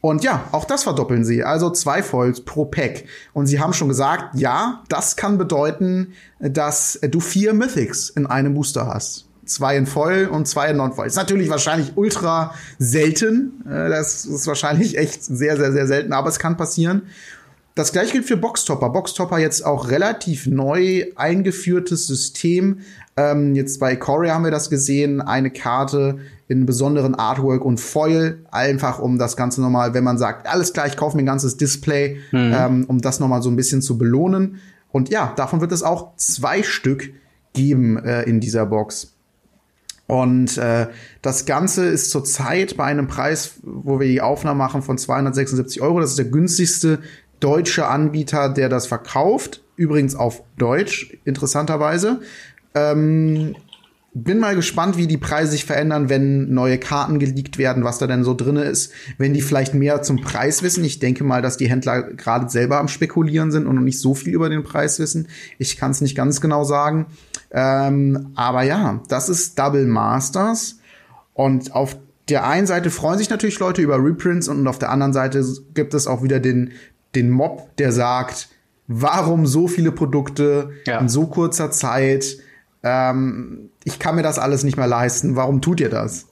Und 0.00 0.24
ja, 0.24 0.48
auch 0.52 0.64
das 0.64 0.84
verdoppeln 0.84 1.24
sie. 1.24 1.44
Also 1.44 1.70
zwei 1.70 2.02
Foils 2.02 2.40
pro 2.40 2.64
Pack. 2.64 3.04
Und 3.32 3.46
sie 3.46 3.60
haben 3.60 3.72
schon 3.72 3.88
gesagt, 3.88 4.34
ja, 4.38 4.82
das 4.88 5.16
kann 5.16 5.36
bedeuten, 5.36 6.14
dass 6.38 6.98
du 7.02 7.20
vier 7.20 7.52
Mythics 7.52 8.08
in 8.08 8.26
einem 8.26 8.54
Booster 8.54 8.86
hast. 8.86 9.26
Zwei 9.44 9.76
in 9.76 9.86
Foil 9.86 10.28
und 10.28 10.46
zwei 10.46 10.70
in 10.70 10.76
Non-Foil. 10.76 11.08
Ist 11.08 11.16
natürlich 11.16 11.50
wahrscheinlich 11.50 11.92
ultra 11.96 12.54
selten. 12.78 13.64
Äh, 13.66 13.90
das 13.90 14.24
ist 14.24 14.46
wahrscheinlich 14.46 14.96
echt 14.96 15.24
sehr, 15.24 15.56
sehr, 15.56 15.72
sehr 15.72 15.86
selten, 15.86 16.12
aber 16.12 16.28
es 16.28 16.38
kann 16.38 16.56
passieren. 16.56 17.02
Das 17.74 17.92
gleiche 17.92 18.12
gilt 18.12 18.26
für 18.26 18.36
Boxtopper. 18.36 18.90
Boxtopper 18.90 19.38
jetzt 19.38 19.64
auch 19.64 19.88
relativ 19.90 20.46
neu 20.46 21.06
eingeführtes 21.16 22.06
System. 22.06 22.80
Ähm, 23.16 23.54
jetzt 23.54 23.80
bei 23.80 23.96
Corey 23.96 24.28
haben 24.28 24.44
wir 24.44 24.50
das 24.50 24.70
gesehen. 24.70 25.20
Eine 25.20 25.50
Karte, 25.50 26.18
in 26.50 26.66
besonderen 26.66 27.14
Artwork 27.14 27.64
und 27.64 27.78
Foil, 27.78 28.44
einfach 28.50 28.98
um 28.98 29.18
das 29.18 29.36
Ganze 29.36 29.60
nochmal, 29.60 29.94
wenn 29.94 30.02
man 30.02 30.18
sagt, 30.18 30.48
alles 30.48 30.72
klar, 30.72 30.88
ich 30.88 30.96
kaufe 30.96 31.16
mir 31.16 31.22
ein 31.22 31.26
ganzes 31.26 31.56
Display, 31.56 32.18
mhm. 32.32 32.52
ähm, 32.52 32.84
um 32.88 33.00
das 33.00 33.20
nochmal 33.20 33.40
so 33.40 33.48
ein 33.50 33.54
bisschen 33.54 33.82
zu 33.82 33.96
belohnen. 33.96 34.56
Und 34.90 35.10
ja, 35.10 35.32
davon 35.36 35.60
wird 35.60 35.70
es 35.70 35.84
auch 35.84 36.16
zwei 36.16 36.64
Stück 36.64 37.12
geben 37.52 37.98
äh, 37.98 38.22
in 38.24 38.40
dieser 38.40 38.66
Box. 38.66 39.14
Und 40.08 40.58
äh, 40.58 40.88
das 41.22 41.46
Ganze 41.46 41.86
ist 41.86 42.10
zurzeit 42.10 42.76
bei 42.76 42.82
einem 42.82 43.06
Preis, 43.06 43.60
wo 43.62 44.00
wir 44.00 44.08
die 44.08 44.20
Aufnahme 44.20 44.58
machen, 44.58 44.82
von 44.82 44.98
276 44.98 45.80
Euro. 45.82 46.00
Das 46.00 46.10
ist 46.10 46.18
der 46.18 46.24
günstigste 46.24 46.98
deutsche 47.38 47.86
Anbieter, 47.86 48.48
der 48.48 48.68
das 48.68 48.88
verkauft. 48.88 49.62
Übrigens 49.76 50.16
auf 50.16 50.42
Deutsch, 50.58 51.16
interessanterweise. 51.24 52.22
Ähm, 52.74 53.54
bin 54.12 54.40
mal 54.40 54.56
gespannt, 54.56 54.96
wie 54.96 55.06
die 55.06 55.16
Preise 55.16 55.52
sich 55.52 55.64
verändern, 55.64 56.08
wenn 56.08 56.52
neue 56.52 56.78
Karten 56.78 57.18
geleakt 57.20 57.58
werden, 57.58 57.84
was 57.84 57.98
da 57.98 58.06
denn 58.08 58.24
so 58.24 58.34
drinne 58.34 58.64
ist. 58.64 58.92
Wenn 59.18 59.34
die 59.34 59.40
vielleicht 59.40 59.72
mehr 59.74 60.02
zum 60.02 60.20
Preis 60.20 60.62
wissen. 60.62 60.84
Ich 60.84 60.98
denke 60.98 61.22
mal, 61.22 61.42
dass 61.42 61.56
die 61.56 61.68
Händler 61.68 62.02
gerade 62.02 62.48
selber 62.48 62.78
am 62.78 62.88
Spekulieren 62.88 63.52
sind 63.52 63.66
und 63.66 63.76
noch 63.76 63.82
nicht 63.82 64.00
so 64.00 64.14
viel 64.14 64.34
über 64.34 64.48
den 64.48 64.64
Preis 64.64 64.98
wissen. 64.98 65.28
Ich 65.58 65.76
kann 65.76 65.92
es 65.92 66.00
nicht 66.00 66.16
ganz 66.16 66.40
genau 66.40 66.64
sagen. 66.64 67.06
Ähm, 67.52 68.32
aber 68.34 68.62
ja, 68.62 69.00
das 69.08 69.28
ist 69.28 69.58
Double 69.58 69.86
Masters. 69.86 70.78
Und 71.32 71.74
auf 71.74 71.96
der 72.28 72.46
einen 72.46 72.66
Seite 72.66 72.90
freuen 72.90 73.18
sich 73.18 73.30
natürlich 73.30 73.58
Leute 73.60 73.80
über 73.80 74.02
Reprints 74.02 74.48
und 74.48 74.66
auf 74.66 74.78
der 74.78 74.90
anderen 74.90 75.12
Seite 75.12 75.44
gibt 75.74 75.94
es 75.94 76.06
auch 76.06 76.22
wieder 76.22 76.40
den, 76.40 76.72
den 77.14 77.30
Mob, 77.30 77.76
der 77.76 77.92
sagt, 77.92 78.48
warum 78.88 79.46
so 79.46 79.68
viele 79.68 79.92
Produkte 79.92 80.70
ja. 80.86 80.98
in 80.98 81.08
so 81.08 81.26
kurzer 81.26 81.70
Zeit? 81.70 82.38
Ähm, 82.82 83.70
ich 83.84 83.98
kann 83.98 84.16
mir 84.16 84.22
das 84.22 84.38
alles 84.38 84.64
nicht 84.64 84.76
mehr 84.76 84.86
leisten, 84.86 85.36
warum 85.36 85.60
tut 85.60 85.80
ihr 85.80 85.90
das? 85.90 86.26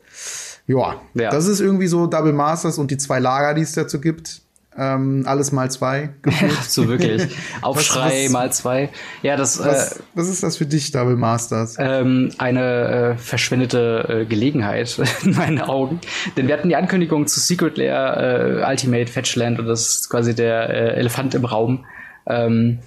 Ja, 0.67 1.01
ja. 1.15 1.31
das 1.31 1.47
ist 1.47 1.61
irgendwie 1.61 1.87
so 1.87 2.07
Double 2.07 2.33
Masters 2.33 2.79
und 2.79 2.91
die 2.91 2.99
zwei 2.99 3.19
Lager, 3.19 3.55
die 3.55 3.63
es 3.63 3.73
dazu 3.73 4.01
gibt. 4.01 4.43
Ähm, 4.77 5.25
alles 5.27 5.51
mal 5.51 5.69
zwei. 5.71 6.11
so 6.69 6.87
wirklich. 6.87 7.37
Aufschrei 7.63 8.01
was, 8.05 8.25
was, 8.25 8.31
mal 8.31 8.53
zwei. 8.53 8.91
Ja, 9.23 9.37
das. 9.37 9.59
Was, 9.59 9.97
äh, 9.97 10.01
was 10.15 10.29
ist 10.29 10.45
das 10.45 10.57
für 10.57 10.67
dich, 10.67 10.93
Double 10.93 11.17
Masters? 11.17 11.77
Ähm, 11.81 12.31
eine 12.39 13.15
äh, 13.15 13.17
verschwendete 13.17 14.07
äh, 14.09 14.25
Gelegenheit 14.27 15.01
in 15.25 15.33
meinen 15.33 15.61
Augen. 15.61 16.01
Denn 16.37 16.47
wir 16.47 16.55
hatten 16.55 16.69
die 16.69 16.77
Ankündigung 16.77 17.27
zu 17.27 17.41
Secret 17.41 17.77
Lair 17.77 18.63
äh, 18.65 18.71
Ultimate 18.71 19.11
Fetchland 19.11 19.59
und 19.59 19.67
das 19.67 19.89
ist 19.89 20.11
quasi 20.11 20.35
der 20.35 20.71
äh, 20.71 20.99
Elefant 21.01 21.35
im 21.35 21.45
Raum. 21.45 21.85
Ähm, 22.27 22.79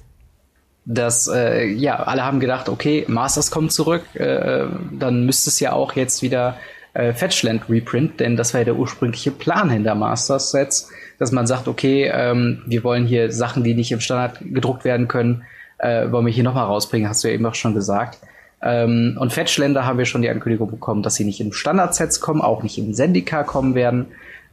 dass 0.86 1.28
äh, 1.28 1.66
ja 1.66 2.04
alle 2.04 2.26
haben 2.26 2.40
gedacht, 2.40 2.70
okay, 2.70 3.06
Masters 3.08 3.52
kommt 3.52 3.72
zurück, 3.72 4.04
äh, 4.16 4.66
dann 4.92 5.26
müsste 5.26 5.50
es 5.50 5.60
ja 5.60 5.74
auch 5.74 5.94
jetzt 5.94 6.22
wieder 6.22 6.58
äh, 6.94 7.14
Fetchland 7.14 7.70
Reprint, 7.70 8.20
denn 8.20 8.36
das 8.36 8.54
war 8.54 8.62
ja 8.62 8.66
der 8.66 8.76
ursprüngliche 8.76 9.32
Plan 9.32 9.70
hinter 9.70 9.96
Masters 9.96 10.52
Sets, 10.52 10.90
dass 11.20 11.32
man 11.32 11.46
sagt, 11.48 11.68
okay, 11.68 12.12
ähm, 12.14 12.64
wir 12.66 12.84
wollen 12.84 13.06
hier 13.06 13.32
Sachen, 13.32 13.64
die 13.64 13.76
nicht 13.76 13.92
im 13.92 14.00
Standard 14.00 14.40
gedruckt 14.42 14.84
werden 14.84 15.08
können, 15.08 15.44
äh, 15.78 16.12
wollen 16.12 16.26
wir 16.26 16.34
hier 16.34 16.44
nochmal 16.44 16.66
rausbringen, 16.66 17.08
hast 17.08 17.24
du 17.24 17.28
ja 17.28 17.36
eben 17.36 17.46
auch 17.46 17.56
schon 17.56 17.74
gesagt. 17.74 18.20
Ähm, 18.64 19.18
und 19.20 19.34
Fetchländer 19.34 19.86
haben 19.86 19.98
wir 19.98 20.06
schon 20.06 20.22
die 20.22 20.30
Ankündigung 20.30 20.70
bekommen, 20.70 21.04
dass 21.04 21.16
sie 21.16 21.26
nicht 21.26 21.40
in 21.40 21.54
Standard-Sets 21.54 22.22
kommen, 22.22 22.42
auch 22.42 22.64
nicht 22.64 22.78
in 22.78 22.94
Zendika 22.94 23.44
kommen 23.44 23.76
werden. 23.76 24.08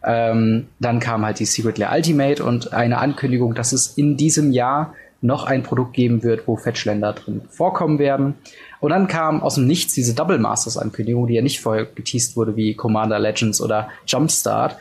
Ähm, 0.05 0.69
dann 0.79 1.01
kam 1.01 1.27
halt 1.27 1.41
die 1.41 1.45
Secret 1.45 1.77
Lair 1.77 1.93
Ultimate 1.93 2.43
und 2.45 2.73
eine 2.73 2.99
Ankündigung, 2.99 3.55
dass 3.55 3.73
es 3.73 3.89
in 3.99 4.17
diesem 4.17 4.53
Jahr 4.53 4.95
noch 5.21 5.45
ein 5.47 5.63
Produkt 5.63 5.95
geben 5.95 6.23
wird, 6.23 6.47
wo 6.47 6.57
Fetchländer 6.57 7.13
drin 7.13 7.43
vorkommen 7.51 7.99
werden. 7.99 8.35
Und 8.81 8.91
dann 8.91 9.09
kam 9.09 9.43
aus 9.43 9.57
dem 9.57 9.67
Nichts 9.67 9.95
diese 9.95 10.15
Double 10.15 10.39
Masters 10.39 10.77
Ankündigung, 10.77 11.27
die 11.27 11.35
ja 11.35 11.43
nicht 11.43 11.61
vorher 11.61 11.87
geteased 11.87 12.37
wurde 12.37 12.57
wie 12.57 12.75
Commander 12.75 13.19
Legends 13.19 13.61
oder 13.61 13.89
Jumpstart. 14.07 14.77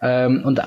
Ähm, 0.00 0.42
und 0.44 0.60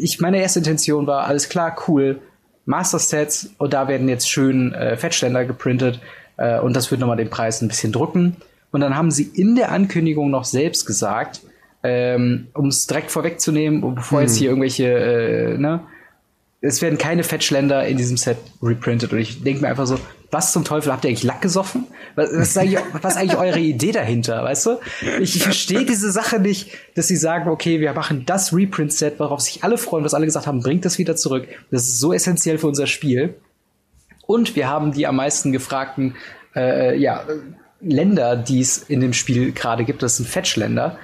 ich, 0.00 0.20
meine 0.20 0.40
erste 0.40 0.60
Intention 0.60 1.06
war, 1.06 1.26
alles 1.26 1.48
klar, 1.48 1.76
cool, 1.88 2.20
Master 2.64 2.98
Sets 2.98 3.50
und 3.58 3.72
da 3.72 3.88
werden 3.88 4.08
jetzt 4.08 4.30
schön 4.30 4.74
äh, 4.74 4.96
Fetchländer 4.96 5.44
geprintet 5.44 6.00
äh, 6.36 6.60
und 6.60 6.76
das 6.76 6.90
wird 6.90 7.00
nochmal 7.00 7.16
den 7.16 7.30
Preis 7.30 7.62
ein 7.62 7.68
bisschen 7.68 7.92
drücken. 7.92 8.36
Und 8.70 8.80
dann 8.80 8.94
haben 8.94 9.10
sie 9.10 9.24
in 9.24 9.56
der 9.56 9.72
Ankündigung 9.72 10.30
noch 10.30 10.44
selbst 10.44 10.84
gesagt, 10.84 11.40
ähm, 11.82 12.48
um 12.54 12.68
es 12.68 12.86
direkt 12.86 13.10
vorwegzunehmen, 13.10 13.94
bevor 13.94 14.20
hm. 14.20 14.26
jetzt 14.26 14.36
hier 14.36 14.50
irgendwelche, 14.50 14.86
äh, 14.86 15.58
ne, 15.58 15.80
es 16.60 16.82
werden 16.82 16.98
keine 16.98 17.22
Fetchländer 17.22 17.86
in 17.86 17.96
diesem 17.96 18.16
Set 18.16 18.38
reprintet. 18.62 19.12
Und 19.12 19.18
ich 19.18 19.42
denke 19.44 19.62
mir 19.62 19.68
einfach 19.68 19.86
so, 19.86 19.98
was 20.30 20.52
zum 20.52 20.64
Teufel 20.64 20.92
habt 20.92 21.04
ihr 21.04 21.08
eigentlich 21.08 21.22
Lack 21.22 21.40
gesoffen? 21.40 21.86
Was, 22.16 22.30
was, 22.32 22.48
ist, 22.48 22.58
eigentlich, 22.58 22.80
was 23.00 23.14
ist 23.14 23.20
eigentlich 23.20 23.38
eure 23.38 23.60
Idee 23.60 23.92
dahinter, 23.92 24.42
weißt 24.42 24.66
du? 24.66 24.78
Ich 25.20 25.42
verstehe 25.42 25.84
diese 25.84 26.10
Sache 26.10 26.40
nicht, 26.40 26.72
dass 26.96 27.06
sie 27.06 27.16
sagen, 27.16 27.48
okay, 27.48 27.80
wir 27.80 27.92
machen 27.92 28.26
das 28.26 28.52
Reprint-Set, 28.52 29.20
worauf 29.20 29.40
sich 29.40 29.62
alle 29.62 29.78
freuen, 29.78 30.04
was 30.04 30.14
alle 30.14 30.26
gesagt 30.26 30.46
haben, 30.46 30.60
bringt 30.60 30.84
das 30.84 30.98
wieder 30.98 31.14
zurück. 31.16 31.46
Das 31.70 31.84
ist 31.84 32.00
so 32.00 32.12
essentiell 32.12 32.58
für 32.58 32.66
unser 32.66 32.88
Spiel. 32.88 33.36
Und 34.26 34.56
wir 34.56 34.68
haben 34.68 34.92
die 34.92 35.06
am 35.06 35.16
meisten 35.16 35.52
gefragten 35.52 36.16
äh, 36.56 36.98
ja, 36.98 37.24
Länder, 37.80 38.36
die 38.36 38.60
es 38.60 38.78
in 38.78 39.00
dem 39.00 39.12
Spiel 39.12 39.52
gerade 39.52 39.84
gibt. 39.84 40.02
Das 40.02 40.16
sind 40.16 40.28
Fetch-Länder. 40.28 40.98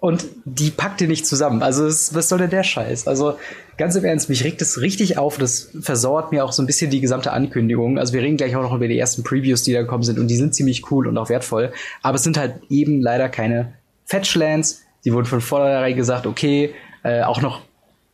Und 0.00 0.26
die 0.44 0.70
packt 0.70 1.00
ihr 1.00 1.08
nicht 1.08 1.26
zusammen. 1.26 1.62
Also, 1.62 1.86
es, 1.86 2.14
was 2.14 2.28
soll 2.28 2.38
denn 2.38 2.50
der 2.50 2.62
Scheiß? 2.62 3.08
Also, 3.08 3.36
ganz 3.76 3.96
im 3.96 4.04
Ernst, 4.04 4.28
mich 4.28 4.44
regt 4.44 4.62
es 4.62 4.80
richtig 4.80 5.18
auf. 5.18 5.38
Das 5.38 5.70
versauert 5.80 6.30
mir 6.30 6.44
auch 6.44 6.52
so 6.52 6.62
ein 6.62 6.66
bisschen 6.66 6.90
die 6.90 7.00
gesamte 7.00 7.32
Ankündigung. 7.32 7.98
Also, 7.98 8.12
wir 8.12 8.22
reden 8.22 8.36
gleich 8.36 8.54
auch 8.54 8.62
noch 8.62 8.74
über 8.74 8.86
die 8.86 8.98
ersten 8.98 9.24
Previews, 9.24 9.64
die 9.64 9.72
da 9.72 9.82
gekommen 9.82 10.04
sind. 10.04 10.18
Und 10.18 10.28
die 10.28 10.36
sind 10.36 10.54
ziemlich 10.54 10.90
cool 10.92 11.08
und 11.08 11.18
auch 11.18 11.28
wertvoll. 11.28 11.72
Aber 12.02 12.16
es 12.16 12.22
sind 12.22 12.38
halt 12.38 12.54
eben 12.70 13.00
leider 13.00 13.28
keine 13.28 13.74
Fetchlands. 14.04 14.82
Die 15.04 15.12
wurden 15.12 15.26
von 15.26 15.40
vornherein 15.40 15.96
gesagt, 15.96 16.26
okay, 16.26 16.74
äh, 17.02 17.22
auch 17.22 17.40
noch, 17.40 17.62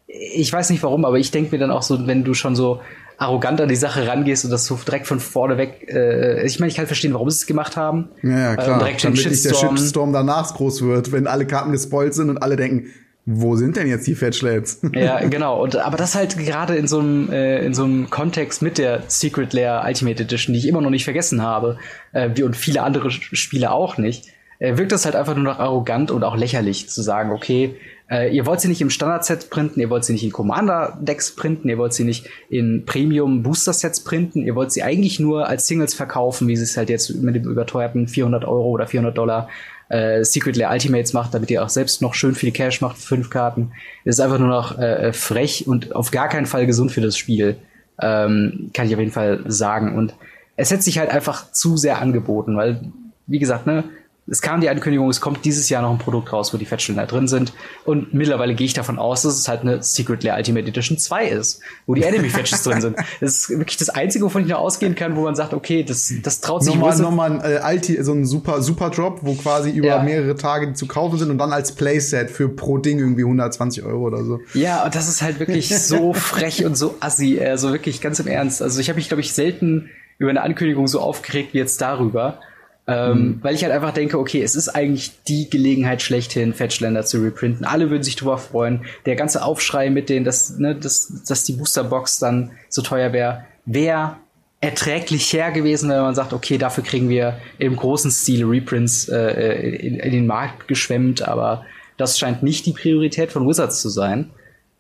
ich 0.06 0.52
weiß 0.52 0.70
nicht 0.70 0.82
warum, 0.82 1.04
aber 1.04 1.18
ich 1.18 1.30
denke 1.30 1.52
mir 1.52 1.58
dann 1.58 1.70
auch 1.70 1.82
so, 1.82 2.06
wenn 2.06 2.24
du 2.24 2.34
schon 2.34 2.56
so 2.56 2.80
arrogant 3.16 3.60
an 3.60 3.68
die 3.68 3.76
Sache 3.76 4.06
rangehst 4.06 4.44
und 4.44 4.50
das 4.50 4.66
so 4.66 4.76
direkt 4.76 5.06
von 5.06 5.20
vorne 5.20 5.56
weg. 5.56 5.86
Äh, 5.88 6.44
ich 6.46 6.60
meine, 6.60 6.70
ich 6.70 6.76
kann 6.76 6.86
verstehen, 6.86 7.14
warum 7.14 7.30
sie 7.30 7.36
es 7.36 7.46
gemacht 7.46 7.76
haben. 7.76 8.08
Ja, 8.22 8.30
ja 8.30 8.56
klar. 8.56 8.68
Ähm, 8.72 8.78
direkt 8.78 9.04
Damit 9.04 9.24
nicht 9.24 9.44
der 9.44 9.54
Shitstorm. 9.54 10.12
Danach 10.12 10.54
groß 10.54 10.82
wird, 10.82 11.12
wenn 11.12 11.26
alle 11.26 11.46
Karten 11.46 11.72
gespoilt 11.72 12.14
sind 12.14 12.30
und 12.30 12.38
alle 12.38 12.56
denken, 12.56 12.90
wo 13.26 13.56
sind 13.56 13.76
denn 13.76 13.86
jetzt 13.86 14.06
die 14.06 14.14
Fetchlets? 14.14 14.80
Ja, 14.92 15.18
genau. 15.28 15.62
Und 15.62 15.76
aber 15.76 15.96
das 15.96 16.14
halt 16.14 16.36
gerade 16.36 16.76
in 16.76 16.86
so 16.86 16.98
einem 16.98 17.32
äh, 17.32 17.64
in 17.64 17.72
so 17.72 17.84
einem 17.84 18.10
Kontext 18.10 18.60
mit 18.60 18.76
der 18.76 19.02
Secret 19.08 19.52
Lair 19.54 19.82
Ultimate 19.86 20.22
Edition, 20.22 20.52
die 20.52 20.58
ich 20.58 20.68
immer 20.68 20.82
noch 20.82 20.90
nicht 20.90 21.04
vergessen 21.04 21.42
habe, 21.42 21.78
äh, 22.12 22.30
wie 22.34 22.42
und 22.42 22.56
viele 22.56 22.82
andere 22.82 23.10
Spiele 23.10 23.70
auch 23.70 23.96
nicht, 23.96 24.26
äh, 24.58 24.76
wirkt 24.76 24.92
das 24.92 25.06
halt 25.06 25.16
einfach 25.16 25.34
nur 25.34 25.44
noch 25.44 25.58
arrogant 25.58 26.10
und 26.10 26.22
auch 26.22 26.36
lächerlich 26.36 26.90
zu 26.90 27.02
sagen, 27.02 27.32
okay, 27.32 27.76
äh, 28.10 28.34
ihr 28.34 28.44
wollt 28.46 28.60
sie 28.60 28.68
nicht 28.68 28.80
im 28.80 28.90
Standard-Set 28.90 29.50
printen, 29.50 29.80
ihr 29.80 29.90
wollt 29.90 30.04
sie 30.04 30.12
nicht 30.12 30.24
in 30.24 30.32
Commander-Decks 30.32 31.36
printen, 31.36 31.68
ihr 31.68 31.78
wollt 31.78 31.94
sie 31.94 32.04
nicht 32.04 32.28
in 32.50 32.84
Premium-Booster-Sets 32.84 34.04
printen, 34.04 34.44
ihr 34.44 34.54
wollt 34.54 34.72
sie 34.72 34.82
eigentlich 34.82 35.20
nur 35.20 35.48
als 35.48 35.66
Singles 35.66 35.94
verkaufen, 35.94 36.46
wie 36.48 36.56
sie 36.56 36.64
es 36.64 36.76
halt 36.76 36.90
jetzt 36.90 37.14
mit 37.14 37.34
dem 37.34 37.44
überteuerten 37.44 38.06
400 38.06 38.44
Euro 38.44 38.68
oder 38.68 38.86
400 38.86 39.16
Dollar 39.16 39.48
äh, 39.88 40.24
Secret 40.24 40.56
Lair 40.56 40.70
Ultimates 40.70 41.12
macht, 41.12 41.34
damit 41.34 41.50
ihr 41.50 41.62
auch 41.62 41.68
selbst 41.68 42.02
noch 42.02 42.14
schön 42.14 42.34
viel 42.34 42.52
Cash 42.52 42.80
macht 42.80 42.98
fünf 42.98 43.30
Karten. 43.30 43.72
Das 44.04 44.16
ist 44.16 44.20
einfach 44.20 44.38
nur 44.38 44.48
noch 44.48 44.78
äh, 44.78 45.12
frech 45.12 45.66
und 45.66 45.94
auf 45.94 46.10
gar 46.10 46.28
keinen 46.28 46.46
Fall 46.46 46.66
gesund 46.66 46.92
für 46.92 47.00
das 47.00 47.16
Spiel. 47.16 47.56
Ähm, 48.00 48.70
kann 48.74 48.86
ich 48.86 48.94
auf 48.94 49.00
jeden 49.00 49.12
Fall 49.12 49.44
sagen. 49.46 49.96
Und 49.96 50.14
es 50.56 50.70
hätte 50.70 50.82
sich 50.82 50.98
halt 50.98 51.10
einfach 51.10 51.52
zu 51.52 51.76
sehr 51.76 52.00
angeboten, 52.00 52.56
weil, 52.56 52.80
wie 53.26 53.38
gesagt, 53.38 53.66
ne, 53.66 53.84
es 54.26 54.40
kam 54.40 54.60
die 54.60 54.68
Ankündigung, 54.70 55.10
es 55.10 55.20
kommt 55.20 55.44
dieses 55.44 55.68
Jahr 55.68 55.82
noch 55.82 55.90
ein 55.90 55.98
Produkt 55.98 56.32
raus, 56.32 56.54
wo 56.54 56.56
die 56.56 56.64
Fettstellen 56.64 57.06
drin 57.06 57.28
sind. 57.28 57.52
Und 57.84 58.14
mittlerweile 58.14 58.54
gehe 58.54 58.64
ich 58.66 58.72
davon 58.72 58.98
aus, 58.98 59.22
dass 59.22 59.34
es 59.38 59.48
halt 59.48 59.60
eine 59.60 59.82
Secret 59.82 60.22
Lair 60.22 60.36
Ultimate 60.36 60.66
Edition 60.66 60.96
2 60.96 61.26
ist, 61.28 61.60
wo 61.86 61.94
die 61.94 62.02
Enemy 62.02 62.30
Fetches 62.30 62.62
drin 62.62 62.80
sind. 62.80 62.96
Das 63.20 63.34
ist 63.34 63.50
wirklich 63.50 63.76
das 63.76 63.90
Einzige, 63.90 64.24
wovon 64.24 64.42
ich 64.42 64.48
noch 64.48 64.58
ausgehen 64.58 64.94
kann, 64.94 65.14
wo 65.16 65.22
man 65.22 65.34
sagt, 65.34 65.52
okay, 65.52 65.82
das, 65.82 66.12
das 66.22 66.40
traut 66.40 66.64
sich 66.64 66.74
nochmal, 66.74 66.96
nochmal 66.98 67.32
ein 67.32 67.40
äh, 67.40 67.56
Alti, 67.58 68.02
so 68.02 68.12
ein 68.12 68.24
super, 68.24 68.62
super 68.62 68.90
Drop, 68.90 69.18
wo 69.22 69.34
quasi 69.34 69.70
über 69.70 69.88
Ja. 69.88 70.02
mehrere 70.02 70.36
Tage 70.36 70.72
zu 70.72 70.86
kaufen 70.86 71.18
sind 71.18 71.30
und 71.30 71.38
dann 71.38 71.52
als 71.52 71.72
Playset 71.72 72.30
für 72.30 72.48
pro 72.48 72.78
Ding 72.78 72.98
irgendwie 72.98 73.22
120 73.24 73.84
Euro 73.84 74.04
oder 74.06 74.24
so. 74.24 74.40
Ja, 74.54 74.84
und 74.84 74.94
das 74.94 75.08
ist 75.08 75.20
halt 75.22 75.38
wirklich 75.38 75.68
so 75.78 76.12
frech 76.14 76.64
und 76.64 76.76
so 76.76 76.94
assi, 77.00 77.40
also 77.40 77.72
wirklich 77.72 78.00
ganz 78.00 78.18
im 78.20 78.26
Ernst. 78.26 78.62
Also 78.62 78.80
ich 78.80 78.88
habe 78.88 78.96
mich, 78.96 79.08
glaube 79.08 79.20
ich, 79.20 79.32
selten 79.32 79.90
über 80.18 80.30
eine 80.30 80.42
Ankündigung 80.42 80.86
so 80.88 81.00
aufgeregt 81.00 81.52
wie 81.52 81.58
jetzt 81.58 81.80
darüber. 81.80 82.40
Ähm, 82.86 83.38
Weil 83.40 83.54
ich 83.54 83.62
halt 83.62 83.72
einfach 83.72 83.94
denke, 83.94 84.18
okay, 84.18 84.42
es 84.42 84.56
ist 84.56 84.68
eigentlich 84.68 85.12
die 85.26 85.48
Gelegenheit 85.48 86.02
schlechthin, 86.02 86.52
Fetchländer 86.52 87.04
zu 87.04 87.22
reprinten. 87.22 87.64
Alle 87.64 87.88
würden 87.88 88.02
sich 88.02 88.16
drüber 88.16 88.36
freuen. 88.36 88.84
Der 89.06 89.16
ganze 89.16 89.42
Aufschrei 89.42 89.88
mit 89.88 90.10
denen, 90.10 90.24
dass, 90.24 90.58
ne, 90.58 90.74
dass, 90.74 91.24
dass 91.26 91.44
die 91.44 91.54
Boosterbox 91.54 92.18
dann 92.18 92.52
so 92.68 92.82
teuer 92.82 93.12
wäre, 93.14 93.44
wäre 93.64 94.16
erträglich 94.60 95.32
her 95.32 95.50
gewesen, 95.50 95.90
wenn 95.90 96.00
man 96.00 96.14
sagt, 96.14 96.32
okay, 96.32 96.58
dafür 96.58 96.84
kriegen 96.84 97.08
wir 97.08 97.38
im 97.58 97.76
großen 97.76 98.10
Stil 98.10 98.44
Reprints 98.44 99.08
äh, 99.08 99.76
in, 99.76 99.96
in 99.96 100.12
den 100.12 100.26
Markt 100.26 100.68
geschwemmt, 100.68 101.26
aber 101.26 101.64
das 101.96 102.18
scheint 102.18 102.42
nicht 102.42 102.66
die 102.66 102.72
Priorität 102.72 103.30
von 103.30 103.46
Wizards 103.46 103.80
zu 103.80 103.88
sein. 103.88 104.30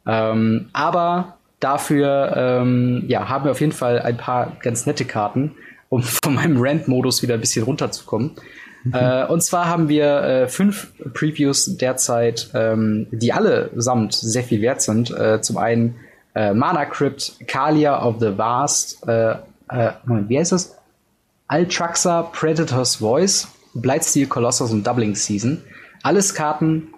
Ähm, 0.06 0.68
aber 0.72 1.36
dafür 1.60 2.34
ähm, 2.36 3.04
ja, 3.08 3.28
haben 3.28 3.44
wir 3.44 3.50
auf 3.50 3.60
jeden 3.60 3.72
Fall 3.72 4.00
ein 4.00 4.16
paar 4.16 4.56
ganz 4.62 4.86
nette 4.86 5.04
Karten, 5.04 5.52
um 5.94 6.02
von 6.24 6.34
meinem 6.34 6.56
Rant-Modus 6.58 7.22
wieder 7.22 7.34
ein 7.34 7.40
bisschen 7.40 7.64
runterzukommen. 7.64 8.32
äh, 8.92 9.26
und 9.26 9.42
zwar 9.42 9.66
haben 9.66 9.88
wir 9.88 10.22
äh, 10.22 10.48
fünf 10.48 10.92
Previews 11.14 11.76
derzeit, 11.76 12.50
ähm, 12.54 13.06
die 13.12 13.32
allesamt 13.32 14.14
sehr 14.14 14.42
viel 14.42 14.60
wert 14.60 14.82
sind. 14.82 15.10
Äh, 15.10 15.40
zum 15.40 15.56
einen 15.56 15.96
äh, 16.34 16.52
Mana 16.52 16.84
Crypt, 16.84 17.36
Kalia 17.46 18.04
of 18.04 18.16
the 18.20 18.36
Vast, 18.36 19.06
äh, 19.08 19.36
äh, 19.70 19.92
Moment, 20.04 20.28
wie 20.28 20.38
heißt 20.38 20.52
das? 20.52 20.76
Altraxa, 21.46 22.22
Predator's 22.22 22.96
Voice, 22.96 23.48
Blightsteel 23.74 24.26
Colossus 24.26 24.72
und 24.72 24.86
Doubling 24.86 25.14
Season. 25.14 25.62
Alles 26.02 26.34
Karten, 26.34 26.93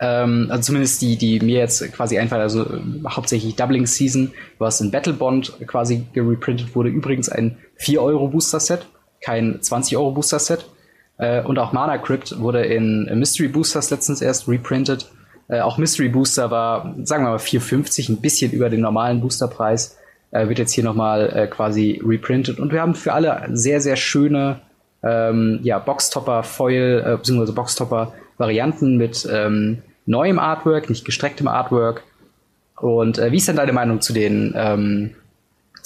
ähm, 0.00 0.46
also 0.50 0.62
zumindest 0.62 1.02
die, 1.02 1.16
die 1.16 1.40
mir 1.40 1.58
jetzt 1.58 1.92
quasi 1.92 2.18
einfallen, 2.18 2.42
also 2.42 2.62
äh, 2.62 2.80
hauptsächlich 3.08 3.56
Doubling 3.56 3.86
Season, 3.86 4.32
was 4.58 4.80
in 4.80 4.90
Battle 4.90 5.12
Bond 5.12 5.52
quasi 5.66 6.06
gereprintet 6.12 6.74
wurde. 6.74 6.88
Übrigens 6.88 7.28
ein 7.28 7.56
4 7.76 8.02
Euro 8.02 8.28
Booster 8.28 8.60
Set, 8.60 8.86
kein 9.20 9.60
20 9.60 9.96
Euro 9.96 10.12
Booster 10.12 10.38
Set. 10.38 10.66
Äh, 11.18 11.42
und 11.42 11.58
auch 11.58 11.72
Mana 11.72 11.98
Crypt 11.98 12.38
wurde 12.38 12.64
in 12.64 13.06
Mystery 13.18 13.48
Boosters 13.48 13.90
letztens 13.90 14.22
erst 14.22 14.46
reprintet. 14.46 15.10
Äh, 15.48 15.60
auch 15.60 15.78
Mystery 15.78 16.08
Booster 16.08 16.50
war, 16.50 16.94
sagen 17.02 17.24
wir 17.24 17.30
mal, 17.30 17.38
4,50, 17.38 18.10
ein 18.10 18.20
bisschen 18.20 18.52
über 18.52 18.70
den 18.70 18.80
normalen 18.80 19.20
Boosterpreis. 19.20 19.98
Äh, 20.30 20.48
wird 20.48 20.60
jetzt 20.60 20.72
hier 20.72 20.84
nochmal 20.84 21.32
äh, 21.34 21.46
quasi 21.48 22.00
reprintet. 22.06 22.60
Und 22.60 22.72
wir 22.72 22.82
haben 22.82 22.94
für 22.94 23.14
alle 23.14 23.48
sehr, 23.52 23.80
sehr 23.80 23.96
schöne 23.96 24.60
ähm, 25.02 25.58
ja, 25.62 25.80
Boxtopper, 25.80 26.44
Foil, 26.44 27.02
äh, 27.04 27.16
beziehungsweise 27.16 27.52
Boxtopper-Varianten 27.52 28.96
mit 28.96 29.26
ähm, 29.32 29.82
neuem 30.08 30.38
Artwork, 30.38 30.88
nicht 30.88 31.04
gestrecktem 31.04 31.46
Artwork. 31.46 32.02
Und 32.76 33.18
äh, 33.18 33.30
wie 33.30 33.36
ist 33.36 33.46
denn 33.48 33.56
deine 33.56 33.72
Meinung 33.72 34.00
zu 34.00 34.12
den, 34.12 34.54
ähm, 34.56 35.14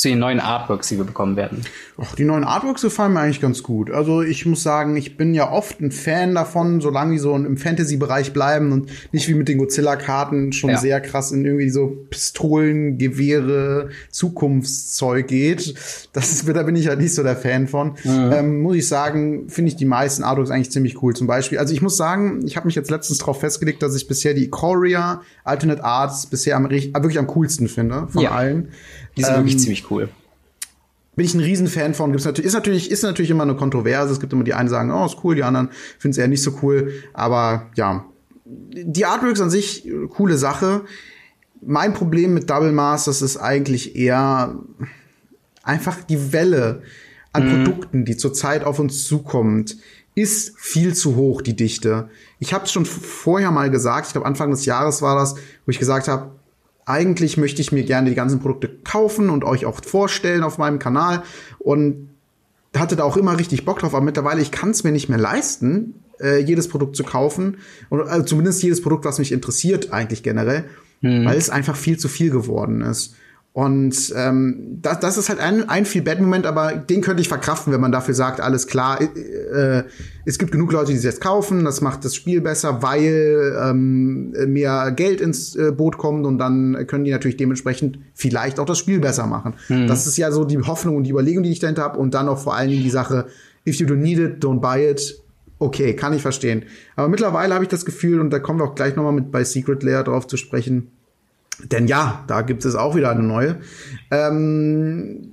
zu 0.03 0.09
den 0.09 0.19
neuen 0.19 0.41
Artworks, 0.41 0.89
die 0.89 0.97
wir 0.99 1.05
bekommen 1.05 1.37
werden? 1.37 1.63
Och, 1.99 2.15
die 2.17 2.25
neuen 2.25 2.45
Artworks 2.45 2.83
gefallen 2.83 3.13
mir 3.13 3.21
eigentlich 3.21 3.41
ganz 3.41 3.63
gut. 3.63 3.91
Also 3.91 4.23
ich 4.23 4.45
muss 4.47 4.63
sagen, 4.63 4.97
ich 4.97 5.17
bin 5.17 5.33
ja 5.35 5.51
oft 5.51 5.81
ein 5.81 5.93
Fan 5.93 6.35
davon, 6.35 6.81
solange 6.81 7.13
die 7.13 7.19
so 7.19 7.35
im 7.37 7.57
Fantasy-Bereich 7.57 8.33
bleiben 8.33 8.73
und 8.73 8.91
nicht 9.13 9.29
wie 9.29 9.35
mit 9.35 9.49
den 9.49 9.59
Godzilla-Karten 9.59 10.53
schon 10.53 10.71
Ja. 10.71 10.79
sehr 10.79 11.01
krass 11.01 11.31
in 11.33 11.45
irgendwie 11.45 11.71
so 11.71 11.97
Pistolen, 12.11 12.99
Gewehre, 12.99 13.91
Zukunftszeug 14.11 15.29
geht. 15.29 15.75
Das 16.13 16.33
ist, 16.33 16.49
da 16.49 16.63
bin 16.63 16.77
ich 16.77 16.89
halt 16.89 17.01
nicht 17.01 17.15
so 17.15 17.23
der 17.23 17.37
Fan 17.37 17.69
von. 17.69 17.95
Ähm, 18.05 18.61
muss 18.61 18.77
ich 18.77 18.89
sagen, 18.89 19.49
finde 19.49 19.69
ich 19.71 19.77
die 19.77 19.85
meisten 19.85 20.25
Artworks 20.25 20.51
eigentlich 20.51 20.71
ziemlich 20.73 21.03
cool. 21.03 21.15
Zum 21.15 21.27
Beispiel, 21.27 21.59
also 21.59 21.73
ich 21.73 21.83
muss 21.83 21.97
sagen, 21.97 22.45
ich 22.45 22.57
habe 22.57 22.67
mich 22.67 22.75
jetzt 22.75 22.91
letztens 22.91 23.19
darauf 23.19 23.41
festgelegt, 23.41 23.83
dass 23.83 23.95
ich 23.95 24.09
bisher 24.09 24.35
die 24.35 24.49
Korea 24.51 25.23
Alternate 25.45 25.85
Arts 25.85 26.27
bisher 26.27 26.57
am, 26.57 26.65
wirklich 26.71 27.19
am 27.19 27.27
coolsten 27.29 27.69
finde 27.69 28.09
von 28.09 28.23
Ja. 28.23 28.31
allen. 28.33 28.69
Die 29.17 29.23
sind 29.23 29.35
Ähm, 29.35 29.41
wirklich 29.41 29.59
ziemlich 29.59 29.91
cool. 29.91 30.09
bin 31.15 31.27
ich 31.27 31.35
ein 31.35 31.41
Riesenfan 31.41 31.95
von. 31.95 32.11
Gibt's 32.13 32.25
natürlich, 32.25 32.47
ist 32.47 32.55
natürlich, 32.55 32.91
ist 32.91 33.03
natürlich 33.03 33.31
immer 33.31 33.43
eine 33.43 33.57
Kontroverse. 33.57 34.13
Es 34.13 34.21
gibt 34.21 34.33
immer 34.33 34.45
die 34.45 34.55
einen 34.55 34.69
sagen, 34.69 34.91
oh, 34.91 35.05
ist 35.05 35.19
cool, 35.23 35.35
die 35.35 35.43
anderen 35.43 35.69
finden 35.99 36.13
es 36.13 36.19
eher 36.19 36.29
nicht 36.29 36.43
so 36.43 36.59
cool. 36.63 36.93
Aber 37.13 37.71
ja, 37.75 38.07
die 38.45 39.05
Artworks 39.05 39.41
an 39.41 39.51
sich, 39.51 39.89
coole 40.11 40.39
Sache. 40.39 40.83
Mein 41.61 41.95
Problem 41.95 42.35
mit 42.35 42.51
Double 42.51 42.73
Masters 42.73 43.23
ist 43.23 43.37
eigentlich 43.37 43.95
eher 43.95 44.57
einfach 45.63 46.03
die 46.03 46.33
Welle 46.33 46.83
an 47.33 47.49
Produkten, 47.49 48.05
die 48.05 48.17
zurzeit 48.17 48.65
auf 48.65 48.79
uns 48.79 49.05
zukommt, 49.05 49.77
ist 50.15 50.59
viel 50.59 50.95
zu 50.95 51.17
hoch, 51.17 51.41
die 51.41 51.57
Dichte. 51.57 52.11
Ich 52.39 52.53
habe 52.53 52.65
es 52.65 52.73
schon 52.73 52.85
vorher 52.85 53.51
mal 53.51 53.71
gesagt, 53.71 54.09
ich 54.09 54.13
glaube 54.13 54.27
Anfang 54.27 54.51
des 54.51 54.67
Jahres 54.67 55.01
war 55.01 55.17
das, 55.17 55.35
wo 55.65 55.71
ich 55.71 55.79
gesagt 55.79 56.09
habe, 56.09 56.33
eigentlich 56.85 57.37
möchte 57.37 57.61
ich 57.63 57.73
mir 57.73 57.85
gerne 57.85 58.11
die 58.11 58.17
ganzen 58.17 58.41
Produkte 58.41 58.69
kaufen 58.69 59.31
und 59.31 59.45
euch 59.45 59.67
auch 59.67 59.83
vorstellen 59.85 60.43
auf 60.43 60.59
meinem 60.59 60.79
Kanal 60.79 61.23
und 61.59 62.09
hatte 62.77 62.97
da 62.97 63.05
auch 63.05 63.17
immer 63.17 63.39
richtig 63.39 63.65
Bock 63.65 63.81
drauf, 63.81 63.95
aber 63.95 64.05
mittlerweile 64.05 64.41
ich 64.41 64.51
kann 64.51 64.71
es 64.71 64.83
mir 64.83 64.93
nicht 64.93 65.09
mehr 65.09 65.19
leisten, 65.19 65.95
äh, 66.21 66.39
jedes 66.39 66.69
Produkt 66.69 66.97
zu 66.97 67.05
kaufen 67.05 67.59
oder 67.91 68.07
also 68.07 68.25
zumindest 68.25 68.63
jedes 68.63 68.81
Produkt, 68.83 69.05
was 69.05 69.19
mich 69.19 69.33
interessiert 69.33 69.93
eigentlich 69.93 70.23
generell, 70.23 70.65
weil 71.27 71.37
es 71.37 71.51
einfach 71.51 71.77
viel 71.77 71.99
zu 71.99 72.09
viel 72.09 72.31
geworden 72.31 72.81
ist. 72.81 73.17
Und 73.55 74.15
ähm, 74.17 74.79
das, 74.81 75.01
das 75.01 75.19
ist 75.19 75.29
halt 75.29 75.39
ein, 75.39 75.69
ein 75.69 75.85
viel 75.85 76.01
bad 76.01 76.19
Moment, 76.19 76.47
aber 76.47 76.73
den 76.73 77.03
könnte 77.03 77.21
ich 77.21 77.29
verkraften, 77.29 77.71
wenn 77.71 77.83
man 77.83 77.93
dafür 77.93 78.15
sagt, 78.15 78.41
alles 78.41 78.67
klar, 78.67 78.99
äh, 78.99 79.05
äh, 79.05 79.85
es 80.25 80.39
gibt 80.39 80.53
genug 80.53 80.73
Leute, 80.73 80.93
die 80.93 80.97
es 80.97 81.05
jetzt 81.05 81.21
kaufen, 81.21 81.63
das 81.63 81.83
macht 81.83 82.03
das 82.07 82.15
Spiel 82.15 82.41
besser, 82.41 82.81
weil 82.81 83.55
ähm, 83.63 84.31
mehr 84.47 84.91
Geld 84.93 85.21
ins 85.21 85.55
äh, 85.55 85.71
Boot 85.71 85.99
kommt 85.99 86.25
und 86.25 86.39
dann 86.39 86.87
können 86.87 87.05
die 87.05 87.11
natürlich 87.11 87.37
dementsprechend 87.37 87.99
vielleicht 88.15 88.59
auch 88.59 88.65
das 88.65 88.79
Spiel 88.79 89.01
besser 89.01 89.27
machen. 89.27 89.55
Das 89.69 90.07
ist 90.07 90.17
ja 90.17 90.33
so 90.33 90.45
die 90.45 90.59
Hoffnung 90.59 90.97
und 90.97 91.05
die 91.05 91.11
Überlegung, 91.11 91.43
die 91.43 91.51
ich 91.51 91.59
dahinter 91.59 91.83
habe 91.83 91.99
und 91.99 92.15
dann 92.15 92.29
auch 92.31 92.39
vor 92.39 92.57
allen 92.57 92.71
Dingen 92.71 92.83
die 92.83 92.91
Sache, 92.91 93.27
if 93.67 93.77
you 93.77 93.87
don't 93.87 93.97
need 93.97 94.19
it, 94.19 94.43
don't 94.43 94.61
buy 94.61 94.89
it. 94.89 95.23
Okay, 95.59 95.95
kann 95.95 96.15
ich 96.15 96.23
verstehen. 96.23 96.65
Aber 96.97 97.09
mittlerweile 97.09 97.53
habe 97.53 97.65
ich 97.65 97.71
das 97.71 97.85
Gefühl, 97.85 98.19
und 98.19 98.31
da 98.31 98.39
kommen 98.39 98.61
wir 98.61 98.65
auch 98.65 98.75
gleich 98.75 98.97
nochmal 98.97 99.13
mit 99.13 99.31
bei 99.31 99.45
Secret 99.45 99.83
Lair 99.83 100.03
drauf 100.03 100.27
zu 100.27 100.37
sprechen, 100.37 100.91
denn 101.65 101.87
ja, 101.87 102.25
da 102.27 102.43
gibt 102.43 102.65
es 102.65 102.75
auch 102.75 102.97
wieder 102.97 103.11
eine 103.11 103.23
neue. 103.23 103.61
Ähm, 104.11 105.33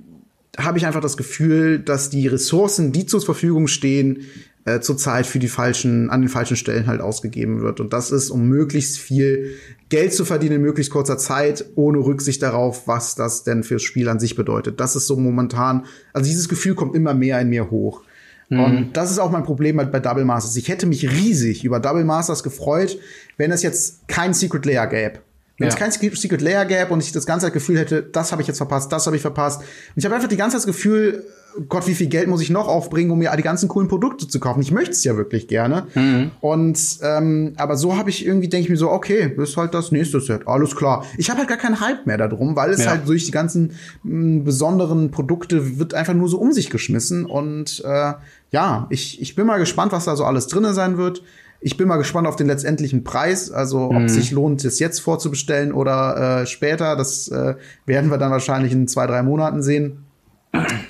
habe 0.58 0.78
ich 0.78 0.86
einfach 0.86 1.00
das 1.00 1.16
Gefühl, 1.16 1.78
dass 1.78 2.10
die 2.10 2.26
Ressourcen, 2.26 2.92
die 2.92 3.06
zur 3.06 3.20
Verfügung 3.20 3.66
stehen, 3.66 4.24
äh, 4.64 4.80
zurzeit 4.80 5.26
für 5.26 5.38
die 5.38 5.48
falschen, 5.48 6.10
an 6.10 6.20
den 6.20 6.28
falschen 6.28 6.56
Stellen 6.56 6.86
halt 6.86 7.00
ausgegeben 7.00 7.62
wird. 7.62 7.80
Und 7.80 7.92
das 7.92 8.10
ist, 8.10 8.30
um 8.30 8.48
möglichst 8.48 8.98
viel 8.98 9.54
Geld 9.88 10.12
zu 10.12 10.24
verdienen 10.24 10.56
in 10.56 10.62
möglichst 10.62 10.92
kurzer 10.92 11.18
Zeit, 11.18 11.64
ohne 11.76 11.98
Rücksicht 11.98 12.42
darauf, 12.42 12.86
was 12.86 13.14
das 13.14 13.42
denn 13.42 13.64
fürs 13.64 13.82
Spiel 13.82 14.08
an 14.08 14.20
sich 14.20 14.36
bedeutet. 14.36 14.78
Das 14.78 14.96
ist 14.96 15.06
so 15.06 15.16
momentan, 15.16 15.86
also 16.12 16.28
dieses 16.28 16.48
Gefühl 16.48 16.74
kommt 16.74 16.94
immer 16.94 17.14
mehr 17.14 17.40
in 17.40 17.48
mir 17.48 17.70
hoch. 17.70 18.02
Mhm. 18.50 18.60
Und 18.60 18.92
das 18.92 19.10
ist 19.10 19.18
auch 19.18 19.30
mein 19.30 19.44
Problem 19.44 19.78
halt 19.78 19.92
bei 19.92 20.00
Double 20.00 20.24
Masters. 20.24 20.56
Ich 20.56 20.68
hätte 20.68 20.86
mich 20.86 21.10
riesig 21.10 21.64
über 21.64 21.80
Double 21.80 22.04
Masters 22.04 22.42
gefreut, 22.42 22.98
wenn 23.38 23.52
es 23.52 23.62
jetzt 23.62 24.08
kein 24.08 24.34
Secret 24.34 24.66
Layer 24.66 24.86
gäbe. 24.86 25.20
Wenn 25.60 25.68
ja. 25.68 25.74
es 25.74 25.78
kein 25.78 25.92
Secret 25.92 26.40
Layer 26.40 26.64
gäbe 26.64 26.90
und 26.90 27.02
ich 27.02 27.12
das 27.12 27.26
ganze 27.26 27.50
Gefühl 27.50 27.78
hätte, 27.78 28.02
das 28.02 28.32
habe 28.32 28.40
ich 28.40 28.48
jetzt 28.48 28.56
verpasst, 28.56 28.90
das 28.90 29.04
habe 29.04 29.16
ich 29.16 29.22
verpasst. 29.22 29.60
Und 29.60 29.66
ich 29.96 30.06
habe 30.06 30.14
einfach 30.14 30.28
die 30.28 30.38
ganze 30.38 30.56
Zeit 30.56 30.66
das 30.66 30.66
Gefühl, 30.66 31.22
Gott, 31.68 31.86
wie 31.86 31.94
viel 31.94 32.06
Geld 32.06 32.28
muss 32.28 32.40
ich 32.40 32.48
noch 32.48 32.66
aufbringen, 32.66 33.10
um 33.10 33.18
mir 33.18 33.30
die 33.36 33.42
ganzen 33.42 33.68
coolen 33.68 33.86
Produkte 33.86 34.26
zu 34.26 34.40
kaufen? 34.40 34.62
Ich 34.62 34.72
möchte 34.72 34.92
es 34.92 35.04
ja 35.04 35.18
wirklich 35.18 35.48
gerne. 35.48 35.86
Mhm. 35.94 36.30
Und 36.40 36.80
ähm, 37.02 37.52
aber 37.56 37.76
so 37.76 37.98
habe 37.98 38.08
ich 38.08 38.24
irgendwie, 38.24 38.48
denke 38.48 38.64
ich 38.64 38.70
mir 38.70 38.78
so, 38.78 38.90
okay, 38.90 39.34
das 39.36 39.50
ist 39.50 39.56
halt 39.58 39.74
das 39.74 39.92
nächste 39.92 40.18
Set. 40.22 40.48
Alles 40.48 40.74
klar. 40.74 41.04
Ich 41.18 41.28
habe 41.28 41.40
halt 41.40 41.48
gar 41.50 41.58
keinen 41.58 41.78
Hype 41.80 42.06
mehr 42.06 42.16
darum, 42.16 42.56
weil 42.56 42.70
es 42.70 42.84
ja. 42.84 42.92
halt 42.92 43.06
durch 43.06 43.26
die 43.26 43.32
ganzen 43.32 43.72
mh, 44.02 44.44
besonderen 44.44 45.10
Produkte 45.10 45.78
wird 45.78 45.92
einfach 45.92 46.14
nur 46.14 46.30
so 46.30 46.38
um 46.38 46.52
sich 46.52 46.70
geschmissen. 46.70 47.26
Und 47.26 47.82
äh, 47.84 48.14
ja, 48.50 48.86
ich, 48.88 49.20
ich 49.20 49.34
bin 49.34 49.46
mal 49.46 49.58
gespannt, 49.58 49.92
was 49.92 50.06
da 50.06 50.16
so 50.16 50.24
alles 50.24 50.46
drinne 50.46 50.72
sein 50.72 50.96
wird. 50.96 51.22
Ich 51.60 51.76
bin 51.76 51.88
mal 51.88 51.96
gespannt 51.96 52.26
auf 52.26 52.36
den 52.36 52.46
letztendlichen 52.46 53.04
Preis, 53.04 53.50
also 53.50 53.86
ob 53.86 53.92
mhm. 53.92 54.08
sich 54.08 54.30
lohnt, 54.30 54.64
es 54.64 54.78
jetzt 54.78 55.00
vorzubestellen 55.00 55.72
oder 55.72 56.42
äh, 56.42 56.46
später. 56.46 56.96
Das 56.96 57.28
äh, 57.28 57.54
werden 57.84 58.10
wir 58.10 58.18
dann 58.18 58.30
wahrscheinlich 58.30 58.72
in 58.72 58.88
zwei, 58.88 59.06
drei 59.06 59.22
Monaten 59.22 59.62
sehen. 59.62 60.04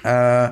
Äh, 0.04 0.50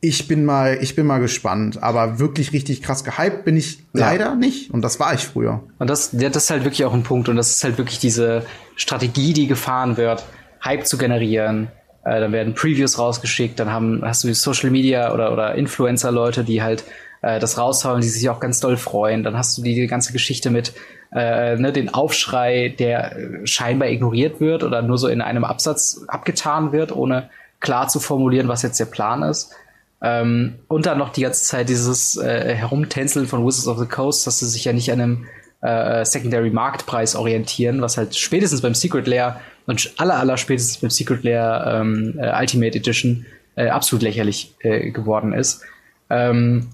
ich 0.00 0.28
bin 0.28 0.44
mal, 0.44 0.78
ich 0.80 0.94
bin 0.94 1.06
mal 1.06 1.18
gespannt, 1.18 1.82
aber 1.82 2.18
wirklich 2.20 2.52
richtig 2.52 2.82
krass 2.82 3.02
gehypt 3.02 3.44
bin 3.44 3.56
ich 3.56 3.84
leider 3.92 4.26
ja. 4.26 4.34
nicht 4.34 4.70
und 4.70 4.82
das 4.82 5.00
war 5.00 5.12
ich 5.14 5.26
früher. 5.26 5.64
Und 5.78 5.90
das, 5.90 6.10
das 6.12 6.36
ist 6.36 6.50
halt 6.50 6.64
wirklich 6.64 6.84
auch 6.84 6.94
ein 6.94 7.02
Punkt 7.02 7.28
und 7.28 7.36
das 7.36 7.50
ist 7.50 7.64
halt 7.64 7.78
wirklich 7.78 7.98
diese 7.98 8.44
Strategie, 8.76 9.32
die 9.32 9.48
gefahren 9.48 9.96
wird, 9.96 10.24
Hype 10.64 10.86
zu 10.86 10.98
generieren. 10.98 11.68
Äh, 12.04 12.20
dann 12.20 12.30
werden 12.32 12.54
Previews 12.54 12.98
rausgeschickt, 12.98 13.58
dann 13.58 13.72
haben, 13.72 14.02
hast 14.04 14.22
du 14.22 14.32
Social 14.34 14.70
Media 14.70 15.12
oder, 15.12 15.32
oder 15.32 15.56
Influencer-Leute, 15.56 16.44
die 16.44 16.62
halt 16.62 16.84
äh, 17.22 17.38
das 17.38 17.58
raushauen, 17.58 18.00
die 18.00 18.08
sich 18.08 18.28
auch 18.28 18.40
ganz 18.40 18.60
doll 18.60 18.76
freuen. 18.76 19.22
Dann 19.22 19.36
hast 19.36 19.56
du 19.58 19.62
die, 19.62 19.74
die 19.74 19.86
ganze 19.86 20.12
Geschichte 20.12 20.50
mit 20.50 20.72
äh, 21.12 21.56
ne, 21.56 21.72
den 21.72 21.92
Aufschrei, 21.92 22.74
der 22.78 23.16
scheinbar 23.44 23.88
ignoriert 23.88 24.40
wird 24.40 24.62
oder 24.62 24.82
nur 24.82 24.98
so 24.98 25.08
in 25.08 25.20
einem 25.20 25.44
Absatz 25.44 26.02
abgetan 26.08 26.72
wird, 26.72 26.94
ohne 26.94 27.30
klar 27.60 27.88
zu 27.88 28.00
formulieren, 28.00 28.48
was 28.48 28.62
jetzt 28.62 28.78
der 28.78 28.86
Plan 28.86 29.22
ist. 29.22 29.52
Ähm, 30.00 30.56
und 30.68 30.86
dann 30.86 30.98
noch 30.98 31.10
die 31.10 31.22
ganze 31.22 31.42
Zeit 31.42 31.68
dieses 31.68 32.16
äh, 32.16 32.54
Herumtänzeln 32.54 33.26
von 33.26 33.44
Wizards 33.44 33.66
of 33.66 33.78
the 33.78 33.86
Coast, 33.86 34.26
dass 34.26 34.38
sie 34.38 34.46
sich 34.46 34.64
ja 34.64 34.72
nicht 34.72 34.92
an 34.92 35.00
einem 35.00 35.26
äh, 35.60 36.04
Secondary 36.04 36.50
Marktpreis 36.50 37.16
orientieren, 37.16 37.80
was 37.80 37.96
halt 37.96 38.14
spätestens 38.14 38.62
beim 38.62 38.74
Secret 38.74 39.08
Layer 39.08 39.40
und 39.66 39.92
aller 39.96 40.16
aller 40.16 40.36
spätestens 40.36 40.78
beim 40.78 40.90
Secret 40.90 41.24
Layer 41.24 41.80
ähm, 41.80 42.16
äh, 42.18 42.32
Ultimate 42.38 42.78
Edition 42.78 43.26
äh, 43.56 43.68
absolut 43.68 44.02
lächerlich 44.02 44.54
äh, 44.60 44.90
geworden 44.90 45.32
ist. 45.32 45.62
Ähm, 46.10 46.68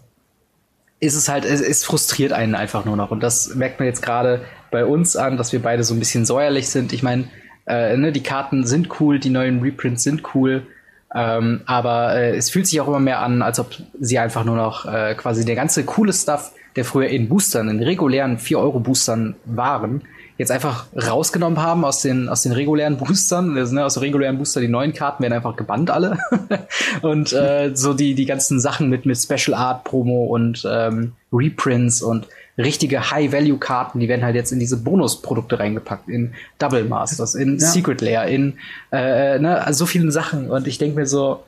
ist 1.05 1.15
es 1.15 1.29
halt, 1.29 1.45
es, 1.45 1.61
es 1.61 1.85
frustriert 1.85 2.33
einen 2.33 2.55
einfach 2.55 2.85
nur 2.85 2.97
noch. 2.97 3.11
Und 3.11 3.23
das 3.23 3.55
merkt 3.55 3.79
man 3.79 3.87
jetzt 3.87 4.03
gerade 4.03 4.43
bei 4.71 4.85
uns 4.85 5.17
an, 5.17 5.37
dass 5.37 5.53
wir 5.53 5.61
beide 5.61 5.85
so 5.85 5.95
ein 5.95 5.99
bisschen 5.99 6.25
säuerlich 6.25 6.69
sind. 6.69 6.93
Ich 6.93 7.03
meine, 7.03 7.29
äh, 7.67 7.97
ne, 7.97 8.11
die 8.11 8.23
Karten 8.23 8.67
sind 8.67 9.01
cool, 9.01 9.19
die 9.19 9.31
neuen 9.31 9.61
Reprints 9.61 10.03
sind 10.03 10.23
cool. 10.35 10.67
Ähm, 11.15 11.61
aber 11.67 12.17
äh, 12.17 12.37
es 12.37 12.51
fühlt 12.51 12.67
sich 12.67 12.81
auch 12.81 12.89
immer 12.89 13.01
mehr 13.01 13.21
an, 13.21 13.43
als 13.43 13.61
ob 13.61 13.75
sie 14.01 14.19
einfach 14.19 14.45
nur 14.45 14.57
noch 14.57 14.87
äh, 14.87 15.15
quasi 15.15 15.45
der 15.45 15.55
ganze 15.55 15.85
coole 15.85 16.13
Stuff, 16.13 16.53
der 16.75 16.85
früher 16.85 17.09
in 17.09 17.29
Boostern, 17.29 17.69
in 17.69 17.83
regulären 17.83 18.39
4-Euro-Boostern 18.39 19.37
waren, 19.45 20.03
jetzt 20.37 20.51
einfach 20.51 20.87
rausgenommen 20.97 21.63
haben 21.63 21.85
aus 21.85 22.03
den, 22.03 22.29
aus 22.29 22.43
den 22.43 22.53
regulären 22.53 22.97
Boostern. 22.97 23.57
Also, 23.57 23.75
ne, 23.75 23.85
aus 23.85 23.95
den 23.95 24.03
regulären 24.03 24.39
Booster, 24.39 24.61
die 24.61 24.69
neuen 24.69 24.93
Karten 24.93 25.23
werden 25.23 25.33
einfach 25.33 25.57
gebannt 25.57 25.91
alle. 25.91 26.19
und 27.03 27.33
äh, 27.33 27.71
so 27.75 27.95
die, 27.95 28.15
die 28.15 28.27
ganzen 28.27 28.61
Sachen 28.61 28.89
mit, 28.89 29.07
mit 29.07 29.17
Special 29.17 29.55
Art 29.55 29.85
Promo 29.85 30.25
und 30.25 30.67
ähm, 30.69 31.13
Reprints 31.33 32.03
und 32.03 32.27
richtige 32.59 33.11
High-Value-Karten, 33.11 33.99
die 34.01 34.09
werden 34.09 34.25
halt 34.25 34.37
jetzt 34.37 34.53
in 34.53 34.61
diese 34.61 34.77
Bonusprodukte 34.77 35.59
reingepackt, 35.59 36.09
in 36.09 36.35
Double 36.59 36.85
Masters, 36.85 37.35
in 37.35 37.59
ja. 37.59 37.67
Secret 37.67 38.01
Layer, 38.01 38.27
in 38.27 38.59
äh, 38.93 39.39
ne, 39.39 39.65
also 39.65 39.81
so 39.81 39.87
vielen 39.87 40.13
Sachen. 40.13 40.51
Und 40.51 40.67
ich 40.67 40.79
denke 40.79 40.97
mir 40.97 41.07
so, 41.07 41.43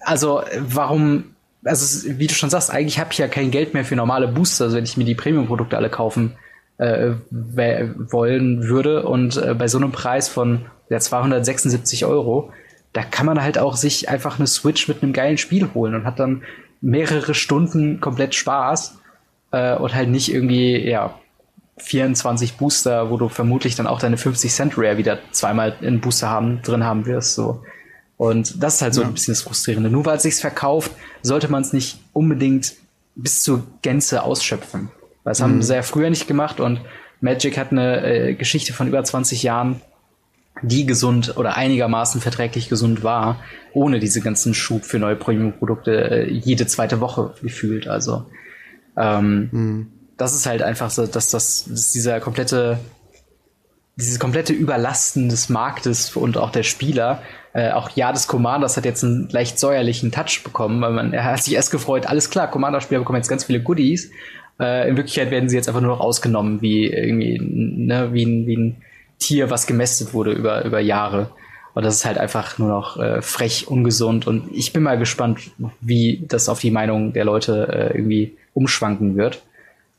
also 0.00 0.42
warum, 0.58 1.24
also 1.64 2.08
wie 2.18 2.26
du 2.26 2.34
schon 2.34 2.50
sagst, 2.50 2.70
eigentlich 2.70 2.98
habe 2.98 3.12
ich 3.12 3.18
ja 3.18 3.28
kein 3.28 3.50
Geld 3.50 3.74
mehr 3.74 3.84
für 3.84 3.96
normale 3.96 4.28
Booster, 4.28 4.64
also 4.64 4.76
wenn 4.76 4.84
ich 4.84 4.96
mir 4.96 5.04
die 5.04 5.14
Premium-Produkte 5.14 5.76
alle 5.76 5.90
kaufen 5.90 6.36
äh, 6.78 7.12
wollen 7.30 8.68
würde. 8.68 9.04
Und 9.04 9.36
äh, 9.36 9.54
bei 9.54 9.68
so 9.68 9.78
einem 9.78 9.92
Preis 9.92 10.28
von 10.28 10.66
ja, 10.88 10.98
276 10.98 12.06
Euro, 12.06 12.52
da 12.92 13.02
kann 13.02 13.26
man 13.26 13.42
halt 13.42 13.58
auch 13.58 13.76
sich 13.76 14.08
einfach 14.08 14.38
eine 14.38 14.46
Switch 14.46 14.88
mit 14.88 15.02
einem 15.02 15.12
geilen 15.12 15.38
Spiel 15.38 15.68
holen 15.74 15.94
und 15.94 16.04
hat 16.04 16.18
dann 16.18 16.42
mehrere 16.80 17.34
Stunden 17.34 18.00
komplett 18.00 18.34
Spaß 18.34 18.98
äh, 19.50 19.74
und 19.76 19.94
halt 19.94 20.08
nicht 20.08 20.32
irgendwie, 20.32 20.88
ja, 20.88 21.14
24 21.78 22.56
Booster, 22.56 23.10
wo 23.10 23.16
du 23.16 23.28
vermutlich 23.28 23.76
dann 23.76 23.86
auch 23.86 24.00
deine 24.00 24.16
50 24.16 24.52
Cent 24.52 24.78
Rare 24.78 24.98
wieder 24.98 25.18
zweimal 25.30 25.76
in 25.80 26.00
Booster 26.00 26.28
haben, 26.28 26.60
drin 26.62 26.84
haben 26.84 27.06
wirst, 27.06 27.34
so. 27.34 27.62
Und 28.16 28.60
das 28.60 28.76
ist 28.76 28.82
halt 28.82 28.94
so 28.94 29.02
ja. 29.02 29.06
ein 29.06 29.14
bisschen 29.14 29.32
das 29.32 29.42
Frustrierende. 29.42 29.90
Nur 29.90 30.04
weil 30.04 30.16
es 30.16 30.24
sich 30.24 30.34
verkauft, 30.34 30.90
sollte 31.22 31.48
man 31.48 31.62
es 31.62 31.72
nicht 31.72 32.00
unbedingt 32.12 32.74
bis 33.14 33.44
zur 33.44 33.62
Gänze 33.80 34.24
ausschöpfen. 34.24 34.90
Das 35.24 35.40
mhm. 35.40 35.44
haben 35.44 35.62
sie 35.62 35.74
ja 35.74 35.82
früher 35.82 36.10
nicht 36.10 36.26
gemacht 36.26 36.60
und 36.60 36.80
Magic 37.20 37.58
hat 37.58 37.72
eine 37.72 38.04
äh, 38.04 38.34
Geschichte 38.34 38.72
von 38.72 38.88
über 38.88 39.02
20 39.02 39.42
Jahren, 39.42 39.80
die 40.62 40.86
gesund 40.86 41.36
oder 41.36 41.56
einigermaßen 41.56 42.20
verträglich 42.20 42.68
gesund 42.68 43.02
war, 43.02 43.40
ohne 43.72 43.98
diese 44.00 44.20
ganzen 44.20 44.54
Schub 44.54 44.84
für 44.84 44.98
neue 44.98 45.16
Premium-Produkte 45.16 46.10
äh, 46.10 46.30
jede 46.30 46.66
zweite 46.66 47.00
Woche 47.00 47.34
gefühlt. 47.42 47.88
Also 47.88 48.26
ähm, 48.96 49.48
mhm. 49.52 49.92
Das 50.16 50.34
ist 50.34 50.46
halt 50.46 50.62
einfach 50.62 50.90
so, 50.90 51.06
dass 51.06 51.30
das 51.30 51.64
dass 51.68 51.92
dieser 51.92 52.18
komplette, 52.18 52.78
dieses 53.96 54.18
komplette 54.18 54.52
Überlasten 54.52 55.28
des 55.28 55.48
Marktes 55.48 56.14
und 56.16 56.36
auch 56.36 56.50
der 56.50 56.64
Spieler, 56.64 57.22
äh, 57.54 57.70
auch 57.70 57.90
ja, 57.90 58.12
des 58.12 58.26
Commanders 58.26 58.76
hat 58.76 58.84
jetzt 58.84 59.04
einen 59.04 59.28
leicht 59.30 59.60
säuerlichen 59.60 60.10
Touch 60.10 60.42
bekommen, 60.42 60.80
weil 60.80 60.92
man 60.92 61.12
er 61.12 61.24
hat 61.24 61.42
sich 61.44 61.54
erst 61.54 61.70
gefreut, 61.70 62.06
alles 62.06 62.30
klar, 62.30 62.50
Commander-Spieler 62.50 63.00
bekommen 63.00 63.18
jetzt 63.18 63.28
ganz 63.28 63.44
viele 63.44 63.62
Goodies. 63.62 64.10
Äh, 64.60 64.88
in 64.88 64.96
Wirklichkeit 64.96 65.30
werden 65.30 65.48
sie 65.48 65.56
jetzt 65.56 65.68
einfach 65.68 65.80
nur 65.80 65.92
noch 65.92 66.00
ausgenommen, 66.00 66.60
wie 66.60 66.86
irgendwie, 66.86 67.38
ne, 67.40 68.12
wie 68.12 68.24
ein, 68.24 68.46
wie 68.46 68.56
ein 68.56 68.76
Tier, 69.18 69.50
was 69.50 69.66
gemästet 69.66 70.14
wurde 70.14 70.32
über, 70.32 70.64
über 70.64 70.80
Jahre. 70.80 71.30
Und 71.74 71.84
das 71.84 71.96
ist 71.96 72.04
halt 72.04 72.18
einfach 72.18 72.58
nur 72.58 72.68
noch 72.68 72.98
äh, 72.98 73.22
frech, 73.22 73.68
ungesund. 73.68 74.26
Und 74.26 74.48
ich 74.52 74.72
bin 74.72 74.82
mal 74.82 74.98
gespannt, 74.98 75.50
wie 75.80 76.24
das 76.26 76.48
auf 76.48 76.60
die 76.60 76.70
Meinung 76.70 77.12
der 77.12 77.24
Leute 77.24 77.68
äh, 77.68 77.96
irgendwie 77.96 78.36
umschwanken 78.54 79.16
wird. 79.16 79.42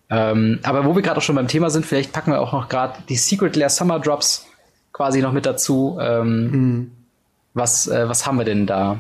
Ähm, 0.10 0.60
aber 0.64 0.86
wo 0.86 0.95
wir 0.95 1.01
gerade 1.01 1.18
auch 1.18 1.22
schon 1.22 1.36
beim 1.36 1.47
Thema 1.47 1.70
sind, 1.70 1.86
vielleicht 1.86 2.12
packen 2.12 2.32
wir 2.32 2.41
auch 2.41 2.51
noch 2.51 2.68
gerade 2.68 2.95
die 3.07 3.16
Secret 3.16 3.55
Lair 3.55 3.70
Summer 3.70 3.99
Drops 3.99 4.45
quasi 4.91 5.22
noch 5.22 5.32
mit 5.32 5.45
dazu. 5.45 5.97
Ähm, 6.01 6.51
mhm. 6.51 6.91
was, 7.53 7.88
äh, 7.88 8.10
was 8.10 8.26
haben 8.26 8.38
wir 8.38 8.45
denn 8.45 8.66
da? 8.66 8.99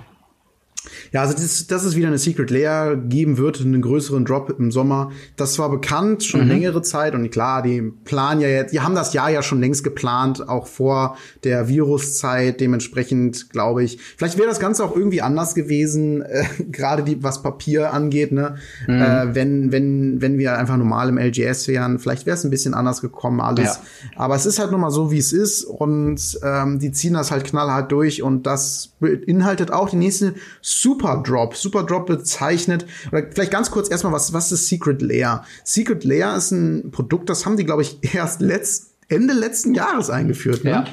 Ja, 1.11 1.21
also 1.21 1.33
das, 1.33 1.67
dass 1.67 1.83
es 1.83 1.95
wieder 1.95 2.07
eine 2.07 2.17
Secret 2.17 2.51
Layer 2.51 2.95
geben 2.95 3.37
wird, 3.37 3.59
einen 3.59 3.81
größeren 3.81 4.23
Drop 4.23 4.53
im 4.57 4.71
Sommer, 4.71 5.11
das 5.35 5.59
war 5.59 5.69
bekannt 5.69 6.23
schon 6.23 6.43
mhm. 6.43 6.47
längere 6.47 6.81
Zeit 6.81 7.15
und 7.15 7.29
klar, 7.31 7.61
die 7.61 7.81
planen 8.05 8.39
ja 8.39 8.47
jetzt, 8.47 8.73
die 8.73 8.79
haben 8.79 8.95
das 8.95 9.13
Jahr 9.13 9.29
ja 9.29 9.41
schon 9.41 9.59
längst 9.59 9.83
geplant, 9.83 10.47
auch 10.47 10.67
vor 10.67 11.17
der 11.43 11.67
Viruszeit. 11.67 12.61
Dementsprechend 12.61 13.49
glaube 13.49 13.83
ich, 13.83 13.99
vielleicht 14.17 14.37
wäre 14.37 14.47
das 14.47 14.59
Ganze 14.59 14.85
auch 14.85 14.95
irgendwie 14.95 15.21
anders 15.21 15.53
gewesen, 15.53 16.21
äh, 16.21 16.45
gerade 16.71 17.03
die 17.03 17.21
was 17.23 17.41
Papier 17.41 17.93
angeht, 17.93 18.31
ne? 18.31 18.55
Mhm. 18.87 19.01
Äh, 19.01 19.35
wenn 19.35 19.71
wenn 19.71 20.21
wenn 20.21 20.37
wir 20.37 20.57
einfach 20.57 20.77
normal 20.77 21.09
im 21.09 21.17
LGS 21.17 21.67
wären, 21.67 21.99
vielleicht 21.99 22.25
wäre 22.25 22.37
es 22.37 22.45
ein 22.45 22.51
bisschen 22.51 22.73
anders 22.73 23.01
gekommen 23.01 23.41
alles. 23.41 23.65
Ja. 23.65 23.81
Aber 24.15 24.35
es 24.35 24.45
ist 24.45 24.59
halt 24.59 24.71
nun 24.71 24.81
mal 24.81 24.91
so, 24.91 25.11
wie 25.11 25.17
es 25.17 25.33
ist 25.33 25.65
und 25.65 26.39
ähm, 26.43 26.79
die 26.79 26.91
ziehen 26.91 27.13
das 27.13 27.31
halt 27.31 27.43
knallhart 27.43 27.91
durch 27.91 28.23
und 28.23 28.43
das 28.43 28.93
beinhaltet 28.99 29.71
auch 29.71 29.89
die 29.89 29.97
nächste 29.97 30.35
Super 30.69 31.23
Drop. 31.25 31.55
Super 31.55 31.83
Drop 31.83 32.05
bezeichnet. 32.05 32.85
Oder 33.11 33.23
vielleicht 33.31 33.51
ganz 33.51 33.71
kurz 33.71 33.89
erstmal, 33.89 34.13
was, 34.13 34.33
was 34.33 34.51
ist 34.51 34.67
Secret 34.67 35.01
Layer? 35.01 35.43
Secret 35.63 36.03
Layer 36.03 36.35
ist 36.35 36.51
ein 36.51 36.91
Produkt, 36.91 37.29
das 37.29 37.45
haben 37.45 37.57
die, 37.57 37.65
glaube 37.65 37.81
ich, 37.81 37.99
erst 38.15 38.41
letzt, 38.41 38.91
Ende 39.07 39.33
letzten 39.33 39.73
Jahres 39.73 40.09
eingeführt. 40.09 40.63
Ne? 40.63 40.71
Ja. 40.71 40.85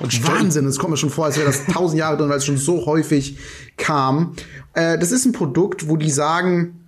Und 0.00 0.26
Wahnsinn, 0.26 0.66
es 0.66 0.78
kommt 0.78 0.90
mir 0.90 0.96
schon 0.96 1.10
vor, 1.10 1.26
als 1.26 1.36
wäre 1.36 1.46
das 1.46 1.64
tausend 1.66 1.98
Jahre 1.98 2.16
drin, 2.16 2.28
weil 2.28 2.38
es 2.38 2.44
schon 2.44 2.56
so 2.56 2.84
häufig 2.84 3.38
kam. 3.76 4.34
Äh, 4.74 4.98
das 4.98 5.12
ist 5.12 5.24
ein 5.24 5.32
Produkt, 5.32 5.88
wo 5.88 5.96
die 5.96 6.10
sagen, 6.10 6.80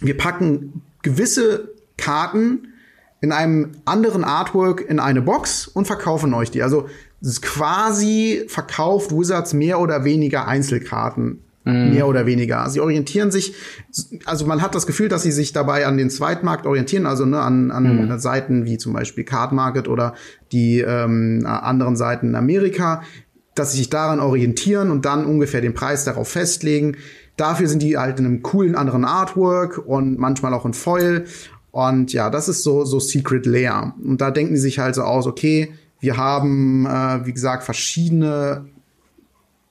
wir 0.00 0.16
packen 0.16 0.82
gewisse 1.02 1.70
Karten 1.96 2.68
in 3.20 3.32
einem 3.32 3.72
anderen 3.84 4.22
Artwork 4.22 4.82
in 4.82 5.00
eine 5.00 5.22
Box 5.22 5.66
und 5.66 5.86
verkaufen 5.86 6.32
euch 6.34 6.50
die. 6.50 6.62
Also 6.62 6.88
quasi 7.40 8.44
verkauft 8.48 9.10
Wizards 9.12 9.54
mehr 9.54 9.80
oder 9.80 10.04
weniger 10.04 10.46
Einzelkarten. 10.46 11.40
Mhm. 11.64 11.90
Mehr 11.90 12.06
oder 12.06 12.26
weniger. 12.26 12.68
Sie 12.68 12.80
orientieren 12.80 13.30
sich, 13.30 13.54
also 14.26 14.46
man 14.46 14.60
hat 14.60 14.74
das 14.74 14.86
Gefühl, 14.86 15.08
dass 15.08 15.22
sie 15.22 15.32
sich 15.32 15.52
dabei 15.52 15.86
an 15.86 15.96
den 15.96 16.10
Zweitmarkt 16.10 16.66
orientieren, 16.66 17.06
also 17.06 17.24
ne, 17.24 17.40
an, 17.40 17.70
an 17.70 18.08
mhm. 18.08 18.18
Seiten 18.18 18.66
wie 18.66 18.76
zum 18.76 18.92
Beispiel 18.92 19.24
Card 19.24 19.52
Market 19.52 19.88
oder 19.88 20.14
die 20.52 20.80
ähm, 20.80 21.44
anderen 21.46 21.96
Seiten 21.96 22.28
in 22.28 22.34
Amerika, 22.34 23.02
dass 23.54 23.72
sie 23.72 23.78
sich 23.78 23.90
daran 23.90 24.20
orientieren 24.20 24.90
und 24.90 25.04
dann 25.06 25.24
ungefähr 25.24 25.60
den 25.60 25.74
Preis 25.74 26.04
darauf 26.04 26.28
festlegen. 26.28 26.96
Dafür 27.36 27.66
sind 27.66 27.82
die 27.82 27.96
halt 27.96 28.18
in 28.18 28.26
einem 28.26 28.42
coolen 28.42 28.74
anderen 28.74 29.04
Artwork 29.04 29.78
und 29.78 30.18
manchmal 30.18 30.52
auch 30.54 30.66
in 30.66 30.74
Foil. 30.74 31.24
Und 31.70 32.12
ja, 32.12 32.30
das 32.30 32.48
ist 32.48 32.62
so, 32.62 32.84
so 32.84 33.00
Secret 33.00 33.46
Layer. 33.46 33.94
Und 34.04 34.20
da 34.20 34.30
denken 34.30 34.54
die 34.54 34.60
sich 34.60 34.78
halt 34.78 34.94
so 34.94 35.02
aus, 35.02 35.26
okay, 35.26 35.72
wir 35.98 36.16
haben, 36.16 36.86
äh, 36.86 37.26
wie 37.26 37.32
gesagt, 37.32 37.64
verschiedene 37.64 38.66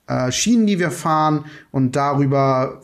äh, 0.06 0.30
Schienen, 0.30 0.66
die 0.66 0.78
wir 0.78 0.90
fahren 0.90 1.44
und 1.70 1.96
darüber, 1.96 2.80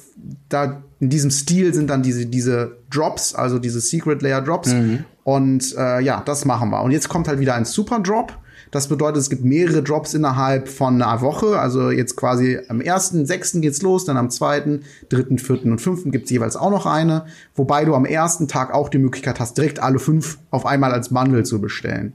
da 0.48 0.82
in 1.00 1.08
diesem 1.08 1.30
Stil 1.30 1.72
sind 1.74 1.88
dann 1.88 2.02
diese, 2.02 2.26
diese 2.26 2.76
Drops, 2.90 3.34
also 3.34 3.58
diese 3.58 3.80
Secret 3.80 4.22
Layer 4.22 4.42
Drops. 4.42 4.72
Mhm. 4.72 5.04
Und 5.24 5.74
äh, 5.76 6.00
ja, 6.00 6.22
das 6.24 6.44
machen 6.44 6.70
wir. 6.70 6.82
Und 6.82 6.90
jetzt 6.90 7.08
kommt 7.08 7.28
halt 7.28 7.40
wieder 7.40 7.54
ein 7.54 7.64
Super 7.64 8.00
Drop. 8.00 8.36
Das 8.70 8.86
bedeutet, 8.86 9.16
es 9.16 9.30
gibt 9.30 9.44
mehrere 9.44 9.82
Drops 9.82 10.14
innerhalb 10.14 10.68
von 10.68 11.02
einer 11.02 11.20
Woche. 11.22 11.58
Also 11.58 11.90
jetzt 11.90 12.16
quasi 12.16 12.58
am 12.68 12.80
ersten, 12.80 13.26
sechsten 13.26 13.60
geht's 13.60 13.82
los, 13.82 14.04
dann 14.04 14.16
am 14.16 14.30
zweiten, 14.30 14.82
dritten, 15.08 15.38
vierten 15.38 15.72
und 15.72 15.80
fünften 15.80 16.12
gibt's 16.12 16.30
jeweils 16.30 16.56
auch 16.56 16.70
noch 16.70 16.86
eine. 16.86 17.24
Wobei 17.54 17.84
du 17.84 17.94
am 17.94 18.04
ersten 18.04 18.46
Tag 18.46 18.72
auch 18.72 18.88
die 18.88 18.98
Möglichkeit 18.98 19.40
hast, 19.40 19.58
direkt 19.58 19.80
alle 19.80 19.98
fünf 19.98 20.38
auf 20.50 20.66
einmal 20.66 20.92
als 20.92 21.08
Bundle 21.08 21.42
zu 21.42 21.60
bestellen. 21.60 22.12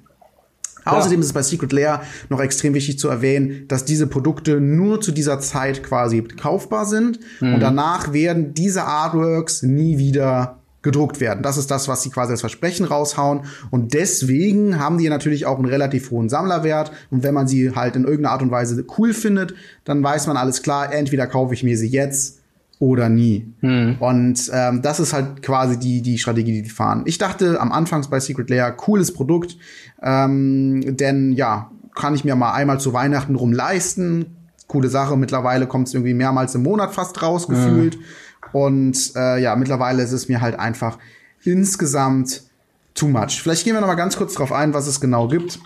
Außerdem 0.85 1.19
ist 1.19 1.27
es 1.27 1.33
bei 1.33 1.43
Secret 1.43 1.73
Lair 1.73 2.01
noch 2.29 2.39
extrem 2.39 2.73
wichtig 2.73 2.99
zu 2.99 3.09
erwähnen, 3.09 3.65
dass 3.67 3.85
diese 3.85 4.07
Produkte 4.07 4.61
nur 4.61 5.01
zu 5.01 5.11
dieser 5.11 5.39
Zeit 5.39 5.83
quasi 5.83 6.21
kaufbar 6.21 6.85
sind 6.85 7.19
mhm. 7.39 7.55
und 7.55 7.59
danach 7.59 8.13
werden 8.13 8.53
diese 8.53 8.83
Artworks 8.83 9.63
nie 9.63 9.97
wieder 9.97 10.59
gedruckt 10.85 11.19
werden. 11.19 11.41
Das 11.43 11.57
ist 11.57 11.71
das, 11.71 11.87
was 11.87 12.03
sie 12.03 12.11
quasi 12.11 12.31
als 12.31 12.41
Versprechen 12.41 12.85
raushauen. 12.85 13.41
Und 13.71 13.93
deswegen 13.95 14.79
haben 14.79 14.99
die 14.99 15.09
natürlich 15.09 15.47
auch 15.47 15.57
einen 15.57 15.65
relativ 15.65 16.11
hohen 16.11 16.29
Sammlerwert. 16.29 16.91
Und 17.09 17.23
wenn 17.23 17.33
man 17.33 17.47
sie 17.47 17.75
halt 17.75 17.95
in 17.95 18.03
irgendeiner 18.03 18.33
Art 18.33 18.43
und 18.43 18.51
Weise 18.51 18.85
cool 18.97 19.13
findet, 19.13 19.55
dann 19.83 20.03
weiß 20.03 20.27
man 20.27 20.37
alles 20.37 20.61
klar, 20.61 20.93
entweder 20.93 21.25
kaufe 21.25 21.55
ich 21.55 21.63
mir 21.63 21.75
sie 21.75 21.87
jetzt 21.87 22.39
oder 22.79 23.09
nie. 23.09 23.53
Hm. 23.61 23.97
Und 23.99 24.51
ähm, 24.53 24.81
das 24.81 24.99
ist 24.99 25.13
halt 25.13 25.41
quasi 25.41 25.79
die, 25.79 26.01
die 26.01 26.17
Strategie, 26.17 26.53
die 26.53 26.61
die 26.63 26.69
fahren. 26.69 27.03
Ich 27.05 27.17
dachte 27.17 27.59
am 27.59 27.71
Anfang 27.71 28.05
bei 28.09 28.19
Secret 28.19 28.49
Lair, 28.49 28.71
cooles 28.71 29.13
Produkt, 29.13 29.57
ähm, 30.01 30.95
denn 30.97 31.31
ja, 31.33 31.71
kann 31.95 32.13
ich 32.15 32.25
mir 32.25 32.35
mal 32.35 32.53
einmal 32.53 32.79
zu 32.79 32.93
Weihnachten 32.93 33.35
rum 33.35 33.53
leisten. 33.53 34.35
Coole 34.67 34.89
Sache, 34.89 35.15
mittlerweile 35.15 35.67
kommt 35.67 35.87
es 35.87 35.93
irgendwie 35.93 36.13
mehrmals 36.13 36.55
im 36.55 36.63
Monat 36.63 36.93
fast 36.93 37.21
rausgefühlt. 37.21 37.95
Hm. 37.95 38.01
Und 38.51 39.11
äh, 39.15 39.41
ja, 39.41 39.55
mittlerweile 39.55 40.03
ist 40.03 40.11
es 40.11 40.27
mir 40.27 40.41
halt 40.41 40.59
einfach 40.59 40.97
insgesamt 41.43 42.43
too 42.93 43.07
much. 43.07 43.41
Vielleicht 43.41 43.63
gehen 43.63 43.73
wir 43.73 43.81
noch 43.81 43.87
mal 43.87 43.95
ganz 43.95 44.17
kurz 44.17 44.33
drauf 44.33 44.51
ein, 44.51 44.73
was 44.73 44.87
es 44.87 44.99
genau 44.99 45.27
gibt. 45.27 45.59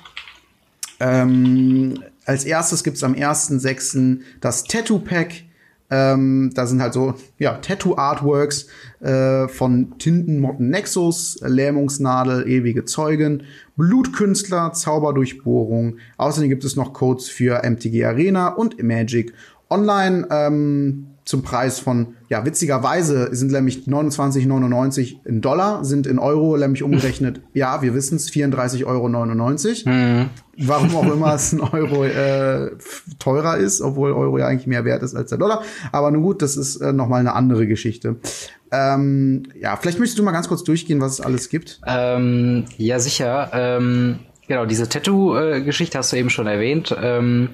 Ähm, 1.00 2.04
als 2.26 2.44
erstes 2.44 2.84
gibt's 2.84 3.04
am 3.04 3.14
1.6. 3.14 4.20
das 4.42 4.66
Tattoo 4.66 5.00
Pack 5.00 5.44
ähm, 5.92 6.52
da 6.54 6.68
sind 6.68 6.82
halt 6.82 6.94
so, 6.94 7.16
ja, 7.40 7.54
Tattoo-Artworks 7.58 8.68
äh, 9.00 9.48
von 9.48 9.98
Tintenmotten 9.98 10.70
Nexus, 10.70 11.40
Lähmungsnadel, 11.42 12.48
ewige 12.48 12.86
Zeugen, 12.86 13.44
Blutkünstler, 13.76 14.74
Zauberdurchbohrung. 14.74 15.98
Außerdem 16.18 16.50
gibt 16.50 16.64
es 16.64 16.76
noch 16.76 16.94
Codes 16.94 17.30
für 17.30 17.64
MTG 17.64 18.06
Arena 18.06 18.50
und 18.50 18.82
Magic 18.84 19.34
Online 19.70 20.28
ähm, 20.32 21.08
zum 21.30 21.44
Preis 21.44 21.80
von, 21.80 22.16
ja, 22.28 22.44
witzigerweise 22.44 23.30
sind 23.36 23.52
nämlich 23.52 23.84
29,99 23.86 25.18
in 25.26 25.42
Dollar, 25.42 25.86
sind 25.86 26.08
in 26.08 26.18
Euro 26.18 26.58
nämlich 26.58 26.82
umgerechnet, 26.82 27.42
ja, 27.54 27.84
wir 27.84 27.94
wissen 27.94 28.16
es, 28.16 28.32
34,99 28.32 28.88
Euro. 28.88 29.08
Mhm. 29.96 30.30
Warum 30.58 30.96
auch 30.96 31.14
immer 31.14 31.36
es 31.36 31.54
ein 31.54 31.60
Euro 31.72 32.04
äh, 32.04 32.72
teurer 33.20 33.58
ist, 33.58 33.80
obwohl 33.82 34.12
Euro 34.12 34.40
ja 34.40 34.48
eigentlich 34.48 34.66
mehr 34.66 34.86
wert 34.86 35.04
ist 35.04 35.14
als 35.14 35.30
der 35.30 35.38
Dollar. 35.38 35.62
Aber 35.92 36.10
nun 36.10 36.24
gut, 36.24 36.42
das 36.42 36.58
ist 36.58 36.78
äh, 36.78 36.94
noch 36.94 37.08
mal 37.08 37.20
eine 37.20 37.34
andere 37.34 37.68
Geschichte. 37.68 38.16
Ähm, 38.72 39.44
ja, 39.62 39.78
vielleicht 39.78 40.00
möchtest 40.00 40.18
du 40.18 40.24
mal 40.24 40.32
ganz 40.32 40.48
kurz 40.48 40.64
durchgehen, 40.64 41.00
was 41.00 41.20
es 41.20 41.22
alles 41.22 41.50
gibt. 41.50 41.80
Ähm, 41.86 42.66
ja, 42.78 42.98
sicher. 42.98 43.52
Ähm, 43.54 44.18
genau, 44.48 44.66
diese 44.66 44.90
Tattoo-Geschichte 44.90 46.00
hast 46.00 46.12
du 46.12 46.18
eben 46.18 46.32
schon 46.32 46.48
erwähnt. 46.48 46.96
Ähm, 47.00 47.50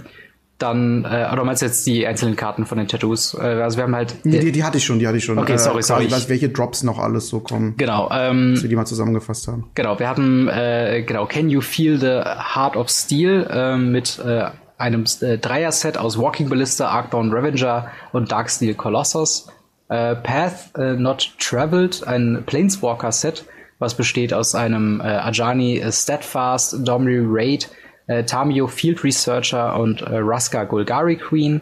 dann, 0.57 1.03
äh, 1.03 1.29
oder 1.31 1.43
meinst 1.43 1.61
du 1.61 1.65
jetzt 1.65 1.85
die 1.85 2.07
einzelnen 2.07 2.37
Karten 2.37 2.65
von 2.65 2.77
den 2.77 2.87
Tattoos? 2.87 3.33
Äh, 3.33 3.41
also 3.41 3.77
wir 3.77 3.83
haben 3.83 3.95
halt. 3.95 4.15
Nee, 4.23 4.39
die, 4.39 4.51
die 4.53 4.63
hatte 4.63 4.77
ich 4.77 4.85
schon, 4.85 4.99
die 4.99 5.07
hatte 5.07 5.17
ich 5.17 5.25
schon. 5.25 5.37
Okay, 5.37 5.57
sorry, 5.57 5.79
äh, 5.79 5.83
sorry. 5.83 6.05
Ich 6.05 6.11
weiß, 6.11 6.29
welche 6.29 6.49
Drops 6.49 6.83
noch 6.83 6.97
alles 6.97 7.27
so 7.27 7.41
kommen. 7.41 7.75
Genau. 7.77 8.09
Ähm, 8.11 8.53
dass 8.53 8.63
wir 8.63 8.69
die 8.69 8.75
mal 8.75 8.85
zusammengefasst 8.85 9.47
haben. 9.47 9.69
Genau, 9.75 9.99
wir 9.99 10.07
haben, 10.07 10.47
äh, 10.47 11.03
genau, 11.03 11.25
Can 11.25 11.49
You 11.49 11.59
Feel 11.59 11.99
the 11.99 12.21
Heart 12.55 12.77
of 12.77 12.89
Steel 12.89 13.47
äh, 13.49 13.77
mit 13.77 14.19
äh, 14.19 14.45
einem 14.77 15.03
äh, 15.21 15.37
Dreier-Set 15.37 15.97
aus 15.97 16.17
Walking 16.17 16.47
Ballista, 16.47 16.87
Arcbound 16.87 17.33
Revenger 17.33 17.89
und 18.13 18.31
Darksteel 18.31 18.75
Colossus. 18.75 19.47
Äh, 19.89 20.15
Path 20.15 20.71
äh, 20.77 20.93
Not 20.93 21.33
Traveled, 21.37 22.07
ein 22.07 22.43
Planeswalker-Set, 22.45 23.45
was 23.79 23.93
besteht 23.93 24.33
aus 24.33 24.55
einem 24.55 25.01
äh, 25.01 25.03
Ajani 25.03 25.83
Steadfast, 25.91 26.87
Domri 26.87 27.19
Raid, 27.21 27.69
äh, 28.07 28.23
Tamio 28.23 28.67
Field 28.67 29.03
Researcher 29.03 29.79
und 29.79 30.01
äh, 30.01 30.17
Ruska 30.17 30.63
Golgari 30.63 31.17
Queen. 31.17 31.61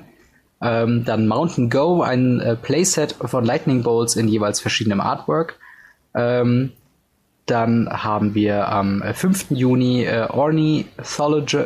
Ähm, 0.62 1.04
dann 1.04 1.28
Mountain 1.28 1.70
Go, 1.70 2.02
ein 2.02 2.40
äh, 2.40 2.56
Playset 2.56 3.16
von 3.26 3.44
Lightning 3.44 3.84
Bolts 3.84 4.16
in 4.16 4.28
jeweils 4.28 4.62
verschiedenem 4.62 5.02
Artwork. 5.02 5.60
Ähm, 6.16 6.72
dann 7.46 7.90
haben 7.92 8.36
wir 8.36 8.70
am 8.70 9.04
5. 9.04 9.52
Äh, 9.52 9.56
Juni 9.56 10.06
äh, 10.06 10.28
Ornithologi 10.30 11.66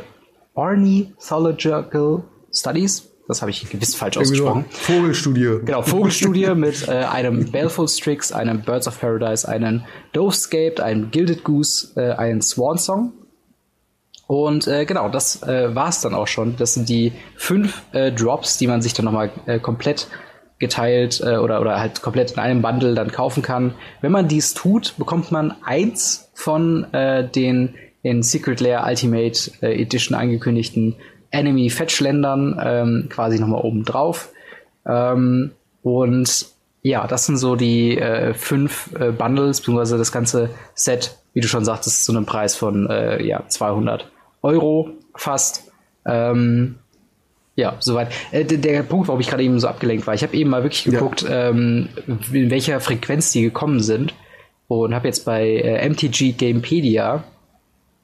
Ornithological 0.55 2.23
Studies. 2.51 3.11
Das 3.28 3.41
habe 3.41 3.51
ich 3.51 3.69
gewiss 3.69 3.93
falsch 3.93 4.17
ausgesprochen. 4.17 4.65
So 4.71 4.78
Vogelstudie. 4.93 5.59
Genau, 5.63 5.82
Vogelstudie 5.84 6.47
mit 6.55 6.88
äh, 6.88 6.91
einem 6.91 7.51
Baleful 7.51 7.88
Strix, 7.88 8.32
einem 8.32 8.61
Birds 8.61 8.88
of 8.88 8.99
Paradise, 8.99 9.47
einem 9.47 9.84
Dovescaped, 10.13 10.80
einem 10.80 11.11
Gilded 11.11 11.43
Goose, 11.43 11.91
äh, 11.95 12.13
einen 12.13 12.41
Swan 12.41 12.80
Song. 12.80 13.13
Und 14.28 14.67
äh, 14.67 14.86
genau, 14.86 15.07
das 15.09 15.41
äh, 15.43 15.73
war 15.73 15.88
es 15.88 16.01
dann 16.01 16.13
auch 16.13 16.28
schon. 16.28 16.57
Das 16.57 16.73
sind 16.73 16.89
die 16.89 17.13
fünf 17.38 17.82
äh, 17.93 18.11
Drops, 18.11 18.57
die 18.57 18.67
man 18.67 18.82
sich 18.82 18.93
dann 18.93 19.05
nochmal 19.05 19.32
äh, 19.45 19.57
komplett 19.59 20.07
geteilt 20.59 21.21
äh, 21.23 21.38
oder, 21.38 21.61
oder 21.61 21.80
halt 21.80 22.01
komplett 22.01 22.32
in 22.32 22.39
einem 22.39 22.61
Bundle 22.61 22.93
dann 22.93 23.11
kaufen 23.11 23.41
kann. 23.41 23.73
Wenn 24.01 24.11
man 24.11 24.28
dies 24.28 24.53
tut, 24.53 24.95
bekommt 24.97 25.32
man 25.32 25.55
eins 25.63 26.30
von 26.34 26.91
äh, 26.93 27.28
den 27.28 27.75
in 28.03 28.21
Secret 28.21 28.59
Lair 28.59 28.86
Ultimate 28.86 29.51
äh, 29.61 29.82
Edition 29.82 30.17
angekündigten 30.17 30.95
Enemy 31.32 31.69
Fetch 31.69 31.99
Ländern 31.99 32.59
ähm, 32.63 33.07
quasi 33.09 33.39
nochmal 33.39 33.61
oben 33.61 33.84
drauf. 33.86 34.30
Ähm, 34.86 35.51
und 35.84 36.47
ja, 36.82 37.07
das 37.07 37.25
sind 37.25 37.38
so 37.38 37.55
die 37.55 37.97
äh, 37.97 38.34
fünf 38.34 38.89
äh, 38.99 39.11
Bundles, 39.11 39.59
beziehungsweise 39.59 39.97
das 39.97 40.11
ganze 40.11 40.49
Set, 40.73 41.17
wie 41.34 41.41
du 41.41 41.47
schon 41.47 41.65
sagtest, 41.65 42.05
zu 42.05 42.11
einem 42.11 42.25
Preis 42.25 42.55
von 42.55 42.89
äh, 42.89 43.23
ja, 43.23 43.43
200 43.47 44.09
Euro 44.42 44.90
fast. 45.16 45.72
Ähm, 46.06 46.76
ja, 47.56 47.76
soweit. 47.80 48.10
Äh, 48.32 48.46
der, 48.46 48.84
Punkt, 48.84 49.08
warum 49.08 49.20
ich 49.20 49.28
gerade 49.28 49.44
eben 49.44 49.60
so 49.60 49.68
abgelenkt 49.68 50.06
war, 50.06 50.14
ich 50.14 50.24
habe 50.24 50.36
eben 50.36 50.50
mal 50.50 50.64
wirklich 50.64 50.84
geguckt, 50.84 51.24
ja. 51.24 51.50
ähm, 51.50 51.90
in 52.08 52.52
welcher 52.52 52.80
Frequenz 52.80 53.32
die 53.32 53.42
gekommen 53.42 53.82
sind 53.82 54.14
und 54.68 54.94
habe 54.94 55.08
jetzt 55.08 55.26
bei 55.26 55.48
äh, 55.48 55.90
MTG 55.90 56.34
Gamepedia 56.34 57.24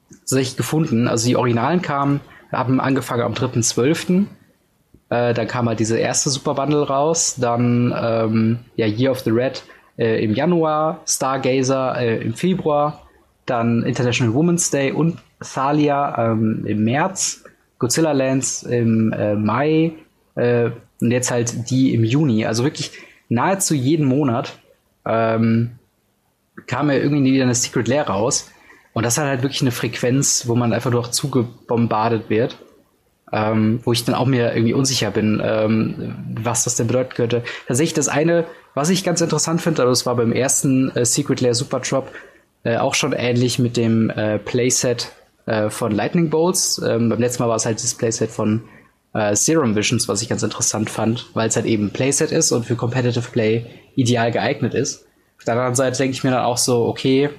tatsächlich 0.09 0.57
gefunden. 0.57 1.07
Also 1.07 1.27
die 1.27 1.35
Originalen 1.35 1.81
kamen, 1.81 2.21
haben 2.51 2.79
angefangen 2.79 3.23
am 3.23 3.33
3.12. 3.33 4.25
Äh, 5.09 5.33
dann 5.33 5.47
kam 5.47 5.67
halt 5.67 5.79
diese 5.79 5.97
erste 5.97 6.29
Super 6.29 6.55
Bundle 6.55 6.87
raus, 6.87 7.35
dann 7.39 7.93
ähm, 7.95 8.59
ja 8.75 8.87
Year 8.87 9.11
of 9.11 9.19
the 9.19 9.29
Red 9.29 9.63
äh, 9.97 10.23
im 10.23 10.33
Januar, 10.33 11.01
Stargazer 11.05 11.99
äh, 11.99 12.17
im 12.21 12.33
Februar, 12.33 13.03
dann 13.45 13.83
International 13.83 14.33
Women's 14.33 14.71
Day 14.71 14.91
und 14.91 15.19
Thalia 15.43 16.31
ähm, 16.31 16.65
im 16.65 16.83
März, 16.83 17.43
Godzilla 17.79 18.11
Lands 18.11 18.63
im 18.63 19.11
äh, 19.13 19.35
Mai 19.35 19.93
äh, 20.35 20.69
und 21.01 21.11
jetzt 21.11 21.31
halt 21.31 21.69
die 21.69 21.93
im 21.93 22.03
Juni. 22.03 22.45
Also 22.45 22.63
wirklich 22.63 22.91
nahezu 23.29 23.73
jeden 23.73 24.05
Monat 24.05 24.57
ähm, 25.05 25.71
kam 26.67 26.89
ja 26.89 26.97
irgendwie 26.97 27.33
wieder 27.33 27.43
eine 27.43 27.55
Secret 27.55 27.87
Lair 27.87 28.07
raus. 28.07 28.49
Und 28.93 29.05
das 29.05 29.17
hat 29.17 29.25
halt 29.25 29.41
wirklich 29.41 29.61
eine 29.61 29.71
Frequenz, 29.71 30.47
wo 30.47 30.55
man 30.55 30.71
einfach 30.71 30.91
nur 30.91 31.11
zugebombardet 31.11 32.29
wird. 32.29 32.57
Ähm, 33.31 33.79
wo 33.83 33.91
ich 33.91 34.05
dann 34.05 34.13
auch 34.13 34.27
mir 34.27 34.53
irgendwie 34.53 34.75
unsicher 34.75 35.09
bin, 35.09 35.41
ähm, 35.43 36.15
was 36.43 36.65
das 36.65 36.75
denn 36.75 36.85
bedeuten 36.85 37.15
könnte. 37.15 37.43
Tatsächlich 37.67 37.95
das 37.95 38.07
eine, 38.07 38.45
was 38.75 38.89
ich 38.89 39.03
ganz 39.03 39.21
interessant 39.21 39.59
finde, 39.59 39.81
aber 39.81 39.89
das 39.89 40.05
war 40.05 40.15
beim 40.15 40.31
ersten 40.31 40.91
äh, 40.91 41.03
Secret 41.03 41.41
Lair 41.41 41.55
Super 41.55 41.79
Drop 41.79 42.11
äh, 42.63 42.77
auch 42.77 42.93
schon 42.93 43.11
ähnlich 43.11 43.57
mit 43.57 43.75
dem 43.75 44.11
äh, 44.11 44.37
Playset 44.37 45.11
äh, 45.45 45.69
von 45.69 45.91
Lightning 45.91 46.29
Bolts. 46.29 46.81
Ähm, 46.85 47.09
beim 47.09 47.19
letzten 47.19 47.43
Mal 47.43 47.49
war 47.49 47.55
es 47.55 47.65
halt 47.65 47.81
das 47.81 47.95
Playset 47.95 48.29
von 48.29 48.63
äh, 49.13 49.35
Serum 49.35 49.75
Visions, 49.75 50.07
was 50.07 50.21
ich 50.21 50.29
ganz 50.29 50.43
interessant 50.43 50.89
fand, 50.89 51.27
weil 51.33 51.47
es 51.47 51.55
halt 51.55 51.65
eben 51.65 51.91
Playset 51.91 52.31
ist 52.31 52.51
und 52.51 52.65
für 52.65 52.75
Competitive 52.75 53.29
Play 53.31 53.65
ideal 53.95 54.31
geeignet 54.31 54.73
ist. 54.73 55.05
Auf 55.37 55.45
der 55.45 55.55
anderen 55.55 55.75
Seite 55.75 55.97
denke 55.97 56.13
ich 56.13 56.23
mir 56.23 56.31
dann 56.31 56.43
auch 56.43 56.57
so, 56.57 56.85
okay, 56.85 57.29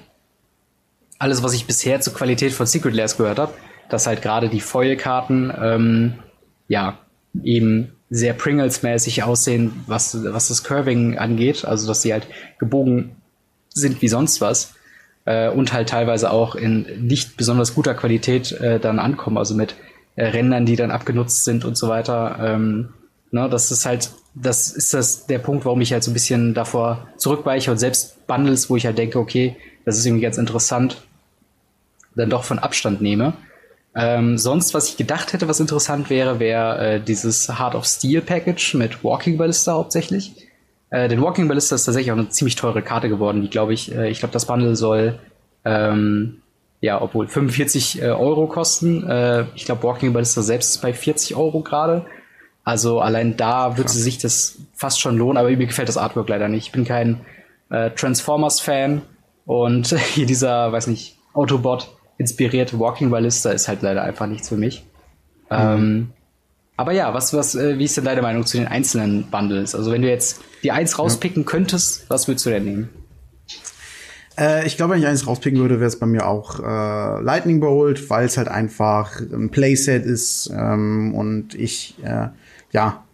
alles, 1.17 1.43
was 1.43 1.53
ich 1.53 1.65
bisher 1.65 2.01
zur 2.01 2.13
Qualität 2.13 2.53
von 2.53 2.65
Secret 2.65 2.93
Layers 2.93 3.17
gehört 3.17 3.39
habe, 3.39 3.53
dass 3.89 4.07
halt 4.07 4.21
gerade 4.21 4.49
die 4.49 4.59
Foil-Karten 4.59 5.51
ähm, 5.59 6.13
ja 6.67 6.99
eben 7.43 7.91
sehr 8.09 8.33
Pringles-mäßig 8.33 9.23
aussehen, 9.23 9.83
was, 9.87 10.23
was 10.23 10.49
das 10.49 10.63
Curving 10.63 11.17
angeht, 11.17 11.65
also 11.65 11.87
dass 11.87 12.01
sie 12.01 12.13
halt 12.13 12.27
gebogen 12.59 13.15
sind 13.69 14.01
wie 14.01 14.07
sonst 14.07 14.39
was 14.41 14.73
äh, 15.25 15.49
und 15.49 15.73
halt 15.73 15.89
teilweise 15.89 16.31
auch 16.31 16.55
in 16.55 16.85
nicht 17.07 17.37
besonders 17.37 17.75
guter 17.75 17.93
Qualität 17.93 18.51
äh, 18.53 18.79
dann 18.79 18.99
ankommen, 18.99 19.37
also 19.37 19.55
mit 19.55 19.75
äh, 20.15 20.25
Rändern, 20.25 20.65
die 20.65 20.75
dann 20.75 20.91
abgenutzt 20.91 21.43
sind 21.43 21.65
und 21.65 21.77
so 21.77 21.89
weiter. 21.89 22.37
Ähm, 22.39 22.93
ne, 23.31 23.49
das 23.49 23.71
ist 23.71 23.85
halt, 23.85 24.11
das 24.33 24.71
ist 24.71 24.93
das 24.93 25.27
der 25.27 25.39
Punkt, 25.39 25.65
warum 25.65 25.81
ich 25.81 25.91
halt 25.91 26.03
so 26.03 26.11
ein 26.11 26.13
bisschen 26.13 26.53
davor 26.53 27.07
zurückweiche 27.17 27.71
und 27.71 27.77
selbst 27.77 28.25
Bundles, 28.27 28.69
wo 28.69 28.75
ich 28.75 28.85
halt 28.85 28.97
denke, 28.97 29.19
okay, 29.19 29.57
das 29.83 29.97
ist 29.97 30.05
irgendwie 30.05 30.23
ganz 30.23 30.37
interessant, 30.37 31.03
dann 32.15 32.29
doch 32.29 32.43
von 32.43 32.59
Abstand 32.59 33.01
nehme. 33.01 33.33
Ähm, 33.95 34.37
sonst, 34.37 34.73
was 34.73 34.89
ich 34.89 34.97
gedacht 34.97 35.31
hätte, 35.31 35.47
was 35.47 35.59
interessant 35.59 36.09
wäre, 36.09 36.39
wäre 36.39 36.95
äh, 36.95 36.99
dieses 36.99 37.47
Heart 37.59 37.75
of 37.75 37.85
Steel 37.85 38.21
Package 38.21 38.73
mit 38.73 39.03
Walking 39.03 39.37
Ballista 39.37 39.73
hauptsächlich. 39.73 40.33
Äh, 40.89 41.07
denn 41.07 41.21
Walking 41.21 41.47
Ballista 41.47 41.75
ist 41.75 41.85
tatsächlich 41.85 42.11
auch 42.11 42.17
eine 42.17 42.29
ziemlich 42.29 42.55
teure 42.55 42.81
Karte 42.81 43.09
geworden, 43.09 43.41
die 43.41 43.49
glaube 43.49 43.73
ich, 43.73 43.93
äh, 43.93 44.09
ich 44.09 44.19
glaube, 44.19 44.33
das 44.33 44.45
Bundle 44.45 44.75
soll 44.75 45.19
ähm, 45.65 46.41
ja, 46.81 47.01
obwohl 47.01 47.27
45 47.27 48.01
äh, 48.01 48.05
Euro 48.09 48.47
kosten. 48.47 49.07
Äh, 49.09 49.45
ich 49.55 49.65
glaube, 49.65 49.83
Walking 49.83 50.13
Ballista 50.13 50.41
selbst 50.43 50.75
ist 50.75 50.81
bei 50.81 50.93
40 50.93 51.35
Euro 51.35 51.61
gerade. 51.61 52.05
Also 52.63 52.99
allein 52.99 53.37
da 53.37 53.77
würde 53.77 53.89
sich 53.89 54.17
das 54.17 54.59
fast 54.75 54.99
schon 54.99 55.17
lohnen, 55.17 55.37
aber 55.37 55.49
mir 55.49 55.65
gefällt 55.65 55.89
das 55.89 55.97
Artwork 55.97 56.29
leider 56.29 56.47
nicht. 56.47 56.67
Ich 56.67 56.71
bin 56.71 56.85
kein 56.85 57.21
äh, 57.69 57.91
Transformers-Fan 57.91 59.01
und 59.45 59.87
hier 60.13 60.25
dieser, 60.25 60.71
weiß 60.71 60.87
nicht, 60.87 61.17
Autobot 61.33 61.89
inspirierte 62.17 62.79
Walking 62.79 63.09
Ballista 63.09 63.51
ist 63.51 63.67
halt 63.67 63.81
leider 63.81 64.03
einfach 64.03 64.27
nichts 64.27 64.49
für 64.49 64.57
mich. 64.57 64.83
Mhm. 65.49 65.57
Ähm, 65.57 66.09
aber 66.77 66.91
ja, 66.91 67.13
was, 67.13 67.33
was, 67.33 67.55
äh, 67.55 67.77
wie 67.79 67.85
ist 67.85 67.95
denn 67.97 68.05
deine 68.05 68.21
Meinung 68.21 68.45
zu 68.45 68.57
den 68.57 68.67
einzelnen 68.67 69.29
Bundles? 69.29 69.75
Also 69.75 69.91
wenn 69.91 70.01
du 70.01 70.09
jetzt 70.09 70.41
die 70.63 70.71
eins 70.71 70.99
rauspicken 70.99 71.43
ja. 71.43 71.49
könntest, 71.49 72.09
was 72.09 72.27
würdest 72.27 72.45
du 72.45 72.49
denn 72.49 72.65
nehmen? 72.65 72.89
Äh, 74.37 74.67
ich 74.67 74.75
glaube, 74.75 74.93
wenn 74.93 74.99
ich 74.99 75.07
eins 75.07 75.25
rauspicken 75.25 75.59
würde, 75.59 75.79
wäre 75.79 75.87
es 75.87 75.99
bei 75.99 76.05
mir 76.05 76.27
auch 76.27 76.59
äh, 76.59 77.21
Lightning 77.21 77.61
Bolt, 77.61 78.09
weil 78.09 78.25
es 78.25 78.37
halt 78.37 78.49
einfach 78.49 79.19
ein 79.19 79.49
Playset 79.51 80.05
ist 80.05 80.51
ähm, 80.53 81.13
und 81.15 81.55
ich 81.55 81.95
äh, 82.03 82.29
ja 82.71 83.04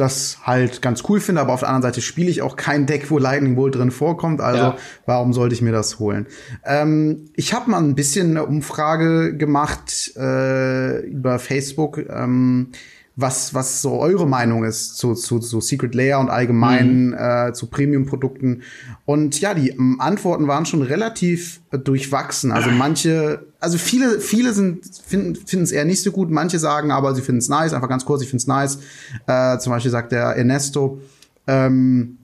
das 0.00 0.38
halt 0.44 0.82
ganz 0.82 1.02
cool 1.08 1.20
finde, 1.20 1.40
aber 1.40 1.52
auf 1.52 1.60
der 1.60 1.68
anderen 1.68 1.92
Seite 1.92 2.00
spiele 2.00 2.30
ich 2.30 2.42
auch 2.42 2.56
kein 2.56 2.86
Deck, 2.86 3.10
wo 3.10 3.18
Lightning 3.18 3.54
Bolt 3.54 3.74
drin 3.74 3.90
vorkommt, 3.90 4.40
also 4.40 4.62
ja. 4.62 4.76
warum 5.06 5.32
sollte 5.32 5.54
ich 5.54 5.62
mir 5.62 5.72
das 5.72 5.98
holen? 5.98 6.26
Ähm, 6.64 7.30
ich 7.36 7.52
habe 7.52 7.70
mal 7.70 7.78
ein 7.78 7.94
bisschen 7.94 8.30
eine 8.30 8.46
Umfrage 8.46 9.36
gemacht 9.36 10.12
äh, 10.16 11.00
über 11.06 11.38
Facebook. 11.38 11.98
Ähm, 12.08 12.72
was, 13.16 13.54
was 13.54 13.82
so 13.82 13.98
eure 13.98 14.26
Meinung 14.26 14.64
ist 14.64 14.96
zu, 14.96 15.14
zu, 15.14 15.38
zu 15.38 15.60
Secret 15.60 15.94
Layer 15.94 16.20
und 16.20 16.30
allgemein 16.30 17.08
mhm. 17.08 17.14
äh, 17.14 17.52
zu 17.52 17.66
Premium-Produkten. 17.66 18.62
Und 19.04 19.40
ja, 19.40 19.54
die 19.54 19.78
Antworten 19.98 20.48
waren 20.48 20.66
schon 20.66 20.82
relativ 20.82 21.60
äh, 21.70 21.78
durchwachsen. 21.78 22.52
Also 22.52 22.70
manche, 22.70 23.46
also 23.60 23.78
viele, 23.78 24.20
viele 24.20 24.52
sind 24.52 24.84
finden 25.06 25.62
es 25.62 25.72
eher 25.72 25.84
nicht 25.84 26.02
so 26.02 26.10
gut, 26.10 26.30
manche 26.30 26.58
sagen 26.58 26.90
aber, 26.90 27.14
sie 27.14 27.22
finden 27.22 27.40
es 27.40 27.48
nice, 27.48 27.74
einfach 27.74 27.88
ganz 27.88 28.04
kurz, 28.04 28.22
ich 28.22 28.28
finde 28.28 28.42
es 28.42 28.46
nice. 28.46 28.78
Äh, 29.26 29.58
zum 29.58 29.72
Beispiel 29.72 29.90
sagt 29.90 30.12
der 30.12 30.36
Ernesto, 30.36 31.00
ähm, 31.46 32.18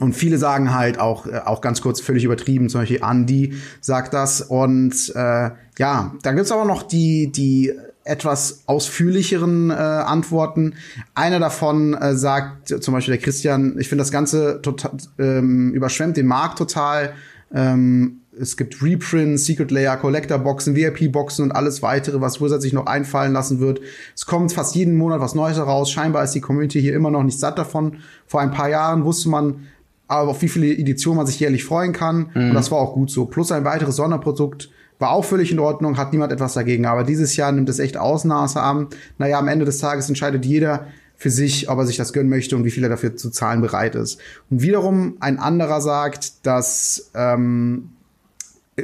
und 0.00 0.14
viele 0.14 0.38
sagen 0.38 0.74
halt 0.74 0.98
auch, 0.98 1.26
äh, 1.26 1.40
auch 1.44 1.60
ganz 1.60 1.82
kurz 1.82 2.00
völlig 2.00 2.24
übertrieben, 2.24 2.68
zum 2.68 2.80
Beispiel 2.80 3.00
Andy 3.02 3.54
sagt 3.80 4.14
das. 4.14 4.40
Und 4.40 5.12
äh, 5.14 5.50
ja, 5.78 6.14
dann 6.22 6.36
gibt's 6.36 6.50
aber 6.50 6.64
noch 6.64 6.82
die, 6.82 7.30
die 7.30 7.72
etwas 8.04 8.62
ausführlicheren 8.66 9.70
äh, 9.70 9.74
Antworten. 9.74 10.74
Einer 11.14 11.38
davon 11.38 11.94
äh, 11.94 12.16
sagt 12.16 12.82
zum 12.82 12.94
Beispiel 12.94 13.14
der 13.14 13.22
Christian, 13.22 13.76
ich 13.78 13.88
finde 13.88 14.02
das 14.02 14.10
Ganze 14.10 14.60
total 14.62 14.92
ähm, 15.18 15.72
überschwemmt 15.72 16.16
den 16.16 16.26
Markt 16.26 16.58
total. 16.58 17.12
Ähm, 17.52 18.19
es 18.40 18.56
gibt 18.56 18.82
Reprints, 18.82 19.44
Secret 19.44 19.70
Layer, 19.70 19.96
Collector 19.96 20.38
Boxen, 20.38 20.74
VIP 20.74 21.12
Boxen 21.12 21.44
und 21.44 21.52
alles 21.52 21.82
weitere, 21.82 22.20
was 22.20 22.40
Wizard 22.40 22.62
sich 22.62 22.72
noch 22.72 22.86
einfallen 22.86 23.32
lassen 23.32 23.60
wird. 23.60 23.80
Es 24.14 24.24
kommt 24.24 24.52
fast 24.52 24.74
jeden 24.74 24.96
Monat 24.96 25.20
was 25.20 25.34
Neues 25.34 25.58
heraus. 25.58 25.90
Scheinbar 25.90 26.24
ist 26.24 26.32
die 26.32 26.40
Community 26.40 26.80
hier 26.80 26.94
immer 26.94 27.10
noch 27.10 27.22
nicht 27.22 27.38
satt 27.38 27.58
davon. 27.58 27.98
Vor 28.26 28.40
ein 28.40 28.50
paar 28.50 28.70
Jahren 28.70 29.04
wusste 29.04 29.28
man, 29.28 29.66
aber 30.08 30.30
auf 30.30 30.42
wie 30.42 30.48
viele 30.48 30.66
Editionen 30.66 31.18
man 31.18 31.26
sich 31.26 31.38
jährlich 31.38 31.64
freuen 31.64 31.92
kann. 31.92 32.30
Mhm. 32.34 32.48
Und 32.48 32.54
das 32.54 32.70
war 32.70 32.78
auch 32.78 32.94
gut 32.94 33.10
so. 33.10 33.26
Plus 33.26 33.52
ein 33.52 33.64
weiteres 33.64 33.96
Sonderprodukt 33.96 34.70
war 34.98 35.10
auch 35.10 35.24
völlig 35.24 35.52
in 35.52 35.58
Ordnung, 35.58 35.98
hat 35.98 36.12
niemand 36.12 36.32
etwas 36.32 36.54
dagegen. 36.54 36.86
Aber 36.86 37.04
dieses 37.04 37.36
Jahr 37.36 37.52
nimmt 37.52 37.68
es 37.68 37.78
echt 37.78 37.98
Ausmaße 37.98 38.60
an. 38.60 38.88
Naja, 39.18 39.38
am 39.38 39.48
Ende 39.48 39.66
des 39.66 39.78
Tages 39.78 40.08
entscheidet 40.08 40.46
jeder 40.46 40.86
für 41.16 41.30
sich, 41.30 41.68
ob 41.68 41.78
er 41.78 41.86
sich 41.86 41.98
das 41.98 42.14
gönnen 42.14 42.30
möchte 42.30 42.56
und 42.56 42.64
wie 42.64 42.70
viel 42.70 42.82
er 42.82 42.88
dafür 42.88 43.14
zu 43.16 43.28
zahlen 43.30 43.60
bereit 43.60 43.94
ist. 43.94 44.18
Und 44.48 44.62
wiederum 44.62 45.18
ein 45.20 45.38
anderer 45.38 45.82
sagt, 45.82 46.46
dass 46.46 47.10
ähm, 47.14 47.90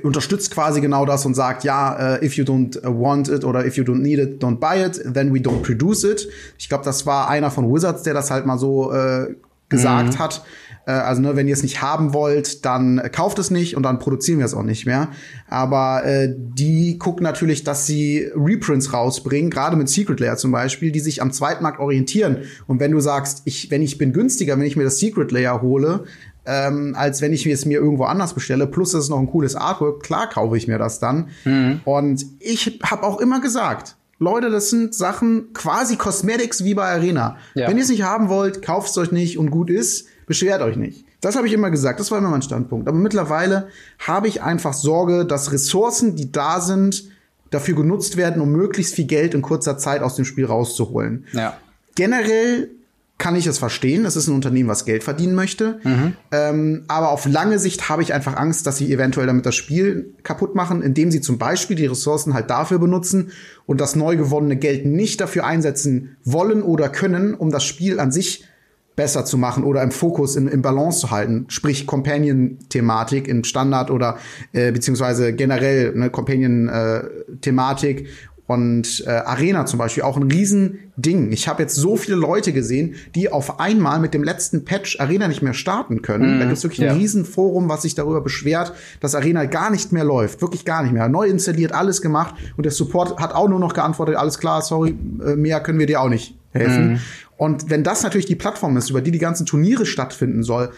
unterstützt 0.02 0.50
quasi 0.50 0.80
genau 0.80 1.04
das 1.04 1.26
und 1.26 1.34
sagt, 1.34 1.64
ja, 1.64 2.16
uh, 2.18 2.24
if 2.24 2.34
you 2.34 2.44
don't 2.44 2.78
want 2.84 3.28
it 3.28 3.44
oder 3.44 3.66
if 3.66 3.76
you 3.76 3.84
don't 3.84 4.00
need 4.00 4.18
it, 4.18 4.42
don't 4.42 4.56
buy 4.56 4.84
it, 4.84 5.00
then 5.12 5.32
we 5.34 5.38
don't 5.38 5.62
produce 5.62 6.04
it. 6.04 6.28
Ich 6.58 6.68
glaube, 6.68 6.84
das 6.84 7.06
war 7.06 7.28
einer 7.28 7.50
von 7.50 7.72
Wizards, 7.72 8.02
der 8.02 8.14
das 8.14 8.30
halt 8.30 8.46
mal 8.46 8.58
so 8.58 8.92
äh, 8.92 9.34
gesagt 9.68 10.14
mhm. 10.14 10.18
hat. 10.18 10.42
Äh, 10.86 10.92
also 10.92 11.20
ne, 11.20 11.36
wenn 11.36 11.48
ihr 11.48 11.54
es 11.54 11.62
nicht 11.62 11.82
haben 11.82 12.14
wollt, 12.14 12.64
dann 12.64 12.98
äh, 12.98 13.08
kauft 13.10 13.38
es 13.38 13.50
nicht 13.50 13.76
und 13.76 13.82
dann 13.82 13.98
produzieren 13.98 14.38
wir 14.38 14.46
es 14.46 14.54
auch 14.54 14.62
nicht 14.62 14.86
mehr. 14.86 15.08
Aber 15.48 16.04
äh, 16.04 16.32
die 16.36 16.98
gucken 16.98 17.24
natürlich, 17.24 17.64
dass 17.64 17.86
sie 17.86 18.30
Reprints 18.34 18.92
rausbringen, 18.92 19.50
gerade 19.50 19.76
mit 19.76 19.88
Secret 19.88 20.20
Layer 20.20 20.36
zum 20.36 20.52
Beispiel, 20.52 20.92
die 20.92 21.00
sich 21.00 21.20
am 21.20 21.32
Zweitmarkt 21.32 21.80
orientieren. 21.80 22.38
Und 22.66 22.80
wenn 22.80 22.92
du 22.92 23.00
sagst, 23.00 23.42
ich, 23.44 23.70
wenn 23.70 23.82
ich 23.82 23.98
bin 23.98 24.12
günstiger, 24.12 24.58
wenn 24.58 24.66
ich 24.66 24.76
mir 24.76 24.84
das 24.84 24.98
Secret 24.98 25.32
Layer 25.32 25.60
hole, 25.60 26.04
ähm, 26.46 26.94
als 26.96 27.20
wenn 27.20 27.32
ich 27.32 27.46
es 27.46 27.64
mir 27.64 27.78
irgendwo 27.78 28.04
anders 28.04 28.34
bestelle. 28.34 28.66
Plus, 28.66 28.94
es 28.94 29.04
ist 29.04 29.10
noch 29.10 29.18
ein 29.18 29.28
cooles 29.28 29.56
Artwork. 29.56 30.02
Klar 30.02 30.28
kaufe 30.28 30.56
ich 30.56 30.68
mir 30.68 30.78
das 30.78 30.98
dann. 31.00 31.28
Mhm. 31.44 31.80
Und 31.84 32.24
ich 32.40 32.80
habe 32.82 33.02
auch 33.02 33.20
immer 33.20 33.40
gesagt, 33.40 33.96
Leute, 34.18 34.50
das 34.50 34.70
sind 34.70 34.94
Sachen 34.94 35.52
quasi 35.52 35.96
Cosmetics 35.96 36.64
wie 36.64 36.74
bei 36.74 36.88
Arena. 36.88 37.36
Ja. 37.54 37.68
Wenn 37.68 37.76
ihr 37.76 37.82
es 37.82 37.90
nicht 37.90 38.02
haben 38.02 38.28
wollt, 38.28 38.62
kauft 38.62 38.90
es 38.90 38.98
euch 38.98 39.12
nicht 39.12 39.38
und 39.38 39.50
gut 39.50 39.68
ist. 39.68 40.06
Beschwert 40.26 40.62
euch 40.62 40.76
nicht. 40.76 41.04
Das 41.20 41.36
habe 41.36 41.46
ich 41.46 41.52
immer 41.52 41.70
gesagt, 41.70 42.00
das 42.00 42.10
war 42.10 42.18
immer 42.18 42.30
mein 42.30 42.42
Standpunkt. 42.42 42.88
Aber 42.88 42.96
mittlerweile 42.96 43.68
habe 43.98 44.28
ich 44.28 44.42
einfach 44.42 44.72
Sorge, 44.72 45.24
dass 45.24 45.52
Ressourcen, 45.52 46.16
die 46.16 46.32
da 46.32 46.60
sind, 46.60 47.10
dafür 47.50 47.74
genutzt 47.74 48.16
werden, 48.16 48.40
um 48.40 48.52
möglichst 48.52 48.94
viel 48.94 49.06
Geld 49.06 49.34
in 49.34 49.42
kurzer 49.42 49.78
Zeit 49.78 50.02
aus 50.02 50.16
dem 50.16 50.24
Spiel 50.24 50.46
rauszuholen. 50.46 51.26
Ja. 51.32 51.56
Generell 51.94 52.70
kann 53.18 53.34
ich 53.34 53.46
es 53.46 53.58
verstehen. 53.58 54.04
Es 54.04 54.14
ist 54.14 54.28
ein 54.28 54.34
Unternehmen, 54.34 54.68
was 54.68 54.84
Geld 54.84 55.02
verdienen 55.02 55.34
möchte. 55.34 55.80
Mhm. 55.84 56.12
Ähm, 56.32 56.84
aber 56.86 57.10
auf 57.10 57.26
lange 57.26 57.58
Sicht 57.58 57.88
habe 57.88 58.02
ich 58.02 58.12
einfach 58.12 58.36
Angst, 58.36 58.66
dass 58.66 58.76
sie 58.76 58.92
eventuell 58.92 59.26
damit 59.26 59.46
das 59.46 59.54
Spiel 59.54 60.14
kaputt 60.22 60.54
machen, 60.54 60.82
indem 60.82 61.10
sie 61.10 61.22
zum 61.22 61.38
Beispiel 61.38 61.76
die 61.76 61.86
Ressourcen 61.86 62.34
halt 62.34 62.50
dafür 62.50 62.78
benutzen 62.78 63.30
und 63.64 63.80
das 63.80 63.96
neu 63.96 64.16
gewonnene 64.16 64.56
Geld 64.56 64.84
nicht 64.84 65.20
dafür 65.20 65.46
einsetzen 65.46 66.16
wollen 66.24 66.62
oder 66.62 66.90
können, 66.90 67.34
um 67.34 67.50
das 67.50 67.64
Spiel 67.64 68.00
an 68.00 68.12
sich 68.12 68.44
besser 68.96 69.24
zu 69.24 69.38
machen 69.38 69.64
oder 69.64 69.82
im 69.82 69.90
Fokus, 69.90 70.36
in, 70.36 70.48
im 70.48 70.62
Balance 70.62 71.00
zu 71.00 71.10
halten. 71.10 71.46
Sprich 71.48 71.86
Companion-Thematik 71.86 73.28
im 73.28 73.44
Standard 73.44 73.90
oder 73.90 74.18
äh, 74.52 74.72
beziehungsweise 74.72 75.32
generell 75.34 75.94
ne, 75.94 76.10
Companion-Thematik 76.10 78.08
und 78.46 79.02
äh, 79.06 79.10
Arena 79.10 79.66
zum 79.66 79.78
Beispiel 79.78 80.04
auch 80.04 80.16
ein 80.16 80.30
Riesending. 80.30 81.32
Ich 81.32 81.48
habe 81.48 81.62
jetzt 81.62 81.74
so 81.74 81.96
viele 81.96 82.16
Leute 82.16 82.52
gesehen, 82.52 82.94
die 83.14 83.30
auf 83.32 83.58
einmal 83.58 83.98
mit 83.98 84.14
dem 84.14 84.22
letzten 84.22 84.64
Patch 84.64 85.00
Arena 85.00 85.26
nicht 85.26 85.42
mehr 85.42 85.54
starten 85.54 86.00
können. 86.00 86.36
Mm, 86.36 86.38
da 86.38 86.44
gibt 86.46 86.58
es 86.58 86.62
wirklich 86.62 86.80
ja. 86.80 86.92
ein 86.92 86.98
Riesenforum, 86.98 87.68
was 87.68 87.82
sich 87.82 87.96
darüber 87.96 88.20
beschwert, 88.20 88.72
dass 89.00 89.16
Arena 89.16 89.46
gar 89.46 89.70
nicht 89.70 89.90
mehr 89.90 90.04
läuft. 90.04 90.42
Wirklich 90.42 90.64
gar 90.64 90.84
nicht 90.84 90.92
mehr. 90.92 91.08
Neu 91.08 91.26
installiert, 91.26 91.72
alles 91.72 92.00
gemacht 92.00 92.36
und 92.56 92.64
der 92.64 92.72
Support 92.72 93.18
hat 93.18 93.34
auch 93.34 93.48
nur 93.48 93.58
noch 93.58 93.74
geantwortet, 93.74 94.14
alles 94.14 94.38
klar, 94.38 94.62
sorry, 94.62 94.94
äh, 95.24 95.34
mehr 95.34 95.60
können 95.60 95.80
wir 95.80 95.86
dir 95.86 96.00
auch 96.00 96.08
nicht 96.08 96.36
helfen. 96.52 96.94
Mm. 96.94 96.98
Und 97.38 97.68
wenn 97.68 97.82
das 97.82 98.04
natürlich 98.04 98.26
die 98.26 98.36
Plattform 98.36 98.76
ist, 98.76 98.90
über 98.90 99.00
die 99.00 99.10
die 99.10 99.18
ganzen 99.18 99.44
Turniere 99.44 99.86
stattfinden 99.86 100.44
soll, 100.44 100.70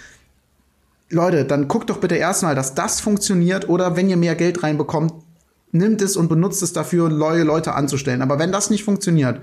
Leute, 1.11 1.45
dann 1.45 1.69
guckt 1.69 1.89
doch 1.91 1.99
bitte 1.99 2.17
erstmal, 2.17 2.55
dass 2.55 2.75
das 2.75 3.01
funktioniert 3.01 3.69
oder 3.69 3.97
wenn 3.97 4.09
ihr 4.09 4.17
mehr 4.17 4.35
Geld 4.35 4.63
reinbekommt, 4.63 5.13
nimmt 5.73 6.03
es 6.03 6.17
und 6.17 6.29
benutzt 6.29 6.63
es 6.63 6.73
dafür, 6.73 7.09
neue 7.09 7.43
Leute 7.43 7.75
anzustellen. 7.75 8.23
Aber 8.23 8.39
wenn 8.39 8.53
das 8.53 8.71
nicht 8.71 8.85
funktioniert, 8.85 9.41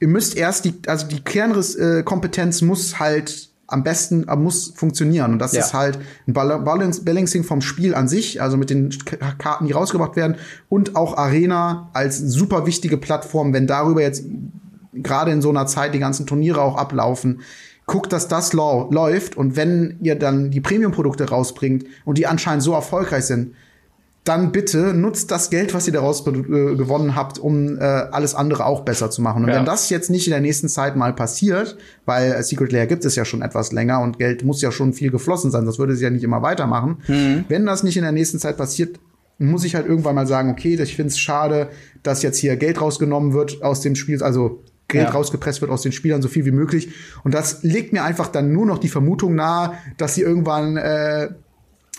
ihr 0.00 0.08
müsst 0.08 0.36
erst 0.36 0.64
die, 0.64 0.74
also 0.86 1.06
die 1.06 1.20
Kernkompetenz 1.20 2.62
muss 2.62 2.98
halt 2.98 3.48
am 3.68 3.84
besten 3.84 4.26
äh, 4.26 4.36
muss 4.36 4.72
funktionieren. 4.74 5.32
Und 5.32 5.38
das 5.38 5.52
ja. 5.52 5.60
ist 5.60 5.74
halt 5.74 5.98
ein 6.26 6.32
Balancing 6.32 7.44
vom 7.44 7.60
Spiel 7.60 7.94
an 7.94 8.08
sich, 8.08 8.42
also 8.42 8.56
mit 8.56 8.70
den 8.70 8.90
Karten, 9.38 9.66
die 9.66 9.72
rausgebracht 9.72 10.16
werden, 10.16 10.36
und 10.68 10.96
auch 10.96 11.16
Arena 11.16 11.90
als 11.92 12.18
super 12.18 12.66
wichtige 12.66 12.96
Plattform, 12.96 13.52
wenn 13.52 13.66
darüber 13.66 14.02
jetzt 14.02 14.24
gerade 14.94 15.30
in 15.30 15.42
so 15.42 15.50
einer 15.50 15.66
Zeit 15.66 15.94
die 15.94 15.98
ganzen 15.98 16.26
Turniere 16.26 16.62
auch 16.62 16.76
ablaufen. 16.76 17.42
Guckt, 17.86 18.12
dass 18.12 18.28
das 18.28 18.52
läuft 18.52 19.36
und 19.36 19.56
wenn 19.56 19.98
ihr 20.02 20.14
dann 20.14 20.50
die 20.50 20.60
Premium-Produkte 20.60 21.28
rausbringt 21.28 21.86
und 22.04 22.18
die 22.18 22.26
anscheinend 22.26 22.62
so 22.62 22.72
erfolgreich 22.72 23.24
sind, 23.24 23.54
dann 24.28 24.52
bitte 24.52 24.92
nutzt 24.92 25.30
das 25.30 25.48
Geld, 25.48 25.72
was 25.72 25.86
ihr 25.86 25.92
daraus 25.92 26.26
äh, 26.26 26.32
gewonnen 26.32 27.16
habt, 27.16 27.38
um 27.38 27.78
äh, 27.78 27.82
alles 27.82 28.34
andere 28.34 28.66
auch 28.66 28.82
besser 28.82 29.10
zu 29.10 29.22
machen. 29.22 29.44
Und 29.44 29.50
ja. 29.50 29.56
wenn 29.56 29.64
das 29.64 29.88
jetzt 29.88 30.10
nicht 30.10 30.26
in 30.26 30.32
der 30.32 30.40
nächsten 30.40 30.68
Zeit 30.68 30.96
mal 30.96 31.14
passiert, 31.14 31.78
weil 32.04 32.32
äh, 32.32 32.42
Secret 32.42 32.70
Layer 32.72 32.86
gibt 32.86 33.04
es 33.06 33.16
ja 33.16 33.24
schon 33.24 33.40
etwas 33.40 33.72
länger 33.72 34.00
und 34.00 34.18
Geld 34.18 34.44
muss 34.44 34.60
ja 34.60 34.70
schon 34.70 34.92
viel 34.92 35.10
geflossen 35.10 35.50
sein, 35.50 35.64
das 35.64 35.78
würde 35.78 35.96
sie 35.96 36.04
ja 36.04 36.10
nicht 36.10 36.24
immer 36.24 36.42
weitermachen. 36.42 36.98
Mhm. 37.08 37.46
Wenn 37.48 37.64
das 37.64 37.82
nicht 37.82 37.96
in 37.96 38.02
der 38.02 38.12
nächsten 38.12 38.38
Zeit 38.38 38.58
passiert, 38.58 39.00
muss 39.38 39.64
ich 39.64 39.74
halt 39.74 39.86
irgendwann 39.86 40.14
mal 40.14 40.26
sagen, 40.26 40.50
okay, 40.50 40.74
ich 40.74 40.96
finde 40.96 41.08
es 41.10 41.18
schade, 41.18 41.68
dass 42.02 42.22
jetzt 42.22 42.38
hier 42.38 42.56
Geld 42.56 42.80
rausgenommen 42.80 43.32
wird 43.32 43.62
aus 43.62 43.80
dem 43.80 43.94
Spiel, 43.94 44.22
also 44.22 44.62
Geld 44.88 45.08
ja. 45.08 45.10
rausgepresst 45.10 45.60
wird 45.60 45.70
aus 45.70 45.82
den 45.82 45.92
Spielern, 45.92 46.22
so 46.22 46.28
viel 46.28 46.44
wie 46.44 46.50
möglich. 46.50 46.90
Und 47.22 47.34
das 47.34 47.62
legt 47.62 47.92
mir 47.92 48.04
einfach 48.04 48.28
dann 48.28 48.52
nur 48.52 48.66
noch 48.66 48.78
die 48.78 48.88
Vermutung 48.88 49.34
nahe, 49.34 49.74
dass 49.96 50.14
sie 50.14 50.22
irgendwann 50.22 50.76
äh, 50.76 51.28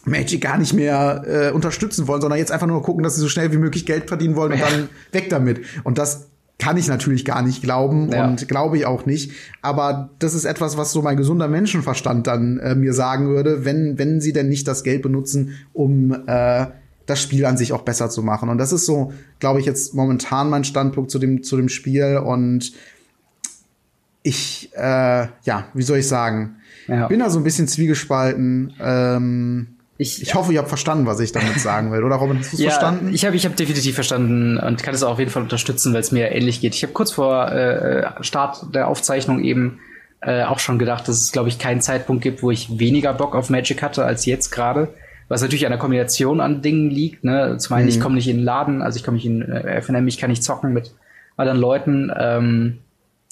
Magic 0.05 0.41
gar 0.41 0.57
nicht 0.57 0.73
mehr 0.73 1.23
äh, 1.27 1.51
unterstützen 1.51 2.07
wollen, 2.07 2.21
sondern 2.21 2.39
jetzt 2.39 2.51
einfach 2.51 2.67
nur 2.67 2.81
gucken, 2.81 3.03
dass 3.03 3.15
sie 3.15 3.21
so 3.21 3.29
schnell 3.29 3.51
wie 3.51 3.57
möglich 3.57 3.85
Geld 3.85 4.07
verdienen 4.07 4.35
wollen 4.35 4.53
und 4.53 4.61
dann 4.61 4.89
weg 5.11 5.29
damit. 5.29 5.61
Und 5.83 5.97
das 5.97 6.29
kann 6.59 6.75
ich 6.75 6.87
natürlich 6.87 7.23
gar 7.23 7.41
nicht 7.41 7.61
glauben 7.61 8.11
ja. 8.11 8.27
und 8.27 8.47
glaube 8.47 8.77
ich 8.77 8.85
auch 8.85 9.05
nicht. 9.05 9.31
Aber 9.61 10.09
das 10.19 10.33
ist 10.33 10.45
etwas, 10.45 10.77
was 10.77 10.91
so 10.91 11.01
mein 11.01 11.17
gesunder 11.17 11.47
Menschenverstand 11.47 12.27
dann 12.27 12.59
äh, 12.59 12.75
mir 12.75 12.93
sagen 12.93 13.29
würde, 13.29 13.65
wenn, 13.65 13.97
wenn 13.97 14.19
sie 14.19 14.33
denn 14.33 14.49
nicht 14.49 14.67
das 14.67 14.83
Geld 14.83 15.01
benutzen, 15.01 15.57
um 15.73 16.11
äh, 16.27 16.67
das 17.05 17.21
Spiel 17.21 17.45
an 17.45 17.57
sich 17.57 17.73
auch 17.73 17.81
besser 17.81 18.09
zu 18.09 18.21
machen. 18.21 18.49
Und 18.49 18.57
das 18.57 18.73
ist 18.73 18.85
so, 18.85 19.13
glaube 19.39 19.61
ich, 19.61 19.65
jetzt 19.65 19.95
momentan 19.95 20.49
mein 20.49 20.65
Standpunkt 20.65 21.09
zu 21.09 21.17
dem, 21.17 21.43
zu 21.43 21.55
dem 21.55 21.69
Spiel. 21.69 22.17
Und 22.17 22.73
ich, 24.21 24.69
äh, 24.75 25.27
ja, 25.43 25.67
wie 25.73 25.83
soll 25.83 25.99
ich 25.99 26.07
sagen, 26.07 26.57
ja. 26.87 27.07
bin 27.07 27.19
da 27.19 27.29
so 27.29 27.39
ein 27.39 27.43
bisschen 27.43 27.69
zwiegespalten. 27.69 28.73
Ähm, 28.81 29.67
ich, 30.01 30.21
ich 30.21 30.33
hoffe, 30.33 30.53
ihr 30.53 30.59
habt 30.59 30.69
verstanden, 30.69 31.05
was 31.05 31.19
ich 31.19 31.33
damit 31.33 31.59
sagen 31.59 31.91
will. 31.91 32.05
Oder 32.05 32.15
Robin, 32.15 32.39
hast 32.39 32.53
du 32.53 32.55
es 32.55 32.63
ja, 32.63 32.69
verstanden? 32.69 33.13
Ich 33.13 33.25
habe 33.25 33.35
ich 33.35 33.45
hab 33.45 33.57
definitiv 33.57 33.95
verstanden 33.95 34.57
und 34.57 34.81
kann 34.81 34.95
es 34.95 35.03
auch 35.03 35.11
auf 35.11 35.19
jeden 35.19 35.29
Fall 35.29 35.43
unterstützen, 35.43 35.93
weil 35.93 35.99
es 35.99 36.13
mir 36.13 36.31
ähnlich 36.31 36.61
geht. 36.61 36.73
Ich 36.73 36.83
habe 36.83 36.93
kurz 36.93 37.11
vor 37.11 37.51
äh, 37.51 38.09
Start 38.21 38.73
der 38.73 38.87
Aufzeichnung 38.87 39.43
eben 39.43 39.81
äh, 40.21 40.43
auch 40.43 40.59
schon 40.59 40.79
gedacht, 40.79 41.09
dass 41.09 41.21
es, 41.21 41.33
glaube 41.33 41.49
ich, 41.49 41.59
keinen 41.59 41.81
Zeitpunkt 41.81 42.23
gibt, 42.23 42.41
wo 42.41 42.49
ich 42.49 42.79
weniger 42.79 43.13
Bock 43.13 43.35
auf 43.35 43.49
Magic 43.49 43.83
hatte 43.83 44.05
als 44.05 44.25
jetzt 44.25 44.51
gerade. 44.51 44.87
Was 45.27 45.41
natürlich 45.41 45.65
an 45.65 45.73
der 45.73 45.79
Kombination 45.79 46.39
an 46.39 46.61
Dingen 46.61 46.89
liegt. 46.89 47.25
Ne? 47.25 47.57
Zum 47.59 47.75
einen, 47.75 47.87
mhm. 47.87 47.89
ich 47.89 47.99
komme 47.99 48.15
nicht 48.15 48.29
in 48.29 48.37
den 48.37 48.45
Laden, 48.45 48.81
also 48.81 48.95
ich 48.95 49.03
komme 49.03 49.15
nicht 49.15 49.25
in 49.25 49.41
äh, 49.41 49.81
FNM, 49.81 50.07
ich 50.07 50.17
kann 50.17 50.29
nicht 50.29 50.45
zocken 50.45 50.71
mit 50.71 50.95
anderen 51.35 51.59
Leuten. 51.59 52.09
Ähm, 52.17 52.77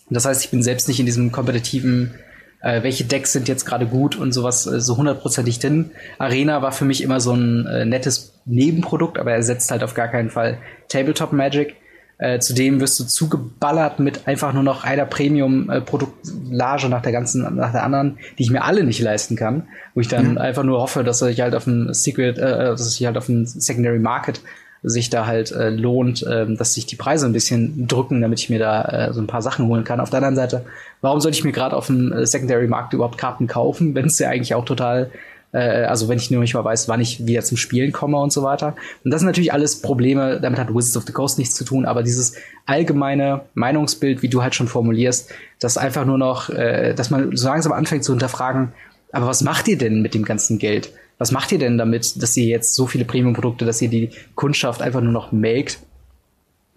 das 0.09 0.25
heißt, 0.25 0.43
ich 0.43 0.51
bin 0.51 0.61
selbst 0.63 0.89
nicht 0.89 0.99
in 0.99 1.05
diesem 1.05 1.31
kompetitiven 1.31 2.13
äh, 2.61 2.83
welche 2.83 3.05
Decks 3.05 3.33
sind 3.33 3.47
jetzt 3.47 3.65
gerade 3.65 3.85
gut 3.85 4.15
und 4.15 4.31
sowas 4.31 4.65
äh, 4.67 4.79
so 4.81 4.97
hundertprozentig 4.97 5.59
drin. 5.59 5.91
Arena 6.17 6.61
war 6.61 6.71
für 6.71 6.85
mich 6.85 7.03
immer 7.03 7.19
so 7.19 7.33
ein 7.33 7.65
äh, 7.67 7.85
nettes 7.85 8.33
Nebenprodukt, 8.45 9.19
aber 9.19 9.31
er 9.31 9.43
setzt 9.43 9.71
halt 9.71 9.83
auf 9.83 9.93
gar 9.93 10.07
keinen 10.07 10.29
Fall 10.29 10.57
Tabletop 10.89 11.33
Magic. 11.33 11.75
Äh, 12.19 12.39
zudem 12.39 12.79
wirst 12.79 12.99
du 12.99 13.03
zugeballert 13.03 13.99
mit 13.99 14.27
einfach 14.27 14.51
nur 14.51 14.63
noch 14.63 14.83
einer 14.83 15.05
Premium-Produktlage 15.05 16.89
nach 16.89 17.03
der 17.03 17.11
ganzen, 17.11 17.55
nach 17.55 17.71
der 17.71 17.83
anderen, 17.83 18.17
die 18.39 18.43
ich 18.43 18.49
mir 18.49 18.63
alle 18.63 18.83
nicht 18.83 18.99
leisten 18.99 19.35
kann, 19.35 19.67
wo 19.93 20.01
ich 20.01 20.07
dann 20.07 20.31
mhm. 20.31 20.37
einfach 20.39 20.63
nur 20.63 20.81
hoffe, 20.81 21.03
dass 21.03 21.21
ich 21.21 21.41
halt 21.41 21.53
auf 21.53 21.65
dem 21.65 21.93
Secret, 21.93 22.39
äh, 22.39 22.69
dass 22.69 22.99
ich 22.99 23.05
halt 23.05 23.17
auf 23.17 23.27
dem 23.27 23.45
Secondary 23.45 23.99
Market 23.99 24.41
sich 24.89 25.09
da 25.09 25.25
halt 25.25 25.51
äh, 25.51 25.69
lohnt, 25.69 26.23
äh, 26.23 26.45
dass 26.55 26.73
sich 26.73 26.85
die 26.85 26.95
Preise 26.95 27.25
ein 27.25 27.33
bisschen 27.33 27.87
drücken, 27.87 28.21
damit 28.21 28.39
ich 28.39 28.49
mir 28.49 28.59
da 28.59 28.81
äh, 28.83 29.13
so 29.13 29.21
ein 29.21 29.27
paar 29.27 29.41
Sachen 29.41 29.67
holen 29.67 29.83
kann. 29.83 29.99
Auf 29.99 30.09
der 30.09 30.17
anderen 30.17 30.35
Seite, 30.35 30.65
warum 31.01 31.19
sollte 31.19 31.37
ich 31.37 31.43
mir 31.43 31.51
gerade 31.51 31.75
auf 31.75 31.87
dem 31.87 32.11
äh, 32.11 32.25
Secondary 32.25 32.67
Markt 32.67 32.93
überhaupt 32.93 33.17
Karten 33.17 33.47
kaufen, 33.47 33.95
wenn 33.95 34.05
es 34.05 34.19
ja 34.19 34.29
eigentlich 34.29 34.55
auch 34.55 34.65
total 34.65 35.11
äh, 35.51 35.85
also 35.85 36.07
wenn 36.07 36.17
ich 36.17 36.29
nur 36.31 36.41
nicht 36.41 36.53
mal 36.53 36.63
weiß, 36.63 36.87
wann 36.87 37.01
ich 37.01 37.25
wieder 37.25 37.41
zum 37.41 37.57
Spielen 37.57 37.91
komme 37.91 38.17
und 38.17 38.31
so 38.31 38.43
weiter. 38.43 38.75
Und 39.03 39.11
das 39.11 39.21
sind 39.21 39.27
natürlich 39.27 39.53
alles 39.53 39.81
Probleme, 39.81 40.39
damit 40.41 40.59
hat 40.59 40.73
Wizards 40.73 40.97
of 40.97 41.03
the 41.03 41.13
Coast 41.13 41.37
nichts 41.37 41.55
zu 41.55 41.63
tun, 41.63 41.85
aber 41.85 42.03
dieses 42.03 42.33
allgemeine 42.65 43.41
Meinungsbild, 43.53 44.21
wie 44.21 44.29
du 44.29 44.43
halt 44.43 44.55
schon 44.55 44.67
formulierst, 44.67 45.29
das 45.59 45.77
einfach 45.77 46.05
nur 46.05 46.17
noch, 46.17 46.49
äh, 46.49 46.93
dass 46.93 47.09
man 47.09 47.35
so 47.35 47.47
langsam 47.47 47.71
anfängt 47.71 48.03
zu 48.03 48.11
hinterfragen, 48.11 48.73
aber 49.11 49.27
was 49.27 49.41
macht 49.41 49.67
ihr 49.67 49.77
denn 49.77 50.01
mit 50.01 50.13
dem 50.13 50.25
ganzen 50.25 50.59
Geld? 50.59 50.91
Was 51.17 51.31
macht 51.31 51.51
ihr 51.51 51.59
denn 51.59 51.77
damit, 51.77 52.21
dass 52.21 52.37
ihr 52.37 52.45
jetzt 52.45 52.75
so 52.75 52.85
viele 52.85 53.05
Premium-Produkte, 53.05 53.65
dass 53.65 53.81
ihr 53.81 53.89
die 53.89 54.11
Kundschaft 54.35 54.81
einfach 54.81 55.01
nur 55.01 55.13
noch 55.13 55.31
melkt? 55.31 55.79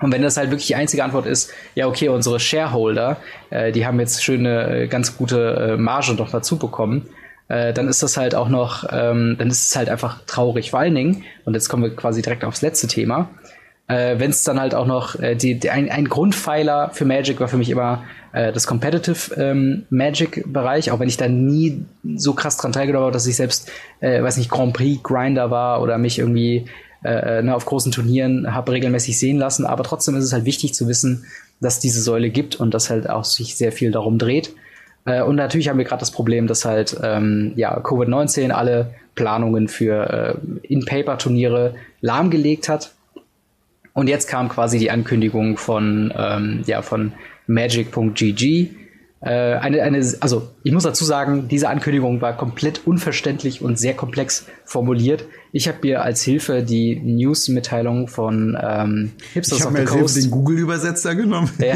Und 0.01 0.12
wenn 0.12 0.22
das 0.22 0.38
halt 0.38 0.51
wirklich 0.51 0.68
die 0.68 0.76
einzige 0.76 1.05
Antwort 1.05 1.26
ist, 1.26 1.53
ja, 1.74 1.86
okay, 1.86 2.09
unsere 2.09 2.41
Shareholder, 2.41 3.18
äh, 3.51 3.70
die 3.70 3.86
haben 3.86 4.01
jetzt 4.01 4.24
schöne, 4.24 4.84
äh, 4.84 4.86
ganz 4.88 5.16
gute 5.16 5.74
äh, 5.74 5.76
Marge 5.76 6.14
noch 6.14 6.30
dazu 6.30 6.59
bekommen, 6.59 7.07
äh, 7.49 7.74
dann 7.74 7.88
ist 7.88 8.03
das 8.03 8.16
halt 8.16 8.34
auch 8.34 8.49
noch, 8.49 8.84
ähm, 8.91 9.36
dann 9.38 9.49
ist 9.49 9.68
es 9.68 9.76
halt 9.76 9.91
einfach 9.91 10.22
traurig. 10.26 10.70
Vor 10.70 10.80
allen 10.80 10.95
Dingen, 10.95 11.24
und 11.45 11.55
jetzt 11.55 11.68
kommen 11.68 11.82
wir 11.82 11.95
quasi 11.95 12.22
direkt 12.22 12.45
aufs 12.45 12.62
letzte 12.62 12.86
Thema, 12.86 13.28
äh, 13.91 14.18
wenn 14.18 14.30
es 14.30 14.45
dann 14.45 14.61
halt 14.61 14.74
auch 14.74 14.86
noch, 14.86 15.18
äh, 15.18 15.34
die, 15.34 15.59
die, 15.59 15.70
ein, 15.70 15.91
ein 15.91 16.09
Grundpfeiler 16.09 16.91
für 16.93 17.05
Magic 17.05 17.41
war 17.41 17.49
für 17.49 17.57
mich 17.57 17.70
immer 17.70 18.05
äh, 18.32 18.53
das 18.53 18.66
Competitive 18.66 19.34
ähm, 19.34 19.84
Magic-Bereich, 19.91 20.91
auch 20.93 21.01
wenn 21.01 21.09
ich 21.09 21.16
da 21.16 21.28
nie 21.28 21.84
so 22.16 22.34
krass 22.34 22.57
dran 22.57 22.72
teilgenommen 22.72 23.07
habe, 23.07 23.12
dass 23.12 23.26
ich 23.26 23.36
selbst, 23.36 23.70
äh, 24.01 24.22
weiß 24.22 24.36
nicht, 24.36 24.51
Grand 24.51 24.74
Prix-Grinder 24.74 25.51
war 25.51 25.82
oder 25.82 25.99
mich 25.99 26.18
irgendwie 26.18 26.66
äh, 27.05 27.38
äh, 27.38 27.43
ne, 27.43 27.55
auf 27.55 27.64
großen 27.64 27.93
Turnieren 27.93 28.55
habe 28.55 28.72
regelmäßig 28.72 29.18
sehen 29.18 29.38
lassen. 29.38 29.66
Aber 29.66 29.82
trotzdem 29.82 30.14
ist 30.16 30.24
es 30.24 30.32
halt 30.32 30.45
wichtig 30.45 30.74
zu 30.74 30.86
wissen, 30.86 31.24
dass 31.61 31.80
diese 31.80 32.01
Säule 32.01 32.30
gibt 32.30 32.57
und 32.57 32.72
dass 32.74 32.91
halt 32.91 33.11
auch 33.11 33.24
sich 33.24 33.57
sehr 33.57 33.72
viel 33.72 33.91
darum 33.91 34.18
dreht. 34.18 34.55
Äh, 35.05 35.22
und 35.22 35.34
natürlich 35.36 35.68
haben 35.68 35.78
wir 35.78 35.84
gerade 35.84 36.01
das 36.01 36.12
Problem, 36.12 36.47
dass 36.47 36.64
halt 36.64 36.97
ähm, 37.03 37.55
ja, 37.57 37.76
Covid-19 37.78 38.51
alle 38.51 38.95
Planungen 39.14 39.66
für 39.68 40.38
äh, 40.62 40.66
In-Paper-Turniere 40.66 41.74
lahmgelegt 42.01 42.68
hat. 42.68 42.93
Und 43.93 44.09
jetzt 44.09 44.28
kam 44.28 44.49
quasi 44.49 44.78
die 44.78 44.91
Ankündigung 44.91 45.57
von, 45.57 46.12
ähm, 46.16 46.62
ja, 46.66 46.82
von 46.82 47.12
magic.gg. 47.47 48.70
Äh, 49.22 49.57
eine, 49.57 49.82
eine, 49.82 49.99
also 50.20 50.49
ich 50.62 50.72
muss 50.72 50.84
dazu 50.84 51.05
sagen, 51.05 51.47
diese 51.49 51.68
Ankündigung 51.68 52.22
war 52.22 52.34
komplett 52.38 52.86
unverständlich 52.86 53.61
und 53.61 53.78
sehr 53.78 53.93
komplex 53.93 54.47
formuliert. 54.64 55.26
Ich 55.53 55.68
habe 55.68 55.78
mir 55.82 56.03
als 56.03 56.22
Hilfe 56.22 56.62
die 56.62 56.97
News-Mitteilung 56.97 58.09
von 58.09 58.57
ähm, 58.59 59.12
Hipsters 59.34 59.59
ich 59.59 59.66
of 59.66 59.76
the 59.76 59.84
Coast 59.84 60.16
den 60.16 60.30
Google-Übersetzer 60.30 61.14
genommen. 61.14 61.51
Ja. 61.59 61.74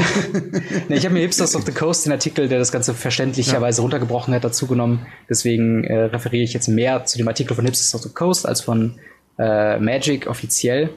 nee, 0.88 0.96
ich 0.96 1.04
habe 1.04 1.12
mir 1.12 1.20
Hipsters 1.20 1.54
of 1.54 1.66
the 1.66 1.72
Coast 1.72 2.06
den 2.06 2.12
Artikel, 2.12 2.48
der 2.48 2.58
das 2.58 2.72
Ganze 2.72 2.94
verständlicherweise 2.94 3.80
ja. 3.80 3.82
runtergebrochen 3.82 4.32
hat, 4.32 4.42
dazu 4.42 4.66
genommen. 4.66 5.06
Deswegen 5.28 5.84
äh, 5.84 6.04
referiere 6.04 6.44
ich 6.44 6.54
jetzt 6.54 6.68
mehr 6.68 7.04
zu 7.04 7.18
dem 7.18 7.28
Artikel 7.28 7.54
von 7.54 7.66
Hipsters 7.66 7.94
of 7.94 8.00
the 8.00 8.14
Coast 8.14 8.48
als 8.48 8.62
von 8.62 8.94
äh, 9.38 9.78
Magic 9.78 10.28
offiziell. 10.28 10.88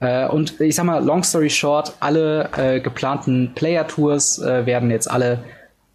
Äh, 0.00 0.26
und 0.28 0.60
ich 0.60 0.76
sag 0.76 0.84
mal, 0.84 1.04
long 1.04 1.22
story 1.22 1.50
short, 1.50 1.94
alle 2.00 2.50
äh, 2.56 2.80
geplanten 2.80 3.52
Player-Tours 3.54 4.38
äh, 4.40 4.66
werden 4.66 4.90
jetzt 4.90 5.10
alle 5.10 5.40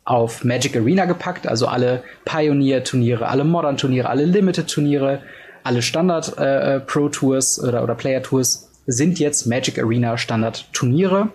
auf 0.06 0.44
Magic 0.44 0.76
Arena 0.76 1.06
gepackt, 1.06 1.48
also 1.48 1.68
alle 1.68 2.04
Pioneer-Turniere, 2.26 3.28
alle 3.28 3.46
Modern-Turniere, 3.46 4.10
alle 4.10 4.26
Limited-Turniere, 4.26 5.22
alle 5.64 5.82
Standard-Pro-Tours 5.82 7.60
äh, 7.60 7.68
oder, 7.68 7.84
oder 7.84 7.96
Player-Tours 7.96 8.70
sind 8.86 9.20
jetzt 9.20 9.46
Magic 9.48 9.80
Arena 9.80 10.18
Standard-Turniere. 10.18 11.30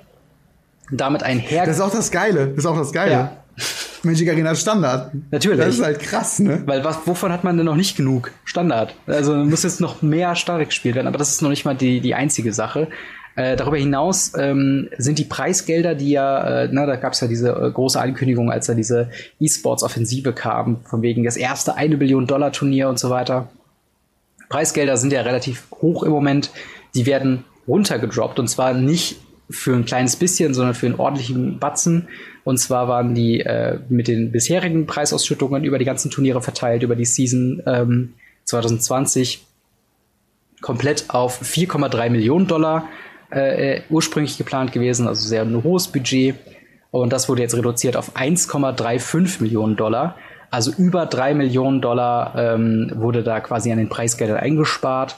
Damit 0.90 1.22
einher. 1.22 1.66
Das 1.66 1.76
ist 1.76 1.82
auch 1.82 1.90
das 1.90 2.10
Geile. 2.10 2.48
Das 2.48 2.58
ist 2.58 2.66
auch 2.66 2.76
das 2.76 2.92
Geile. 2.92 3.12
Ja. 3.12 3.32
Magic 4.05 4.28
Arena 4.28 4.55
Standard. 4.55 5.12
Natürlich. 5.30 5.59
Das 5.59 5.74
ist 5.74 5.82
halt 5.84 6.01
krass, 6.01 6.38
ne? 6.38 6.62
Weil 6.66 6.84
was, 6.84 7.07
wovon 7.07 7.32
hat 7.32 7.44
man 7.44 7.57
denn 7.57 7.66
noch 7.66 7.76
nicht 7.76 7.96
genug? 7.96 8.32
Standard. 8.44 8.94
Also 9.07 9.34
muss 9.34 9.62
jetzt 9.62 9.80
noch 9.80 10.03
mehr 10.03 10.34
Standard 10.36 10.68
gespielt 10.68 10.94
werden, 10.94 11.07
aber 11.07 11.18
das 11.18 11.30
ist 11.30 11.42
noch 11.42 11.51
nicht 11.51 11.64
mal 11.64 11.74
die, 11.74 12.01
die 12.01 12.14
einzige 12.14 12.53
Sache. 12.53 12.88
Äh, 13.38 13.55
darüber 13.57 13.76
hinaus 13.76 14.32
ähm, 14.36 14.88
sind 14.99 15.18
die 15.20 15.24
Preisgelder, 15.24 15.94
die 15.94 16.11
ja, 16.11 16.62
äh, 16.62 16.68
na, 16.72 16.86
da 16.86 16.96
gab 16.96 17.12
es 17.12 17.20
ja 17.20 17.28
diese 17.28 17.51
äh, 17.51 17.70
große 17.70 18.01
Ankündigung, 18.01 18.51
als 18.51 18.66
da 18.66 18.74
diese 18.74 19.11
E-Sports-Offensive 19.38 20.32
kam, 20.32 20.80
von 20.84 21.03
wegen 21.03 21.22
das 21.22 21.36
erste 21.36 21.76
eine 21.76 21.96
Billion 21.96 22.26
Dollar 22.26 22.51
Turnier 22.51 22.88
und 22.88 22.99
so 22.99 23.11
weiter. 23.11 23.49
Preisgelder 24.49 24.96
sind 24.96 25.12
ja 25.12 25.20
relativ 25.20 25.68
hoch 25.80 26.03
im 26.03 26.11
Moment. 26.11 26.51
Die 26.96 27.07
werden 27.07 27.44
runtergedroppt 27.68 28.40
und 28.40 28.49
zwar 28.49 28.74
nicht 28.74 29.20
für 29.51 29.74
ein 29.74 29.84
kleines 29.84 30.16
bisschen, 30.16 30.55
sondern 30.55 30.74
für 30.74 30.86
einen 30.86 30.96
ordentlichen 30.96 31.59
Batzen. 31.59 32.09
Und 32.44 32.59
zwar 32.59 32.88
waren 32.88 33.14
die 33.14 33.40
äh, 33.40 33.78
mit 33.88 34.09
den 34.09 34.32
bisherigen 34.32 34.86
Preisausschüttungen 34.86 35.64
über 35.64 35.78
die 35.78 35.84
ganzen 35.84 36.11
Turniere 36.11 36.42
verteilt, 36.42 36.82
über 36.82 36.96
die 36.96 37.05
Season 37.05 37.62
ähm, 37.66 38.14
2020 38.44 39.46
komplett 40.61 41.07
auf 41.09 41.40
4,3 41.42 42.11
Millionen 42.11 42.46
Dollar 42.46 42.88
äh, 43.30 43.76
äh, 43.76 43.82
ursprünglich 43.90 44.38
geplant 44.38 44.72
gewesen, 44.72 45.07
also 45.07 45.26
sehr 45.26 45.42
ein 45.42 45.62
hohes 45.62 45.88
Budget. 45.88 46.36
Und 46.90 47.12
das 47.12 47.28
wurde 47.28 47.42
jetzt 47.42 47.55
reduziert 47.55 47.96
auf 47.96 48.16
1,35 48.16 49.42
Millionen 49.42 49.76
Dollar. 49.76 50.16
Also 50.51 50.72
über 50.72 51.05
drei 51.05 51.34
Millionen 51.34 51.82
Dollar 51.82 52.34
ähm, 52.36 52.90
wurde 52.94 53.22
da 53.22 53.40
quasi 53.40 53.70
an 53.70 53.78
den 53.78 53.90
Preisgeldern 53.90 54.38
eingespart. 54.38 55.16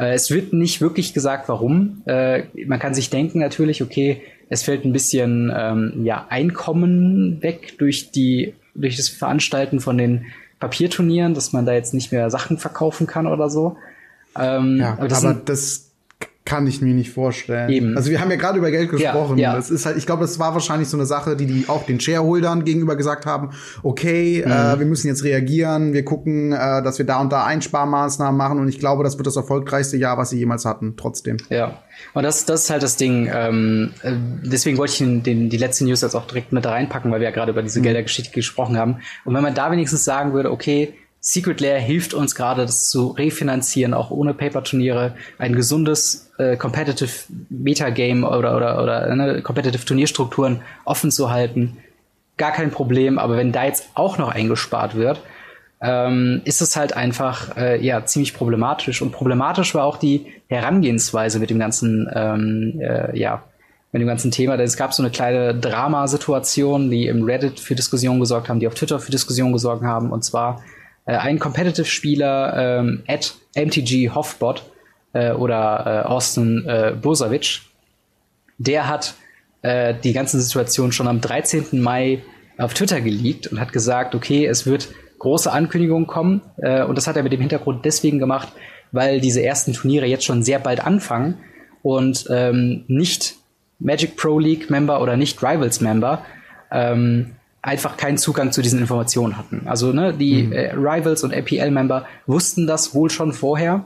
Äh, 0.00 0.14
es 0.14 0.30
wird 0.30 0.52
nicht 0.52 0.80
wirklich 0.80 1.12
gesagt, 1.12 1.48
warum. 1.48 2.02
Äh, 2.06 2.44
man 2.66 2.78
kann 2.78 2.94
sich 2.94 3.10
denken 3.10 3.38
natürlich, 3.38 3.82
okay, 3.82 4.22
es 4.48 4.62
fällt 4.62 4.84
ein 4.84 4.92
bisschen 4.92 5.52
ähm, 5.54 6.04
ja, 6.04 6.26
Einkommen 6.28 7.42
weg 7.42 7.78
durch 7.78 8.10
die 8.10 8.54
durch 8.74 8.96
das 8.96 9.08
Veranstalten 9.08 9.80
von 9.80 9.98
den 9.98 10.26
Papierturnieren, 10.58 11.34
dass 11.34 11.52
man 11.52 11.66
da 11.66 11.72
jetzt 11.72 11.92
nicht 11.92 12.12
mehr 12.12 12.30
Sachen 12.30 12.56
verkaufen 12.56 13.06
kann 13.06 13.26
oder 13.26 13.50
so. 13.50 13.76
Ähm, 14.38 14.78
ja, 14.78 14.92
aber 14.92 15.08
das, 15.08 15.24
aber 15.24 15.34
das 15.44 15.89
kann 16.44 16.66
ich 16.66 16.80
mir 16.80 16.94
nicht 16.94 17.10
vorstellen. 17.10 17.70
Eben. 17.70 17.96
Also 17.96 18.10
wir 18.10 18.20
haben 18.20 18.30
ja 18.30 18.36
gerade 18.36 18.58
über 18.58 18.70
Geld 18.70 18.90
gesprochen. 18.90 19.36
Ja, 19.38 19.50
ja. 19.50 19.56
Das 19.56 19.70
ist 19.70 19.84
halt, 19.84 19.98
ich 19.98 20.06
glaube, 20.06 20.22
das 20.22 20.38
war 20.38 20.54
wahrscheinlich 20.54 20.88
so 20.88 20.96
eine 20.96 21.06
Sache, 21.06 21.36
die 21.36 21.46
die 21.46 21.68
auch 21.68 21.84
den 21.84 22.00
Shareholdern 22.00 22.64
gegenüber 22.64 22.96
gesagt 22.96 23.26
haben. 23.26 23.50
Okay, 23.82 24.42
mhm. 24.44 24.50
äh, 24.50 24.78
wir 24.78 24.86
müssen 24.86 25.06
jetzt 25.06 25.22
reagieren. 25.22 25.92
Wir 25.92 26.04
gucken, 26.04 26.52
äh, 26.52 26.82
dass 26.82 26.98
wir 26.98 27.06
da 27.06 27.20
und 27.20 27.30
da 27.30 27.44
Einsparmaßnahmen 27.44 28.36
machen. 28.36 28.58
Und 28.58 28.68
ich 28.68 28.78
glaube, 28.78 29.04
das 29.04 29.18
wird 29.18 29.26
das 29.26 29.36
erfolgreichste 29.36 29.98
Jahr, 29.98 30.16
was 30.16 30.30
sie 30.30 30.38
jemals 30.38 30.64
hatten. 30.64 30.94
Trotzdem. 30.96 31.36
Ja. 31.50 31.82
Und 32.14 32.22
das, 32.22 32.46
das 32.46 32.64
ist 32.64 32.70
halt 32.70 32.82
das 32.82 32.96
Ding. 32.96 33.30
Ähm, 33.32 33.92
äh, 34.02 34.12
deswegen 34.42 34.78
wollte 34.78 34.92
ich 34.94 34.98
den, 34.98 35.22
den, 35.22 35.50
die 35.50 35.58
letzte 35.58 35.84
News 35.84 36.00
jetzt 36.00 36.14
auch 36.14 36.26
direkt 36.26 36.52
mit 36.52 36.64
reinpacken, 36.66 37.10
weil 37.12 37.20
wir 37.20 37.28
ja 37.28 37.34
gerade 37.34 37.52
über 37.52 37.62
diese 37.62 37.80
mhm. 37.80 37.84
Geldergeschichte 37.84 38.32
gesprochen 38.32 38.78
haben. 38.78 38.96
Und 39.26 39.34
wenn 39.34 39.42
man 39.42 39.54
da 39.54 39.70
wenigstens 39.70 40.04
sagen 40.04 40.32
würde, 40.32 40.50
okay, 40.50 40.94
Secret 41.20 41.60
Lair 41.60 41.78
hilft 41.78 42.14
uns 42.14 42.34
gerade, 42.34 42.62
das 42.62 42.88
zu 42.88 43.08
refinanzieren, 43.08 43.92
auch 43.92 44.10
ohne 44.10 44.32
Paper-Turniere, 44.32 45.14
ein 45.38 45.54
gesundes 45.54 46.30
äh, 46.38 46.56
Competitive 46.56 47.10
Metagame 47.50 48.28
oder 48.28 48.56
oder 48.56 48.82
oder 48.82 49.14
ne, 49.14 49.42
Competitive 49.42 49.84
Turnierstrukturen 49.84 50.62
offen 50.86 51.10
zu 51.10 51.30
halten. 51.30 51.76
Gar 52.38 52.52
kein 52.52 52.70
Problem, 52.70 53.18
aber 53.18 53.36
wenn 53.36 53.52
da 53.52 53.64
jetzt 53.64 53.90
auch 53.94 54.16
noch 54.16 54.30
eingespart 54.30 54.94
wird, 54.94 55.20
ähm, 55.82 56.40
ist 56.44 56.62
es 56.62 56.74
halt 56.76 56.96
einfach 56.96 57.54
äh, 57.54 57.84
ja 57.84 58.06
ziemlich 58.06 58.32
problematisch. 58.32 59.02
Und 59.02 59.12
problematisch 59.12 59.74
war 59.74 59.84
auch 59.84 59.98
die 59.98 60.26
Herangehensweise 60.48 61.38
mit 61.38 61.50
dem 61.50 61.58
ganzen 61.58 62.08
ähm, 62.14 62.80
äh, 62.80 63.18
ja 63.18 63.42
mit 63.92 64.00
dem 64.00 64.08
ganzen 64.08 64.30
Thema. 64.30 64.54
Es 64.54 64.76
gab 64.76 64.94
so 64.94 65.02
eine 65.02 65.10
kleine 65.10 65.54
Dramasituation, 65.54 66.90
die 66.90 67.08
im 67.08 67.24
Reddit 67.24 67.60
für 67.60 67.74
Diskussionen 67.74 68.20
gesorgt 68.20 68.48
haben, 68.48 68.60
die 68.60 68.68
auf 68.68 68.74
Twitter 68.74 69.00
für 69.00 69.10
Diskussionen 69.10 69.52
gesorgt 69.52 69.82
haben. 69.82 70.12
Und 70.12 70.24
zwar 70.24 70.62
äh, 71.10 71.16
ein 71.16 71.38
Competitive-Spieler 71.40 72.80
ähm, 72.80 73.02
at 73.08 73.34
MTG 73.56 74.10
Hoffbot 74.10 74.62
äh, 75.12 75.32
oder 75.32 76.04
äh, 76.04 76.08
Austin 76.08 76.64
äh, 76.66 76.92
Bosovic, 77.00 77.62
der 78.58 78.86
hat 78.86 79.14
äh, 79.62 79.94
die 80.04 80.12
ganze 80.12 80.40
Situation 80.40 80.92
schon 80.92 81.08
am 81.08 81.20
13. 81.20 81.80
Mai 81.80 82.22
auf 82.58 82.74
Twitter 82.74 83.00
geleakt 83.00 83.48
und 83.48 83.58
hat 83.58 83.72
gesagt, 83.72 84.14
okay, 84.14 84.46
es 84.46 84.66
wird 84.66 84.88
große 85.18 85.50
Ankündigungen 85.50 86.06
kommen. 86.06 86.42
Äh, 86.58 86.84
und 86.84 86.96
das 86.96 87.08
hat 87.08 87.16
er 87.16 87.24
mit 87.24 87.32
dem 87.32 87.40
Hintergrund 87.40 87.84
deswegen 87.84 88.20
gemacht, 88.20 88.52
weil 88.92 89.20
diese 89.20 89.42
ersten 89.42 89.72
Turniere 89.72 90.06
jetzt 90.06 90.24
schon 90.24 90.44
sehr 90.44 90.60
bald 90.60 90.84
anfangen 90.84 91.38
und 91.82 92.26
ähm, 92.30 92.84
nicht 92.86 93.34
Magic 93.80 94.16
Pro 94.16 94.38
League 94.38 94.70
Member 94.70 95.02
oder 95.02 95.16
nicht 95.16 95.42
Rivals 95.42 95.80
Member 95.80 96.24
ähm, 96.70 97.32
einfach 97.62 97.96
keinen 97.96 98.18
Zugang 98.18 98.52
zu 98.52 98.62
diesen 98.62 98.80
Informationen 98.80 99.36
hatten. 99.36 99.62
Also 99.66 99.92
ne, 99.92 100.14
die 100.14 100.44
mhm. 100.44 100.52
äh, 100.52 100.72
Rivals 100.72 101.22
und 101.24 101.34
APL-Member 101.34 102.06
wussten 102.26 102.66
das 102.66 102.94
wohl 102.94 103.10
schon 103.10 103.32
vorher. 103.32 103.84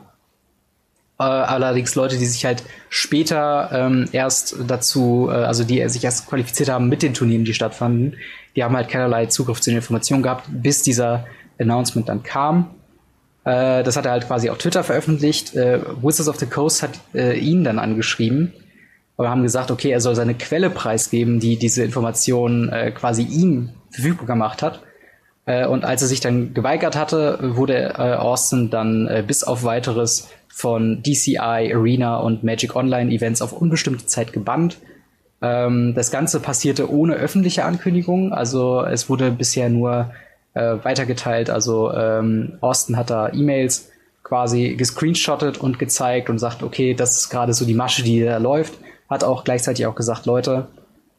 Äh, 1.19 1.25
allerdings 1.25 1.95
Leute, 1.95 2.17
die 2.17 2.27
sich 2.27 2.45
halt 2.45 2.63
später 2.89 3.71
ähm, 3.73 4.09
erst 4.13 4.57
dazu, 4.67 5.29
äh, 5.31 5.35
also 5.35 5.65
die 5.65 5.87
sich 5.89 6.05
erst 6.05 6.29
qualifiziert 6.29 6.69
haben 6.69 6.89
mit 6.89 7.03
den 7.03 7.15
Turnieren, 7.15 7.45
die 7.45 7.55
stattfanden, 7.55 8.17
die 8.55 8.63
haben 8.63 8.77
halt 8.77 8.89
keinerlei 8.89 9.27
Zugriff 9.27 9.61
zu 9.61 9.71
den 9.71 9.77
Informationen 9.77 10.23
gehabt, 10.23 10.45
bis 10.49 10.83
dieser 10.83 11.27
Announcement 11.59 12.09
dann 12.09 12.23
kam. 12.23 12.71
Äh, 13.45 13.83
das 13.83 13.97
hat 13.97 14.07
er 14.07 14.13
halt 14.13 14.27
quasi 14.29 14.51
auf 14.51 14.59
Twitter 14.59 14.85
veröffentlicht. 14.85 15.55
Äh, 15.57 15.81
Wizards 16.01 16.29
of 16.29 16.37
the 16.37 16.47
Coast 16.47 16.83
hat 16.83 16.93
äh, 17.13 17.37
ihn 17.39 17.65
dann 17.65 17.81
angeschrieben 17.81 18.53
aber 19.17 19.31
haben 19.31 19.43
gesagt, 19.43 19.71
okay, 19.71 19.91
er 19.91 20.01
soll 20.01 20.15
seine 20.15 20.35
Quelle 20.35 20.71
preisgeben, 20.71 21.39
die 21.41 21.57
diese 21.57 21.85
Informationen 21.85 22.69
äh, 22.71 22.91
quasi 22.91 23.23
ihm 23.23 23.71
verfügbar 23.91 24.27
gemacht 24.27 24.63
hat. 24.63 24.81
Äh, 25.47 25.67
und 25.67 25.85
als 25.85 26.03
er 26.03 26.09
sich 26.09 26.21
dann 26.21 26.53
geweigert 26.53 26.97
hatte, 26.97 27.39
wurde 27.57 27.95
äh, 27.97 28.15
Austin 28.15 28.71
dann 28.71 29.07
äh, 29.07 29.23
bis 29.27 29.45
auf 29.45 29.63
weiteres 29.63 30.29
von 30.49 31.03
DCI, 31.03 31.73
Arena 31.75 32.17
und 32.19 32.45
Magic 32.45 32.75
Online 32.75 33.11
Events 33.11 33.43
auf 33.43 33.53
unbestimmte 33.53 34.07
Zeit 34.07 34.33
gebannt. 34.33 34.79
Ähm, 35.43 35.95
das 35.95 36.11
Ganze 36.11 36.41
passierte 36.41 36.91
ohne 36.91 37.15
öffentliche 37.15 37.65
Ankündigung, 37.65 38.33
also 38.33 38.85
es 38.85 39.09
wurde 39.09 39.31
bisher 39.31 39.69
nur 39.69 40.11
äh, 40.55 40.77
weitergeteilt. 40.83 41.51
Also 41.51 41.93
ähm, 41.93 42.59
Austin 42.61 42.97
hat 42.97 43.11
da 43.11 43.33
E-Mails 43.33 43.91
quasi 44.25 44.75
gescreenshottet 44.77 45.59
und 45.59 45.79
gezeigt 45.79 46.31
und 46.31 46.39
sagt, 46.39 46.63
okay, 46.63 46.95
das 46.95 47.17
ist 47.17 47.29
gerade 47.29 47.53
so 47.53 47.65
die 47.65 47.75
Masche, 47.75 48.03
die 48.03 48.23
da 48.23 48.39
läuft 48.39 48.75
hat 49.15 49.25
auch 49.25 49.45
gleichzeitig 49.45 49.87
auch 49.87 49.95
gesagt, 49.95 50.27
Leute, 50.27 50.69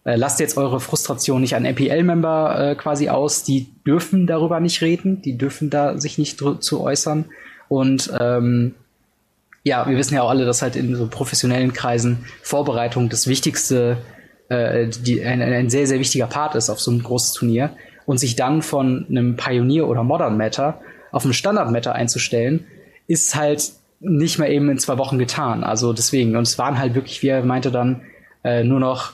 äh, 0.05 0.15
lasst 0.15 0.39
jetzt 0.39 0.57
eure 0.57 0.79
Frustration 0.79 1.41
nicht 1.41 1.55
an 1.55 1.63
MPL-Member 1.63 2.71
äh, 2.71 2.75
quasi 2.75 3.09
aus, 3.09 3.43
die 3.43 3.67
dürfen 3.85 4.27
darüber 4.27 4.59
nicht 4.59 4.81
reden, 4.81 5.21
die 5.21 5.37
dürfen 5.37 5.69
da 5.69 5.97
sich 5.97 6.17
nicht 6.17 6.39
zu 6.59 6.81
äußern. 6.81 7.25
Und 7.67 8.13
ähm, 8.19 8.75
ja, 9.63 9.87
wir 9.87 9.97
wissen 9.97 10.13
ja 10.13 10.21
auch 10.21 10.29
alle, 10.29 10.45
dass 10.45 10.61
halt 10.61 10.75
in 10.75 10.95
so 10.95 11.07
professionellen 11.07 11.73
Kreisen 11.73 12.25
Vorbereitung 12.43 13.09
das 13.09 13.25
wichtigste, 13.25 13.97
äh, 14.49 14.87
die, 14.87 15.23
ein, 15.23 15.41
ein 15.41 15.71
sehr, 15.71 15.87
sehr 15.87 15.99
wichtiger 15.99 16.27
Part 16.27 16.53
ist 16.53 16.69
auf 16.69 16.79
so 16.79 16.91
ein 16.91 17.01
großes 17.01 17.33
Turnier. 17.33 17.71
Und 18.05 18.19
sich 18.19 18.35
dann 18.35 18.61
von 18.61 19.07
einem 19.09 19.35
Pioneer 19.35 19.87
oder 19.87 20.03
Modern 20.03 20.37
Matter 20.37 20.79
auf 21.11 21.23
einen 21.23 21.33
Standard 21.33 21.71
Matter 21.71 21.95
einzustellen, 21.95 22.67
ist 23.07 23.33
halt 23.33 23.71
nicht 23.99 24.39
mehr 24.39 24.49
eben 24.49 24.69
in 24.69 24.77
zwei 24.77 24.97
Wochen 24.97 25.17
getan. 25.17 25.63
Also 25.63 25.93
deswegen, 25.93 26.35
und 26.35 26.43
es 26.43 26.57
waren 26.57 26.77
halt 26.77 26.95
wirklich, 26.95 27.21
wie 27.23 27.27
er 27.27 27.43
meinte 27.43 27.71
dann, 27.71 28.01
äh, 28.43 28.63
nur 28.63 28.79
noch 28.79 29.13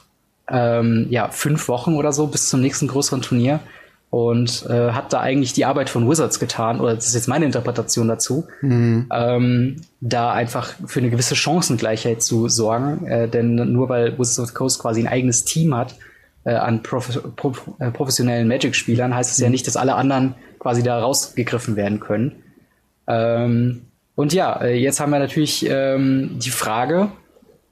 ähm, 0.50 1.08
ja, 1.10 1.30
fünf 1.30 1.68
Wochen 1.68 1.96
oder 1.96 2.12
so 2.12 2.28
bis 2.28 2.50
zum 2.50 2.62
nächsten 2.62 2.88
größeren 2.88 3.22
Turnier. 3.22 3.60
Und 4.10 4.66
äh, 4.70 4.92
hat 4.92 5.14
da 5.14 5.22
eigentlich 5.22 5.54
die 5.54 5.64
Arbeit 5.64 5.90
von 5.90 6.10
Wizards 6.10 6.38
getan, 6.38 6.82
oder 6.82 6.96
das 6.96 7.06
ist 7.08 7.16
jetzt 7.16 7.30
meine 7.30 7.46
Interpretation 7.46 8.10
dazu, 8.10 8.46
mhm. 8.60 9.08
ähm, 9.10 9.78
da 10.02 10.34
einfach 10.34 10.74
für 10.86 11.00
eine 11.00 11.10
gewisse 11.10 11.38
Chancengleichheit 11.38 12.22
zu 12.22 12.50
sorgen. 12.50 13.08
Äh, 13.08 13.30
denn 13.30 13.56
nur 13.56 13.88
weil 13.88 14.20
Wizards 14.20 14.40
of 14.40 14.48
the 14.48 14.54
Coast 14.54 14.80
quasi 14.82 15.00
ein 15.00 15.08
eigenes 15.08 15.46
Team 15.46 15.74
hat 15.74 15.96
äh, 16.44 16.56
an 16.56 16.84
prof 16.84 17.22
prof 17.38 17.70
äh, 17.80 17.90
professionellen 17.92 18.50
Magic-Spielern, 18.50 19.16
heißt 19.16 19.32
es 19.32 19.38
mhm. 19.38 19.44
ja 19.46 19.50
nicht, 19.50 19.68
dass 19.68 19.78
alle 19.78 19.96
anderen 19.96 20.36
quasi 20.60 20.84
da 20.84 21.00
rausgegriffen 21.00 21.78
werden 21.78 22.02
können. 22.02 22.44
Ähm, 23.08 23.84
und 24.16 24.34
ja, 24.34 24.62
äh, 24.62 24.78
jetzt 24.78 25.00
haben 25.00 25.12
wir 25.12 25.20
natürlich 25.20 25.66
ähm, 25.70 26.38
die 26.40 26.50
Frage, 26.50 27.12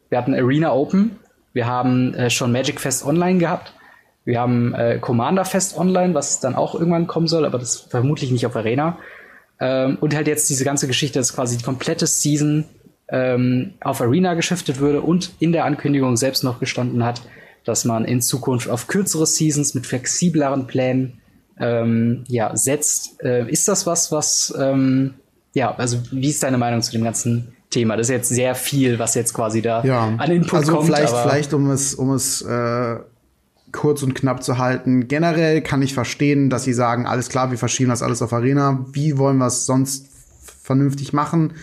wir 0.09 0.17
hatten 0.17 0.33
Arena 0.33 0.73
Open, 0.73 1.17
wir 1.53 1.67
haben 1.67 2.13
äh, 2.13 2.29
schon 2.29 2.51
Magic 2.51 2.79
Fest 2.79 3.05
Online 3.05 3.39
gehabt, 3.39 3.73
wir 4.25 4.39
haben 4.39 4.73
äh, 4.73 4.99
Commander 4.99 5.45
Fest 5.45 5.77
Online, 5.77 6.13
was 6.13 6.39
dann 6.39 6.55
auch 6.55 6.75
irgendwann 6.75 7.07
kommen 7.07 7.27
soll, 7.27 7.45
aber 7.45 7.57
das 7.57 7.77
vermutlich 7.77 8.31
nicht 8.31 8.45
auf 8.45 8.55
Arena. 8.55 8.97
Ähm, 9.59 9.97
und 9.99 10.15
halt 10.15 10.27
jetzt 10.27 10.49
diese 10.49 10.63
ganze 10.63 10.87
Geschichte, 10.87 11.19
dass 11.19 11.33
quasi 11.33 11.57
die 11.57 11.63
komplette 11.63 12.07
Season 12.07 12.65
ähm, 13.09 13.73
auf 13.81 14.01
Arena 14.01 14.35
geschiftet 14.35 14.79
würde 14.79 15.01
und 15.01 15.31
in 15.39 15.51
der 15.51 15.65
Ankündigung 15.65 16.15
selbst 16.15 16.43
noch 16.43 16.59
gestanden 16.59 17.03
hat, 17.03 17.21
dass 17.65 17.85
man 17.85 18.05
in 18.05 18.21
Zukunft 18.21 18.69
auf 18.69 18.87
kürzere 18.87 19.25
Seasons 19.25 19.73
mit 19.73 19.85
flexibleren 19.85 20.67
Plänen 20.67 21.19
ähm, 21.59 22.23
ja, 22.27 22.55
setzt. 22.55 23.21
Äh, 23.23 23.49
ist 23.49 23.67
das 23.67 23.85
was, 23.85 24.11
was 24.11 24.53
ähm, 24.59 25.15
ja, 25.53 25.73
also 25.75 25.97
wie 26.11 26.29
ist 26.29 26.43
deine 26.43 26.57
Meinung 26.57 26.81
zu 26.81 26.91
dem 26.91 27.03
ganzen 27.03 27.53
Thema? 27.69 27.97
Das 27.97 28.07
ist 28.07 28.11
jetzt 28.11 28.29
sehr 28.29 28.55
viel, 28.55 28.99
was 28.99 29.15
jetzt 29.15 29.33
quasi 29.33 29.61
da 29.61 29.83
ja. 29.83 30.13
an 30.17 30.31
Input 30.31 30.53
also 30.53 30.75
kommt. 30.75 30.93
Also 30.93 31.07
vielleicht, 31.07 31.15
vielleicht 31.15 31.53
um 31.53 31.69
es, 31.71 31.95
um 31.95 32.11
es 32.11 32.41
äh, 32.41 32.97
kurz 33.71 34.03
und 34.03 34.15
knapp 34.15 34.43
zu 34.43 34.57
halten. 34.57 35.07
Generell 35.07 35.61
kann 35.61 35.81
ich 35.81 35.93
verstehen, 35.93 36.49
dass 36.49 36.63
sie 36.63 36.73
sagen, 36.73 37.05
alles 37.05 37.29
klar, 37.29 37.51
wir 37.51 37.57
verschieben 37.57 37.89
das 37.89 38.01
alles 38.01 38.21
auf 38.21 38.33
Arena. 38.33 38.85
Wie 38.91 39.17
wollen 39.17 39.37
wir 39.37 39.47
es 39.47 39.65
sonst 39.65 40.07
vernünftig 40.61 41.13
machen? 41.13 41.53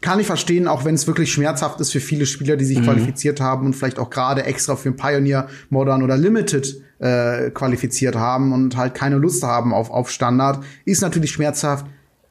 Kann 0.00 0.18
ich 0.18 0.26
verstehen, 0.26 0.66
auch 0.66 0.84
wenn 0.84 0.94
es 0.94 1.06
wirklich 1.06 1.30
schmerzhaft 1.30 1.80
ist 1.80 1.92
für 1.92 2.00
viele 2.00 2.24
Spieler, 2.24 2.56
die 2.56 2.64
sich 2.64 2.78
mhm. 2.78 2.84
qualifiziert 2.84 3.40
haben 3.40 3.66
und 3.66 3.76
vielleicht 3.76 3.98
auch 3.98 4.08
gerade 4.08 4.44
extra 4.44 4.74
für 4.74 4.92
Pioneer, 4.92 5.48
Modern 5.68 6.02
oder 6.02 6.16
Limited 6.16 6.80
äh, 6.98 7.50
qualifiziert 7.50 8.16
haben 8.16 8.52
und 8.52 8.76
halt 8.76 8.94
keine 8.94 9.16
Lust 9.16 9.42
haben 9.42 9.74
auf, 9.74 9.90
auf 9.90 10.10
Standard. 10.10 10.64
Ist 10.84 11.02
natürlich 11.02 11.32
schmerzhaft 11.32 11.86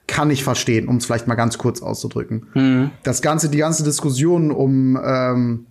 kann 0.10 0.30
ich 0.32 0.44
verstehen, 0.44 0.88
um 0.88 0.98
es 0.98 1.06
vielleicht 1.06 1.28
mal 1.28 1.36
ganz 1.36 1.58
kurz 1.58 1.82
auszudrücken. 1.82 2.48
Mhm. 2.54 2.92
Das 3.04 3.22
ganze, 3.22 3.50
die 3.50 3.60
ganze 3.60 3.84
Diskussion 3.84 4.52
um 4.52 5.00
ähm, 5.02 5.66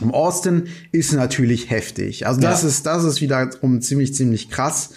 um 0.00 0.14
Austin 0.14 0.68
ist 0.92 1.12
natürlich 1.12 1.70
heftig. 1.70 2.26
Also 2.26 2.40
das 2.40 2.62
ja. 2.62 2.68
ist 2.68 2.86
das 2.86 3.04
ist 3.04 3.20
wieder 3.20 3.50
um 3.60 3.80
ziemlich 3.80 4.14
ziemlich 4.14 4.50
krass. 4.50 4.90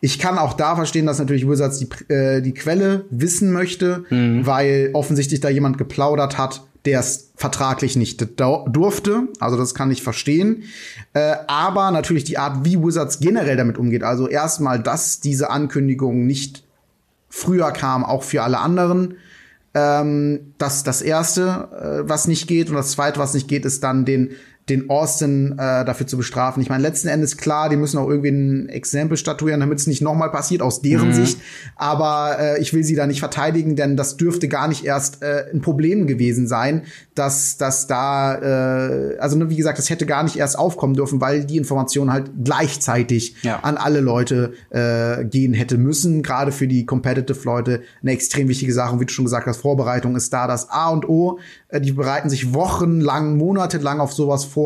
Ich 0.00 0.18
kann 0.18 0.36
auch 0.36 0.54
da 0.54 0.74
verstehen, 0.74 1.06
dass 1.06 1.18
natürlich 1.18 1.48
Wizards 1.48 1.78
die, 1.78 2.12
äh, 2.12 2.42
die 2.42 2.52
Quelle 2.54 3.04
wissen 3.10 3.52
möchte, 3.52 4.04
mhm. 4.10 4.44
weil 4.44 4.90
offensichtlich 4.94 5.40
da 5.40 5.48
jemand 5.48 5.78
geplaudert 5.78 6.38
hat, 6.38 6.64
der 6.84 6.98
es 6.98 7.30
vertraglich 7.36 7.96
nicht 7.96 8.26
durfte. 8.36 9.28
Also 9.38 9.56
das 9.56 9.74
kann 9.74 9.92
ich 9.92 10.02
verstehen. 10.02 10.64
Äh, 11.14 11.36
aber 11.46 11.92
natürlich 11.92 12.24
die 12.24 12.36
Art, 12.36 12.64
wie 12.64 12.82
Wizards 12.82 13.20
generell 13.20 13.56
damit 13.56 13.78
umgeht. 13.78 14.02
Also 14.02 14.28
erstmal, 14.28 14.82
dass 14.82 15.20
diese 15.20 15.50
Ankündigung 15.50 16.26
nicht 16.26 16.61
früher 17.32 17.72
kam, 17.72 18.04
auch 18.04 18.22
für 18.22 18.42
alle 18.42 18.58
anderen. 18.58 19.16
Ähm, 19.74 20.52
das 20.58 20.84
das 20.84 21.00
erste, 21.00 22.02
äh, 22.04 22.08
was 22.08 22.28
nicht 22.28 22.46
geht. 22.46 22.68
Und 22.68 22.76
das 22.76 22.92
zweite, 22.92 23.18
was 23.18 23.32
nicht 23.32 23.48
geht, 23.48 23.64
ist 23.64 23.82
dann 23.82 24.04
den 24.04 24.32
den 24.72 24.90
Austin 24.90 25.52
äh, 25.52 25.84
dafür 25.84 26.06
zu 26.06 26.16
bestrafen. 26.16 26.62
Ich 26.62 26.68
meine, 26.68 26.82
letzten 26.82 27.08
Endes 27.08 27.36
klar, 27.36 27.68
die 27.68 27.76
müssen 27.76 27.98
auch 27.98 28.08
irgendwie 28.08 28.30
ein 28.30 28.68
Exempel 28.68 29.16
statuieren, 29.16 29.60
damit 29.60 29.78
es 29.78 29.86
nicht 29.86 30.02
nochmal 30.02 30.30
passiert, 30.30 30.62
aus 30.62 30.80
deren 30.80 31.08
mhm. 31.08 31.12
Sicht. 31.12 31.38
Aber 31.76 32.36
äh, 32.40 32.60
ich 32.60 32.72
will 32.72 32.82
sie 32.84 32.94
da 32.94 33.06
nicht 33.06 33.20
verteidigen, 33.20 33.76
denn 33.76 33.96
das 33.96 34.16
dürfte 34.16 34.48
gar 34.48 34.68
nicht 34.68 34.84
erst 34.84 35.22
äh, 35.22 35.44
ein 35.52 35.60
Problem 35.60 36.06
gewesen 36.06 36.46
sein, 36.48 36.82
dass, 37.14 37.58
dass 37.58 37.86
da, 37.86 38.34
äh, 38.36 39.18
also 39.18 39.36
ne, 39.36 39.50
wie 39.50 39.56
gesagt, 39.56 39.78
das 39.78 39.90
hätte 39.90 40.06
gar 40.06 40.22
nicht 40.22 40.36
erst 40.36 40.58
aufkommen 40.58 40.94
dürfen, 40.94 41.20
weil 41.20 41.44
die 41.44 41.56
Information 41.56 42.10
halt 42.10 42.30
gleichzeitig 42.42 43.36
ja. 43.42 43.60
an 43.60 43.76
alle 43.76 44.00
Leute 44.00 44.54
äh, 44.70 45.24
gehen 45.24 45.52
hätte 45.54 45.76
müssen. 45.76 46.22
Gerade 46.22 46.52
für 46.52 46.66
die 46.66 46.86
Competitive-Leute 46.86 47.82
eine 48.00 48.12
extrem 48.12 48.48
wichtige 48.48 48.72
Sache. 48.72 48.94
Und 48.94 49.00
wie 49.00 49.06
du 49.06 49.12
schon 49.12 49.26
gesagt 49.26 49.46
hast, 49.46 49.58
Vorbereitung 49.58 50.16
ist 50.16 50.32
da 50.32 50.46
das 50.46 50.70
A 50.70 50.88
und 50.88 51.08
O. 51.08 51.38
Äh, 51.68 51.80
die 51.80 51.92
bereiten 51.92 52.30
sich 52.30 52.54
wochenlang, 52.54 53.36
monatelang 53.36 54.00
auf 54.00 54.12
sowas 54.12 54.44
vor, 54.44 54.61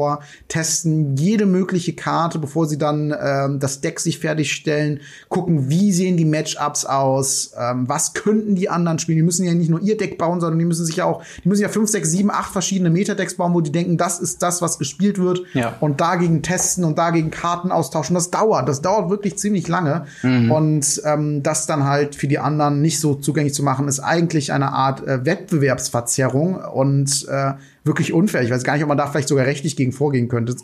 testen 0.49 1.16
jede 1.16 1.47
mögliche 1.47 1.94
Karte, 1.94 2.38
bevor 2.38 2.66
sie 2.66 2.78
dann 2.78 3.14
ähm, 3.18 3.59
das 3.61 3.80
Deck 3.80 4.01
sich 4.01 4.18
fertigstellen, 4.18 5.01
gucken, 5.28 5.68
wie 5.68 5.92
sehen 5.92 6.16
die 6.16 6.24
Matchups 6.24 6.84
aus, 6.84 7.53
ähm, 7.59 7.88
was 7.88 8.14
könnten 8.14 8.55
die 8.55 8.68
anderen 8.68 8.99
spielen. 8.99 9.16
Die 9.16 9.22
müssen 9.22 9.44
ja 9.44 9.55
nicht 9.55 9.70
nur 9.70 9.80
ihr 9.80 9.97
Deck 9.97 10.18
bauen, 10.18 10.40
sondern 10.40 10.59
die 10.59 10.64
müssen 10.64 10.84
sich 10.84 10.97
ja 10.97 11.05
auch, 11.05 11.22
die 11.42 11.49
müssen 11.49 11.62
ja 11.62 11.68
fünf, 11.68 11.90
sechs, 11.90 12.11
sieben, 12.11 12.30
acht 12.30 12.53
verschiedene 12.53 12.90
Metadecks 12.90 13.34
bauen, 13.34 13.55
wo 13.55 13.61
die 13.61 13.72
denken, 13.72 13.97
das 13.97 14.20
ist 14.20 14.42
das, 14.42 14.62
was 14.62 14.78
gespielt 14.78 15.18
wird. 15.18 15.42
Ja. 15.55 15.76
Und 15.80 16.01
dagegen 16.01 16.42
testen 16.42 16.84
und 16.84 16.99
dagegen 16.99 17.30
Karten 17.30 17.70
austauschen. 17.70 18.14
Das 18.14 18.30
dauert, 18.30 18.68
das 18.68 18.82
dauert 18.82 19.11
wirklich 19.11 19.38
ziemlich 19.38 19.68
lange. 19.68 20.07
Mhm. 20.22 20.51
Und 20.51 21.03
ähm, 21.05 21.42
das 21.42 21.66
dann 21.66 21.84
halt 21.84 22.14
für 22.14 22.28
die 22.28 22.38
anderen 22.38 22.82
nicht 22.82 23.01
so 23.01 23.14
zugänglich 23.14 23.55
zu 23.55 23.62
machen, 23.62 23.88
ist 23.88 24.01
eigentlich 24.01 24.53
eine 24.53 24.72
Art 24.72 25.07
äh, 25.07 25.24
Wettbewerbsverzerrung 25.24 26.57
und 26.57 27.26
äh, 27.28 27.53
wirklich 27.87 28.12
unfair. 28.12 28.43
Ich 28.43 28.51
weiß 28.51 28.64
gar 28.64 28.74
nicht, 28.74 28.82
ob 28.82 28.89
man 28.89 28.99
da 28.99 29.07
vielleicht 29.07 29.28
sogar 29.28 29.47
rechtlich 29.47 29.76
gegen 29.76 29.93
vorgehen 29.93 30.28
könnte. 30.28 30.57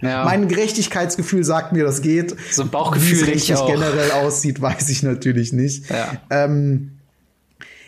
Ja. 0.00 0.24
Mein 0.24 0.48
Gerechtigkeitsgefühl 0.48 1.44
sagt 1.44 1.72
mir, 1.72 1.84
das 1.84 2.02
geht. 2.02 2.34
So 2.50 2.62
ein 2.62 2.70
Bauchgefühl, 2.70 3.18
wie 3.18 3.22
es 3.22 3.26
richtig 3.26 3.66
generell 3.66 4.10
aussieht, 4.12 4.60
weiß 4.60 4.88
ich 4.88 5.02
natürlich 5.02 5.52
nicht. 5.52 5.90
Ja. 5.90 6.12
Ähm, 6.30 6.92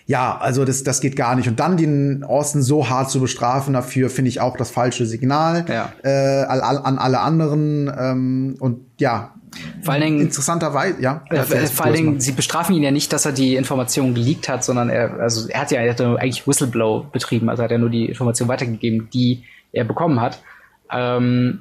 ja, 0.06 0.38
also 0.38 0.64
das, 0.64 0.84
das 0.84 1.00
geht 1.00 1.16
gar 1.16 1.36
nicht. 1.36 1.48
Und 1.48 1.60
dann 1.60 1.76
den 1.76 2.24
Austin 2.24 2.62
so 2.62 2.88
hart 2.88 3.10
zu 3.10 3.20
bestrafen 3.20 3.74
dafür, 3.74 4.08
finde 4.08 4.30
ich 4.30 4.40
auch 4.40 4.56
das 4.56 4.70
falsche 4.70 5.04
Signal 5.04 5.66
ja. 5.68 5.92
äh, 6.02 6.44
an, 6.46 6.98
alle 6.98 7.20
anderen. 7.20 7.92
Ähm, 7.94 8.56
und 8.58 8.80
ja, 8.98 9.34
vor 9.82 9.94
allen 9.94 10.02
Dingen, 10.02 10.20
interessanterweise, 10.20 11.00
ja. 11.00 11.24
Äh, 11.30 11.42
vor 11.42 11.86
allen 11.86 11.94
Dingen, 11.94 12.20
sie 12.20 12.32
bestrafen 12.32 12.74
ihn 12.74 12.82
ja 12.82 12.90
nicht, 12.90 13.12
dass 13.12 13.24
er 13.26 13.32
die 13.32 13.56
Informationen 13.56 14.14
geleakt 14.14 14.48
hat, 14.48 14.64
sondern 14.64 14.90
er, 14.90 15.18
also 15.20 15.48
er 15.48 15.60
hat 15.62 15.70
ja, 15.70 15.80
er 15.80 15.90
hat 15.90 16.00
eigentlich 16.00 16.46
Whistleblow 16.46 17.06
betrieben, 17.10 17.48
also 17.48 17.62
hat 17.62 17.70
er 17.70 17.78
nur 17.78 17.90
die 17.90 18.06
Informationen 18.06 18.48
weitergegeben, 18.48 19.08
die 19.12 19.44
er 19.72 19.84
bekommen 19.84 20.20
hat. 20.20 20.42
Ähm, 20.90 21.60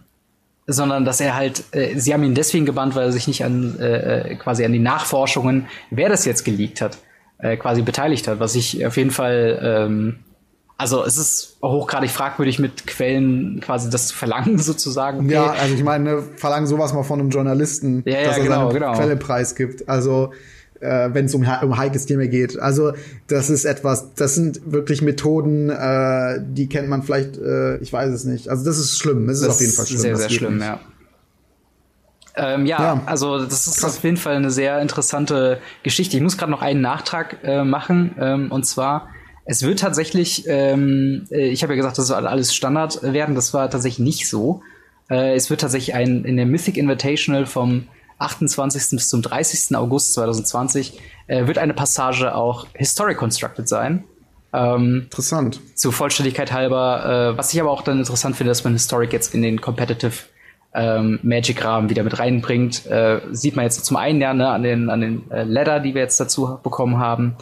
sondern 0.67 1.05
dass 1.05 1.21
er 1.21 1.35
halt, 1.35 1.63
äh, 1.71 1.97
sie 1.97 2.13
haben 2.13 2.23
ihn 2.23 2.35
deswegen 2.35 2.65
gebannt, 2.65 2.93
weil 2.95 3.05
er 3.05 3.11
sich 3.11 3.27
nicht 3.27 3.43
an 3.43 3.79
äh, 3.79 4.31
äh 4.31 4.35
quasi 4.35 4.65
an 4.65 4.73
die 4.73 4.79
Nachforschungen, 4.79 5.67
wer 5.89 6.09
das 6.09 6.25
jetzt 6.25 6.43
geleakt 6.43 6.81
hat, 6.81 6.97
äh, 7.39 7.55
quasi 7.55 7.81
beteiligt 7.81 8.27
hat, 8.27 8.39
was 8.39 8.55
ich 8.55 8.85
auf 8.85 8.97
jeden 8.97 9.11
Fall 9.11 9.59
ähm, 9.61 10.19
also 10.78 11.03
es 11.03 11.17
ist 11.17 11.57
hochgradig 11.63 12.11
fragwürdig, 12.11 12.59
mit 12.59 12.86
Quellen 12.86 13.59
quasi 13.61 13.89
das 13.89 14.07
zu 14.07 14.15
verlangen, 14.15 14.57
sozusagen. 14.59 15.25
Okay. 15.25 15.34
Ja, 15.34 15.51
also 15.51 15.73
ich 15.73 15.84
meine, 15.84 16.03
ne, 16.03 16.23
verlangen 16.36 16.67
sowas 16.67 16.93
mal 16.93 17.03
von 17.03 17.19
einem 17.19 17.30
Journalisten, 17.30 18.03
ja, 18.05 18.19
ja, 18.19 18.28
dass 18.28 18.38
er 18.38 18.43
genau, 18.43 18.67
seine 18.67 18.80
genau. 18.80 18.93
Quelle 18.93 19.15
preisgibt. 19.15 19.89
Also 19.89 20.32
äh, 20.80 21.09
wenn 21.13 21.25
es 21.25 21.34
um, 21.34 21.41
um 21.41 21.78
heikles 21.78 22.05
Thema 22.05 22.28
geht. 22.28 22.59
Also 22.59 22.93
das 23.28 23.49
ist 23.49 23.65
etwas, 23.65 24.13
das 24.13 24.36
sind 24.36 24.71
wirklich 24.71 25.01
Methoden, 25.01 25.69
äh, 25.69 26.39
die 26.41 26.69
kennt 26.69 26.89
man 26.89 27.01
vielleicht, 27.03 27.38
äh, 27.38 27.78
ich 27.78 27.91
weiß 27.91 28.11
es 28.13 28.25
nicht. 28.25 28.49
Also 28.49 28.63
das 28.63 28.78
ist 28.78 28.97
schlimm, 28.99 29.28
es 29.30 29.41
ist 29.41 29.49
auf 29.49 29.59
jeden 29.59 29.73
Fall 29.73 29.88
schlimm. 29.88 29.99
Sehr, 29.99 30.15
sehr 30.15 30.30
schlimm, 30.30 30.61
ja. 30.61 30.80
Ähm, 32.39 32.67
ja, 32.67 32.80
ja, 32.80 33.01
also 33.07 33.43
das 33.43 33.65
ist 33.65 33.80
Krass. 33.82 33.97
auf 33.97 34.03
jeden 34.03 34.17
Fall 34.17 34.36
eine 34.36 34.51
sehr 34.51 34.80
interessante 34.80 35.59
Geschichte. 35.82 36.17
Ich 36.17 36.21
muss 36.21 36.38
gerade 36.38 36.51
noch 36.51 36.61
einen 36.61 36.82
Nachtrag 36.82 37.38
äh, 37.43 37.63
machen, 37.63 38.13
ähm, 38.19 38.51
und 38.51 38.63
zwar 38.63 39.09
es 39.47 39.63
wird 39.63 39.79
tatsächlich, 39.79 40.43
ähm, 40.47 41.25
äh, 41.31 41.47
ich 41.47 41.63
habe 41.63 41.73
ja 41.73 41.77
gesagt, 41.77 41.97
das 41.97 42.07
soll 42.07 42.27
alles 42.27 42.53
Standard 42.53 43.01
werden. 43.01 43.33
Das 43.33 43.53
war 43.53 43.69
tatsächlich 43.69 43.99
nicht 43.99 44.29
so. 44.29 44.61
Äh, 45.09 45.35
es 45.35 45.49
wird 45.49 45.61
tatsächlich 45.61 45.95
ein 45.95 46.25
in 46.25 46.35
der 46.35 46.45
Mythic 46.45 46.75
Invitational 46.75 47.45
vom 47.45 47.87
28. 48.19 48.97
bis 48.97 49.09
zum 49.09 49.21
30. 49.21 49.77
August 49.77 50.13
2020 50.15 50.99
äh, 51.27 51.47
wird 51.47 51.59
eine 51.59 51.73
Passage 51.73 52.35
auch 52.35 52.67
Historic 52.73 53.17
Constructed 53.17 53.69
sein. 53.69 54.03
Ähm, 54.51 55.03
interessant. 55.05 55.61
Zur 55.75 55.93
Vollständigkeit 55.93 56.51
halber. 56.51 57.33
Äh, 57.33 57.37
was 57.37 57.53
ich 57.53 57.61
aber 57.61 57.71
auch 57.71 57.83
dann 57.83 57.99
interessant 57.99 58.35
finde, 58.35 58.51
dass 58.51 58.65
man 58.65 58.73
Historic 58.73 59.13
jetzt 59.13 59.33
in 59.33 59.41
den 59.43 59.61
Competitive 59.61 60.25
ähm, 60.73 61.19
Magic-Rahmen 61.23 61.89
wieder 61.89 62.03
mit 62.03 62.19
reinbringt. 62.19 62.85
Äh, 62.85 63.21
sieht 63.31 63.55
man 63.55 63.63
jetzt 63.63 63.85
zum 63.85 63.95
einen 63.95 64.19
ja 64.19 64.33
ne, 64.33 64.49
an 64.49 64.63
den, 64.63 64.89
an 64.89 64.99
den 64.99 65.31
äh, 65.31 65.43
Ladder, 65.43 65.79
die 65.79 65.93
wir 65.93 66.01
jetzt 66.01 66.19
dazu 66.19 66.59
bekommen 66.61 66.97
haben. 66.97 67.37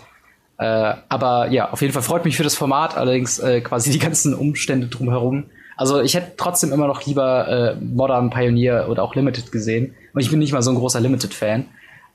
Äh, 0.58 0.94
aber 1.10 1.52
ja, 1.52 1.72
auf 1.72 1.82
jeden 1.82 1.94
Fall 1.94 2.04
freut 2.04 2.26
mich 2.26 2.38
für 2.38 2.44
das 2.44 2.56
Format, 2.56 2.96
allerdings 2.98 3.40
äh, 3.40 3.62
quasi 3.62 3.92
die 3.92 4.00
ganzen 4.00 4.34
Umstände 4.34 4.88
drumherum. 4.88 5.46
Also 5.78 6.02
ich 6.02 6.16
hätte 6.16 6.34
trotzdem 6.38 6.72
immer 6.72 6.88
noch 6.88 7.06
lieber 7.06 7.48
äh, 7.48 7.76
Modern, 7.84 8.30
Pioneer 8.30 8.88
oder 8.90 9.04
auch 9.04 9.16
Limited 9.16 9.52
gesehen. 9.52 9.94
Und 10.14 10.22
ich 10.22 10.30
bin 10.30 10.40
nicht 10.40 10.54
mal 10.54 10.62
so 10.62 10.72
ein 10.72 10.78
großer 10.78 11.02
Limited-Fan. 11.02 11.66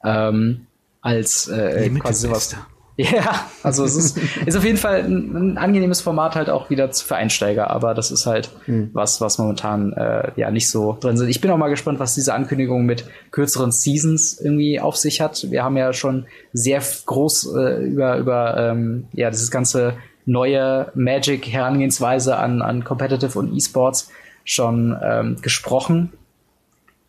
Ähm, 0.03 0.67
als 1.03 1.49
äh, 1.49 1.85
Limited 1.85 2.03
quasi 2.05 2.27
sowas. 2.27 2.57
Ja, 3.01 3.47
also 3.63 3.85
es 3.85 3.97
ist, 3.97 4.19
ist 4.47 4.57
auf 4.57 4.65
jeden 4.65 4.77
Fall 4.77 5.05
ein, 5.05 5.37
ein, 5.37 5.59
angenehmes 5.59 6.01
Format 6.01 6.35
halt 6.35 6.51
auch 6.51 6.69
wieder 6.69 6.93
für 6.93 7.17
Einsteiger, 7.17 7.71
aber 7.71 7.95
das 7.95 8.11
ist 8.11 8.27
halt 8.27 8.51
hm. 8.67 8.91
was, 8.93 9.21
was 9.21 9.39
momentan 9.39 9.93
äh, 9.95 10.33
ja 10.37 10.51
nicht 10.51 10.69
so 10.69 10.97
drin 11.01 11.17
sind. 11.17 11.29
Ich 11.29 11.41
bin 11.41 11.51
auch 11.51 11.57
mal 11.57 11.69
gespannt, 11.69 11.99
was 11.99 12.15
diese 12.15 12.35
Ankündigung 12.35 12.85
mit 12.85 13.05
kürzeren 13.31 13.73
Seasons 13.73 14.39
irgendwie 14.41 14.81
auf 14.81 14.97
sich 14.97 15.21
hat. 15.21 15.51
Wir 15.51 15.65
haben 15.65 15.77
ja 15.77 15.93
schon 15.93 16.27
sehr 16.53 16.83
groß 17.07 17.55
äh, 17.55 17.85
über 17.85 18.19
über 18.19 18.57
ähm, 18.59 19.07
ja 19.13 19.31
dieses 19.31 19.51
ganze 19.51 19.95
neue 20.27 20.93
Magic-Herangehensweise 20.95 22.37
an 22.37 22.61
an 22.61 22.85
Competitive 22.85 23.39
und 23.39 23.55
E-Sports 23.55 24.11
schon 24.45 24.97
ähm, 25.03 25.37
gesprochen 25.41 26.13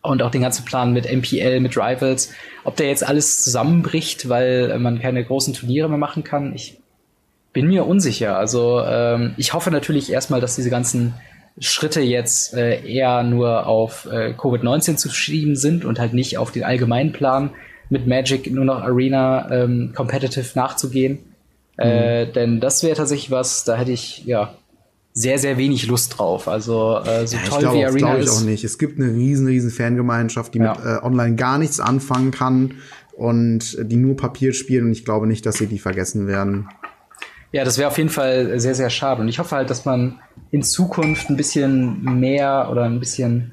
und 0.02 0.22
auch 0.22 0.30
den 0.30 0.42
ganzen 0.42 0.64
Plan 0.64 0.92
mit 0.92 1.10
MPL, 1.10 1.60
mit 1.60 1.76
Rivals. 1.76 2.32
Ob 2.64 2.76
der 2.76 2.88
jetzt 2.88 3.06
alles 3.06 3.42
zusammenbricht, 3.42 4.28
weil 4.28 4.78
man 4.78 5.00
keine 5.00 5.24
großen 5.24 5.54
Turniere 5.54 5.88
mehr 5.88 5.98
machen 5.98 6.24
kann, 6.24 6.54
ich 6.54 6.78
bin 7.52 7.68
mir 7.68 7.86
unsicher. 7.86 8.36
Also 8.36 8.82
ähm, 8.84 9.34
ich 9.36 9.52
hoffe 9.52 9.70
natürlich 9.70 10.12
erstmal, 10.12 10.40
dass 10.40 10.56
diese 10.56 10.70
ganzen 10.70 11.14
Schritte 11.58 12.00
jetzt 12.00 12.54
äh, 12.54 12.84
eher 12.84 13.22
nur 13.22 13.66
auf 13.66 14.06
äh, 14.06 14.32
Covid-19 14.36 14.96
zu 14.96 15.10
schieben 15.10 15.54
sind 15.54 15.84
und 15.84 15.98
halt 15.98 16.14
nicht 16.14 16.38
auf 16.38 16.50
den 16.50 16.64
allgemeinen 16.64 17.12
Plan 17.12 17.50
mit 17.90 18.06
Magic 18.06 18.50
nur 18.50 18.64
noch 18.64 18.80
Arena 18.80 19.50
ähm, 19.50 19.92
competitive 19.94 20.46
nachzugehen. 20.54 21.18
Äh, 21.76 21.84
mhm. 21.86 21.92
Äh, 21.92 22.32
denn 22.32 22.60
das 22.60 22.82
wäre 22.82 22.96
tatsächlich 22.96 23.30
was, 23.30 23.64
da 23.64 23.76
hätte 23.76 23.92
ich 23.92 24.24
ja 24.24 24.54
sehr, 25.14 25.38
sehr 25.38 25.58
wenig 25.58 25.86
Lust 25.86 26.18
drauf. 26.18 26.48
Also 26.48 26.98
äh, 27.04 27.26
so 27.26 27.36
ja, 27.36 27.42
toll 27.44 27.60
glaub, 27.60 27.74
wie 27.74 27.84
Arena 27.84 28.14
ist. 28.14 28.24
ich 28.24 28.30
auch 28.30 28.44
nicht. 28.44 28.64
Es 28.64 28.78
gibt 28.78 28.98
eine 28.98 29.12
riesen, 29.12 29.46
riesen 29.46 29.70
Fangemeinschaft, 29.70 30.54
die 30.54 30.58
ja. 30.58 30.74
mit 30.74 30.84
äh, 30.84 31.04
online 31.04 31.36
gar 31.36 31.58
nichts 31.58 31.80
anfangen 31.80 32.30
kann 32.30 32.74
und 33.16 33.76
die 33.80 33.96
nur 33.96 34.16
Papier 34.16 34.52
spielen 34.52 34.86
und 34.86 34.92
ich 34.92 35.04
glaube 35.04 35.26
nicht, 35.26 35.44
dass 35.44 35.56
sie 35.56 35.66
die 35.66 35.78
vergessen 35.78 36.26
werden. 36.26 36.68
Ja, 37.52 37.64
das 37.64 37.76
wäre 37.76 37.88
auf 37.88 37.98
jeden 37.98 38.08
Fall 38.08 38.58
sehr, 38.58 38.74
sehr 38.74 38.88
schade. 38.88 39.20
Und 39.20 39.28
ich 39.28 39.38
hoffe 39.38 39.54
halt, 39.54 39.68
dass 39.68 39.84
man 39.84 40.18
in 40.50 40.62
Zukunft 40.62 41.28
ein 41.28 41.36
bisschen 41.36 42.02
mehr 42.18 42.68
oder 42.70 42.84
ein 42.84 42.98
bisschen 42.98 43.50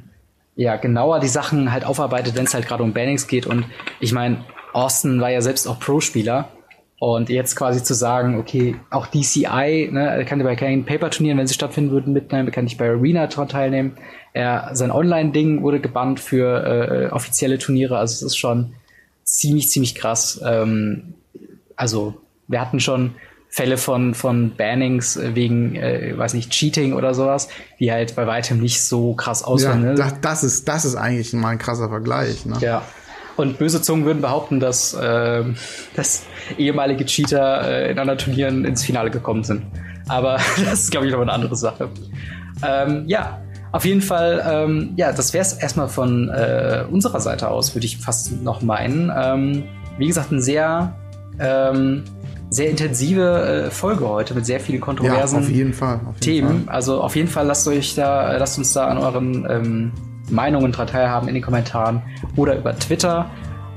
ja, 0.56 0.78
genauer 0.78 1.20
die 1.20 1.28
Sachen 1.28 1.72
halt 1.72 1.84
aufarbeitet, 1.84 2.36
wenn 2.36 2.46
es 2.46 2.54
halt 2.54 2.68
gerade 2.68 2.84
um 2.84 2.94
Bannings 2.94 3.28
geht. 3.28 3.46
Und 3.46 3.66
ich 4.00 4.14
meine, 4.14 4.46
Austin 4.72 5.20
war 5.20 5.30
ja 5.30 5.42
selbst 5.42 5.68
auch 5.68 5.80
Pro-Spieler. 5.80 6.50
Und 7.00 7.30
jetzt 7.30 7.56
quasi 7.56 7.82
zu 7.82 7.94
sagen, 7.94 8.38
okay, 8.38 8.76
auch 8.90 9.08
DCI 9.08 9.90
ne, 9.90 10.26
kann 10.28 10.44
bei 10.44 10.58
keinen 10.58 10.86
Paper-Turnieren, 10.86 11.38
wenn 11.38 11.48
sie 11.48 11.54
stattfinden 11.54 11.92
würden, 11.92 12.12
mitnehmen, 12.12 12.52
kann 12.52 12.66
nicht 12.66 12.78
bei 12.78 12.90
Arena 12.90 13.28
teilnehmen. 13.28 13.94
Er, 14.34 14.72
sein 14.74 14.92
Online-Ding 14.92 15.62
wurde 15.62 15.80
gebannt 15.80 16.20
für 16.20 16.66
äh, 16.66 17.12
offizielle 17.12 17.58
Turniere, 17.58 17.98
also 17.98 18.14
es 18.14 18.22
ist 18.22 18.38
schon 18.38 18.74
ziemlich, 19.24 19.70
ziemlich 19.70 19.96
krass. 19.96 20.42
Ähm, 20.46 21.14
also 21.78 22.16
wir 22.50 22.60
hatten 22.60 22.82
schon 22.82 23.16
Fälle 23.48 23.78
von, 23.78 24.14
von 24.14 24.56
Bannings 24.56 25.18
wegen, 25.22 25.76
äh, 25.76 26.16
weiß 26.16 26.34
nicht, 26.34 26.52
Cheating 26.52 26.94
oder 26.94 27.14
sowas, 27.14 27.48
die 27.80 27.92
halt 27.92 28.16
bei 28.16 28.28
weitem 28.28 28.60
nicht 28.60 28.84
so 28.84 29.14
krass 29.16 29.44
aussehen. 29.44 29.84
Ja, 29.84 29.90
ne? 29.92 29.96
das, 29.96 30.22
das, 30.22 30.44
ist, 30.44 30.68
das 30.68 30.86
ist 30.86 30.96
eigentlich 30.96 31.34
mal 31.34 31.50
ein 31.50 31.58
krasser 31.58 31.90
Vergleich. 31.90 32.46
Ne? 32.46 32.58
Ja. 32.60 32.84
Und 33.40 33.58
böse 33.58 33.82
Zungen 33.82 34.04
würden 34.04 34.22
behaupten, 34.22 34.60
dass, 34.60 34.94
äh, 34.94 35.44
dass 35.96 36.24
ehemalige 36.58 37.06
Cheater 37.06 37.66
äh, 37.66 37.92
in 37.92 37.98
anderen 37.98 38.20
Turnieren 38.20 38.66
ins 38.66 38.84
Finale 38.84 39.10
gekommen 39.10 39.46
sind. 39.46 39.64
Aber 40.10 40.40
das 40.66 40.82
ist, 40.82 40.92
glaube 40.92 41.08
ich, 41.08 41.14
noch 41.14 41.22
eine 41.22 41.32
andere 41.32 41.56
Sache. 41.56 41.88
Ähm, 42.68 43.06
ja, 43.08 43.40
auf 43.72 43.86
jeden 43.86 44.02
Fall, 44.02 44.44
ähm, 44.46 44.92
ja, 44.98 45.14
das 45.14 45.32
wäre 45.34 45.44
es 45.44 45.54
erstmal 45.54 45.88
von 45.88 46.28
äh, 46.28 46.84
unserer 46.92 47.22
Seite 47.22 47.50
aus, 47.50 47.74
würde 47.76 47.86
ich 47.86 47.98
fast 47.98 48.42
noch 48.44 48.62
meinen. 48.62 49.10
Ähm, 49.16 49.64
wie 49.98 50.08
gesagt, 50.08 50.34
ein 50.34 50.42
sehr, 50.42 50.96
ähm, 51.40 52.04
sehr 52.50 52.70
intensive 52.70 53.68
äh, 53.68 53.72
Folge 53.72 54.06
heute 54.10 54.34
mit 54.34 54.46
sehr 54.46 54.60
vielen 54.60 54.82
kontroversen 54.82 55.36
ja, 55.38 55.46
auf 55.46 55.50
jeden 55.50 55.74
Fall, 55.74 56.02
auf 56.10 56.16
jeden 56.16 56.20
Themen. 56.20 56.66
Fall. 56.66 56.76
Also 56.76 57.02
auf 57.02 57.16
jeden 57.16 57.30
Fall 57.30 57.46
lasst 57.46 57.66
euch 57.70 57.96
da, 57.96 58.36
lasst 58.36 58.58
uns 58.58 58.74
da 58.74 58.88
an 58.88 58.98
euren 58.98 59.48
ähm, 59.50 59.92
Meinungen 60.30 60.72
dran 60.72 60.88
teilhaben 60.88 61.28
in 61.28 61.34
den 61.34 61.44
Kommentaren 61.44 62.02
oder 62.36 62.58
über 62.58 62.76
Twitter. 62.78 63.30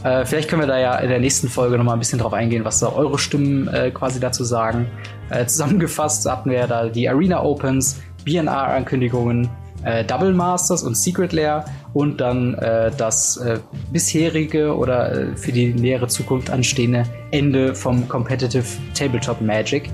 Äh, 0.04 0.24
vielleicht 0.24 0.48
können 0.48 0.62
wir 0.62 0.66
da 0.66 0.78
ja 0.78 0.96
in 0.96 1.08
der 1.08 1.20
nächsten 1.20 1.48
Folge 1.48 1.78
noch 1.78 1.84
mal 1.84 1.92
ein 1.92 1.98
bisschen 1.98 2.18
drauf 2.18 2.32
eingehen, 2.32 2.64
was 2.64 2.80
da 2.80 2.92
eure 2.92 3.18
Stimmen 3.18 3.68
äh, 3.68 3.90
quasi 3.90 4.18
dazu 4.18 4.44
sagen. 4.44 4.86
Äh, 5.30 5.46
zusammengefasst 5.46 6.28
hatten 6.28 6.50
wir 6.50 6.58
ja 6.58 6.66
da 6.66 6.88
die 6.88 7.08
Arena 7.08 7.42
Opens, 7.42 8.00
BNR-Ankündigungen, 8.24 9.48
äh, 9.84 10.04
Double 10.04 10.32
Masters 10.32 10.82
und 10.82 10.96
Secret 10.96 11.32
Lair 11.32 11.64
und 11.92 12.20
dann 12.20 12.54
äh, 12.54 12.90
das 12.96 13.36
äh, 13.36 13.58
bisherige 13.92 14.76
oder 14.76 15.36
für 15.36 15.52
die 15.52 15.72
nähere 15.72 16.08
Zukunft 16.08 16.50
anstehende 16.50 17.04
Ende 17.30 17.74
vom 17.74 18.08
Competitive 18.08 18.64
Tabletop 18.94 19.40
Magic 19.40 19.90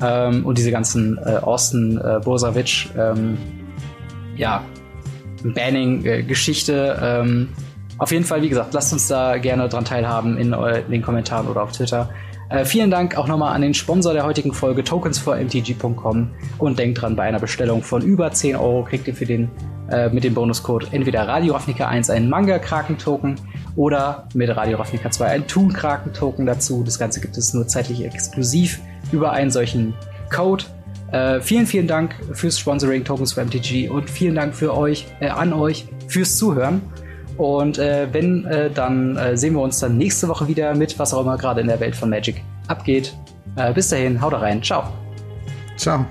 ähm, 0.00 0.44
und 0.44 0.58
diese 0.58 0.70
ganzen 0.70 1.18
Austin 1.18 1.98
äh, 1.98 2.20
Bosavic 2.20 2.88
ähm, 2.96 3.38
ja, 4.36 4.64
Banning-Geschichte. 5.42 6.98
Ähm, 7.02 7.48
auf 7.98 8.10
jeden 8.10 8.24
Fall, 8.24 8.42
wie 8.42 8.48
gesagt, 8.48 8.74
lasst 8.74 8.92
uns 8.92 9.08
da 9.08 9.38
gerne 9.38 9.68
dran 9.68 9.84
teilhaben 9.84 10.36
in, 10.38 10.52
in 10.52 10.90
den 10.90 11.02
Kommentaren 11.02 11.46
oder 11.46 11.62
auf 11.62 11.72
Twitter. 11.72 12.10
Äh, 12.52 12.66
vielen 12.66 12.90
Dank 12.90 13.16
auch 13.16 13.28
nochmal 13.28 13.54
an 13.54 13.62
den 13.62 13.72
Sponsor 13.72 14.12
der 14.12 14.24
heutigen 14.26 14.52
Folge, 14.52 14.82
tokens4mtg.com. 14.82 16.30
Und 16.58 16.78
denkt 16.78 17.00
dran, 17.00 17.16
bei 17.16 17.22
einer 17.22 17.38
Bestellung 17.38 17.82
von 17.82 18.02
über 18.02 18.30
10 18.30 18.56
Euro 18.56 18.84
kriegt 18.84 19.08
ihr 19.08 19.14
für 19.14 19.24
den, 19.24 19.50
äh, 19.90 20.10
mit 20.10 20.22
dem 20.22 20.34
Bonuscode 20.34 20.88
entweder 20.92 21.26
Radio 21.26 21.54
Ravnica 21.54 21.88
1 21.88 22.10
einen 22.10 22.28
Manga-Kraken-Token 22.28 23.36
oder 23.74 24.28
mit 24.34 24.54
Radio 24.54 24.76
Ravnica 24.76 25.10
2 25.10 25.26
einen 25.26 25.46
Toon-Kraken-Token 25.46 26.44
dazu. 26.44 26.82
Das 26.84 26.98
Ganze 26.98 27.20
gibt 27.20 27.38
es 27.38 27.54
nur 27.54 27.66
zeitlich 27.68 28.04
exklusiv 28.04 28.80
über 29.12 29.32
einen 29.32 29.50
solchen 29.50 29.94
Code. 30.30 30.64
Äh, 31.12 31.40
vielen, 31.40 31.66
vielen 31.66 31.86
Dank 31.86 32.14
fürs 32.32 32.58
Sponsoring 32.58 33.04
Tokens 33.04 33.32
for 33.32 33.44
MTG 33.44 33.88
und 33.88 34.08
vielen 34.08 34.34
Dank 34.34 34.54
für 34.54 34.76
euch, 34.76 35.06
äh, 35.20 35.28
an 35.28 35.52
euch 35.52 35.86
fürs 36.08 36.36
Zuhören. 36.36 36.80
Und 37.36 37.78
äh, 37.78 38.08
wenn, 38.12 38.44
äh, 38.46 38.70
dann 38.70 39.16
äh, 39.16 39.36
sehen 39.36 39.54
wir 39.54 39.62
uns 39.62 39.78
dann 39.78 39.96
nächste 39.96 40.28
Woche 40.28 40.48
wieder 40.48 40.74
mit, 40.74 40.98
was 40.98 41.14
auch 41.14 41.22
immer 41.22 41.36
gerade 41.36 41.60
in 41.60 41.66
der 41.66 41.80
Welt 41.80 41.96
von 41.96 42.10
Magic 42.10 42.42
abgeht. 42.68 43.14
Äh, 43.56 43.72
bis 43.72 43.88
dahin, 43.88 44.20
haut 44.20 44.34
rein. 44.34 44.62
Ciao. 44.62 44.84
Ciao. 45.76 46.06